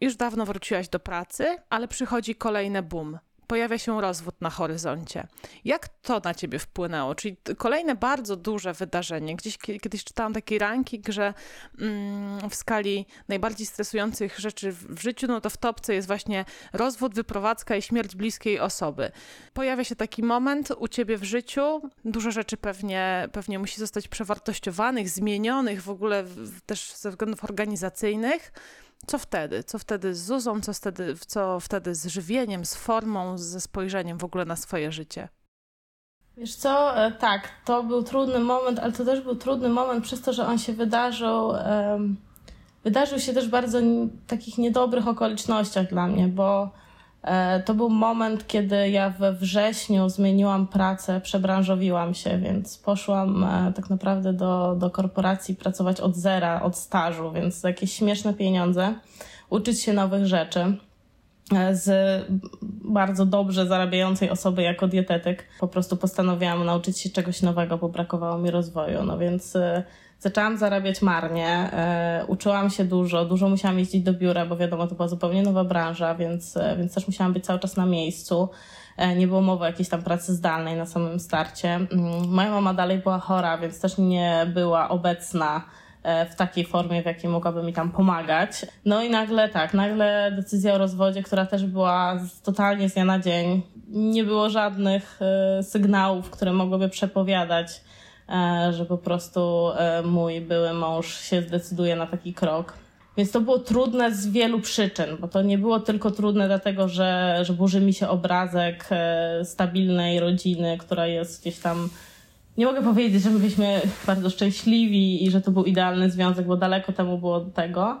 już 0.00 0.16
dawno 0.16 0.46
wróciłaś 0.46 0.88
do 0.88 1.00
pracy, 1.00 1.56
ale 1.70 1.88
przychodzi 1.88 2.34
kolejny 2.34 2.82
boom. 2.82 3.18
Pojawia 3.50 3.78
się 3.78 4.00
rozwód 4.00 4.40
na 4.40 4.50
horyzoncie. 4.50 5.26
Jak 5.64 5.88
to 5.88 6.20
na 6.24 6.34
ciebie 6.34 6.58
wpłynęło? 6.58 7.14
Czyli 7.14 7.36
kolejne 7.58 7.94
bardzo 7.94 8.36
duże 8.36 8.72
wydarzenie. 8.72 9.36
Gdzieś 9.36 9.58
kiedyś 9.58 10.04
czytałam 10.04 10.32
taki 10.32 10.58
ranking, 10.58 11.08
że 11.08 11.34
mm, 11.80 12.50
w 12.50 12.54
skali 12.54 13.06
najbardziej 13.28 13.66
stresujących 13.66 14.38
rzeczy 14.38 14.72
w 14.72 15.02
życiu, 15.02 15.26
no 15.26 15.40
to 15.40 15.50
w 15.50 15.56
topce 15.56 15.94
jest 15.94 16.06
właśnie 16.06 16.44
rozwód, 16.72 17.14
wyprowadzka 17.14 17.76
i 17.76 17.82
śmierć 17.82 18.16
bliskiej 18.16 18.60
osoby. 18.60 19.10
Pojawia 19.52 19.84
się 19.84 19.96
taki 19.96 20.22
moment 20.22 20.68
u 20.78 20.88
ciebie 20.88 21.16
w 21.18 21.24
życiu, 21.24 21.80
dużo 22.04 22.30
rzeczy 22.30 22.56
pewnie, 22.56 23.28
pewnie 23.32 23.58
musi 23.58 23.80
zostać 23.80 24.08
przewartościowanych, 24.08 25.08
zmienionych 25.08 25.82
w 25.82 25.90
ogóle 25.90 26.24
też 26.66 26.92
ze 26.92 27.10
względów 27.10 27.44
organizacyjnych 27.44 28.52
co 29.06 29.18
wtedy? 29.18 29.64
Co 29.64 29.78
wtedy 29.78 30.14
z 30.14 30.24
Zuzą, 30.24 30.60
co 30.60 30.72
wtedy, 30.72 31.14
co 31.26 31.60
wtedy 31.60 31.94
z 31.94 32.06
żywieniem, 32.06 32.64
z 32.64 32.74
formą, 32.74 33.38
ze 33.38 33.60
spojrzeniem 33.60 34.18
w 34.18 34.24
ogóle 34.24 34.44
na 34.44 34.56
swoje 34.56 34.92
życie? 34.92 35.28
Wiesz 36.36 36.54
co, 36.54 37.04
e, 37.06 37.12
tak, 37.12 37.48
to 37.64 37.82
był 37.82 38.02
trudny 38.02 38.38
moment, 38.38 38.78
ale 38.78 38.92
to 38.92 39.04
też 39.04 39.20
był 39.20 39.36
trudny 39.36 39.68
moment 39.68 40.04
przez 40.04 40.20
to, 40.20 40.32
że 40.32 40.46
on 40.46 40.58
się 40.58 40.72
wydarzył. 40.72 41.52
Wydarzył 42.84 43.18
się 43.18 43.32
też 43.32 43.48
bardzo 43.48 43.78
takich 44.26 44.58
niedobrych 44.58 45.08
okolicznościach 45.08 45.88
dla 45.88 46.06
mnie, 46.06 46.28
bo 46.28 46.70
to 47.64 47.74
był 47.74 47.90
moment, 47.90 48.46
kiedy 48.46 48.90
ja 48.90 49.10
we 49.10 49.32
wrześniu 49.32 50.08
zmieniłam 50.08 50.66
pracę, 50.66 51.20
przebranżowiłam 51.20 52.14
się, 52.14 52.38
więc 52.38 52.78
poszłam 52.78 53.44
e, 53.44 53.72
tak 53.72 53.90
naprawdę 53.90 54.32
do, 54.32 54.76
do 54.78 54.90
korporacji 54.90 55.56
pracować 55.56 56.00
od 56.00 56.16
zera, 56.16 56.62
od 56.62 56.76
stażu, 56.76 57.32
więc 57.32 57.54
za 57.54 57.68
jakieś 57.68 57.92
śmieszne 57.92 58.34
pieniądze, 58.34 58.94
uczyć 59.50 59.80
się 59.80 59.92
nowych 59.92 60.26
rzeczy 60.26 60.76
e, 61.54 61.76
z 61.76 62.24
bardzo 62.84 63.26
dobrze 63.26 63.66
zarabiającej 63.66 64.30
osoby 64.30 64.62
jako 64.62 64.88
dietetyk. 64.88 65.44
Po 65.60 65.68
prostu 65.68 65.96
postanowiłam 65.96 66.64
nauczyć 66.64 66.98
się 66.98 67.10
czegoś 67.10 67.42
nowego, 67.42 67.78
bo 67.78 67.88
brakowało 67.88 68.38
mi 68.38 68.50
rozwoju. 68.50 69.02
No 69.04 69.18
więc 69.18 69.56
Zaczęłam 70.20 70.58
zarabiać 70.58 71.02
marnie, 71.02 71.48
e, 71.48 72.24
uczyłam 72.26 72.70
się 72.70 72.84
dużo, 72.84 73.24
dużo 73.24 73.48
musiałam 73.48 73.78
jeździć 73.78 74.02
do 74.02 74.12
biura, 74.12 74.46
bo 74.46 74.56
wiadomo, 74.56 74.86
to 74.86 74.94
była 74.94 75.08
zupełnie 75.08 75.42
nowa 75.42 75.64
branża, 75.64 76.14
więc, 76.14 76.56
e, 76.56 76.76
więc 76.76 76.94
też 76.94 77.06
musiałam 77.06 77.32
być 77.32 77.44
cały 77.44 77.58
czas 77.58 77.76
na 77.76 77.86
miejscu. 77.86 78.48
E, 78.96 79.16
nie 79.16 79.26
było 79.26 79.40
mowy 79.40 79.64
o 79.64 79.66
jakiejś 79.66 79.88
tam 79.88 80.02
pracy 80.02 80.34
zdalnej 80.34 80.76
na 80.76 80.86
samym 80.86 81.20
starcie. 81.20 81.68
Mm, 81.74 82.28
moja 82.28 82.50
mama 82.50 82.74
dalej 82.74 82.98
była 82.98 83.18
chora, 83.18 83.58
więc 83.58 83.80
też 83.80 83.98
nie 83.98 84.46
była 84.54 84.88
obecna 84.88 85.64
w 86.30 86.34
takiej 86.34 86.64
formie, 86.64 87.02
w 87.02 87.06
jakiej 87.06 87.30
mogłaby 87.30 87.62
mi 87.62 87.72
tam 87.72 87.90
pomagać. 87.90 88.66
No 88.84 89.02
i 89.02 89.10
nagle 89.10 89.48
tak, 89.48 89.74
nagle 89.74 90.32
decyzja 90.36 90.74
o 90.74 90.78
rozwodzie, 90.78 91.22
która 91.22 91.46
też 91.46 91.66
była 91.66 92.20
totalnie 92.42 92.88
z 92.88 92.94
dnia 92.94 93.04
na 93.04 93.18
dzień. 93.18 93.62
Nie 93.88 94.24
było 94.24 94.50
żadnych 94.50 95.20
sygnałów, 95.62 96.30
które 96.30 96.52
mogłyby 96.52 96.88
przepowiadać 96.88 97.80
że 98.70 98.86
po 98.86 98.98
prostu 98.98 99.70
e, 99.76 100.02
mój 100.02 100.40
były 100.40 100.72
mąż 100.72 101.20
się 101.20 101.42
zdecyduje 101.42 101.96
na 101.96 102.06
taki 102.06 102.34
krok. 102.34 102.74
Więc 103.16 103.30
to 103.30 103.40
było 103.40 103.58
trudne 103.58 104.14
z 104.14 104.26
wielu 104.26 104.60
przyczyn, 104.60 105.16
bo 105.20 105.28
to 105.28 105.42
nie 105.42 105.58
było 105.58 105.80
tylko 105.80 106.10
trudne 106.10 106.46
dlatego, 106.46 106.88
że, 106.88 107.38
że 107.42 107.52
burzy 107.52 107.80
mi 107.80 107.94
się 107.94 108.08
obrazek 108.08 108.86
e, 108.90 109.44
stabilnej 109.44 110.20
rodziny, 110.20 110.78
która 110.78 111.06
jest 111.06 111.40
gdzieś 111.40 111.58
tam. 111.58 111.88
Nie 112.56 112.66
mogę 112.66 112.82
powiedzieć, 112.82 113.22
że 113.22 113.30
byliśmy 113.30 113.80
bardzo 114.06 114.30
szczęśliwi 114.30 115.24
i 115.24 115.30
że 115.30 115.40
to 115.40 115.50
był 115.50 115.64
idealny 115.64 116.10
związek, 116.10 116.46
bo 116.46 116.56
daleko 116.56 116.92
temu 116.92 117.18
było 117.18 117.40
tego 117.40 118.00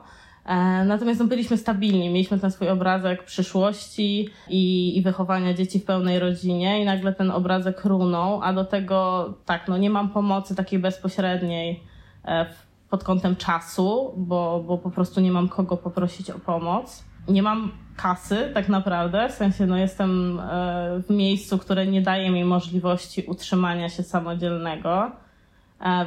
natomiast 0.84 1.20
no, 1.20 1.26
byliśmy 1.26 1.56
stabilni, 1.56 2.08
mieliśmy 2.08 2.38
ten 2.38 2.50
swój 2.50 2.68
obrazek 2.68 3.24
przyszłości 3.24 4.28
i, 4.48 4.98
i 4.98 5.02
wychowania 5.02 5.54
dzieci 5.54 5.80
w 5.80 5.84
pełnej 5.84 6.18
rodzinie 6.18 6.82
i 6.82 6.84
nagle 6.84 7.12
ten 7.12 7.30
obrazek 7.30 7.84
runął, 7.84 8.42
a 8.42 8.52
do 8.52 8.64
tego 8.64 9.28
tak, 9.44 9.68
no 9.68 9.78
nie 9.78 9.90
mam 9.90 10.08
pomocy 10.08 10.54
takiej 10.54 10.78
bezpośredniej 10.78 11.82
e, 12.24 12.46
pod 12.90 13.04
kątem 13.04 13.36
czasu, 13.36 14.14
bo, 14.16 14.64
bo 14.66 14.78
po 14.78 14.90
prostu 14.90 15.20
nie 15.20 15.32
mam 15.32 15.48
kogo 15.48 15.76
poprosić 15.76 16.30
o 16.30 16.38
pomoc. 16.38 17.04
Nie 17.28 17.42
mam 17.42 17.72
kasy 17.96 18.50
tak 18.54 18.68
naprawdę, 18.68 19.28
w 19.28 19.32
sensie 19.32 19.66
no 19.66 19.76
jestem 19.76 20.40
e, 20.40 21.02
w 21.08 21.10
miejscu, 21.10 21.58
które 21.58 21.86
nie 21.86 22.02
daje 22.02 22.30
mi 22.30 22.44
możliwości 22.44 23.22
utrzymania 23.28 23.88
się 23.88 24.02
samodzielnego, 24.02 25.10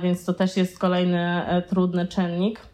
więc 0.04 0.26
to 0.26 0.34
też 0.34 0.58
jest 0.58 0.80
kolejny 0.80 1.46
trudny 1.70 2.08
czynnik. 2.08 2.73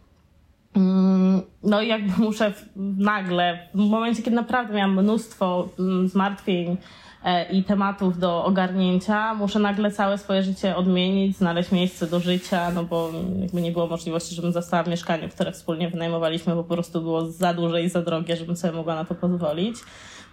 Mm, 0.76 1.42
no 1.64 1.82
i 1.82 1.88
jakby 1.88 2.22
muszę 2.22 2.54
nagle, 2.98 3.68
w 3.74 3.78
momencie, 3.78 4.24
kiedy 4.24 4.36
naprawdę 4.36 4.74
miałam 4.74 5.04
mnóstwo 5.04 5.70
mm, 5.80 6.08
zmartwień 6.08 6.78
e, 7.24 7.52
i 7.52 7.64
tematów 7.64 8.20
do 8.20 8.46
ogarnięcia, 8.46 9.34
muszę 9.34 9.60
nagle 9.60 9.92
całe 9.92 10.18
swoje 10.18 10.44
życie 10.44 10.76
odmienić, 10.76 11.38
znaleźć 11.38 11.72
miejsce 11.72 12.08
do 12.08 12.20
życia, 12.20 12.72
no 12.72 12.84
bo 12.84 13.12
jakby 13.42 13.62
nie 13.62 13.72
było 13.72 13.88
możliwości, 13.88 14.36
żebym 14.36 14.52
została 14.52 14.84
w 14.84 14.88
mieszkaniu, 14.88 15.30
które 15.30 15.52
wspólnie 15.52 15.90
wynajmowaliśmy, 15.90 16.56
bo 16.56 16.64
po 16.64 16.74
prostu 16.74 17.02
było 17.02 17.26
za 17.26 17.54
duże 17.54 17.84
i 17.84 17.90
za 17.90 18.02
drogie, 18.02 18.36
żebym 18.36 18.56
sobie 18.56 18.74
mogła 18.74 18.96
na 18.96 19.06
to 19.06 19.16
pozwolić. 19.16 19.76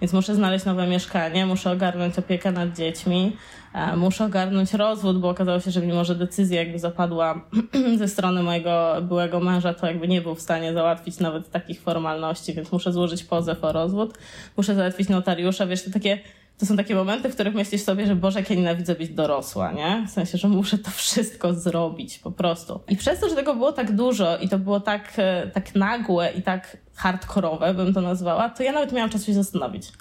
Więc 0.01 0.13
muszę 0.13 0.35
znaleźć 0.35 0.65
nowe 0.65 0.87
mieszkanie, 0.87 1.47
muszę 1.47 1.71
ogarnąć 1.71 2.19
opiekę 2.19 2.53
nad 2.53 2.77
dziećmi, 2.77 3.37
e, 3.75 3.97
muszę 3.97 4.25
ogarnąć 4.25 4.75
rozwód, 4.75 5.21
bo 5.21 5.29
okazało 5.29 5.61
się, 5.61 5.71
że 5.71 5.81
mimo, 5.81 6.05
że 6.05 6.15
decyzja 6.15 6.63
jakby 6.63 6.79
zapadła 6.79 7.41
ze 7.99 8.09
strony 8.09 8.43
mojego 8.43 8.97
byłego 9.03 9.41
męża, 9.41 9.75
to 9.75 9.87
jakby 9.87 10.09
nie 10.09 10.21
był 10.21 10.35
w 10.35 10.41
stanie 10.41 10.73
załatwić 10.73 11.19
nawet 11.19 11.51
takich 11.51 11.81
formalności, 11.81 12.55
więc 12.55 12.73
muszę 12.73 12.93
złożyć 12.93 13.25
pozew 13.25 13.65
o 13.65 13.73
rozwód, 13.73 14.19
muszę 14.57 14.75
załatwić 14.75 15.09
notariusza, 15.09 15.67
wiesz, 15.67 15.83
to 15.83 15.91
takie 15.91 16.19
to 16.59 16.67
są 16.67 16.77
takie 16.77 16.95
momenty, 16.95 17.29
w 17.29 17.35
których 17.35 17.55
myślisz 17.55 17.83
sobie, 17.83 18.07
że 18.07 18.17
Boże, 18.17 18.39
jak 18.39 18.51
ja 18.51 18.57
nienawidzę 18.57 18.95
być 18.95 19.09
dorosła, 19.11 19.73
nie? 19.73 20.05
W 20.07 20.11
sensie, 20.11 20.39
że 20.39 20.49
muszę 20.49 20.79
to 20.79 20.91
wszystko 20.91 21.55
zrobić 21.55 22.19
po 22.19 22.31
prostu. 22.31 22.81
I 22.89 22.97
przez 22.97 23.21
to, 23.21 23.29
że 23.29 23.35
tego 23.35 23.55
było 23.55 23.73
tak 23.73 23.93
dużo 23.93 24.39
i 24.39 24.49
to 24.49 24.59
było 24.59 24.81
tak, 24.81 25.13
e, 25.17 25.51
tak 25.55 25.75
nagłe 25.75 26.33
i 26.33 26.43
tak 26.43 26.77
hardkorowe, 26.95 27.75
bym 27.75 27.95
to 27.95 28.01
nazwała, 28.01 28.49
to 28.49 28.63
ja 28.63 28.73
nawet 28.73 28.93
miałam 28.93 29.11
czas 29.11 29.25
się 29.27 29.35
zastanowić. 29.35 29.93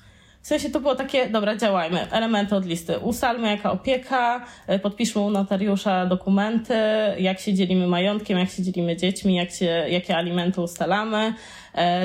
W 0.46 0.48
sensie 0.48 0.70
to 0.70 0.80
było 0.80 0.96
takie, 0.96 1.30
dobra, 1.30 1.56
działajmy, 1.56 2.12
elementy 2.12 2.56
od 2.56 2.66
listy. 2.66 3.00
Ustalmy 3.00 3.52
jaka 3.52 3.72
opieka, 3.72 4.46
e, 4.68 4.80
podpiszmy 4.80 5.22
u 5.22 5.30
notariusza 5.30 6.06
dokumenty, 6.06 6.74
jak 7.20 7.40
się 7.40 7.54
dzielimy 7.54 7.88
majątkiem, 7.88 8.38
jak 8.38 8.50
się 8.50 8.64
dzielimy 8.64 8.98
dziećmi, 8.98 9.36
jak 9.36 9.52
się, 9.52 9.66
jakie 9.66 10.18
alimenty 10.18 10.62
ustalamy, 10.62 11.34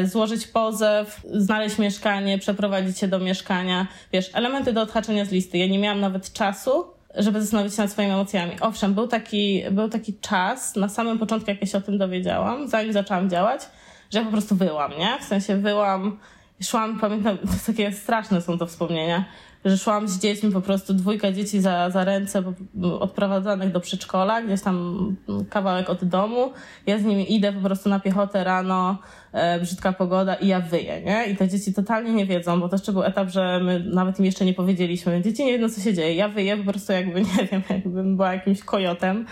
złożyć 0.05 0.47
pozew, 0.47 1.21
znaleźć 1.33 1.79
mieszkanie, 1.79 2.39
przeprowadzić 2.39 2.99
się 2.99 3.09
do 3.09 3.19
mieszkania. 3.19 3.87
Wiesz, 4.13 4.31
elementy 4.35 4.73
do 4.73 4.81
odhaczenia 4.81 5.25
z 5.25 5.31
listy. 5.31 5.59
Ja 5.59 5.67
nie 5.67 5.79
miałam 5.79 6.01
nawet 6.01 6.33
czasu, 6.33 6.85
żeby 7.15 7.41
zastanowić 7.41 7.75
się 7.75 7.83
nad 7.83 7.91
swoimi 7.91 8.13
emocjami. 8.13 8.53
Owszem, 8.61 8.95
był 8.95 9.09
taki, 9.09 9.63
był 9.71 9.89
taki 9.89 10.15
czas 10.21 10.77
na 10.77 10.89
samym 10.89 11.19
początku, 11.19 11.51
jak 11.51 11.61
ja 11.61 11.67
się 11.67 11.79
o 11.79 11.81
tym 11.81 11.99
dowiedziałam, 11.99 12.69
zanim 12.69 12.93
zaczęłam 12.93 13.31
działać, 13.31 13.61
że 14.11 14.19
ja 14.19 14.25
po 14.25 14.31
prostu 14.31 14.57
wyłam, 14.57 14.91
nie? 14.99 15.19
W 15.21 15.25
sensie 15.25 15.57
wyłam 15.57 16.19
szłam, 16.63 17.01
pamiętam, 17.01 17.39
takie 17.67 17.93
straszne 17.93 18.41
są 18.41 18.59
to 18.59 18.67
wspomnienia, 18.67 19.25
że 19.65 19.79
szłam 19.79 20.09
z 20.09 20.19
dziećmi, 20.19 20.53
po 20.53 20.61
prostu 20.61 20.95
dwójka 20.95 21.33
dzieci 21.33 21.61
za, 21.61 21.91
za 21.91 22.05
ręce 22.05 22.43
odprowadzanych 23.01 23.73
do 23.73 23.81
przedszkola, 23.81 24.43
gdzieś 24.43 24.63
tam 24.63 25.17
kawałek 25.51 25.91
od 25.91 26.05
domu. 26.05 26.53
Ja 26.87 26.99
z 26.99 27.05
nimi 27.05 27.35
idę 27.35 27.53
po 27.53 27.61
prostu 27.61 27.89
na 27.89 28.01
piechotę 28.01 28.45
rano, 28.45 28.99
e, 29.33 29.61
brzydka 29.61 29.93
pogoda 29.93 30.35
i 30.35 30.47
ja 30.47 30.61
wyję, 30.61 31.03
nie? 31.03 31.27
I 31.27 31.37
te 31.37 31.49
dzieci 31.49 31.75
totalnie 31.75 32.13
nie 32.13 32.27
wiedzą, 32.27 32.61
bo 32.61 32.69
to 32.69 32.77
jeszcze 32.77 32.93
był 32.93 33.03
etap, 33.03 33.29
że 33.29 33.61
my 33.63 33.85
nawet 33.87 34.19
im 34.19 34.25
jeszcze 34.25 34.45
nie 34.45 34.55
powiedzieliśmy. 34.55 35.23
Dzieci 35.23 35.45
nie 35.45 35.59
wiedzą, 35.59 35.75
co 35.75 35.81
się 35.81 35.95
dzieje. 35.95 36.15
Ja 36.15 36.29
wyję 36.29 36.57
po 36.57 36.73
prostu 36.73 36.93
jakby, 36.93 37.21
nie 37.39 37.49
wiem, 37.53 37.63
jakbym 37.71 38.17
była 38.17 38.33
jakimś 38.33 38.63
kojotem 38.63 39.27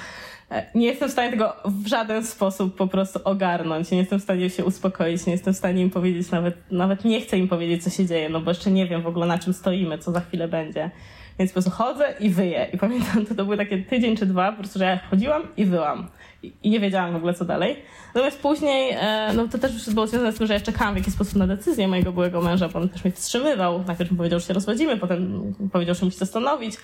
nie 0.74 0.86
jestem 0.86 1.08
w 1.08 1.12
stanie 1.12 1.30
tego 1.30 1.56
w 1.64 1.86
żaden 1.86 2.26
sposób 2.26 2.76
po 2.76 2.86
prostu 2.86 3.20
ogarnąć. 3.24 3.90
Nie 3.90 3.98
jestem 3.98 4.20
w 4.20 4.22
stanie 4.22 4.50
się 4.50 4.64
uspokoić, 4.64 5.26
nie 5.26 5.32
jestem 5.32 5.54
w 5.54 5.56
stanie 5.56 5.82
im 5.82 5.90
powiedzieć, 5.90 6.30
nawet, 6.30 6.56
nawet 6.70 7.04
nie 7.04 7.20
chcę 7.20 7.38
im 7.38 7.48
powiedzieć, 7.48 7.84
co 7.84 7.90
się 7.90 8.06
dzieje, 8.06 8.28
no 8.28 8.40
bo 8.40 8.50
jeszcze 8.50 8.70
nie 8.70 8.86
wiem 8.86 9.02
w 9.02 9.06
ogóle 9.06 9.26
na 9.26 9.38
czym 9.38 9.52
stoimy, 9.52 9.98
co 9.98 10.12
za 10.12 10.20
chwilę 10.20 10.48
będzie. 10.48 10.90
Więc 11.38 11.50
po 11.50 11.52
prostu 11.52 11.70
chodzę 11.70 12.14
i 12.20 12.30
wyję. 12.30 12.66
I 12.72 12.78
pamiętam, 12.78 13.26
to, 13.26 13.34
to 13.34 13.44
były 13.44 13.56
takie 13.56 13.78
tydzień 13.82 14.16
czy 14.16 14.26
dwa, 14.26 14.52
po 14.52 14.58
prostu, 14.58 14.78
że 14.78 14.84
ja 14.84 14.98
chodziłam 15.10 15.42
i 15.56 15.64
wyłam. 15.64 16.08
I, 16.42 16.70
nie 16.70 16.80
wiedziałam 16.80 17.12
w 17.12 17.16
ogóle, 17.16 17.34
co 17.34 17.44
dalej. 17.44 17.76
Natomiast 18.14 18.40
później, 18.40 18.90
e, 19.00 19.32
no 19.36 19.48
to 19.48 19.58
też 19.58 19.90
było 19.90 20.06
związane 20.06 20.32
z 20.32 20.38
tym, 20.38 20.46
że 20.46 20.54
ja 20.54 20.60
czekałam 20.60 20.94
w 20.94 20.96
jakiś 20.96 21.14
sposób 21.14 21.36
na 21.36 21.46
decyzję 21.46 21.88
mojego 21.88 22.12
byłego 22.12 22.40
męża, 22.40 22.68
bo 22.68 22.78
on 22.78 22.88
też 22.88 23.04
mnie 23.04 23.12
wstrzymywał. 23.12 23.84
Najpierw 23.86 24.16
powiedział, 24.16 24.40
że 24.40 24.46
się 24.46 24.54
rozwodzimy, 24.54 24.96
potem 24.96 25.54
powiedział, 25.72 25.94
że 25.94 26.04
musi 26.04 26.18
zastanowić. 26.18 26.74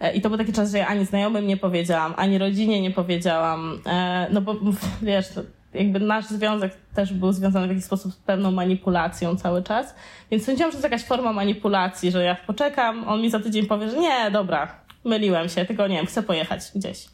E, 0.00 0.14
I 0.14 0.20
to 0.20 0.28
był 0.28 0.38
taki 0.38 0.52
czas, 0.52 0.72
że 0.72 0.78
ja 0.78 0.86
ani 0.86 1.04
znajomym 1.04 1.46
nie 1.46 1.56
powiedziałam, 1.56 2.14
ani 2.16 2.38
rodzinie 2.38 2.80
nie 2.80 2.90
powiedziałam. 2.90 3.80
E, 3.86 4.26
no 4.30 4.40
bo 4.40 4.56
wiesz, 5.02 5.26
jakby 5.74 6.00
nasz 6.00 6.26
związek 6.26 6.72
też 6.94 7.12
był 7.12 7.32
związany 7.32 7.66
w 7.66 7.70
jakiś 7.70 7.84
sposób 7.84 8.12
z 8.12 8.16
pewną 8.16 8.50
manipulacją 8.50 9.36
cały 9.36 9.62
czas. 9.62 9.94
Więc 10.30 10.44
sądziłam, 10.44 10.70
że 10.70 10.78
to 10.78 10.78
jest 10.78 10.92
jakaś 10.92 11.04
forma 11.04 11.32
manipulacji, 11.32 12.10
że 12.10 12.24
ja 12.24 12.36
poczekam, 12.46 13.08
on 13.08 13.22
mi 13.22 13.30
za 13.30 13.40
tydzień 13.40 13.66
powie, 13.66 13.90
że 13.90 13.96
nie, 13.96 14.30
dobra, 14.30 14.87
myliłem 15.04 15.48
się, 15.48 15.64
tylko 15.64 15.86
nie 15.86 15.96
wiem, 15.96 16.06
chcę 16.06 16.22
pojechać 16.22 16.60
gdzieś 16.74 17.06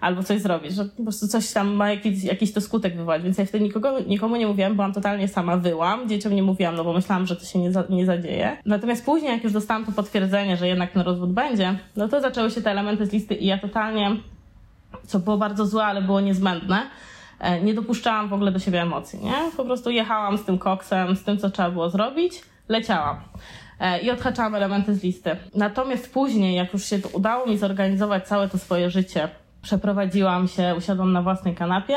albo 0.00 0.22
coś 0.22 0.40
zrobić, 0.40 0.72
że 0.72 0.84
po 0.84 1.02
prostu 1.02 1.28
coś 1.28 1.52
tam 1.52 1.68
ma 1.68 1.90
jakiś, 1.90 2.24
jakiś 2.24 2.52
to 2.52 2.60
skutek 2.60 2.96
wywołać. 2.96 3.22
Więc 3.22 3.38
ja 3.38 3.46
wtedy 3.46 3.64
nikogo, 3.64 4.00
nikomu 4.00 4.36
nie 4.36 4.46
mówiłam, 4.46 4.74
byłam 4.74 4.92
totalnie 4.92 5.28
sama, 5.28 5.56
wyłam. 5.56 6.08
Dzieciom 6.08 6.34
nie 6.34 6.42
mówiłam, 6.42 6.76
no 6.76 6.84
bo 6.84 6.92
myślałam, 6.92 7.26
że 7.26 7.36
to 7.36 7.44
się 7.44 7.58
nie, 7.58 7.72
za, 7.72 7.84
nie 7.90 8.06
zadzieje. 8.06 8.56
Natomiast 8.66 9.04
później, 9.04 9.32
jak 9.32 9.44
już 9.44 9.52
dostałam 9.52 9.86
to 9.86 9.92
potwierdzenie, 9.92 10.56
że 10.56 10.68
jednak 10.68 10.92
ten 10.92 11.02
rozwód 11.02 11.32
będzie, 11.32 11.78
no 11.96 12.08
to 12.08 12.20
zaczęły 12.20 12.50
się 12.50 12.62
te 12.62 12.70
elementy 12.70 13.06
z 13.06 13.12
listy 13.12 13.34
i 13.34 13.46
ja 13.46 13.58
totalnie, 13.58 14.16
co 15.06 15.18
było 15.18 15.38
bardzo 15.38 15.66
złe, 15.66 15.84
ale 15.84 16.02
było 16.02 16.20
niezbędne, 16.20 16.82
e, 17.40 17.60
nie 17.60 17.74
dopuszczałam 17.74 18.28
w 18.28 18.32
ogóle 18.32 18.52
do 18.52 18.58
siebie 18.58 18.82
emocji, 18.82 19.18
nie? 19.24 19.34
Po 19.56 19.64
prostu 19.64 19.90
jechałam 19.90 20.38
z 20.38 20.44
tym 20.44 20.58
koksem, 20.58 21.16
z 21.16 21.24
tym, 21.24 21.38
co 21.38 21.50
trzeba 21.50 21.70
było 21.70 21.90
zrobić, 21.90 22.42
leciałam 22.68 23.16
i 24.02 24.10
odhaczałam 24.10 24.54
elementy 24.54 24.94
z 24.94 25.02
listy. 25.02 25.36
Natomiast 25.54 26.12
później, 26.12 26.56
jak 26.56 26.72
już 26.72 26.84
się 26.84 26.98
udało 27.12 27.46
mi 27.46 27.58
zorganizować 27.58 28.26
całe 28.26 28.48
to 28.48 28.58
swoje 28.58 28.90
życie, 28.90 29.28
przeprowadziłam 29.62 30.48
się, 30.48 30.74
usiadłam 30.78 31.12
na 31.12 31.22
własnej 31.22 31.54
kanapie. 31.54 31.96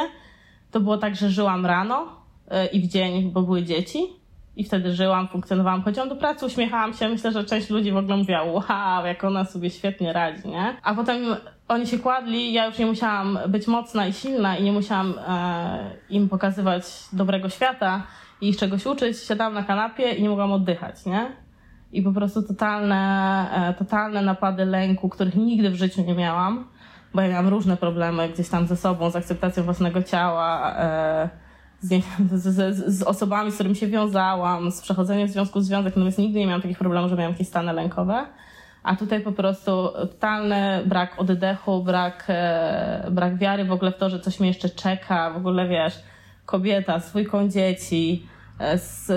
To 0.72 0.80
było 0.80 0.98
tak, 0.98 1.16
że 1.16 1.30
żyłam 1.30 1.66
rano 1.66 2.08
e, 2.48 2.66
i 2.66 2.82
w 2.82 2.88
dzień, 2.88 3.32
bo 3.32 3.42
były 3.42 3.64
dzieci. 3.64 4.00
I 4.56 4.64
wtedy 4.64 4.94
żyłam, 4.96 5.28
funkcjonowałam, 5.28 5.84
chodziłam 5.84 6.10
do 6.10 6.16
pracy, 6.16 6.46
uśmiechałam 6.46 6.94
się. 6.94 7.10
Myślę, 7.10 7.32
że 7.32 7.44
część 7.44 7.70
ludzi 7.70 7.92
w 7.92 7.98
ogóle 7.98 8.18
mówiła, 8.18 8.44
wow, 8.44 9.06
jak 9.06 9.24
ona 9.24 9.46
sobie 9.46 9.70
świetnie 9.70 10.14
radzi, 10.14 10.48
nie? 10.48 10.78
A 10.84 10.96
potem 10.96 11.36
oni 11.68 11.88
się 11.88 12.00
kładli, 12.00 12.54
ja 12.54 12.66
już 12.66 12.78
nie 12.78 12.86
musiałam 12.86 13.40
być 13.48 13.68
mocna 13.68 14.08
i 14.08 14.14
silna 14.14 14.58
i 14.58 14.64
nie 14.64 14.72
musiałam 14.72 15.14
e, 15.28 15.92
im 16.10 16.30
pokazywać 16.30 16.84
dobrego 17.14 17.50
świata 17.50 18.04
i 18.42 18.50
ich 18.50 18.58
czegoś 18.58 18.86
uczyć. 18.86 19.18
Siadałam 19.24 19.54
na 19.54 19.64
kanapie 19.64 20.12
i 20.12 20.24
nie 20.24 20.30
mogłam 20.30 20.52
oddychać, 20.52 21.06
nie? 21.06 21.32
I 21.94 22.02
po 22.02 22.12
prostu 22.12 22.44
totalne, 22.44 23.48
e, 23.70 23.74
totalne 23.74 24.22
napady 24.22 24.66
lęku, 24.66 25.10
których 25.10 25.36
nigdy 25.36 25.70
w 25.70 25.76
życiu 25.76 26.04
nie 26.04 26.16
miałam 26.16 26.66
bo 27.14 27.22
ja 27.22 27.28
miałam 27.28 27.48
różne 27.48 27.78
problemy 27.78 28.30
gdzieś 28.30 28.50
tam 28.50 28.68
ze 28.68 28.78
sobą, 28.78 29.10
z 29.10 29.16
akceptacją 29.16 29.64
własnego 29.64 30.04
ciała, 30.04 30.76
e, 30.78 31.30
z, 31.80 32.04
z, 32.32 32.76
z, 32.88 33.04
osobami, 33.04 33.52
z 33.52 33.54
którymi 33.54 33.76
się 33.76 33.88
wiązałam, 33.88 34.72
z 34.72 34.82
przechodzeniem 34.82 35.28
w 35.28 35.32
związku 35.32 35.62
z 35.62 35.66
związek, 35.66 35.96
natomiast 35.96 36.18
nigdy 36.18 36.40
nie 36.40 36.46
miałam 36.48 36.62
takich 36.62 36.78
problemów, 36.78 37.10
że 37.10 37.16
miałam 37.16 37.32
jakieś 37.32 37.48
stany 37.48 37.74
lękowe. 37.74 38.26
A 38.84 38.96
tutaj 38.96 39.22
po 39.22 39.32
prostu 39.32 39.90
totalny 39.94 40.84
brak 40.86 41.20
oddechu, 41.20 41.84
brak, 41.84 42.26
e, 42.30 43.08
brak 43.12 43.38
wiary 43.38 43.66
w 43.66 43.72
ogóle 43.72 43.92
w 43.92 43.98
to, 43.98 44.10
że 44.10 44.20
coś 44.20 44.40
mnie 44.40 44.50
jeszcze 44.50 44.70
czeka, 44.70 45.32
w 45.32 45.38
ogóle 45.38 45.68
wiesz, 45.68 46.00
kobieta 46.46 47.00
z 47.00 47.10
dwójką 47.10 47.50
dzieci, 47.50 48.28
z, 48.78 49.12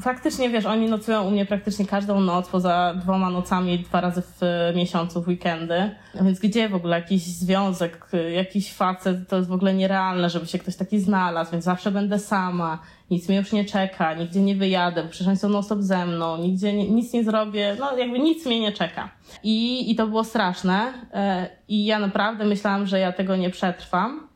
faktycznie, 0.00 0.50
wiesz, 0.50 0.66
oni 0.66 0.90
nocują 0.90 1.22
u 1.22 1.30
mnie 1.30 1.46
praktycznie 1.46 1.86
każdą 1.86 2.20
noc, 2.20 2.48
poza 2.48 2.94
dwoma 2.94 3.30
nocami, 3.30 3.78
dwa 3.78 4.00
razy 4.00 4.22
w 4.22 4.40
miesiącu, 4.76 5.22
w 5.22 5.28
weekendy. 5.28 5.90
Więc 6.22 6.40
gdzie 6.40 6.68
w 6.68 6.74
ogóle 6.74 6.96
jakiś 6.96 7.22
związek, 7.22 8.06
jakiś 8.34 8.72
facet, 8.72 9.28
to 9.28 9.36
jest 9.36 9.48
w 9.48 9.52
ogóle 9.52 9.74
nierealne, 9.74 10.30
żeby 10.30 10.46
się 10.46 10.58
ktoś 10.58 10.76
taki 10.76 11.00
znalazł, 11.00 11.52
więc 11.52 11.64
zawsze 11.64 11.90
będę 11.90 12.18
sama, 12.18 12.78
nic 13.10 13.28
mnie 13.28 13.38
już 13.38 13.52
nie 13.52 13.64
czeka, 13.64 14.14
nigdzie 14.14 14.40
nie 14.40 14.56
wyjadę, 14.56 15.02
bo 15.02 15.08
przecież 15.08 15.28
oni 15.28 15.36
są 15.36 15.48
non-stop 15.48 15.80
ze 15.80 16.06
mną, 16.06 16.36
nigdzie 16.36 16.72
nie, 16.72 16.90
nic 16.90 17.12
nie 17.12 17.24
zrobię, 17.24 17.76
no 17.80 17.96
jakby 17.96 18.18
nic 18.18 18.46
mnie 18.46 18.60
nie 18.60 18.72
czeka. 18.72 19.10
I, 19.42 19.90
i 19.90 19.96
to 19.96 20.06
było 20.06 20.24
straszne. 20.24 20.92
E, 21.12 21.48
I 21.68 21.84
ja 21.84 21.98
naprawdę 21.98 22.44
myślałam, 22.44 22.86
że 22.86 22.98
ja 22.98 23.12
tego 23.12 23.36
nie 23.36 23.50
przetrwam 23.50 24.33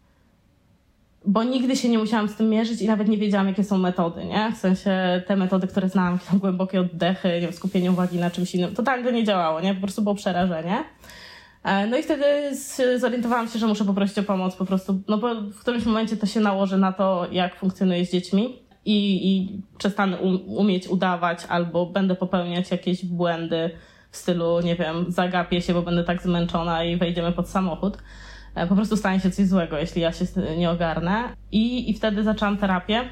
bo 1.24 1.44
nigdy 1.44 1.76
się 1.76 1.88
nie 1.88 1.98
musiałam 1.98 2.28
z 2.28 2.34
tym 2.34 2.48
mierzyć 2.48 2.82
i 2.82 2.86
nawet 2.86 3.08
nie 3.08 3.18
wiedziałam, 3.18 3.48
jakie 3.48 3.64
są 3.64 3.78
metody, 3.78 4.24
nie? 4.24 4.52
W 4.52 4.56
sensie 4.56 5.22
te 5.26 5.36
metody, 5.36 5.66
które 5.66 5.88
znałam, 5.88 6.18
to 6.30 6.36
głębokie 6.36 6.80
oddechy, 6.80 7.28
nie 7.28 7.40
wiem, 7.40 7.52
skupienie 7.52 7.92
uwagi 7.92 8.18
na 8.18 8.30
czymś 8.30 8.54
innym, 8.54 8.74
totalnie 8.74 9.04
to 9.04 9.10
nie 9.10 9.24
działało, 9.24 9.60
nie? 9.60 9.74
Po 9.74 9.80
prostu 9.80 10.02
było 10.02 10.14
przerażenie. 10.14 10.84
E, 11.64 11.86
no 11.86 11.96
i 11.96 12.02
wtedy 12.02 12.24
zorientowałam 12.98 13.48
się, 13.48 13.58
że 13.58 13.66
muszę 13.66 13.84
poprosić 13.84 14.18
o 14.18 14.22
pomoc 14.22 14.56
po 14.56 14.64
prostu, 14.64 15.00
no 15.08 15.18
bo 15.18 15.34
w 15.34 15.60
którymś 15.60 15.84
momencie 15.86 16.16
to 16.16 16.26
się 16.26 16.40
nałoży 16.40 16.78
na 16.78 16.92
to, 16.92 17.26
jak 17.32 17.56
funkcjonuje 17.56 18.06
z 18.06 18.12
dziećmi 18.12 18.62
i, 18.84 19.28
i 19.28 19.62
przestanę 19.78 20.16
um, 20.16 20.40
umieć 20.46 20.88
udawać 20.88 21.38
albo 21.48 21.86
będę 21.86 22.14
popełniać 22.14 22.70
jakieś 22.70 23.04
błędy 23.04 23.70
w 24.10 24.16
stylu, 24.16 24.60
nie 24.60 24.76
wiem, 24.76 25.04
zagapię 25.08 25.62
się, 25.62 25.74
bo 25.74 25.82
będę 25.82 26.04
tak 26.04 26.22
zmęczona 26.22 26.84
i 26.84 26.96
wejdziemy 26.96 27.32
pod 27.32 27.48
samochód. 27.48 27.98
E, 28.54 28.66
po 28.66 28.74
prostu 28.74 28.96
stanie 28.96 29.20
się 29.20 29.30
coś 29.30 29.46
złego, 29.46 29.78
jeśli 29.78 30.02
ja 30.02 30.12
się 30.12 30.24
nie 30.58 30.70
ogarnę. 30.70 31.24
I, 31.52 31.90
i 31.90 31.94
wtedy 31.94 32.22
zaczęłam 32.22 32.56
terapię 32.56 33.04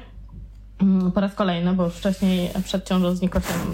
mm, 0.81 1.11
po 1.11 1.21
raz 1.21 1.33
kolejny, 1.33 1.73
bo 1.73 1.85
już 1.85 1.93
wcześniej 1.93 2.49
przed 2.63 2.87
ciążą 2.87 3.15
z 3.15 3.21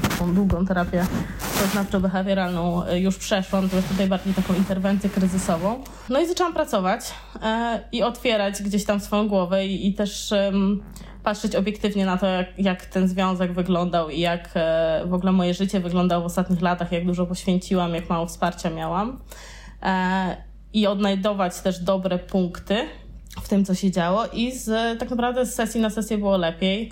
taką 0.09 0.34
długą 0.34 0.66
terapię 0.66 1.05
poznawczo-behawioralną 1.39 2.88
e, 2.88 2.99
już 2.99 3.18
przeszłam, 3.18 3.70
to 3.70 3.76
jest 3.76 3.89
tutaj 3.89 4.07
bardziej 4.07 4.34
taką 4.34 4.53
interwencję 4.53 5.09
kryzysową. 5.09 5.84
No 6.09 6.22
i 6.22 6.28
zaczęłam 6.28 6.53
pracować 6.53 7.01
e, 7.43 7.80
i 7.91 8.03
otwierać 8.03 8.61
gdzieś 8.64 8.86
tam 8.86 8.99
swoją 8.99 9.28
głowę 9.28 9.68
i, 9.68 9.88
i 9.88 9.93
też 9.93 10.34
patrzeć 11.24 11.55
obiektywnie 11.55 12.05
na 12.05 12.18
to, 12.18 12.26
jak, 12.26 12.59
jak, 12.59 12.86
ten 12.86 13.07
związek 13.07 13.53
wyglądał 13.53 14.09
i 14.09 14.20
jak 14.20 14.49
w 15.05 15.14
ogóle 15.14 15.32
moje 15.32 15.53
życie 15.53 15.80
wyglądało 15.80 16.24
w 16.24 16.26
ostatnich 16.26 16.61
latach, 16.61 16.91
jak 16.91 17.05
dużo 17.05 17.26
poświęciłam, 17.26 17.95
jak 17.95 18.09
mało 18.09 18.26
wsparcia 18.26 18.70
miałam. 18.70 19.20
I 20.74 20.88
odnajdować 20.88 21.61
też 21.61 21.80
dobre 21.80 22.19
punkty 22.19 22.76
w 23.41 23.49
tym, 23.49 23.65
co 23.65 23.76
się 23.76 23.91
działo 23.91 24.26
i 24.34 24.51
z, 24.51 24.99
tak 24.99 25.09
naprawdę 25.09 25.45
z 25.45 25.55
sesji 25.55 25.82
na 25.82 25.89
sesję 25.89 26.17
było 26.17 26.38
lepiej. 26.38 26.91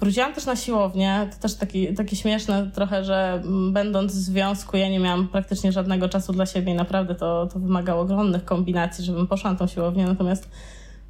Wróciłam 0.00 0.32
też 0.32 0.46
na 0.46 0.56
siłownię, 0.56 1.28
to 1.30 1.42
też 1.42 1.54
taki, 1.54 1.94
takie 1.94 2.16
śmieszne 2.16 2.70
trochę, 2.74 3.04
że 3.04 3.42
będąc 3.72 4.12
w 4.12 4.16
związku 4.16 4.76
ja 4.76 4.88
nie 4.88 4.98
miałam 4.98 5.28
praktycznie 5.28 5.72
żadnego 5.72 6.08
czasu 6.08 6.32
dla 6.32 6.46
siebie 6.46 6.72
i 6.72 6.74
naprawdę 6.74 7.14
to, 7.14 7.46
to 7.52 7.58
wymagało 7.58 8.02
ogromnych 8.02 8.44
kombinacji, 8.44 9.04
żebym 9.04 9.26
poszła 9.26 9.52
na 9.52 9.58
tą 9.58 9.66
siłownię, 9.66 10.06
natomiast 10.06 10.48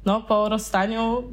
no, 0.05 0.21
po 0.21 0.49
rozstaniu 0.49 1.23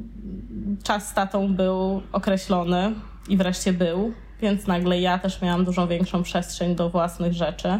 czas 0.83 1.09
z 1.09 1.13
tatą 1.13 1.53
był 1.53 2.01
określony 2.11 2.93
i 3.29 3.37
wreszcie 3.37 3.73
był, 3.73 4.13
więc 4.41 4.67
nagle 4.67 5.01
ja 5.01 5.19
też 5.19 5.41
miałam 5.41 5.65
dużo 5.65 5.87
większą 5.87 6.23
przestrzeń 6.23 6.75
do 6.75 6.89
własnych 6.89 7.33
rzeczy. 7.33 7.79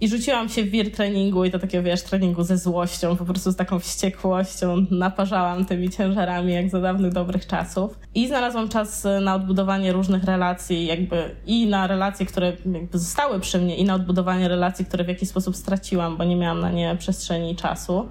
I 0.00 0.08
rzuciłam 0.08 0.48
się 0.48 0.62
w 0.62 0.70
wir 0.70 0.92
treningu 0.92 1.44
i 1.44 1.50
to 1.50 1.58
takiego, 1.58 1.84
wiesz, 1.84 2.02
treningu 2.02 2.42
ze 2.42 2.58
złością, 2.58 3.16
po 3.16 3.24
prostu 3.24 3.50
z 3.50 3.56
taką 3.56 3.78
wściekłością. 3.78 4.86
Naparzałam 4.90 5.64
tymi 5.64 5.90
ciężarami 5.90 6.52
jak 6.52 6.70
za 6.70 6.80
dawnych 6.80 7.12
dobrych 7.12 7.46
czasów. 7.46 7.98
I 8.14 8.28
znalazłam 8.28 8.68
czas 8.68 9.06
na 9.20 9.34
odbudowanie 9.34 9.92
różnych 9.92 10.24
relacji, 10.24 10.86
jakby 10.86 11.30
i 11.46 11.66
na 11.66 11.86
relacje, 11.86 12.26
które 12.26 12.52
zostały 12.92 13.40
przy 13.40 13.58
mnie, 13.58 13.76
i 13.76 13.84
na 13.84 13.94
odbudowanie 13.94 14.48
relacji, 14.48 14.84
które 14.84 15.04
w 15.04 15.08
jakiś 15.08 15.28
sposób 15.28 15.56
straciłam, 15.56 16.16
bo 16.16 16.24
nie 16.24 16.36
miałam 16.36 16.60
na 16.60 16.70
nie 16.70 16.96
przestrzeni 16.98 17.52
i 17.52 17.56
czasu 17.56 18.08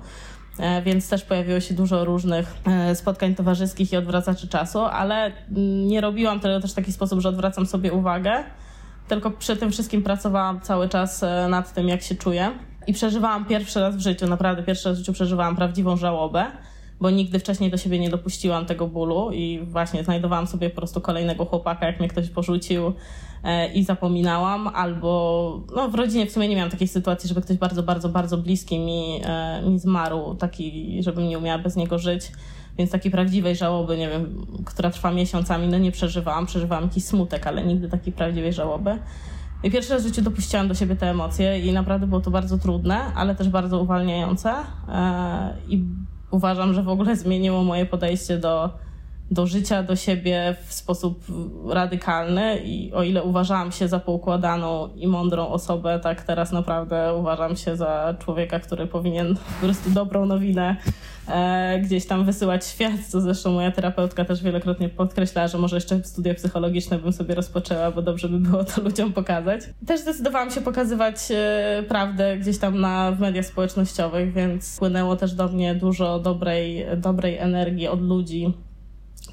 e, 0.60 0.82
więc 0.82 1.10
też 1.10 1.24
pojawiło 1.24 1.60
się 1.60 1.74
dużo 1.74 2.06
różnych 2.06 2.54
e, 2.66 2.96
spotkań 2.96 3.36
towarzyskich 3.36 3.94
i 3.94 3.98
odwracaczy 3.98 4.48
czasu, 4.48 4.80
ale 4.80 5.32
nie 5.86 6.02
robiłam 6.02 6.40
tego 6.40 6.60
też 6.60 6.72
w 6.72 6.76
taki 6.76 6.92
sposób, 6.92 7.20
że 7.20 7.30
odwracam 7.30 7.66
sobie 7.66 7.94
uwagę, 7.94 8.44
tylko 9.14 9.32
przy 9.32 9.58
tym 9.58 9.72
wszystkim 9.72 10.04
pracowałam 10.04 10.62
cały 10.62 10.90
czas 10.90 11.24
e, 11.24 11.48
nad 11.50 11.74
tym, 11.74 11.88
jak 11.88 12.02
się 12.02 12.16
czuję. 12.16 12.52
I 12.88 12.94
przeżywałam 12.94 13.46
pierwszy 13.46 13.80
raz 13.80 13.96
w 13.96 14.00
życiu, 14.00 14.28
naprawdę 14.28 14.64
pierwszy 14.64 14.90
raz 14.90 14.98
w 14.98 15.00
życiu 15.00 15.14
przeżywałam 15.14 15.56
prawdziwą 15.56 15.98
żałobę, 15.98 16.46
bo 17.02 17.10
nigdy 17.10 17.40
wcześniej 17.40 17.72
do 17.72 17.78
siebie 17.78 18.00
nie 18.00 18.10
dopuściłam 18.10 18.66
tego 18.66 18.88
bólu 18.88 19.32
i 19.32 19.60
właśnie 19.60 20.04
znajdowałam 20.04 20.48
sobie 20.48 20.70
po 20.70 20.76
prostu 20.76 21.02
kolejnego 21.02 21.46
chłopaka, 21.46 21.86
jak 21.86 22.00
mnie 22.00 22.10
ktoś 22.10 22.30
porzucił 22.30 22.94
e, 23.44 23.74
i 23.74 23.84
zapominałam, 23.84 24.68
albo 24.68 25.62
no, 25.76 25.90
w 25.90 25.96
rodzinie 25.96 26.26
w 26.26 26.32
sumie 26.32 26.48
nie 26.48 26.56
miałam 26.56 26.72
takiej 26.72 26.88
sytuacji, 26.88 27.30
żeby 27.30 27.42
ktoś 27.42 27.58
bardzo, 27.58 27.84
bardzo, 27.84 28.10
bardzo 28.10 28.38
bliski 28.38 28.80
mi, 28.80 29.22
e, 29.26 29.62
mi 29.62 29.80
zmarł, 29.80 30.36
taki, 30.36 30.98
żebym 31.04 31.28
nie 31.28 31.38
umiała 31.38 31.58
bez 31.58 31.76
niego 31.76 32.00
żyć. 32.00 32.32
Więc 32.78 32.92
takiej 32.92 33.12
prawdziwej 33.12 33.56
żałoby, 33.56 33.98
nie 33.98 34.10
wiem, 34.10 34.46
która 34.66 34.90
trwa 34.90 35.12
miesiącami, 35.12 35.68
no 35.68 35.78
nie 35.78 35.92
przeżywałam. 35.92 36.46
Przeżywałam 36.46 36.84
jakiś 36.84 37.06
smutek, 37.06 37.48
ale 37.48 37.64
nigdy 37.64 37.90
takiej 37.90 38.14
prawdziwej 38.14 38.54
żałoby. 38.54 39.00
I 39.64 39.72
pierwszy 39.72 39.94
raz 39.94 40.04
w 40.04 40.08
życiu 40.08 40.22
dopuściłam 40.22 40.68
do 40.68 40.74
siebie 40.74 40.96
te 40.96 41.10
emocje 41.10 41.60
i 41.60 41.74
naprawdę 41.74 42.08
było 42.08 42.22
to 42.22 42.32
bardzo 42.32 42.58
trudne, 42.58 42.96
ale 43.16 43.36
też 43.36 43.50
bardzo 43.50 43.82
uwalniające. 43.82 44.54
E, 44.90 45.54
I 45.68 45.84
uważam, 46.32 46.74
że 46.74 46.84
w 46.84 46.90
ogóle 46.90 47.16
zmieniło 47.26 47.64
moje 47.64 47.86
podejście 47.86 48.38
do, 48.38 48.70
do 49.32 49.48
życia, 49.48 49.84
do 49.84 49.96
siebie 49.96 50.56
w 50.66 50.74
sposób 50.74 51.26
radykalny. 51.70 52.58
I 52.64 52.94
o 52.94 53.04
ile 53.04 53.24
uważałam 53.24 53.72
się 53.72 53.88
za 53.88 54.00
poukładaną 54.00 54.90
i 54.96 55.08
mądrą 55.08 55.48
osobę, 55.48 56.00
tak 56.00 56.24
teraz 56.24 56.52
naprawdę 56.52 57.14
uważam 57.14 57.56
się 57.56 57.78
za 57.78 58.16
człowieka, 58.20 58.60
który 58.60 58.88
powinien 58.88 59.36
po 59.36 59.66
prostu 59.66 59.90
dobrą 59.90 60.26
nowinę 60.26 60.76
e, 61.28 61.80
gdzieś 61.80 62.06
tam 62.06 62.26
wysyłać 62.26 62.66
świat, 62.66 62.94
co 63.10 63.22
zresztą 63.22 63.52
moja 63.52 63.72
terapeutka 63.72 64.26
też 64.26 64.44
wielokrotnie 64.44 64.90
podkreślała, 64.90 65.48
że 65.48 65.58
może 65.58 65.76
jeszcze 65.76 66.04
studia 66.04 66.34
psychologiczne 66.34 67.00
bym 67.00 67.14
sobie 67.14 67.36
rozpoczęła, 67.36 67.92
bo 67.92 68.02
dobrze 68.02 68.30
by 68.30 68.40
było 68.40 68.64
to 68.64 68.82
ludziom 68.82 69.14
pokazać. 69.14 69.62
Też 69.88 70.02
zdecydowałam 70.02 70.52
się 70.52 70.62
pokazywać 70.62 71.16
e, 71.32 71.84
prawdę 71.88 72.38
gdzieś 72.38 72.58
tam 72.58 72.82
na, 72.82 73.12
w 73.12 73.20
mediach 73.20 73.46
społecznościowych, 73.46 74.34
więc 74.34 74.78
płynęło 74.80 75.16
też 75.16 75.34
do 75.34 75.48
mnie 75.48 75.76
dużo 75.76 76.20
dobrej, 76.20 76.86
dobrej 76.98 77.38
energii 77.38 77.88
od 77.88 78.02
ludzi, 78.02 78.54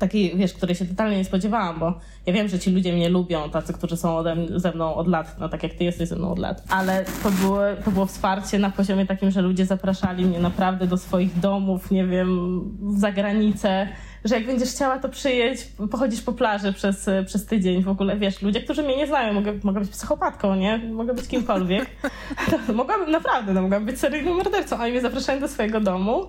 takiej, 0.00 0.36
wiesz, 0.36 0.54
której 0.54 0.76
się 0.76 0.86
totalnie 0.86 1.16
nie 1.16 1.24
spodziewałam, 1.24 1.78
bo 1.78 1.98
ja 2.26 2.32
wiem, 2.32 2.48
że 2.48 2.58
ci 2.58 2.70
ludzie 2.70 2.92
mnie 2.92 3.08
lubią, 3.08 3.50
tacy, 3.50 3.72
którzy 3.72 3.96
są 3.96 4.16
ode, 4.16 4.36
ze 4.56 4.72
mną 4.72 4.94
od 4.94 5.08
lat, 5.08 5.36
no 5.40 5.48
tak 5.48 5.62
jak 5.62 5.74
ty 5.74 5.84
jesteś 5.84 6.08
ze 6.08 6.16
mną 6.16 6.32
od 6.32 6.38
lat, 6.38 6.62
ale 6.68 7.04
to 7.22 7.30
było, 7.30 7.60
to 7.84 7.90
było 7.90 8.06
wsparcie 8.06 8.58
na 8.58 8.70
poziomie 8.70 9.06
takim, 9.06 9.30
że 9.30 9.42
ludzie 9.42 9.66
zapraszali 9.66 10.24
mnie 10.24 10.40
naprawdę 10.40 10.86
do 10.86 10.96
swoich 10.96 11.40
domów, 11.40 11.90
nie 11.90 12.06
wiem, 12.06 12.60
za 12.96 13.12
granicę, 13.12 13.88
że 14.24 14.34
jak 14.34 14.46
będziesz 14.46 14.68
chciała, 14.68 14.98
to 14.98 15.08
przyjedź, 15.08 15.68
pochodzisz 15.90 16.22
po 16.22 16.32
plaży 16.32 16.72
przez, 16.72 17.10
przez 17.26 17.46
tydzień. 17.46 17.82
W 17.82 17.88
ogóle, 17.88 18.16
wiesz, 18.16 18.42
ludzie, 18.42 18.60
którzy 18.60 18.82
mnie 18.82 18.96
nie 18.96 19.06
znają, 19.06 19.32
mogę, 19.32 19.52
mogę 19.62 19.80
być 19.80 19.90
psychopatką, 19.90 20.54
nie? 20.54 20.78
Mogę 20.78 21.14
być 21.14 21.28
kimkolwiek. 21.28 21.86
mogłabym, 22.74 23.10
naprawdę, 23.10 23.52
no, 23.52 23.62
mogłabym 23.62 23.86
być 23.86 23.98
seryjnym 23.98 24.34
mordercą, 24.34 24.76
a 24.76 24.82
oni 24.82 24.92
mnie 24.92 25.00
zapraszają 25.00 25.40
do 25.40 25.48
swojego 25.48 25.80
domu 25.80 26.26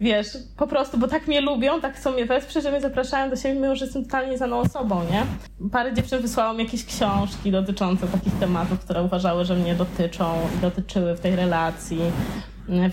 wiesz, 0.00 0.26
po 0.56 0.66
prostu, 0.66 0.98
bo 0.98 1.08
tak 1.08 1.28
mnie 1.28 1.40
lubią, 1.40 1.80
tak 1.80 1.96
chcą 1.96 2.12
mnie 2.12 2.26
wesprzeć, 2.26 2.62
że 2.62 2.70
mnie 2.70 2.80
zapraszają 2.80 3.30
do 3.30 3.36
siebie, 3.36 3.54
mimo 3.60 3.76
że 3.76 3.84
jestem 3.84 4.04
totalnie 4.04 4.38
znaną 4.38 4.58
osobą, 4.58 5.00
nie? 5.10 5.26
Parę 5.70 5.94
dziewczyn 5.94 6.22
wysłało 6.22 6.54
mi 6.54 6.64
jakieś 6.64 6.84
książki 6.84 7.50
dotyczące 7.50 8.06
takich 8.06 8.34
tematów, 8.34 8.80
które 8.80 9.02
uważały, 9.02 9.44
że 9.44 9.56
mnie 9.56 9.74
dotyczą 9.74 10.34
i 10.58 10.60
dotyczyły 10.60 11.16
w 11.16 11.20
tej 11.20 11.36
relacji. 11.36 11.98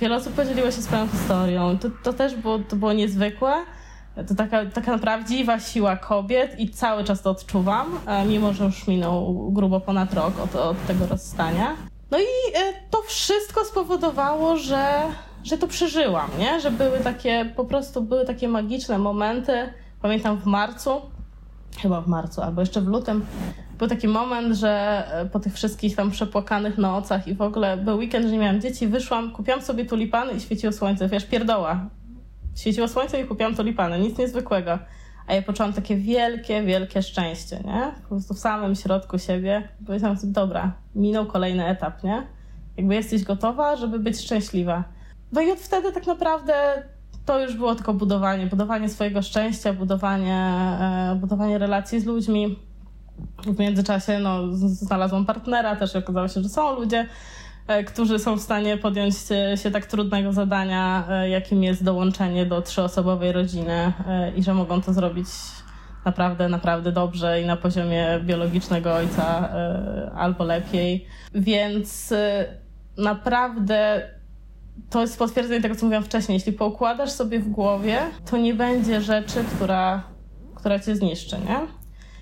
Wiele 0.02 0.16
osób 0.16 0.34
podzieliło 0.34 0.72
się 0.72 0.82
swoją 0.82 1.08
historią. 1.08 1.78
To, 1.78 1.90
to 2.04 2.14
też 2.14 2.36
było, 2.36 2.60
to 2.60 2.76
było 2.76 2.94
niezwykłe. 2.94 3.54
To 4.28 4.36
taka, 4.36 4.66
taka 4.66 4.98
prawdziwa 4.98 5.60
siła 5.60 5.98
kobiet 5.98 6.60
i 6.60 6.70
cały 6.70 7.04
czas 7.04 7.22
to 7.22 7.30
odczuwam, 7.30 8.00
e, 8.08 8.26
mimo 8.26 8.54
że 8.54 8.66
już 8.66 8.88
minął 8.88 9.52
grubo 9.52 9.80
ponad 9.80 10.14
rok 10.14 10.34
od, 10.44 10.56
od 10.56 10.86
tego 10.88 11.08
rozstania. 11.08 11.76
No 12.12 12.20
i 12.20 12.56
e, 12.56 12.74
to 12.90 13.02
wszystko 13.02 13.66
spowodowało, 13.66 14.58
że 14.58 15.04
że 15.44 15.58
to 15.58 15.68
przeżyłam, 15.68 16.30
nie? 16.40 16.60
Że 16.60 16.72
były 16.72 17.00
takie, 17.00 17.54
po 17.56 17.66
prostu 17.66 18.02
były 18.02 18.26
takie 18.26 18.48
magiczne 18.48 18.98
momenty. 18.98 19.54
Pamiętam 20.02 20.38
w 20.38 20.46
marcu, 20.46 21.02
chyba 21.82 22.02
w 22.02 22.08
marcu, 22.08 22.42
albo 22.42 22.62
jeszcze 22.62 22.82
w 22.82 22.88
lutym, 22.88 23.26
był 23.78 23.88
taki 23.88 24.08
moment, 24.08 24.56
że 24.56 25.04
e, 25.12 25.26
po 25.26 25.40
tych 25.40 25.54
wszystkich 25.54 25.96
tam 25.96 26.12
przepłakanych 26.12 26.78
nocach 26.78 27.28
i 27.28 27.34
w 27.34 27.42
ogóle 27.42 27.78
był 27.78 27.98
weekend, 27.98 28.26
że 28.26 28.32
nie 28.32 28.40
miałam 28.40 28.62
dzieci, 28.62 28.88
wyszłam, 28.88 29.32
kupiłam 29.32 29.62
sobie 29.62 29.86
tulipany 29.86 30.34
i 30.34 30.40
świeciło 30.40 30.74
słońce, 30.74 31.08
wiesz, 31.08 31.26
pierdoła. 31.26 31.90
Świeciło 32.56 32.88
słońce 32.88 33.22
i 33.22 33.26
kupiłam 33.26 33.56
tulipany, 33.56 34.00
nic 34.00 34.18
niezwykłego. 34.18 34.80
A 35.28 35.34
ja 35.34 35.42
poczułam 35.42 35.74
takie 35.74 35.96
wielkie, 35.96 36.64
wielkie 36.64 37.02
szczęście, 37.02 37.56
nie? 37.66 37.92
Po 38.02 38.10
prostu 38.10 38.34
w 38.34 38.40
samym 38.40 38.76
środku 38.76 39.20
siebie. 39.20 39.68
Powiedziałam 39.86 40.18
sobie, 40.18 40.34
dobra, 40.34 40.74
minął 40.96 41.26
kolejny 41.26 41.66
etap, 41.66 42.04
nie? 42.04 42.28
Jakby 42.78 42.96
jesteś 42.96 43.24
gotowa, 43.24 43.76
żeby 43.76 44.00
być 44.00 44.20
szczęśliwa. 44.20 44.84
No 45.32 45.42
i 45.42 45.52
od 45.52 45.60
wtedy 45.60 45.92
tak 45.92 46.08
naprawdę 46.08 46.84
to 47.26 47.40
już 47.40 47.56
było 47.56 47.76
tylko 47.76 47.94
budowanie, 47.94 48.48
budowanie 48.48 48.90
swojego 48.90 49.22
szczęścia, 49.22 49.74
budowanie, 49.74 50.38
e, 50.82 51.18
budowanie 51.20 51.58
relacji 51.58 52.00
z 52.00 52.06
ludźmi. 52.06 52.60
W 53.44 53.60
międzyczasie 53.60 54.20
no, 54.20 54.40
znalazłam 54.54 55.26
partnera, 55.26 55.76
też 55.76 55.96
okazało 55.96 56.28
się, 56.28 56.42
że 56.42 56.50
są 56.50 56.76
ludzie, 56.76 57.08
e, 57.68 57.84
którzy 57.84 58.20
są 58.20 58.36
w 58.36 58.42
stanie 58.42 58.78
podjąć 58.78 59.16
się 59.56 59.72
tak 59.72 59.86
trudnego 59.86 60.34
zadania, 60.34 61.04
e, 61.10 61.30
jakim 61.30 61.64
jest 61.64 61.84
dołączenie 61.84 62.46
do 62.46 62.62
trzyosobowej 62.62 63.32
rodziny 63.32 63.94
i 64.36 64.44
że 64.44 64.54
mogą 64.54 64.82
to 64.82 64.94
zrobić 64.94 65.28
naprawdę, 66.06 66.50
naprawdę 66.50 66.92
dobrze 66.92 67.42
i 67.42 67.46
na 67.46 67.58
poziomie 67.58 68.20
biologicznego 68.24 68.94
ojca 68.94 69.50
albo 70.16 70.44
lepiej. 70.44 71.06
Więc 71.34 72.14
naprawdę 72.98 74.10
to 74.90 75.02
jest 75.02 75.20
potwierdzenie 75.20 75.62
tego, 75.62 75.76
co 75.76 75.86
mówiłam 75.86 76.04
wcześniej. 76.04 76.36
Jeśli 76.36 76.54
poukładasz 76.54 77.12
sobie 77.12 77.40
w 77.40 77.50
głowie, 77.50 78.00
to 78.26 78.38
nie 78.38 78.54
będzie 78.54 79.02
rzeczy, 79.02 79.44
która, 79.56 80.04
która 80.56 80.80
cię 80.80 80.96
zniszczy, 80.96 81.38
nie? 81.50 81.82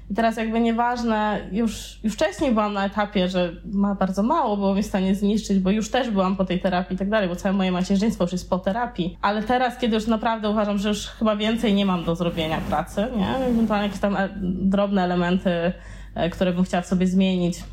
I 0.10 0.16
teraz 0.16 0.38
jakby 0.38 0.60
nieważne, 0.60 1.48
już, 1.52 2.00
już 2.04 2.14
wcześniej 2.14 2.52
byłam 2.52 2.74
na 2.74 2.86
etapie, 2.86 3.30
że 3.30 3.54
ma 3.66 3.96
bardzo 3.96 4.24
mało 4.24 4.58
było 4.58 4.74
mnie 4.74 4.84
w 4.84 4.86
stanie 4.86 5.16
zniszczyć, 5.16 5.60
bo 5.60 5.72
już 5.72 5.92
też 5.92 6.10
byłam 6.10 6.36
po 6.36 6.46
tej 6.46 6.60
terapii 6.60 6.96
i 6.96 6.98
tak 6.98 7.10
dalej, 7.10 7.30
bo 7.30 7.36
całe 7.36 7.56
moje 7.56 7.72
macierzyństwo 7.72 8.24
już 8.24 8.32
jest 8.32 8.50
po 8.50 8.60
terapii. 8.60 9.18
Ale 9.22 9.44
teraz, 9.44 9.78
kiedy 9.78 9.96
już 9.96 10.08
naprawdę 10.08 10.50
uważam, 10.50 10.78
że 10.78 10.90
już 10.90 11.08
chyba 11.08 11.36
więcej 11.36 11.74
nie 11.74 11.86
mam 11.86 12.04
do 12.04 12.16
zrobienia 12.16 12.62
pracy, 12.70 13.08
nie? 13.18 13.46
Ewentualnie 13.46 13.86
jakieś 13.86 14.02
tam 14.02 14.18
e, 14.18 14.30
drobne 14.42 15.04
elementy, 15.04 15.74
e, 16.16 16.30
które 16.30 16.54
bym 16.54 16.64
chciała 16.64 16.82
w 16.82 16.88
sobie 16.88 17.08
zmienić, 17.08 17.64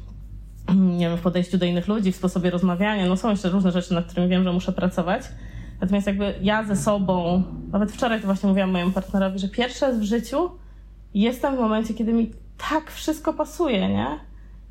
nie 0.75 1.09
wiem, 1.09 1.19
w 1.19 1.21
podejściu 1.21 1.59
do 1.59 1.67
innych 1.67 1.89
ludzi, 1.89 2.13
w 2.13 2.17
sposobie 2.17 2.51
rozmawiania. 2.51 3.07
No 3.07 3.17
są 3.17 3.31
jeszcze 3.31 3.49
różne 3.49 3.73
rzeczy, 3.73 3.95
nad 3.95 4.07
którymi 4.07 4.29
wiem, 4.29 4.45
że 4.45 4.53
muszę 4.53 4.73
pracować. 4.73 5.23
Natomiast 5.81 6.07
jakby 6.07 6.35
ja 6.43 6.65
ze 6.65 6.77
sobą, 6.77 7.43
nawet 7.73 7.93
wczoraj 7.93 8.21
to 8.21 8.27
właśnie 8.27 8.49
mówiłam 8.49 8.71
mojemu 8.71 8.91
partnerowi, 8.91 9.39
że 9.39 9.49
pierwszy 9.49 9.87
raz 9.87 9.99
w 9.99 10.03
życiu 10.03 10.51
jestem 11.15 11.57
w 11.57 11.59
momencie, 11.59 11.95
kiedy 11.95 12.13
mi 12.13 12.33
tak 12.71 12.91
wszystko 12.91 13.33
pasuje, 13.33 13.89
nie? 13.89 14.07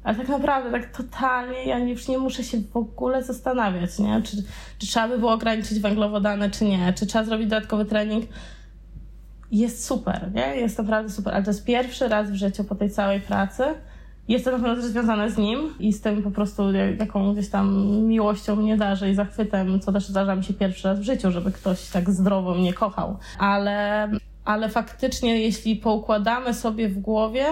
Ale 0.04 0.18
tak 0.18 0.28
naprawdę, 0.28 0.72
tak 0.72 0.98
totalnie, 0.98 1.66
ja 1.66 1.80
już 1.80 2.08
nie 2.08 2.18
muszę 2.18 2.44
się 2.44 2.58
w 2.62 2.78
ogóle 2.78 3.24
zastanawiać, 3.24 4.00
nie? 4.00 4.22
Czy, 4.22 4.38
czy 4.80 4.88
trzeba 4.88 5.08
by 5.08 5.20
było 5.20 5.32
ograniczyć 5.32 5.80
węglowodany, 5.80 6.50
czy 6.50 6.66
nie? 6.66 6.94
Czy 6.94 7.06
trzeba 7.06 7.26
zrobić 7.26 7.50
dodatkowy 7.50 7.86
trening? 7.86 8.26
Jest 9.52 9.86
super, 9.86 10.32
nie? 10.34 10.56
Jest 10.56 10.78
naprawdę 10.78 11.10
super. 11.10 11.34
Ale 11.34 11.44
to 11.44 11.50
jest 11.50 11.66
pierwszy 11.66 12.08
raz 12.08 12.32
w 12.32 12.36
życiu 12.36 12.64
po 12.64 12.76
tej 12.76 12.92
całej 12.92 13.22
pracy, 13.22 13.64
jest 14.28 14.46
to 14.46 14.52
na 14.52 14.58
pewno 14.58 14.76
też 14.76 14.86
związane 14.86 15.32
z 15.32 15.38
nim 15.38 15.60
i 15.80 15.94
z 15.94 16.02
tym 16.02 16.24
po 16.24 16.32
prostu 16.32 16.72
jaką 17.00 17.34
gdzieś 17.34 17.50
tam 17.50 17.88
miłością 17.88 18.56
mnie 18.56 18.78
darzy 18.78 19.10
i 19.10 19.16
zachwytem, 19.16 19.80
co 19.80 19.92
też 19.92 20.08
zdarza 20.08 20.36
mi 20.36 20.44
się 20.44 20.54
pierwszy 20.54 20.88
raz 20.88 21.00
w 21.00 21.04
życiu, 21.04 21.32
żeby 21.32 21.52
ktoś 21.52 21.90
tak 21.90 22.10
zdrowo 22.10 22.56
mnie 22.56 22.74
kochał. 22.74 23.18
Ale, 23.40 24.10
ale 24.46 24.70
faktycznie, 24.70 25.42
jeśli 25.42 25.76
poukładamy 25.76 26.54
sobie 26.54 26.90
w 26.90 27.00
głowie, 27.00 27.46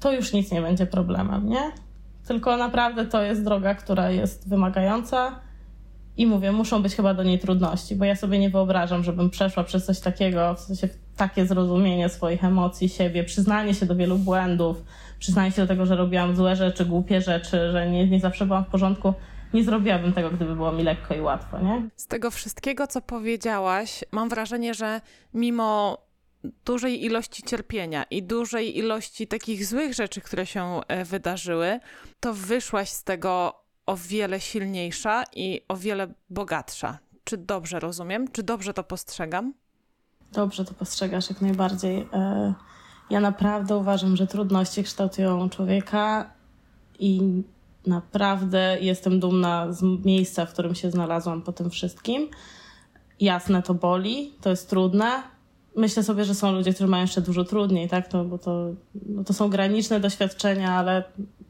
to 0.00 0.12
już 0.12 0.32
nic 0.32 0.52
nie 0.52 0.62
będzie 0.62 0.86
problemem, 0.86 1.48
nie? 1.48 1.72
Tylko 2.26 2.56
naprawdę 2.56 3.06
to 3.06 3.22
jest 3.22 3.44
droga, 3.44 3.74
która 3.74 4.10
jest 4.10 4.48
wymagająca 4.48 5.40
i 6.18 6.26
mówię, 6.26 6.52
muszą 6.52 6.82
być 6.82 6.94
chyba 6.94 7.14
do 7.14 7.22
niej 7.22 7.38
trudności, 7.38 7.96
bo 7.96 8.04
ja 8.04 8.16
sobie 8.16 8.38
nie 8.38 8.50
wyobrażam, 8.50 9.04
żebym 9.04 9.30
przeszła 9.30 9.64
przez 9.64 9.86
coś 9.86 10.00
takiego, 10.00 10.54
w 10.54 10.60
sensie 10.60 10.88
takie 11.16 11.46
zrozumienie 11.46 12.08
swoich 12.08 12.44
emocji, 12.44 12.88
siebie, 12.88 13.24
przyznanie 13.24 13.74
się 13.74 13.86
do 13.86 13.96
wielu 13.96 14.18
błędów, 14.18 14.82
przyznanie 15.18 15.52
się 15.52 15.62
do 15.62 15.68
tego, 15.68 15.86
że 15.86 15.96
robiłam 15.96 16.36
złe 16.36 16.56
rzeczy, 16.56 16.84
głupie 16.84 17.20
rzeczy, 17.20 17.72
że 17.72 17.90
nie, 17.90 18.08
nie 18.08 18.20
zawsze 18.20 18.46
byłam 18.46 18.64
w 18.64 18.68
porządku. 18.68 19.14
Nie 19.54 19.64
zrobiłabym 19.64 20.12
tego, 20.12 20.30
gdyby 20.30 20.56
było 20.56 20.72
mi 20.72 20.82
lekko 20.82 21.14
i 21.14 21.20
łatwo, 21.20 21.58
nie? 21.60 21.88
Z 21.96 22.06
tego 22.06 22.30
wszystkiego, 22.30 22.86
co 22.86 23.00
powiedziałaś, 23.00 24.04
mam 24.12 24.28
wrażenie, 24.28 24.74
że 24.74 25.00
mimo 25.34 25.98
dużej 26.64 27.04
ilości 27.04 27.42
cierpienia 27.42 28.04
i 28.10 28.22
dużej 28.22 28.78
ilości 28.78 29.26
takich 29.26 29.66
złych 29.66 29.94
rzeczy, 29.94 30.20
które 30.20 30.46
się 30.46 30.80
e, 30.88 31.04
wydarzyły, 31.04 31.80
to 32.20 32.34
wyszłaś 32.34 32.88
z 32.88 33.04
tego 33.04 33.54
o 33.88 33.96
wiele 33.96 34.40
silniejsza 34.40 35.24
i 35.36 35.60
o 35.68 35.76
wiele 35.76 36.14
bogatsza. 36.30 36.98
Czy 37.24 37.36
dobrze 37.36 37.80
rozumiem? 37.80 38.28
Czy 38.32 38.42
dobrze 38.42 38.74
to 38.74 38.84
postrzegam? 38.84 39.54
Dobrze 40.32 40.64
to 40.64 40.74
postrzegasz 40.74 41.30
jak 41.30 41.40
najbardziej. 41.40 42.08
E, 42.12 42.54
ja 43.10 43.20
naprawdę 43.20 43.76
uważam, 43.76 44.16
że 44.16 44.26
trudności 44.26 44.84
kształtują 44.84 45.48
człowieka 45.50 46.30
i 46.98 47.42
naprawdę 47.86 48.76
jestem 48.80 49.20
dumna 49.20 49.72
z 49.72 49.82
miejsca, 50.04 50.46
w 50.46 50.52
którym 50.52 50.74
się 50.74 50.90
znalazłam 50.90 51.42
po 51.42 51.52
tym 51.52 51.70
wszystkim. 51.70 52.28
jasne, 53.20 53.62
to 53.62 53.74
boli, 53.74 54.32
to 54.40 54.50
jest 54.50 54.70
trudne. 54.70 55.22
Myślę 55.76 56.02
sobie, 56.02 56.24
że 56.24 56.34
są 56.34 56.52
ludzie, 56.52 56.74
którzy 56.74 56.88
mają 56.88 57.02
jeszcze 57.02 57.20
dużo 57.20 57.44
trudniej, 57.44 57.88
tak? 57.88 58.12
No, 58.12 58.24
bo 58.24 58.38
to, 58.38 58.70
no 59.06 59.24
to 59.24 59.32
są 59.32 59.48
graniczne 59.48 60.00
doświadczenia, 60.00 60.72
ale 60.72 61.04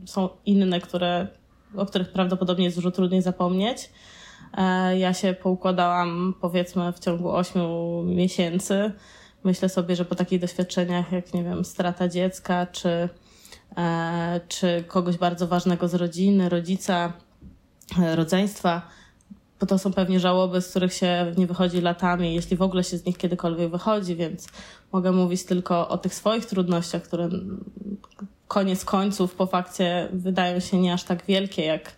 są 0.06 0.28
inne, 0.46 0.80
które, 0.80 1.28
o 1.76 1.86
których 1.86 2.12
prawdopodobnie 2.12 2.64
jest 2.64 2.76
dużo 2.76 2.90
trudniej 2.90 3.22
zapomnieć. 3.22 3.90
E, 4.56 4.98
ja 4.98 5.14
się 5.14 5.34
poukładałam 5.34 6.34
powiedzmy 6.40 6.92
w 6.92 6.98
ciągu 6.98 7.30
ośmiu 7.30 8.02
miesięcy. 8.06 8.92
Myślę 9.44 9.68
sobie, 9.68 9.96
że 9.96 10.04
po 10.04 10.14
takich 10.14 10.40
doświadczeniach 10.40 11.12
jak, 11.12 11.34
nie 11.34 11.44
wiem, 11.44 11.64
strata 11.64 12.08
dziecka, 12.08 12.66
czy, 12.66 13.08
e, 13.76 14.40
czy 14.48 14.84
kogoś 14.88 15.16
bardzo 15.16 15.46
ważnego 15.46 15.88
z 15.88 15.94
rodziny, 15.94 16.48
rodzica, 16.48 17.12
e, 18.02 18.16
rodzeństwa, 18.16 18.82
bo 19.60 19.66
to 19.66 19.78
są 19.78 19.92
pewnie 19.92 20.20
żałoby, 20.20 20.60
z 20.60 20.70
których 20.70 20.92
się 20.92 21.34
nie 21.36 21.46
wychodzi 21.46 21.80
latami, 21.80 22.34
jeśli 22.34 22.56
w 22.56 22.62
ogóle 22.62 22.84
się 22.84 22.98
z 22.98 23.04
nich 23.04 23.18
kiedykolwiek 23.18 23.70
wychodzi, 23.70 24.16
więc 24.16 24.48
mogę 24.92 25.12
mówić 25.12 25.44
tylko 25.44 25.88
o 25.88 25.98
tych 25.98 26.14
swoich 26.14 26.46
trudnościach, 26.46 27.02
które 27.02 27.28
koniec 28.48 28.84
końców 28.84 29.34
po 29.34 29.46
fakcie 29.46 30.08
wydają 30.12 30.60
się 30.60 30.80
nie 30.80 30.92
aż 30.92 31.04
tak 31.04 31.26
wielkie, 31.26 31.64
jak, 31.64 31.92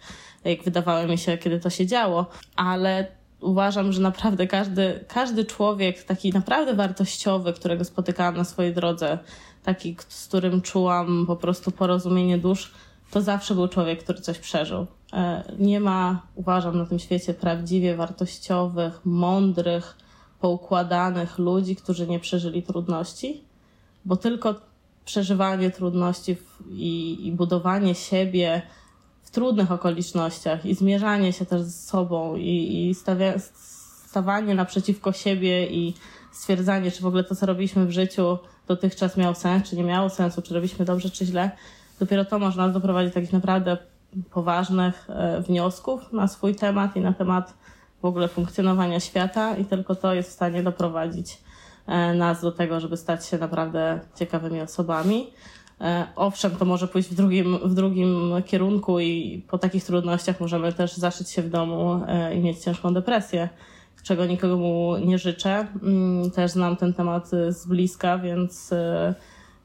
jak 0.44 0.62
wydawało 0.62 1.06
mi 1.06 1.18
się, 1.18 1.38
kiedy 1.38 1.60
to 1.60 1.70
się 1.70 1.86
działo, 1.86 2.26
ale 2.56 3.06
uważam, 3.40 3.92
że 3.92 4.00
naprawdę 4.00 4.46
każdy, 4.46 5.04
każdy 5.08 5.44
człowiek, 5.44 6.02
taki 6.02 6.32
naprawdę 6.32 6.74
wartościowy, 6.74 7.52
którego 7.52 7.84
spotykałam 7.84 8.36
na 8.36 8.44
swojej 8.44 8.74
drodze, 8.74 9.18
taki, 9.62 9.96
z 10.08 10.26
którym 10.28 10.62
czułam 10.62 11.24
po 11.26 11.36
prostu 11.36 11.70
porozumienie 11.70 12.38
dusz, 12.38 12.72
to 13.10 13.22
zawsze 13.22 13.54
był 13.54 13.68
człowiek, 13.68 14.02
który 14.02 14.20
coś 14.20 14.38
przeżył. 14.38 14.86
E, 15.12 15.42
nie 15.58 15.80
ma, 15.80 16.22
uważam, 16.34 16.78
na 16.78 16.86
tym 16.86 16.98
świecie 16.98 17.34
prawdziwie 17.34 17.96
wartościowych, 17.96 19.00
mądrych, 19.04 19.96
poukładanych 20.40 21.38
ludzi, 21.38 21.76
którzy 21.76 22.06
nie 22.06 22.20
przeżyli 22.20 22.62
trudności, 22.62 23.44
bo 24.04 24.16
tylko 24.16 24.69
przeżywanie 25.10 25.70
trudności 25.70 26.36
i, 26.70 27.26
i 27.26 27.32
budowanie 27.32 27.94
siebie 27.94 28.62
w 29.22 29.30
trudnych 29.30 29.72
okolicznościach 29.72 30.66
i 30.66 30.74
zmierzanie 30.74 31.32
się 31.32 31.46
też 31.46 31.62
z 31.62 31.86
sobą 31.86 32.36
i, 32.36 32.88
i 32.88 32.94
stawia, 32.94 33.34
stawanie 34.06 34.54
naprzeciwko 34.54 35.12
siebie 35.12 35.66
i 35.66 35.94
stwierdzanie, 36.32 36.90
czy 36.90 37.02
w 37.02 37.06
ogóle 37.06 37.24
to, 37.24 37.36
co 37.36 37.46
robiliśmy 37.46 37.86
w 37.86 37.90
życiu 37.90 38.38
dotychczas 38.68 39.16
miało 39.16 39.34
sens, 39.34 39.70
czy 39.70 39.76
nie 39.76 39.84
miało 39.84 40.10
sensu, 40.10 40.42
czy 40.42 40.54
robiliśmy 40.54 40.84
dobrze, 40.84 41.10
czy 41.10 41.26
źle, 41.26 41.50
dopiero 42.00 42.24
to 42.24 42.38
można 42.38 42.68
doprowadzić 42.68 43.10
do 43.10 43.14
takich 43.14 43.32
naprawdę 43.32 43.78
poważnych 44.30 45.10
e, 45.10 45.40
wniosków 45.40 46.12
na 46.12 46.28
swój 46.28 46.54
temat 46.54 46.96
i 46.96 47.00
na 47.00 47.12
temat 47.12 47.54
w 48.02 48.04
ogóle 48.04 48.28
funkcjonowania 48.28 49.00
świata 49.00 49.56
i 49.56 49.64
tylko 49.64 49.94
to 49.94 50.14
jest 50.14 50.30
w 50.30 50.32
stanie 50.32 50.62
doprowadzić 50.62 51.38
nas 52.14 52.42
do 52.42 52.52
tego, 52.52 52.80
żeby 52.80 52.96
stać 52.96 53.26
się 53.26 53.38
naprawdę 53.38 54.00
ciekawymi 54.18 54.60
osobami. 54.60 55.30
E, 55.80 56.06
owszem, 56.16 56.56
to 56.56 56.64
może 56.64 56.88
pójść 56.88 57.08
w 57.08 57.14
drugim, 57.14 57.58
w 57.64 57.74
drugim 57.74 58.32
kierunku 58.46 59.00
i 59.00 59.44
po 59.48 59.58
takich 59.58 59.84
trudnościach 59.84 60.40
możemy 60.40 60.72
też 60.72 60.96
zaszyć 60.96 61.30
się 61.30 61.42
w 61.42 61.50
domu 61.50 62.00
i 62.34 62.40
mieć 62.40 62.58
ciężką 62.58 62.94
depresję, 62.94 63.48
czego 64.02 64.26
nikomu 64.26 64.96
nie 65.04 65.18
życzę. 65.18 65.66
Mm, 65.82 66.30
też 66.30 66.50
znam 66.50 66.76
ten 66.76 66.94
temat 66.94 67.30
z 67.48 67.66
bliska, 67.66 68.18
więc 68.18 68.70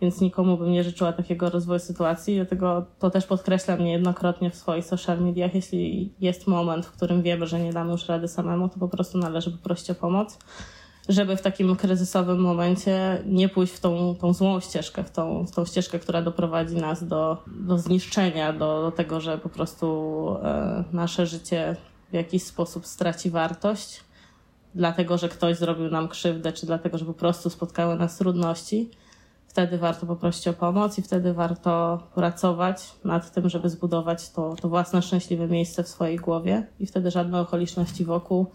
więc 0.02 0.22
nikomu 0.22 0.58
bym 0.58 0.72
nie 0.72 0.84
życzyła 0.84 1.14
takiego 1.14 1.50
rozwoju 1.50 1.80
sytuacji, 1.80 2.36
dlatego 2.36 2.86
to 3.00 3.10
też 3.10 3.26
podkreślam 3.26 3.84
niejednokrotnie 3.84 4.50
w 4.50 4.56
swoich 4.56 4.86
social 4.86 5.22
mediach. 5.22 5.56
Jeśli 5.56 6.14
jest 6.20 6.48
moment, 6.48 6.86
w 6.86 6.92
którym 6.92 7.22
wiemy, 7.22 7.48
że 7.48 7.60
nie 7.60 7.74
damy 7.74 7.92
już 7.92 8.08
rady 8.08 8.28
samemu, 8.28 8.70
to 8.70 8.80
po 8.80 8.88
prostu 8.88 9.18
należy 9.18 9.52
poprosić 9.52 9.90
o 9.90 9.96
pomoc, 9.96 10.40
żeby 11.10 11.38
w 11.38 11.42
takim 11.42 11.76
kryzysowym 11.76 12.40
momencie 12.40 13.24
nie 13.26 13.50
pójść 13.50 13.74
w 13.74 13.80
tą, 13.80 14.16
tą 14.16 14.34
złą 14.34 14.60
ścieżkę, 14.60 15.04
w 15.04 15.12
tą, 15.12 15.46
w 15.46 15.52
tą 15.52 15.66
ścieżkę, 15.66 16.00
która 16.00 16.22
doprowadzi 16.22 16.76
nas 16.76 17.08
do, 17.08 17.44
do 17.48 17.78
zniszczenia, 17.78 18.54
do, 18.54 18.82
do 18.82 18.92
tego, 18.92 19.22
że 19.22 19.38
po 19.38 19.50
prostu 19.50 20.38
e, 20.44 20.84
nasze 20.92 21.26
życie 21.26 21.76
w 22.12 22.14
jakiś 22.14 22.44
sposób 22.44 22.86
straci 22.86 23.30
wartość, 23.30 24.04
dlatego 24.76 25.18
że 25.18 25.30
ktoś 25.30 25.58
zrobił 25.58 25.90
nam 25.90 26.08
krzywdę, 26.08 26.54
czy 26.54 26.66
dlatego, 26.66 26.98
że 26.98 27.06
po 27.06 27.14
prostu 27.14 27.50
spotkały 27.50 27.96
nas 27.96 28.18
trudności 28.18 28.90
wtedy 29.56 29.78
warto 29.78 30.06
poprosić 30.06 30.48
o 30.48 30.54
pomoc 30.54 30.98
i 30.98 31.02
wtedy 31.02 31.34
warto 31.34 32.00
pracować 32.16 32.92
nad 33.04 33.32
tym, 33.32 33.50
żeby 33.50 33.70
zbudować 33.70 34.30
to, 34.30 34.56
to 34.62 34.70
własne 34.70 35.02
szczęśliwe 35.02 35.48
miejsce 35.48 35.84
w 35.84 35.88
swojej 35.88 36.18
głowie 36.18 36.68
i 36.80 36.86
wtedy 36.86 37.12
żadne 37.12 37.42
okoliczności 37.42 38.06
wokół 38.06 38.46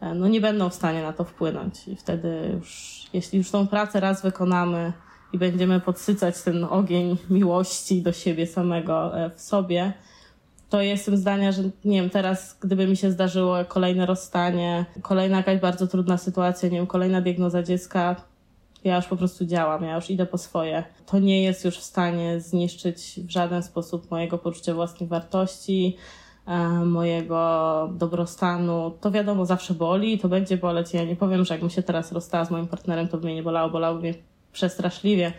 no, 0.00 0.28
nie 0.28 0.40
będą 0.40 0.70
w 0.70 0.74
stanie 0.74 1.02
na 1.02 1.12
to 1.12 1.24
wpłynąć. 1.24 1.88
I 1.88 1.96
wtedy 1.96 2.50
już, 2.54 3.02
jeśli 3.12 3.38
już 3.38 3.50
tą 3.50 3.66
pracę 3.66 4.00
raz 4.00 4.22
wykonamy 4.22 4.92
i 5.32 5.38
będziemy 5.38 5.80
podsycać 5.80 6.42
ten 6.42 6.64
ogień 6.64 7.16
miłości 7.30 8.02
do 8.02 8.12
siebie 8.12 8.46
samego 8.46 9.18
e, 9.18 9.30
w 9.30 9.40
sobie, 9.40 9.92
to 10.70 10.82
jestem 10.82 11.16
zdania, 11.16 11.52
że 11.52 11.62
nie 11.84 12.00
wiem, 12.00 12.10
teraz 12.10 12.58
gdyby 12.60 12.86
mi 12.86 12.96
się 12.96 13.10
zdarzyło 13.10 13.64
kolejne 13.68 14.06
rozstanie, 14.06 14.84
kolejna 15.02 15.36
jakaś 15.36 15.60
bardzo 15.60 15.86
trudna 15.86 16.18
sytuacja, 16.18 16.68
nie 16.68 16.78
wiem, 16.78 16.86
kolejna 16.86 17.20
diagnoza 17.20 17.62
dziecka, 17.62 18.16
ja 18.84 18.96
już 18.96 19.06
po 19.06 19.16
prostu 19.16 19.44
działam, 19.44 19.84
ja 19.84 19.96
już 19.96 20.10
idę 20.10 20.26
po 20.26 20.38
swoje. 20.38 20.84
To 21.06 21.18
nie 21.18 21.42
jest 21.42 21.64
już 21.64 21.78
w 21.78 21.82
stanie 21.82 22.40
zniszczyć 22.40 23.20
w 23.26 23.30
żaden 23.30 23.62
sposób 23.62 24.10
mojego 24.10 24.38
poczucia 24.38 24.74
własnej 24.74 25.08
wartości, 25.08 25.96
e, 25.96 26.23
mojego 26.84 27.90
dobrostanu. 27.92 28.92
To 29.00 29.10
wiadomo, 29.10 29.46
zawsze 29.46 29.74
boli 29.74 30.14
i 30.14 30.18
to 30.18 30.28
będzie 30.28 30.56
boleć. 30.56 30.94
Ja 30.94 31.04
nie 31.04 31.16
powiem, 31.16 31.44
że 31.44 31.54
jakbym 31.54 31.70
się 31.70 31.82
teraz 31.82 32.12
rozstała 32.12 32.44
z 32.44 32.50
moim 32.50 32.66
partnerem, 32.66 33.08
to 33.08 33.18
by 33.18 33.26
mnie 33.26 33.34
nie 33.34 33.42
bolało, 33.42 33.70
bolało 33.70 33.98
mnie 33.98 34.14
przestraszliwie. 34.52 35.32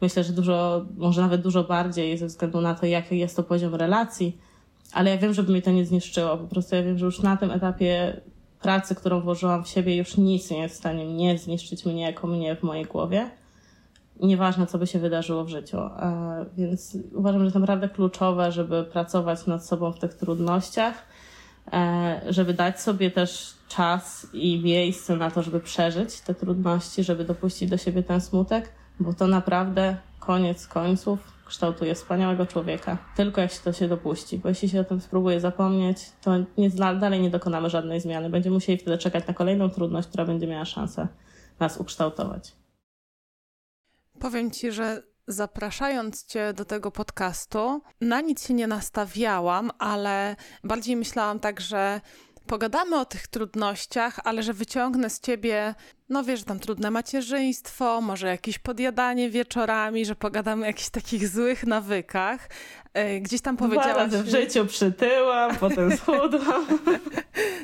Myślę, 0.00 0.24
że 0.24 0.32
dużo, 0.32 0.84
może 0.96 1.20
nawet 1.20 1.42
dużo 1.42 1.64
bardziej 1.64 2.18
ze 2.18 2.26
względu 2.26 2.60
na 2.60 2.74
to, 2.74 2.86
jaki 2.86 3.18
jest 3.18 3.36
to 3.36 3.42
poziom 3.42 3.74
relacji. 3.74 4.38
Ale 4.92 5.10
ja 5.10 5.18
wiem, 5.18 5.34
żeby 5.34 5.52
mnie 5.52 5.62
to 5.62 5.70
nie 5.70 5.84
zniszczyło. 5.84 6.36
Po 6.36 6.46
prostu 6.46 6.76
ja 6.76 6.82
wiem, 6.82 6.98
że 6.98 7.06
już 7.06 7.20
na 7.20 7.36
tym 7.36 7.50
etapie 7.50 8.20
pracy, 8.62 8.94
którą 8.94 9.20
włożyłam 9.20 9.64
w 9.64 9.68
siebie, 9.68 9.96
już 9.96 10.16
nic 10.16 10.50
nie 10.50 10.58
jest 10.58 10.74
w 10.74 10.78
stanie 10.78 11.04
mnie 11.04 11.38
zniszczyć 11.38 11.86
mnie 11.86 12.02
jako 12.02 12.26
mnie 12.26 12.56
w 12.56 12.62
mojej 12.62 12.84
głowie. 12.84 13.30
Nieważne, 14.20 14.66
co 14.66 14.78
by 14.78 14.86
się 14.86 14.98
wydarzyło 14.98 15.44
w 15.44 15.48
życiu. 15.48 15.78
E, 15.78 16.46
więc 16.56 16.98
uważam, 17.14 17.40
że 17.40 17.44
jest 17.44 17.56
naprawdę 17.56 17.88
kluczowe, 17.88 18.52
żeby 18.52 18.84
pracować 18.84 19.46
nad 19.46 19.66
sobą 19.66 19.92
w 19.92 19.98
tych 19.98 20.14
trudnościach, 20.14 20.94
e, 21.72 22.20
żeby 22.28 22.54
dać 22.54 22.80
sobie 22.80 23.10
też 23.10 23.54
czas 23.68 24.26
i 24.32 24.62
miejsce 24.64 25.16
na 25.16 25.30
to, 25.30 25.42
żeby 25.42 25.60
przeżyć 25.60 26.20
te 26.20 26.34
trudności, 26.34 27.04
żeby 27.04 27.24
dopuścić 27.24 27.70
do 27.70 27.76
siebie 27.76 28.02
ten 28.02 28.20
smutek, 28.20 28.72
bo 29.00 29.12
to 29.12 29.26
naprawdę 29.26 29.96
koniec 30.20 30.66
końców 30.66 31.18
kształtuje 31.46 31.94
wspaniałego 31.94 32.46
człowieka. 32.46 32.98
Tylko 33.16 33.40
jak 33.40 33.52
się 33.52 33.60
to 33.64 33.72
się 33.72 33.88
dopuści, 33.88 34.38
bo 34.38 34.48
jeśli 34.48 34.68
się 34.68 34.80
o 34.80 34.84
tym 34.84 35.00
spróbuje 35.00 35.40
zapomnieć, 35.40 35.98
to 36.22 36.30
nie, 36.58 36.70
dalej 36.70 37.20
nie 37.20 37.30
dokonamy 37.30 37.70
żadnej 37.70 38.00
zmiany. 38.00 38.30
Będziemy 38.30 38.54
musieli 38.54 38.78
wtedy 38.78 38.98
czekać 38.98 39.26
na 39.26 39.34
kolejną 39.34 39.70
trudność, 39.70 40.08
która 40.08 40.24
będzie 40.24 40.46
miała 40.46 40.64
szansę 40.64 41.08
nas 41.60 41.78
ukształtować. 41.78 42.52
Powiem 44.18 44.50
Ci, 44.50 44.72
że 44.72 45.02
zapraszając 45.28 46.26
Cię 46.26 46.52
do 46.52 46.64
tego 46.64 46.90
podcastu, 46.90 47.82
na 48.00 48.20
nic 48.20 48.46
się 48.46 48.54
nie 48.54 48.66
nastawiałam, 48.66 49.70
ale 49.78 50.36
bardziej 50.64 50.96
myślałam 50.96 51.40
tak, 51.40 51.60
że 51.60 52.00
pogadamy 52.46 53.00
o 53.00 53.04
tych 53.04 53.26
trudnościach, 53.26 54.20
ale 54.24 54.42
że 54.42 54.52
wyciągnę 54.52 55.10
z 55.10 55.20
ciebie, 55.20 55.74
no 56.08 56.24
wiesz, 56.24 56.44
tam 56.44 56.58
trudne 56.58 56.90
macierzyństwo, 56.90 58.00
może 58.00 58.26
jakieś 58.26 58.58
podjadanie 58.58 59.30
wieczorami, 59.30 60.06
że 60.06 60.16
pogadamy 60.16 60.62
o 60.62 60.66
jakichś 60.66 60.88
takich 60.90 61.28
złych 61.28 61.66
nawykach. 61.66 62.48
E, 62.94 63.20
gdzieś 63.20 63.40
tam 63.40 63.56
powiedziałaś... 63.56 64.12
że 64.12 64.22
w 64.22 64.28
życiu 64.28 64.66
przytyłam, 64.66 65.56
potem 65.56 65.92
schudłam. 65.98 66.66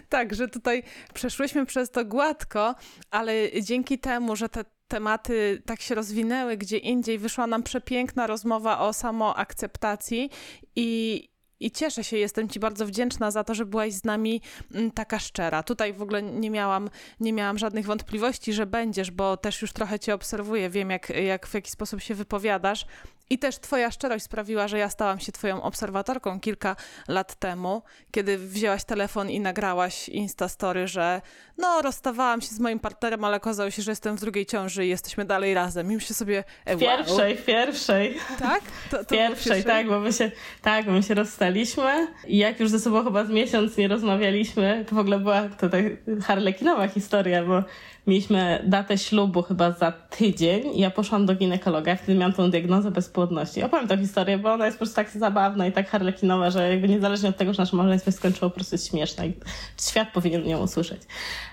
tak, 0.08 0.34
że 0.34 0.48
tutaj 0.48 0.82
przeszłyśmy 1.14 1.66
przez 1.66 1.90
to 1.90 2.04
gładko, 2.04 2.74
ale 3.10 3.62
dzięki 3.62 3.98
temu, 3.98 4.36
że 4.36 4.48
te 4.48 4.64
tematy 4.93 5.62
tak 5.66 5.81
się 5.81 5.94
rozwinęły 5.94 6.56
gdzie 6.56 6.78
indziej, 6.78 7.19
wyszła 7.19 7.47
nam 7.47 7.62
przepiękna 7.62 8.27
rozmowa 8.27 8.78
o 8.78 8.93
samoakceptacji 8.93 10.31
i, 10.77 11.28
i 11.60 11.70
cieszę 11.70 12.05
się, 12.05 12.16
jestem 12.16 12.48
Ci 12.48 12.60
bardzo 12.60 12.86
wdzięczna 12.86 13.31
za 13.31 13.44
to, 13.44 13.55
że 13.55 13.66
byłaś 13.66 13.93
z 13.93 14.05
nami 14.05 14.40
mm, 14.74 14.90
taka 14.90 15.19
szczera. 15.19 15.62
Tutaj 15.62 15.93
w 15.93 16.02
ogóle 16.02 16.23
nie 16.23 16.51
miałam, 16.51 16.90
nie 17.20 17.32
miałam 17.32 17.59
żadnych 17.59 17.86
wątpliwości, 17.86 18.52
że 18.52 18.66
będziesz, 18.66 19.10
bo 19.10 19.36
też 19.36 19.62
już 19.62 19.73
trochę 19.73 19.98
Cię 19.98 20.14
obserwuję, 20.14 20.70
wiem 20.70 20.90
jak, 20.90 21.10
jak 21.10 21.47
w 21.47 21.55
jaki 21.55 21.70
sposób 21.70 22.01
się 22.01 22.14
wypowiadasz 22.14 22.86
I 23.32 23.38
też 23.38 23.59
Twoja 23.59 23.90
szczerość 23.90 24.24
sprawiła, 24.24 24.68
że 24.68 24.78
ja 24.78 24.88
stałam 24.88 25.20
się 25.20 25.32
Twoją 25.32 25.62
obserwatorką 25.62 26.40
kilka 26.40 26.76
lat 27.09 27.34
temu, 27.34 27.82
kiedy 28.10 28.38
wzięłaś 28.38 28.84
telefon 28.84 29.30
i 29.30 29.40
nagrałaś 29.40 30.09
Instastory, 30.09 30.88
że 30.88 31.20
no, 31.59 31.82
rozstawałam 31.82 32.40
się 32.40 32.48
z 32.48 32.60
moim 32.60 32.78
partnerem, 32.78 33.24
ale 33.24 33.36
okazało 33.36 33.70
się, 33.70 33.82
że 33.82 33.92
jestem 33.92 34.16
w 34.16 34.20
drugiej 34.20 34.46
ciąży 34.46 34.86
i 34.86 34.88
jesteśmy 34.88 35.24
dalej 35.24 35.54
razem. 35.54 35.92
I 35.92 35.94
myślę 35.94 36.16
sobie. 36.16 36.44
E, 36.64 36.76
pierwszej, 36.76 37.34
wow. 37.34 37.44
pierwszej. 37.46 38.16
Tak? 38.38 38.62
To, 38.90 38.98
to 38.98 39.04
pierwszej, 39.04 39.64
tak, 39.64 39.88
bo 39.88 40.00
my 40.00 40.12
się, 40.12 40.30
tak, 40.62 40.86
bo 40.86 40.92
my 40.92 41.02
się 41.02 41.14
rozstaliśmy 41.14 42.06
i 42.26 42.36
jak 42.38 42.60
już 42.60 42.70
ze 42.70 42.80
sobą 42.80 43.04
chyba 43.04 43.24
z 43.24 43.30
miesiąc 43.30 43.76
nie 43.76 43.88
rozmawialiśmy, 43.88 44.84
to 44.88 44.94
w 44.94 44.98
ogóle 44.98 45.18
była 45.18 45.42
to 45.42 45.68
tak 45.68 45.84
harlekinowa 46.22 46.88
historia, 46.88 47.44
bo 47.44 47.62
mieliśmy 48.06 48.64
datę 48.66 48.98
ślubu 48.98 49.42
chyba 49.42 49.72
za 49.72 49.92
tydzień 49.92 50.62
ja 50.74 50.90
poszłam 50.90 51.26
do 51.26 51.34
ginekologa, 51.34 51.96
wtedy 51.96 52.14
miałam 52.14 52.32
tą 52.32 52.50
diagnozę 52.50 52.90
bezpłodności. 52.90 53.62
Opowiem 53.62 53.88
tę 53.88 53.98
historię, 53.98 54.38
bo 54.38 54.52
ona 54.52 54.66
jest 54.66 54.76
po 54.76 54.78
prostu 54.78 54.96
tak 54.96 55.10
zabawna 55.10 55.66
i 55.66 55.72
tak 55.72 55.90
harlekinowa, 55.90 56.50
że 56.50 56.70
jakby 56.70 56.88
niezależnie 56.88 57.28
od 57.28 57.36
tego, 57.36 57.54
że 57.54 57.62
nasze 57.62 57.76
małżeństwo 57.76 58.10
się 58.10 58.16
skończyło, 58.16 58.50
po 58.50 58.54
prostu 58.54 58.74
jest 58.74 58.94
i 58.94 59.34
świat 59.82 60.08
powinien 60.14 60.48
ją 60.48 60.58
usłyszeć. 60.58 61.02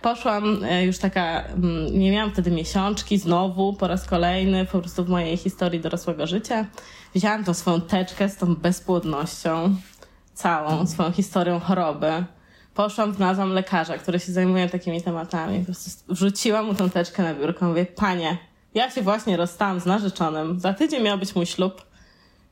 Poszłam 0.02 0.64
e, 0.64 0.86
już 0.86 0.98
taka, 0.98 1.44
mm, 1.46 2.00
nie 2.00 2.12
miałam 2.12 2.32
wtedy 2.32 2.52
miesiączki, 2.52 3.18
znowu 3.18 3.74
po 3.74 3.88
raz 3.88 4.06
kolejny, 4.06 4.66
po 4.66 4.80
prostu 4.80 5.06
w 5.06 5.10
mojej 5.10 5.38
historii 5.38 5.80
dorosłego 5.80 6.28
życia. 6.28 6.66
Wzięłam 7.16 7.44
tą 7.44 7.54
swoją 7.54 7.82
teczkę 7.82 8.30
z 8.30 8.38
tą 8.38 8.56
bezpłodnością, 8.56 9.76
całą 10.34 10.88
swoją 10.88 11.12
historią 11.12 11.60
choroby 11.60 12.24
poszłam, 12.80 13.14
znalazłam 13.14 13.54
lekarza, 13.54 13.98
który 13.98 14.20
się 14.20 14.32
zajmuje 14.32 14.70
takimi 14.70 15.02
tematami. 15.02 15.60
Po 15.60 15.66
prostu 15.66 16.14
wrzuciłam 16.14 16.66
mu 16.66 16.74
tą 16.74 16.90
teczkę 16.90 17.24
na 17.24 17.34
biurko. 17.34 17.66
Mówię, 17.66 17.86
panie, 17.86 18.38
ja 18.74 18.92
się 18.92 19.02
właśnie 19.02 19.38
rozstałam 19.38 19.80
z 19.80 19.86
narzeczonym. 19.86 20.60
Za 20.60 20.74
tydzień 20.74 21.04
miał 21.04 21.18
być 21.18 21.36
mój 21.36 21.46
ślub. 21.46 21.82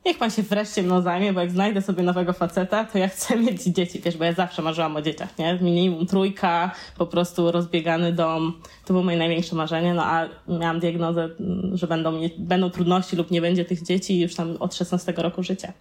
Niech 0.06 0.18
pan 0.18 0.30
się 0.30 0.42
wreszcie 0.42 0.82
mną 0.82 1.02
zajmie, 1.02 1.32
bo 1.32 1.40
jak 1.40 1.50
znajdę 1.50 1.82
sobie 1.82 2.02
nowego 2.02 2.32
faceta, 2.32 2.84
to 2.84 2.98
ja 2.98 3.08
chcę 3.08 3.36
mieć 3.44 3.62
dzieci, 3.62 4.00
wiesz, 4.04 4.16
bo 4.16 4.24
ja 4.24 4.32
zawsze 4.32 4.62
marzyłam 4.62 4.96
o 4.96 5.02
dzieciach, 5.02 5.38
nie? 5.38 5.58
Minimum 5.60 6.06
trójka, 6.06 6.70
po 6.98 7.06
prostu 7.06 7.52
rozbiegany 7.52 8.12
dom. 8.12 8.52
To 8.84 8.92
było 8.92 9.04
moje 9.04 9.16
największe 9.16 9.56
marzenie, 9.56 9.94
no 9.94 10.04
a 10.04 10.28
miałam 10.48 10.80
diagnozę, 10.80 11.28
że 11.72 11.86
będą, 11.86 12.20
będą 12.38 12.70
trudności 12.70 13.16
lub 13.16 13.30
nie 13.30 13.40
będzie 13.40 13.64
tych 13.64 13.82
dzieci 13.82 14.20
już 14.20 14.34
tam 14.34 14.56
od 14.60 14.74
16 14.74 15.14
roku 15.16 15.42
życia. 15.42 15.72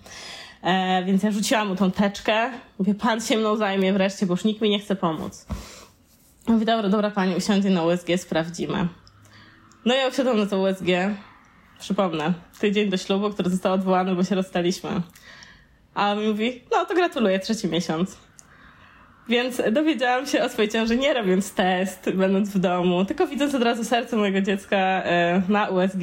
E, 0.64 1.04
więc 1.06 1.24
ja 1.24 1.32
rzuciłam 1.32 1.68
mu 1.68 1.76
tą 1.76 1.92
teczkę. 1.92 2.50
Mówię, 2.80 2.96
pan 2.96 3.22
się 3.22 3.38
mną 3.38 3.56
zajmie 3.56 3.94
wreszcie, 3.94 4.26
bo 4.26 4.34
już 4.34 4.44
nikt 4.44 4.62
mi 4.62 4.70
nie 4.70 4.80
chce 4.80 4.96
pomóc. 4.96 5.46
Mówię, 6.48 6.66
dobra, 6.66 6.90
dobra 6.90 7.12
pani, 7.12 7.36
usiądzie 7.36 7.70
na 7.70 7.84
USG, 7.84 8.08
sprawdzimy. 8.18 8.88
No 9.86 9.96
ja 9.96 10.08
usiadłam 10.08 10.38
na 10.38 10.46
to 10.46 10.60
USG. 10.60 10.88
Przypomnę, 11.80 12.34
tydzień 12.60 12.90
do 12.90 12.98
ślubu, 12.98 13.30
który 13.30 13.50
został 13.50 13.74
odwołany, 13.74 14.16
bo 14.16 14.24
się 14.24 14.36
rozstaliśmy. 14.36 14.90
A 15.94 16.12
on 16.12 16.20
mi 16.20 16.28
mówi, 16.28 16.62
no 16.72 16.86
to 16.86 16.96
gratuluję, 16.96 17.40
trzeci 17.40 17.68
miesiąc. 17.68 18.18
Więc 19.30 19.62
dowiedziałam 19.72 20.26
się 20.26 20.44
o 20.44 20.50
swojej 20.50 20.72
ciąży 20.72 20.98
nie 20.98 21.14
robiąc 21.14 21.54
test, 21.54 22.10
będąc 22.14 22.50
w 22.50 22.60
domu, 22.60 23.06
tylko 23.06 23.28
widząc 23.28 23.56
od 23.56 23.64
razu 23.64 23.84
serce 23.84 24.18
mojego 24.18 24.42
dziecka 24.42 24.78
e, 24.78 25.42
na 25.50 25.70
USG, 25.70 26.02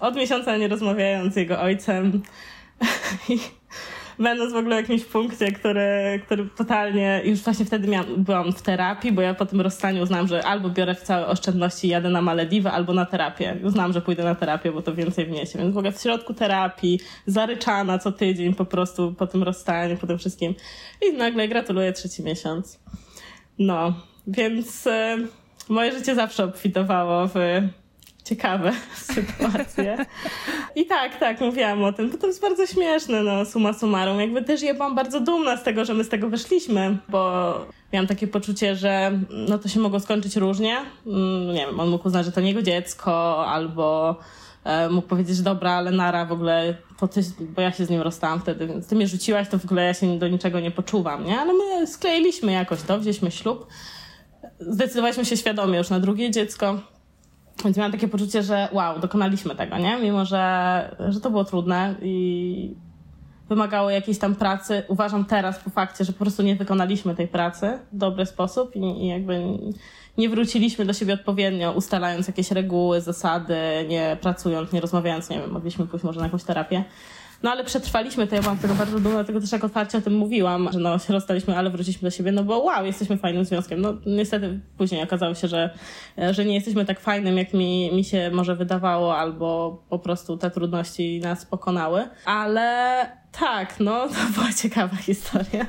od 0.00 0.16
miesiąca 0.16 0.56
nie 0.56 0.68
rozmawiając 0.68 1.34
z 1.34 1.36
jego 1.36 1.60
ojcem. 1.60 2.22
będąc 4.20 4.52
w 4.52 4.56
ogóle 4.56 4.76
w 4.76 4.80
jakimś 4.80 5.04
punkcie, 5.04 5.52
który, 5.52 6.20
który 6.24 6.48
totalnie, 6.56 7.22
już 7.24 7.40
właśnie 7.40 7.64
wtedy 7.64 7.88
miałam, 7.88 8.24
byłam 8.24 8.52
w 8.52 8.62
terapii, 8.62 9.12
bo 9.12 9.22
ja 9.22 9.34
po 9.34 9.46
tym 9.46 9.60
rozstaniu 9.60 10.02
uznałam, 10.02 10.26
że 10.26 10.44
albo 10.44 10.70
biorę 10.70 10.94
w 10.94 11.02
całe 11.02 11.26
oszczędności 11.26 11.86
i 11.86 11.90
jadę 11.90 12.08
na 12.08 12.22
Malediwy, 12.22 12.70
albo 12.70 12.94
na 12.94 13.06
terapię. 13.06 13.56
Uznałam, 13.64 13.92
że 13.92 14.00
pójdę 14.00 14.24
na 14.24 14.34
terapię, 14.34 14.72
bo 14.72 14.82
to 14.82 14.94
więcej 14.94 15.26
wniesie. 15.26 15.58
Więc 15.58 15.74
w 15.74 15.78
ogóle 15.78 15.92
w 15.92 16.00
środku 16.00 16.34
terapii, 16.34 17.00
zaryczana 17.26 17.98
co 17.98 18.12
tydzień 18.12 18.54
po 18.54 18.64
prostu 18.64 19.14
po 19.18 19.26
tym 19.26 19.42
rozstaniu, 19.42 19.96
po 19.96 20.06
tym 20.06 20.18
wszystkim. 20.18 20.54
I 21.08 21.16
nagle 21.16 21.48
gratuluję 21.48 21.92
trzeci 21.92 22.22
miesiąc. 22.22 22.80
No, 23.58 23.94
więc 24.26 24.86
y, 24.86 24.90
moje 25.68 25.92
życie 25.92 26.14
zawsze 26.14 26.44
obfitowało 26.44 27.28
w 27.28 27.34
ciekawe 28.30 28.72
sytuacje. 29.14 30.06
I 30.74 30.86
tak, 30.86 31.18
tak, 31.18 31.40
mówiłam 31.40 31.84
o 31.84 31.92
tym, 31.92 32.10
bo 32.10 32.18
to 32.18 32.26
jest 32.26 32.40
bardzo 32.42 32.66
śmieszne, 32.66 33.22
no, 33.22 33.44
suma 33.44 33.72
summarum. 33.72 34.20
Jakby 34.20 34.42
też 34.42 34.62
ja 34.62 34.74
byłam 34.74 34.94
bardzo 34.94 35.20
dumna 35.20 35.56
z 35.56 35.62
tego, 35.62 35.84
że 35.84 35.94
my 35.94 36.04
z 36.04 36.08
tego 36.08 36.28
wyszliśmy, 36.28 36.98
bo 37.08 37.52
miałam 37.92 38.06
takie 38.06 38.26
poczucie, 38.26 38.76
że 38.76 39.20
no 39.48 39.58
to 39.58 39.68
się 39.68 39.80
mogło 39.80 40.00
skończyć 40.00 40.36
różnie. 40.36 40.76
Mm, 41.06 41.54
nie 41.54 41.66
wiem, 41.66 41.80
on 41.80 41.88
mógł 41.88 42.08
uznać, 42.08 42.26
że 42.26 42.32
to 42.32 42.40
nie 42.40 42.48
jego 42.48 42.62
dziecko, 42.62 43.46
albo 43.46 44.16
e, 44.64 44.88
mógł 44.88 45.08
powiedzieć, 45.08 45.40
dobra, 45.40 45.72
ale 45.72 45.90
nara 45.90 46.24
w 46.24 46.32
ogóle, 46.32 46.76
to 46.98 47.08
ty, 47.08 47.20
bo 47.40 47.62
ja 47.62 47.72
się 47.72 47.86
z 47.86 47.90
nim 47.90 48.00
rozstałam 48.00 48.40
wtedy, 48.40 48.66
więc 48.66 48.86
ty 48.86 48.96
mnie 48.96 49.06
rzuciłaś, 49.06 49.48
to 49.48 49.58
w 49.58 49.64
ogóle 49.64 49.84
ja 49.84 49.94
się 49.94 50.18
do 50.18 50.28
niczego 50.28 50.60
nie 50.60 50.70
poczuwam, 50.70 51.24
nie? 51.24 51.40
Ale 51.40 51.52
my 51.52 51.86
skleiliśmy 51.86 52.52
jakoś 52.52 52.82
to, 52.82 52.98
wzięliśmy 52.98 53.30
ślub. 53.30 53.66
Zdecydowaliśmy 54.60 55.24
się 55.24 55.36
świadomie 55.36 55.78
już 55.78 55.90
na 55.90 56.00
drugie 56.00 56.30
dziecko. 56.30 56.78
Więc 57.64 57.76
miałam 57.76 57.92
takie 57.92 58.08
poczucie, 58.08 58.42
że 58.42 58.68
wow, 58.72 58.98
dokonaliśmy 58.98 59.54
tego, 59.54 59.78
nie? 59.78 59.98
Mimo, 60.00 60.24
że, 60.24 60.96
że 61.08 61.20
to 61.20 61.30
było 61.30 61.44
trudne 61.44 61.94
i 62.02 62.74
wymagało 63.48 63.90
jakiejś 63.90 64.18
tam 64.18 64.34
pracy. 64.34 64.82
Uważam 64.88 65.24
teraz 65.24 65.58
po 65.58 65.70
fakcie, 65.70 66.04
że 66.04 66.12
po 66.12 66.18
prostu 66.18 66.42
nie 66.42 66.56
wykonaliśmy 66.56 67.14
tej 67.14 67.28
pracy 67.28 67.78
w 67.92 67.96
dobry 67.96 68.26
sposób 68.26 68.76
i, 68.76 68.80
i 68.80 69.08
jakby 69.08 69.42
nie 70.18 70.28
wróciliśmy 70.28 70.84
do 70.84 70.92
siebie 70.92 71.14
odpowiednio, 71.14 71.72
ustalając 71.72 72.26
jakieś 72.26 72.50
reguły, 72.50 73.00
zasady, 73.00 73.56
nie 73.88 74.16
pracując, 74.20 74.72
nie 74.72 74.80
rozmawiając, 74.80 75.30
nie 75.30 75.40
wiem, 75.40 75.50
mogliśmy 75.50 75.86
pójść 75.86 76.04
może 76.04 76.20
na 76.20 76.26
jakąś 76.26 76.44
terapię. 76.44 76.84
No 77.42 77.50
ale 77.50 77.64
przetrwaliśmy 77.64 78.26
to, 78.26 78.34
ja 78.34 78.42
byłam 78.42 78.58
tego 78.58 78.74
bardzo 78.74 79.00
dumna, 79.00 79.10
dlatego 79.10 79.40
też 79.40 79.52
jak 79.52 79.64
otwarcie 79.64 79.98
o 79.98 80.00
tym 80.00 80.14
mówiłam, 80.14 80.68
że 80.72 80.78
no 80.78 80.98
się 80.98 81.12
rozstaliśmy, 81.12 81.56
ale 81.56 81.70
wróciliśmy 81.70 82.06
do 82.06 82.10
siebie, 82.10 82.32
no 82.32 82.44
bo 82.44 82.58
wow, 82.58 82.86
jesteśmy 82.86 83.16
fajnym 83.16 83.44
związkiem. 83.44 83.80
No 83.80 83.94
niestety 84.06 84.60
później 84.78 85.02
okazało 85.02 85.34
się, 85.34 85.48
że, 85.48 85.70
że 86.30 86.44
nie 86.44 86.54
jesteśmy 86.54 86.84
tak 86.84 87.00
fajnym, 87.00 87.38
jak 87.38 87.54
mi, 87.54 87.90
mi 87.92 88.04
się 88.04 88.30
może 88.34 88.56
wydawało, 88.56 89.16
albo 89.16 89.78
po 89.88 89.98
prostu 89.98 90.36
te 90.36 90.50
trudności 90.50 91.20
nas 91.20 91.46
pokonały. 91.46 92.08
Ale 92.24 93.06
tak, 93.32 93.80
no 93.80 94.08
to 94.08 94.32
była 94.34 94.52
ciekawa 94.52 94.96
historia. 94.96 95.66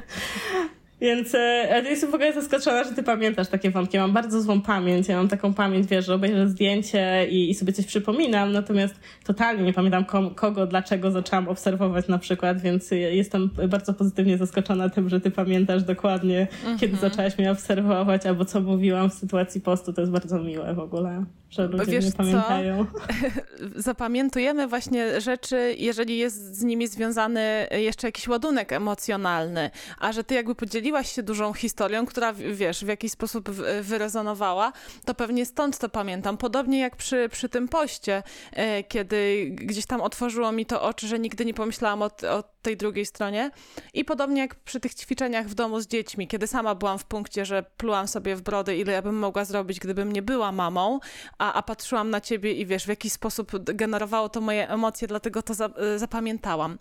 Więc 1.02 1.36
e, 1.36 1.84
jestem 1.90 2.12
w 2.12 2.16
ogóle 2.16 2.34
zaskoczona, 2.34 2.84
że 2.84 2.92
ty 2.92 3.04
pamiętasz 3.04 3.48
takie 3.48 3.72
wątki. 3.72 3.98
Mam 3.98 4.14
bardzo 4.14 4.42
złą 4.42 4.62
pamięć. 4.62 5.08
Ja 5.08 5.18
mam 5.18 5.28
taką 5.28 5.54
pamięć, 5.54 5.88
wiesz, 5.88 6.06
że 6.06 6.14
obejrzę 6.14 6.48
zdjęcie 6.48 7.28
i, 7.30 7.50
i 7.50 7.56
sobie 7.56 7.74
coś 7.74 7.86
przypominam, 7.86 8.52
natomiast 8.52 8.96
totalnie 9.24 9.64
nie 9.64 9.74
pamiętam 9.74 10.06
kom, 10.06 10.36
kogo, 10.36 10.68
dlaczego 10.68 11.12
zaczęłam 11.12 11.48
obserwować 11.48 12.08
na 12.08 12.18
przykład, 12.18 12.62
więc 12.62 12.92
jestem 12.92 13.50
bardzo 13.70 13.94
pozytywnie 13.94 14.38
zaskoczona 14.38 14.90
tym, 14.90 15.10
że 15.10 15.22
ty 15.22 15.32
pamiętasz 15.32 15.84
dokładnie, 15.84 16.48
mm 16.66 16.78
-hmm. 16.78 16.80
kiedy 16.80 16.98
zaczęłaś 16.98 17.38
mnie 17.38 17.52
obserwować, 17.52 18.26
albo 18.26 18.46
co 18.46 18.62
mówiłam 18.62 19.10
w 19.10 19.14
sytuacji 19.14 19.62
postu. 19.62 19.94
To 19.94 20.02
jest 20.02 20.14
bardzo 20.14 20.40
miłe 20.40 20.74
w 20.74 20.80
ogóle, 20.80 21.26
że 21.50 21.68
ludzie 21.68 21.92
wiesz 21.92 22.06
nie 22.06 22.12
pamiętają. 22.12 22.86
Zapamiętujemy 23.76 24.68
właśnie 24.68 25.22
rzeczy, 25.22 25.76
jeżeli 25.78 26.18
jest 26.18 26.56
z 26.56 26.64
nimi 26.64 26.88
związany 26.88 27.68
jeszcze 27.72 28.08
jakiś 28.08 28.28
ładunek 28.28 28.74
emocjonalny, 28.74 29.70
a 30.00 30.12
że 30.12 30.24
ty 30.24 30.36
jakby 30.36 30.56
podzieliłaś 30.56 30.91
podzieliłaś 30.92 31.16
się 31.16 31.24
dużą 31.24 31.54
historią, 31.54 32.06
która, 32.06 32.34
wiesz, 32.34 32.86
w 32.86 32.88
jakiś 32.88 33.12
sposób 33.12 33.50
wyrezonowała, 33.82 34.74
to 35.06 35.16
pewnie 35.16 35.46
stąd 35.46 35.78
to 35.78 35.90
pamiętam. 35.90 36.38
Podobnie 36.38 36.80
jak 36.80 36.96
przy, 36.96 37.30
przy 37.32 37.50
tym 37.50 37.68
poście, 37.68 38.24
e, 38.52 38.84
kiedy 38.84 39.50
gdzieś 39.52 39.86
tam 39.86 40.02
otworzyło 40.02 40.52
mi 40.52 40.66
to 40.66 40.82
oczy, 40.82 41.08
że 41.08 41.20
nigdy 41.20 41.46
nie 41.46 41.54
pomyślałam 41.54 42.02
o, 42.02 42.06
o 42.06 42.44
tej 42.62 42.78
drugiej 42.78 43.06
stronie. 43.06 43.52
I 43.94 44.06
podobnie 44.06 44.42
jak 44.42 44.56
przy 44.56 44.80
tych 44.80 44.94
ćwiczeniach 44.96 45.48
w 45.48 45.54
domu 45.54 45.80
z 45.80 45.88
dziećmi, 45.88 46.28
kiedy 46.28 46.48
sama 46.48 46.76
byłam 46.76 47.00
w 47.00 47.06
punkcie, 47.06 47.46
że 47.46 47.64
plułam 47.78 48.08
sobie 48.08 48.36
w 48.36 48.42
brodę, 48.42 48.78
ile 48.78 48.94
ja 48.94 49.02
bym 49.02 49.16
mogła 49.16 49.46
zrobić, 49.46 49.80
gdybym 49.80 50.12
nie 50.12 50.22
była 50.22 50.52
mamą, 50.52 51.00
a, 51.38 51.54
a 51.54 51.62
patrzyłam 51.64 52.10
na 52.10 52.22
ciebie 52.22 52.54
i 52.54 52.66
wiesz, 52.66 52.86
w 52.86 52.88
jaki 52.88 53.10
sposób 53.10 53.52
generowało 53.74 54.30
to 54.30 54.42
moje 54.42 54.70
emocje, 54.70 55.08
dlatego 55.08 55.42
to 55.42 55.54
za, 55.54 55.66
e, 55.66 56.00
zapamiętałam. 56.00 56.78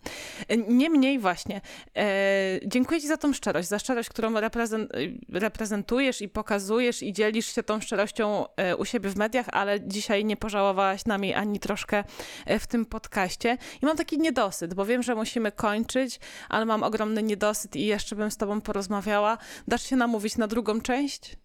Niemniej 0.68 1.18
właśnie, 1.18 1.60
e, 1.96 2.60
dziękuję 2.66 3.00
ci 3.00 3.08
za 3.08 3.16
tą 3.16 3.32
szczerość, 3.32 3.68
za 3.68 3.78
szczerość, 3.78 3.99
którą 4.09 4.40
reprezent, 4.40 4.93
reprezentujesz 5.32 6.22
i 6.22 6.28
pokazujesz 6.28 7.02
i 7.02 7.12
dzielisz 7.12 7.55
się 7.55 7.62
tą 7.62 7.81
szczerością 7.81 8.44
e, 8.56 8.77
u 8.77 8.85
siebie 8.85 9.10
w 9.10 9.16
mediach, 9.16 9.47
ale 9.52 9.81
dzisiaj 9.81 10.24
nie 10.24 10.36
pożałowałaś 10.36 11.05
nami 11.06 11.35
ani 11.35 11.60
troszkę 11.60 12.05
e, 12.47 12.59
w 12.59 12.66
tym 12.66 12.86
podcaście. 12.86 13.59
I 13.82 13.86
mam 13.86 13.97
taki 13.97 14.18
niedosyt, 14.18 14.74
bo 14.74 14.85
wiem, 14.85 15.02
że 15.02 15.14
musimy 15.14 15.52
kończyć 15.52 15.70
kończyć, 15.90 16.20
ale 16.48 16.64
mam 16.64 16.82
ogromny 16.82 17.22
niedosyt 17.22 17.77
i 17.77 17.86
jeszcze 17.86 18.16
bym 18.16 18.31
z 18.31 18.36
tobą 18.36 18.60
porozmawiała. 18.60 19.39
Dasz 19.68 19.82
się 19.82 19.97
namówić 19.97 20.36
na 20.36 20.47
drugą 20.47 20.81
część? 20.81 21.36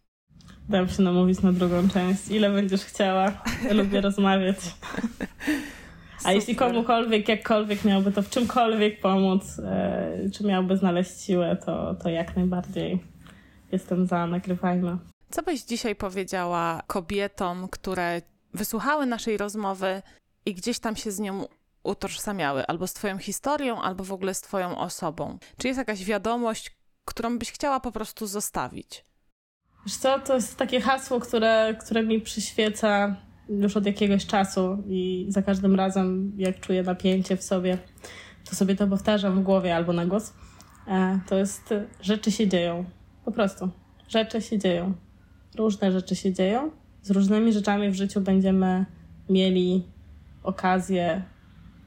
Dam 0.69 0.89
się 0.89 1.03
namówić 1.03 1.41
na 1.41 1.51
drugą 1.51 1.89
część. 1.89 2.27
Ile 2.29 2.49
będziesz 2.49 2.85
chciała? 2.85 3.31
Ja 3.67 3.73
lubię 3.73 4.01
rozmawiać. 4.01 4.57
A 6.25 6.31
jeśli 6.31 6.55
komukolwiek, 6.55 7.29
jakkolwiek 7.29 7.85
miałby 7.85 8.11
to 8.11 8.21
w 8.21 8.29
czymkolwiek 8.29 9.01
pomóc, 9.01 9.59
e, 9.59 10.29
czy 10.33 10.43
miałby 10.43 10.77
znaleźć 10.77 11.21
siłę, 11.21 11.57
to, 11.65 11.95
to 11.95 12.09
jak 12.09 12.35
najbardziej 12.35 12.99
jestem 13.71 14.07
za, 14.07 14.27
nagrywajmy. 14.27 14.97
Co 15.29 15.43
byś 15.43 15.63
dzisiaj 15.63 15.95
powiedziała 15.95 16.81
kobietom, 16.87 17.67
które 17.71 18.21
wysłuchały 18.53 19.05
naszej 19.05 19.37
rozmowy 19.37 20.01
i 20.45 20.53
gdzieś 20.53 20.79
tam 20.79 20.95
się 20.95 21.11
z 21.11 21.19
nią 21.19 21.45
utożsamiały 21.83 22.65
albo 22.67 22.87
z 22.87 22.93
Twoją 22.93 23.17
historią, 23.17 23.81
albo 23.81 24.03
w 24.03 24.11
ogóle 24.11 24.33
z 24.33 24.41
Twoją 24.41 24.77
osobą? 24.77 25.37
Czy 25.57 25.67
jest 25.67 25.77
jakaś 25.77 26.05
wiadomość, 26.05 26.71
którą 27.05 27.39
byś 27.39 27.51
chciała 27.51 27.79
po 27.79 27.91
prostu 27.91 28.27
zostawić? 28.27 29.05
Wiesz 29.85 29.97
co, 29.97 30.19
to 30.19 30.35
jest 30.35 30.57
takie 30.57 30.81
hasło, 30.81 31.19
które, 31.19 31.75
które 31.81 32.03
mi 32.03 32.21
przyświeca 32.21 33.15
już 33.49 33.77
od 33.77 33.85
jakiegoś 33.85 34.25
czasu 34.25 34.83
i 34.87 35.25
za 35.29 35.41
każdym 35.41 35.75
razem, 35.75 36.31
jak 36.37 36.59
czuję 36.59 36.83
napięcie 36.83 37.37
w 37.37 37.43
sobie, 37.43 37.77
to 38.49 38.55
sobie 38.55 38.75
to 38.75 38.87
powtarzam 38.87 39.39
w 39.39 39.43
głowie 39.43 39.75
albo 39.75 39.93
na 39.93 40.05
głos. 40.05 40.33
E, 40.87 41.19
to 41.27 41.35
jest, 41.35 41.73
rzeczy 42.01 42.31
się 42.31 42.47
dzieją. 42.47 42.85
Po 43.25 43.31
prostu. 43.31 43.69
Rzeczy 44.07 44.41
się 44.41 44.59
dzieją. 44.59 44.93
Różne 45.57 45.91
rzeczy 45.91 46.15
się 46.15 46.33
dzieją. 46.33 46.71
Z 47.01 47.11
różnymi 47.11 47.53
rzeczami 47.53 47.89
w 47.89 47.95
życiu 47.95 48.21
będziemy 48.21 48.85
mieli 49.29 49.83
okazję, 50.43 51.23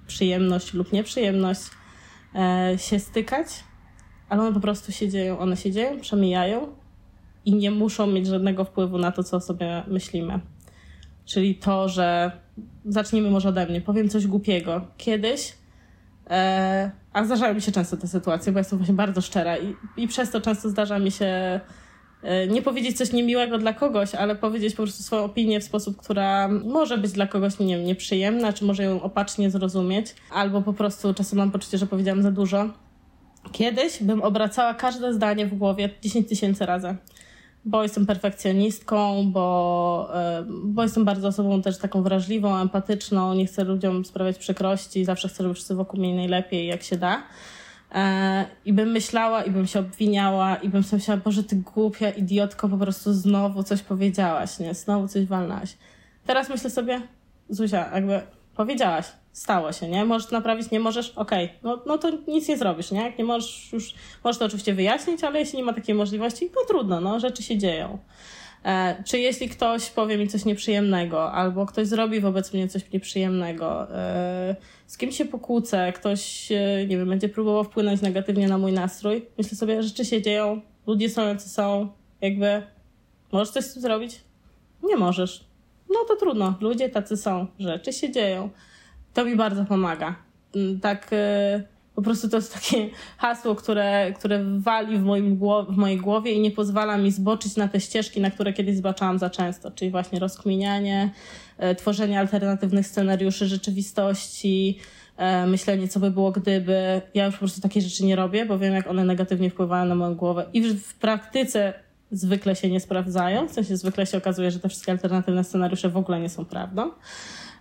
przyjemność 0.06 0.74
lub 0.74 0.92
nieprzyjemność 0.92 1.60
e, 2.34 2.74
się 2.78 2.98
stykać, 2.98 3.46
ale 4.28 4.42
one 4.42 4.52
po 4.52 4.60
prostu 4.60 4.92
się 4.92 5.08
dzieją. 5.08 5.38
One 5.38 5.56
się 5.56 5.72
dzieją, 5.72 6.00
przemijają 6.00 6.68
i 7.44 7.54
nie 7.54 7.70
muszą 7.70 8.06
mieć 8.06 8.26
żadnego 8.26 8.64
wpływu 8.64 8.98
na 8.98 9.12
to, 9.12 9.24
co 9.24 9.40
sobie 9.40 9.82
myślimy. 9.88 10.40
Czyli 11.28 11.54
to, 11.54 11.88
że 11.88 12.32
zacznijmy 12.84 13.30
może 13.30 13.48
ode 13.48 13.66
mnie, 13.66 13.80
powiem 13.80 14.08
coś 14.08 14.26
głupiego. 14.26 14.80
Kiedyś, 14.96 15.52
e, 16.30 16.90
a 17.12 17.24
zdarzają 17.24 17.54
mi 17.54 17.62
się 17.62 17.72
często 17.72 17.96
te 17.96 18.08
sytuacje, 18.08 18.52
bo 18.52 18.58
jestem 18.58 18.78
właśnie 18.78 18.94
bardzo 18.94 19.20
szczera 19.20 19.58
i, 19.58 19.74
i 19.96 20.08
przez 20.08 20.30
to 20.30 20.40
często 20.40 20.68
zdarza 20.68 20.98
mi 20.98 21.10
się 21.10 21.60
e, 22.22 22.46
nie 22.46 22.62
powiedzieć 22.62 22.96
coś 22.96 23.12
niemiłego 23.12 23.58
dla 23.58 23.72
kogoś, 23.72 24.14
ale 24.14 24.36
powiedzieć 24.36 24.74
po 24.74 24.82
prostu 24.82 25.02
swoją 25.02 25.24
opinię 25.24 25.60
w 25.60 25.64
sposób, 25.64 25.96
która 25.96 26.48
może 26.48 26.98
być 26.98 27.12
dla 27.12 27.26
kogoś 27.26 27.58
nie 27.58 27.76
wiem, 27.76 27.86
nieprzyjemna, 27.86 28.52
czy 28.52 28.64
może 28.64 28.82
ją 28.82 29.02
opacznie 29.02 29.50
zrozumieć, 29.50 30.14
albo 30.30 30.62
po 30.62 30.72
prostu 30.72 31.14
czasem 31.14 31.38
mam 31.38 31.50
poczucie, 31.50 31.78
że 31.78 31.86
powiedziałam 31.86 32.22
za 32.22 32.30
dużo. 32.30 32.68
Kiedyś 33.52 34.02
bym 34.02 34.22
obracała 34.22 34.74
każde 34.74 35.14
zdanie 35.14 35.46
w 35.46 35.54
głowie 35.54 35.90
10 36.02 36.28
tysięcy 36.28 36.66
razy 36.66 36.96
bo 37.68 37.82
jestem 37.82 38.06
perfekcjonistką, 38.06 39.30
bo, 39.32 40.10
e, 40.14 40.44
bo 40.48 40.82
jestem 40.82 41.04
bardzo 41.04 41.28
osobą 41.28 41.62
też 41.62 41.78
taką 41.78 42.02
wrażliwą, 42.02 42.56
empatyczną, 42.56 43.34
nie 43.34 43.46
chcę 43.46 43.64
ludziom 43.64 44.04
sprawiać 44.04 44.38
przykrości, 44.38 45.04
zawsze 45.04 45.28
chcę, 45.28 45.42
żeby 45.42 45.54
wszyscy 45.54 45.74
wokół 45.74 46.00
mnie 46.00 46.16
najlepiej, 46.16 46.66
jak 46.66 46.82
się 46.82 46.96
da. 46.96 47.22
E, 47.94 48.44
I 48.64 48.72
bym 48.72 48.90
myślała, 48.90 49.42
i 49.42 49.50
bym 49.50 49.66
się 49.66 49.80
obwiniała, 49.80 50.56
i 50.56 50.68
bym 50.68 50.82
sobie 50.82 50.98
myślała, 50.98 51.20
Boże, 51.24 51.44
ty 51.44 51.56
głupia 51.56 52.10
idiotko, 52.10 52.68
po 52.68 52.78
prostu 52.78 53.12
znowu 53.12 53.62
coś 53.62 53.82
powiedziałaś, 53.82 54.58
nie? 54.58 54.74
Znowu 54.74 55.08
coś 55.08 55.26
walnałaś. 55.26 55.76
Teraz 56.26 56.48
myślę 56.48 56.70
sobie, 56.70 57.02
Zuzia, 57.48 57.90
jakby 57.94 58.20
powiedziałaś, 58.56 59.06
stało 59.32 59.72
się, 59.72 59.88
nie? 59.88 60.04
Możesz 60.04 60.30
naprawić, 60.30 60.70
nie 60.70 60.80
możesz, 60.80 61.10
okej, 61.10 61.44
okay. 61.44 61.58
no, 61.62 61.82
no 61.86 61.98
to 61.98 62.10
nic 62.28 62.48
nie 62.48 62.56
zrobisz, 62.56 62.90
nie? 62.90 63.02
Jak 63.02 63.18
nie 63.18 63.24
możesz 63.24 63.72
już, 63.72 63.94
możesz 64.24 64.38
to 64.38 64.44
oczywiście 64.44 64.74
wyjaśnić, 64.74 65.24
ale 65.24 65.38
jeśli 65.38 65.58
nie 65.58 65.64
ma 65.64 65.72
takiej 65.72 65.94
możliwości, 65.94 66.50
no 66.56 66.62
trudno, 66.68 67.00
no, 67.00 67.20
rzeczy 67.20 67.42
się 67.42 67.58
dzieją. 67.58 67.98
E, 68.64 69.02
czy 69.04 69.18
jeśli 69.18 69.48
ktoś 69.48 69.90
powie 69.90 70.18
mi 70.18 70.28
coś 70.28 70.44
nieprzyjemnego, 70.44 71.32
albo 71.32 71.66
ktoś 71.66 71.86
zrobi 71.86 72.20
wobec 72.20 72.54
mnie 72.54 72.68
coś 72.68 72.92
nieprzyjemnego, 72.92 73.94
e, 73.94 74.56
z 74.86 74.98
kim 74.98 75.12
się 75.12 75.24
pokłócę, 75.24 75.92
ktoś, 75.92 76.52
e, 76.52 76.86
nie 76.86 76.98
wiem, 76.98 77.08
będzie 77.08 77.28
próbował 77.28 77.64
wpłynąć 77.64 78.00
negatywnie 78.00 78.48
na 78.48 78.58
mój 78.58 78.72
nastrój, 78.72 79.26
myślę 79.38 79.58
sobie, 79.58 79.82
rzeczy 79.82 80.04
się 80.04 80.22
dzieją, 80.22 80.60
ludzie 80.86 81.10
są 81.10 81.26
jacy 81.26 81.48
są, 81.48 81.88
jakby, 82.20 82.62
możesz 83.32 83.50
coś 83.50 83.64
z 83.64 83.72
tym 83.72 83.82
zrobić? 83.82 84.20
Nie 84.82 84.96
możesz. 84.96 85.44
No 85.90 85.96
to 86.08 86.16
trudno, 86.16 86.54
ludzie 86.60 86.88
tacy 86.88 87.16
są, 87.16 87.46
rzeczy 87.58 87.92
się 87.92 88.12
dzieją 88.12 88.50
to 89.14 89.24
mi 89.24 89.36
bardzo 89.36 89.64
pomaga. 89.64 90.14
Mm, 90.54 90.80
tak 90.80 91.08
e, 91.12 91.62
po 91.98 92.02
prostu 92.02 92.28
to 92.28 92.36
jest 92.36 92.54
takie 92.54 92.90
hasło, 93.18 93.54
które, 93.54 94.12
które 94.12 94.44
wali 94.58 94.98
w, 94.98 95.02
moim 95.02 95.38
w 95.68 95.76
mojej 95.76 95.98
głowie 95.98 96.32
i 96.32 96.40
nie 96.40 96.50
pozwala 96.50 96.98
mi 96.98 97.12
zboczyć 97.12 97.56
na 97.56 97.68
te 97.68 97.80
ścieżki, 97.80 98.20
na 98.20 98.30
które 98.30 98.52
kiedyś 98.52 98.76
zbaczałam 98.76 99.18
za 99.18 99.30
często, 99.30 99.70
czyli 99.70 99.90
właśnie 99.90 100.18
rozkminianie, 100.18 101.10
e, 101.58 101.74
tworzenie 101.74 102.20
alternatywnych 102.20 102.86
scenariuszy 102.86 103.46
rzeczywistości, 103.46 104.78
e, 105.16 105.46
myślenie, 105.46 105.88
co 105.88 106.00
by 106.00 106.10
było 106.10 106.32
gdyby. 106.32 107.02
Ja 107.14 107.26
już 107.26 107.34
po 107.34 107.38
prostu 107.38 107.60
takie 107.60 107.80
rzeczy 107.80 108.04
nie 108.04 108.16
robię, 108.16 108.46
bo 108.46 108.58
wiem, 108.58 108.74
jak 108.74 108.86
one 108.86 109.04
negatywnie 109.04 109.50
wpływają 109.50 109.84
na 109.84 109.94
moją 109.94 110.14
głowę 110.14 110.46
i 110.52 110.62
w 110.74 110.94
praktyce 110.94 111.74
zwykle 112.10 112.56
się 112.56 112.70
nie 112.70 112.80
sprawdzają, 112.80 113.48
w 113.48 113.52
sensie 113.52 113.76
zwykle 113.76 114.06
się 114.06 114.18
okazuje, 114.18 114.50
że 114.50 114.60
te 114.60 114.68
wszystkie 114.68 114.92
alternatywne 114.92 115.44
scenariusze 115.44 115.88
w 115.88 115.96
ogóle 115.96 116.20
nie 116.20 116.28
są 116.28 116.44
prawdą. 116.44 116.90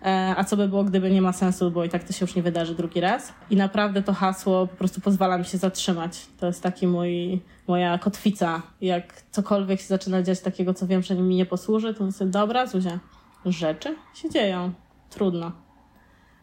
E, 0.07 0.35
a 0.37 0.43
co 0.43 0.57
by 0.57 0.67
było, 0.67 0.83
gdyby 0.83 1.11
nie 1.11 1.21
ma 1.21 1.33
sensu, 1.33 1.71
bo 1.71 1.85
i 1.85 1.89
tak 1.89 2.03
to 2.03 2.13
się 2.13 2.25
już 2.25 2.35
nie 2.35 2.41
wydarzy 2.41 2.75
drugi 2.75 2.99
raz. 2.99 3.33
I 3.49 3.55
naprawdę 3.55 4.03
to 4.03 4.13
hasło 4.13 4.67
po 4.67 4.75
prostu 4.75 5.01
pozwala 5.01 5.37
mi 5.37 5.45
się 5.45 5.57
zatrzymać. 5.57 6.25
To 6.39 6.47
jest 6.47 6.63
taki 6.63 6.87
mój, 6.87 7.41
moja 7.67 7.97
kotwica. 7.97 8.61
Jak 8.81 9.21
cokolwiek 9.31 9.79
się 9.79 9.87
zaczyna 9.87 10.23
dziać 10.23 10.39
takiego, 10.39 10.73
co 10.73 10.87
wiem, 10.87 11.03
że 11.03 11.15
mi 11.15 11.35
nie 11.35 11.45
posłuży, 11.45 11.93
to 11.93 12.03
myślę, 12.03 12.25
dobra, 12.25 12.67
Zuzia, 12.67 12.99
rzeczy 13.45 13.95
się 14.13 14.29
dzieją. 14.29 14.73
Trudno. 15.09 15.51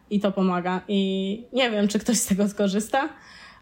I 0.09 0.19
to 0.19 0.31
pomaga. 0.31 0.81
I 0.87 1.43
nie 1.53 1.71
wiem, 1.71 1.87
czy 1.87 1.99
ktoś 1.99 2.17
z 2.17 2.25
tego 2.25 2.49
skorzysta, 2.49 3.09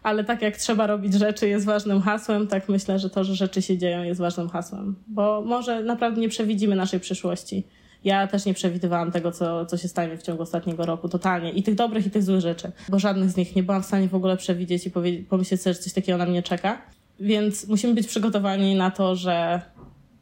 ale 0.02 0.24
tak 0.24 0.42
jak 0.42 0.56
trzeba 0.56 0.86
robić 0.86 1.14
rzeczy 1.14 1.48
jest 1.48 1.66
ważnym 1.66 2.00
hasłem, 2.00 2.46
tak 2.46 2.68
myślę, 2.68 2.98
że 2.98 3.10
to, 3.10 3.24
że 3.24 3.34
rzeczy 3.34 3.62
się 3.62 3.78
dzieją 3.78 4.02
jest 4.02 4.20
ważnym 4.20 4.48
hasłem. 4.48 4.96
Bo 5.06 5.42
może 5.46 5.82
naprawdę 5.82 6.20
nie 6.20 6.28
przewidzimy 6.28 6.76
naszej 6.76 7.00
przyszłości 7.00 7.66
ja 8.04 8.26
też 8.26 8.44
nie 8.44 8.54
przewidywałam 8.54 9.12
tego, 9.12 9.32
co, 9.32 9.66
co 9.66 9.76
się 9.76 9.88
stanie 9.88 10.16
w 10.16 10.22
ciągu 10.22 10.42
ostatniego 10.42 10.86
roku, 10.86 11.08
totalnie. 11.08 11.50
I 11.52 11.62
tych 11.62 11.74
dobrych, 11.74 12.06
i 12.06 12.10
tych 12.10 12.22
złych 12.22 12.40
rzeczy, 12.40 12.72
bo 12.88 12.98
żadnych 12.98 13.30
z 13.30 13.36
nich 13.36 13.56
nie 13.56 13.62
byłam 13.62 13.82
w 13.82 13.86
stanie 13.86 14.08
w 14.08 14.14
ogóle 14.14 14.36
przewidzieć 14.36 14.86
i 14.86 14.90
pomyśleć 15.28 15.62
sobie, 15.62 15.74
że 15.74 15.80
coś 15.80 15.92
takiego 15.92 16.18
na 16.18 16.26
mnie 16.26 16.42
czeka. 16.42 16.82
Więc 17.20 17.68
musimy 17.68 17.94
być 17.94 18.06
przygotowani 18.06 18.74
na 18.74 18.90
to, 18.90 19.16
że 19.16 19.62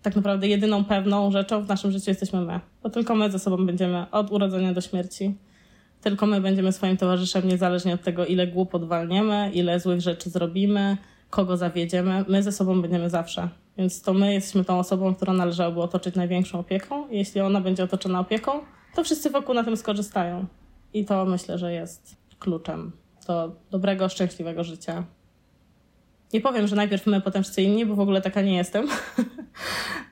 tak 0.03 0.17
naprawdę 0.17 0.49
jedyną 0.49 0.85
pewną 0.85 1.31
rzeczą 1.31 1.63
w 1.63 1.69
naszym 1.69 1.93
życiu 1.93 2.11
jesteśmy 2.11 2.41
my. 2.41 2.61
Bo 2.83 2.91
tylko 2.91 3.15
my 3.15 3.31
ze 3.31 3.39
sobą 3.39 3.67
będziemy 3.67 4.11
od 4.11 4.33
urodzenia 4.33 4.73
do 4.73 4.81
śmierci. 4.81 5.35
Tylko 6.01 6.27
my 6.27 6.41
będziemy 6.41 6.73
swoim 6.73 6.97
towarzyszem, 6.97 7.49
niezależnie 7.49 7.95
od 7.95 8.03
tego, 8.03 8.27
ile 8.27 8.47
głupot 8.47 8.85
walniemy, 8.85 9.51
ile 9.55 9.81
złych 9.81 10.01
rzeczy 10.01 10.31
zrobimy, 10.31 10.97
kogo 11.31 11.57
zawiedziemy. 11.57 12.25
My 12.29 12.43
ze 12.43 12.53
sobą 12.53 12.83
będziemy 12.83 13.11
zawsze. 13.11 13.49
Więc 13.79 14.03
to 14.03 14.15
my 14.15 14.35
jesteśmy 14.35 14.65
tą 14.65 14.79
osobą, 14.79 15.15
którą 15.15 15.33
należałoby 15.33 15.83
otoczyć 15.83 16.15
największą 16.15 16.59
opieką. 16.59 17.09
I 17.09 17.19
jeśli 17.19 17.41
ona 17.41 17.61
będzie 17.61 17.85
otoczona 17.85 18.21
opieką, 18.21 18.53
to 18.95 19.05
wszyscy 19.05 19.31
wokół 19.31 19.55
na 19.55 19.65
tym 19.65 19.77
skorzystają. 19.77 20.47
I 20.95 21.05
to 21.05 21.25
myślę, 21.25 21.59
że 21.59 21.73
jest 21.73 22.17
kluczem 22.39 22.93
do 23.27 23.57
dobrego, 23.71 24.09
szczęśliwego 24.09 24.65
życia. 24.65 25.05
Nie 26.33 26.41
powiem, 26.41 26.67
że 26.67 26.77
najpierw 26.77 27.07
my, 27.07 27.21
potem 27.21 27.43
wszyscy 27.43 27.63
inni, 27.63 27.87
bo 27.87 27.95
w 27.95 28.01
ogóle 28.01 28.21
taka 28.21 28.43
nie 28.43 28.57
jestem. 28.57 28.89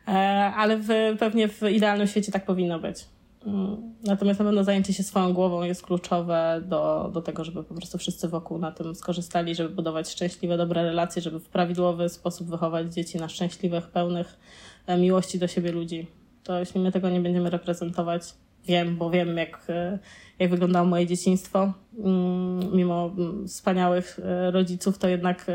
E, 0.08 0.12
ale 0.56 0.76
w, 0.76 0.88
pewnie 1.18 1.48
w 1.48 1.62
idealnym 1.62 2.06
świecie 2.06 2.32
tak 2.32 2.44
powinno 2.44 2.78
być. 2.78 3.04
Mm. 3.46 3.94
Natomiast 4.04 4.40
na 4.40 4.46
pewno 4.46 4.64
zajęcie 4.64 4.92
się 4.92 5.02
swoją 5.02 5.32
głową 5.32 5.62
jest 5.62 5.82
kluczowe 5.82 6.60
do, 6.64 7.10
do 7.14 7.22
tego, 7.22 7.44
żeby 7.44 7.64
po 7.64 7.74
prostu 7.74 7.98
wszyscy 7.98 8.28
wokół 8.28 8.58
na 8.58 8.72
tym 8.72 8.94
skorzystali, 8.94 9.54
żeby 9.54 9.68
budować 9.68 10.10
szczęśliwe, 10.10 10.56
dobre 10.56 10.82
relacje, 10.82 11.22
żeby 11.22 11.40
w 11.40 11.48
prawidłowy 11.48 12.08
sposób 12.08 12.50
wychować 12.50 12.94
dzieci 12.94 13.18
na 13.18 13.28
szczęśliwych, 13.28 13.88
pełnych 13.88 14.38
e, 14.86 14.98
miłości 14.98 15.38
do 15.38 15.48
siebie 15.48 15.72
ludzi. 15.72 16.06
To 16.44 16.58
jeśli 16.58 16.80
my 16.80 16.92
tego 16.92 17.10
nie 17.10 17.20
będziemy 17.20 17.50
reprezentować, 17.50 18.22
wiem, 18.66 18.96
bo 18.96 19.10
wiem, 19.10 19.36
jak, 19.36 19.66
e, 19.68 19.98
jak 20.38 20.50
wyglądało 20.50 20.86
moje 20.86 21.06
dzieciństwo. 21.06 21.72
Mm, 21.98 22.76
mimo 22.76 23.10
mm, 23.18 23.48
wspaniałych 23.48 24.18
e, 24.22 24.50
rodziców, 24.50 24.98
to 24.98 25.08
jednak 25.08 25.46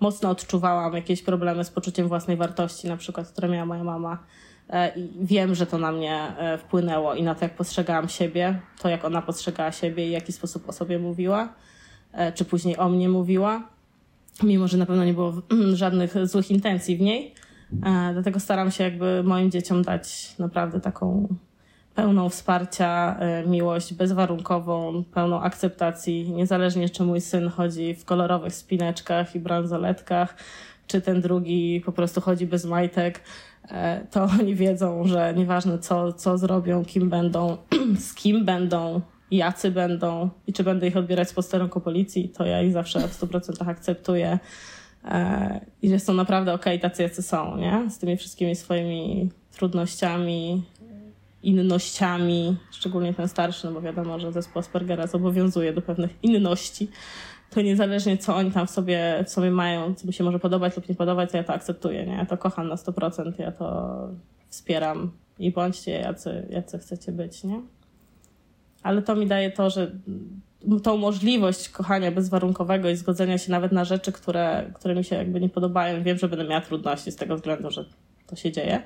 mocno 0.00 0.30
odczuwałam 0.30 0.94
jakieś 0.94 1.22
problemy 1.22 1.64
z 1.64 1.70
poczuciem 1.70 2.08
własnej 2.08 2.36
wartości, 2.36 2.88
na 2.88 2.96
przykład, 2.96 3.28
które 3.28 3.48
miała 3.48 3.66
moja 3.66 3.84
mama 3.84 4.18
I 4.96 5.10
wiem, 5.20 5.54
że 5.54 5.66
to 5.66 5.78
na 5.78 5.92
mnie 5.92 6.36
e, 6.38 6.58
wpłynęło 6.58 7.14
i 7.14 7.22
na 7.22 7.34
to, 7.34 7.44
jak 7.44 7.54
postrzegałam 7.54 8.08
siebie, 8.08 8.60
to 8.80 8.88
jak 8.88 9.04
ona 9.04 9.22
postrzegała 9.22 9.72
siebie 9.72 10.06
i 10.06 10.08
w 10.08 10.12
jaki 10.12 10.32
sposób 10.32 10.68
o 10.68 10.72
sobie 10.72 10.98
mówiła, 10.98 11.48
e, 12.12 12.32
czy 12.32 12.44
później 12.44 12.76
o 12.78 12.88
mnie 12.88 13.08
mówiła, 13.08 13.68
mimo 14.42 14.68
że 14.68 14.78
na 14.78 14.86
pewno 14.86 15.04
nie 15.04 15.14
było 15.14 15.32
żadnych 15.72 16.26
złych 16.26 16.50
intencji 16.50 16.96
w 16.96 17.00
niej. 17.00 17.34
Dlatego 18.12 18.40
staram 18.40 18.70
się 18.70 18.84
jakby 18.84 19.22
moim 19.22 19.50
dzieciom 19.50 19.82
dać 19.82 20.34
naprawdę 20.38 20.80
taką 20.80 21.28
pełną 21.94 22.28
wsparcia, 22.28 23.20
miłość 23.46 23.94
bezwarunkową, 23.94 25.04
pełną 25.04 25.40
akceptacji, 25.40 26.32
niezależnie 26.32 26.88
czy 26.88 27.02
mój 27.02 27.20
syn 27.20 27.48
chodzi 27.48 27.94
w 27.94 28.04
kolorowych 28.04 28.54
spineczkach 28.54 29.34
i 29.34 29.40
bransoletkach, 29.40 30.36
czy 30.86 31.00
ten 31.00 31.20
drugi 31.20 31.82
po 31.84 31.92
prostu 31.92 32.20
chodzi 32.20 32.46
bez 32.46 32.64
majtek 32.64 33.20
E, 33.20 33.51
to 34.10 34.24
oni 34.40 34.54
wiedzą, 34.54 35.06
że 35.06 35.34
nieważne 35.36 35.78
co, 35.78 36.12
co 36.12 36.38
zrobią, 36.38 36.84
kim 36.84 37.10
będą, 37.10 37.56
z 38.08 38.14
kim 38.14 38.44
będą, 38.44 39.00
jacy 39.30 39.70
będą 39.70 40.30
i 40.46 40.52
czy 40.52 40.64
będę 40.64 40.88
ich 40.88 40.96
odbierać 40.96 41.28
z 41.28 41.32
posterunku 41.32 41.80
policji, 41.80 42.28
to 42.28 42.46
ja 42.46 42.62
ich 42.62 42.72
zawsze 42.72 43.08
w 43.08 43.20
100% 43.20 43.70
akceptuję 43.70 44.38
e, 45.04 45.60
i 45.82 45.88
że 45.88 45.98
są 45.98 46.14
naprawdę 46.14 46.54
okej 46.54 46.76
okay, 46.78 46.90
tacy, 46.90 47.02
jacy 47.02 47.22
są, 47.22 47.56
nie? 47.56 47.90
Z 47.90 47.98
tymi 47.98 48.16
wszystkimi 48.16 48.56
swoimi 48.56 49.30
trudnościami 49.52 50.62
innościami, 51.42 52.56
szczególnie 52.70 53.14
ten 53.14 53.28
starszy, 53.28 53.66
no 53.66 53.72
bo 53.72 53.80
wiadomo, 53.80 54.18
że 54.18 54.32
zespół 54.32 54.60
Aspergera 54.60 55.06
zobowiązuje 55.06 55.72
do 55.72 55.82
pewnych 55.82 56.10
inności, 56.22 56.88
to 57.54 57.62
niezależnie 57.62 58.18
co 58.18 58.36
oni 58.36 58.50
tam 58.50 58.66
w 58.66 58.70
sobie, 58.70 59.24
w 59.26 59.30
sobie 59.30 59.50
mają, 59.50 59.94
co 59.94 60.06
mi 60.06 60.12
się 60.12 60.24
może 60.24 60.38
podobać 60.38 60.76
lub 60.76 60.88
nie 60.88 60.94
podobać, 60.94 61.30
to 61.30 61.36
ja 61.36 61.44
to 61.44 61.52
akceptuję, 61.52 62.06
nie? 62.06 62.12
Ja 62.12 62.26
to 62.26 62.38
kocham 62.38 62.68
na 62.68 62.74
100%, 62.74 63.32
ja 63.38 63.52
to 63.52 64.08
wspieram 64.48 65.12
i 65.38 65.50
bądźcie 65.50 65.92
jacy, 65.92 66.46
jacy 66.50 66.78
chcecie 66.78 67.12
być, 67.12 67.44
nie? 67.44 67.62
Ale 68.82 69.02
to 69.02 69.16
mi 69.16 69.26
daje 69.26 69.50
to, 69.50 69.70
że 69.70 69.92
tą 70.82 70.96
możliwość 70.96 71.68
kochania 71.68 72.12
bezwarunkowego 72.12 72.90
i 72.90 72.96
zgodzenia 72.96 73.38
się 73.38 73.50
nawet 73.50 73.72
na 73.72 73.84
rzeczy, 73.84 74.12
które, 74.12 74.70
które 74.74 74.94
mi 74.94 75.04
się 75.04 75.16
jakby 75.16 75.40
nie 75.40 75.48
podobają. 75.48 76.02
Wiem, 76.02 76.18
że 76.18 76.28
będę 76.28 76.44
miała 76.44 76.60
trudności 76.60 77.12
z 77.12 77.16
tego 77.16 77.36
względu, 77.36 77.70
że 77.70 77.84
to 78.26 78.36
się 78.36 78.52
dzieje. 78.52 78.82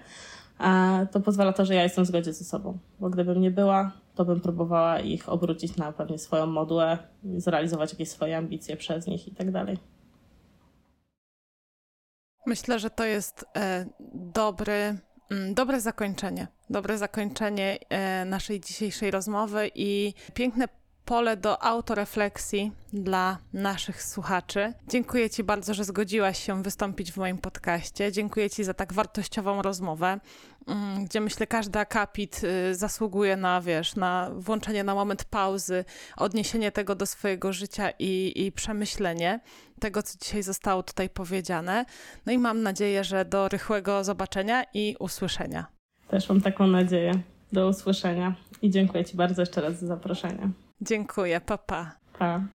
A 0.58 1.00
to 1.12 1.20
pozwala 1.20 1.52
to, 1.52 1.64
że 1.64 1.74
ja 1.74 1.82
jestem 1.82 2.04
w 2.04 2.08
zgodzie 2.08 2.32
ze 2.32 2.44
sobą. 2.44 2.78
Bo 3.00 3.10
gdybym 3.10 3.40
nie 3.40 3.50
była, 3.50 3.92
to 4.14 4.24
bym 4.24 4.40
próbowała 4.40 5.00
ich 5.00 5.28
obrócić 5.28 5.76
na 5.76 5.92
pewnie 5.92 6.18
swoją 6.18 6.46
modłę, 6.46 6.98
zrealizować 7.36 7.92
jakieś 7.92 8.08
swoje 8.08 8.36
ambicje 8.36 8.76
przez 8.76 9.06
nich 9.06 9.28
i 9.28 9.34
tak 9.34 9.50
dalej. 9.50 9.78
Myślę, 12.46 12.78
że 12.78 12.90
to 12.90 13.04
jest 13.04 13.44
e, 13.56 13.86
dobry, 14.14 14.98
mm, 15.30 15.54
dobre 15.54 15.80
zakończenie. 15.80 16.46
Dobre 16.70 16.98
zakończenie 16.98 17.78
e, 17.88 18.24
naszej 18.24 18.60
dzisiejszej 18.60 19.10
rozmowy 19.10 19.70
i 19.74 20.14
piękne 20.34 20.68
pole 21.06 21.36
do 21.36 21.62
autorefleksji 21.62 22.72
dla 22.92 23.38
naszych 23.52 24.02
słuchaczy. 24.02 24.72
Dziękuję 24.88 25.30
Ci 25.30 25.44
bardzo, 25.44 25.74
że 25.74 25.84
zgodziłaś 25.84 26.38
się 26.46 26.62
wystąpić 26.62 27.12
w 27.12 27.16
moim 27.16 27.38
podcaście. 27.38 28.12
Dziękuję 28.12 28.50
Ci 28.50 28.64
za 28.64 28.74
tak 28.74 28.92
wartościową 28.92 29.62
rozmowę, 29.62 30.20
mm, 30.66 31.04
gdzie 31.04 31.20
myślę, 31.20 31.46
każdy 31.46 31.78
akapit 31.78 32.40
y, 32.44 32.74
zasługuje 32.74 33.36
na, 33.36 33.60
wiesz, 33.60 33.96
na 33.96 34.30
włączenie 34.34 34.84
na 34.84 34.94
moment 34.94 35.24
pauzy, 35.24 35.84
odniesienie 36.16 36.72
tego 36.72 36.94
do 36.94 37.06
swojego 37.06 37.52
życia 37.52 37.90
i, 37.98 38.32
i 38.36 38.52
przemyślenie 38.52 39.40
tego, 39.80 40.02
co 40.02 40.18
dzisiaj 40.18 40.42
zostało 40.42 40.82
tutaj 40.82 41.10
powiedziane. 41.10 41.84
No 42.26 42.32
i 42.32 42.38
mam 42.38 42.62
nadzieję, 42.62 43.04
że 43.04 43.24
do 43.24 43.48
rychłego 43.48 44.04
zobaczenia 44.04 44.64
i 44.74 44.96
usłyszenia. 44.98 45.66
Też 46.08 46.28
mam 46.28 46.40
taką 46.40 46.66
nadzieję. 46.66 47.12
Do 47.52 47.68
usłyszenia 47.68 48.34
i 48.62 48.70
dziękuję 48.70 49.04
Ci 49.04 49.16
bardzo 49.16 49.42
jeszcze 49.42 49.60
raz 49.60 49.80
za 49.80 49.86
zaproszenie. 49.86 50.50
Dziękuję, 50.80 51.40
papa. 51.40 51.92
Pa. 52.12 52.18
pa. 52.18 52.46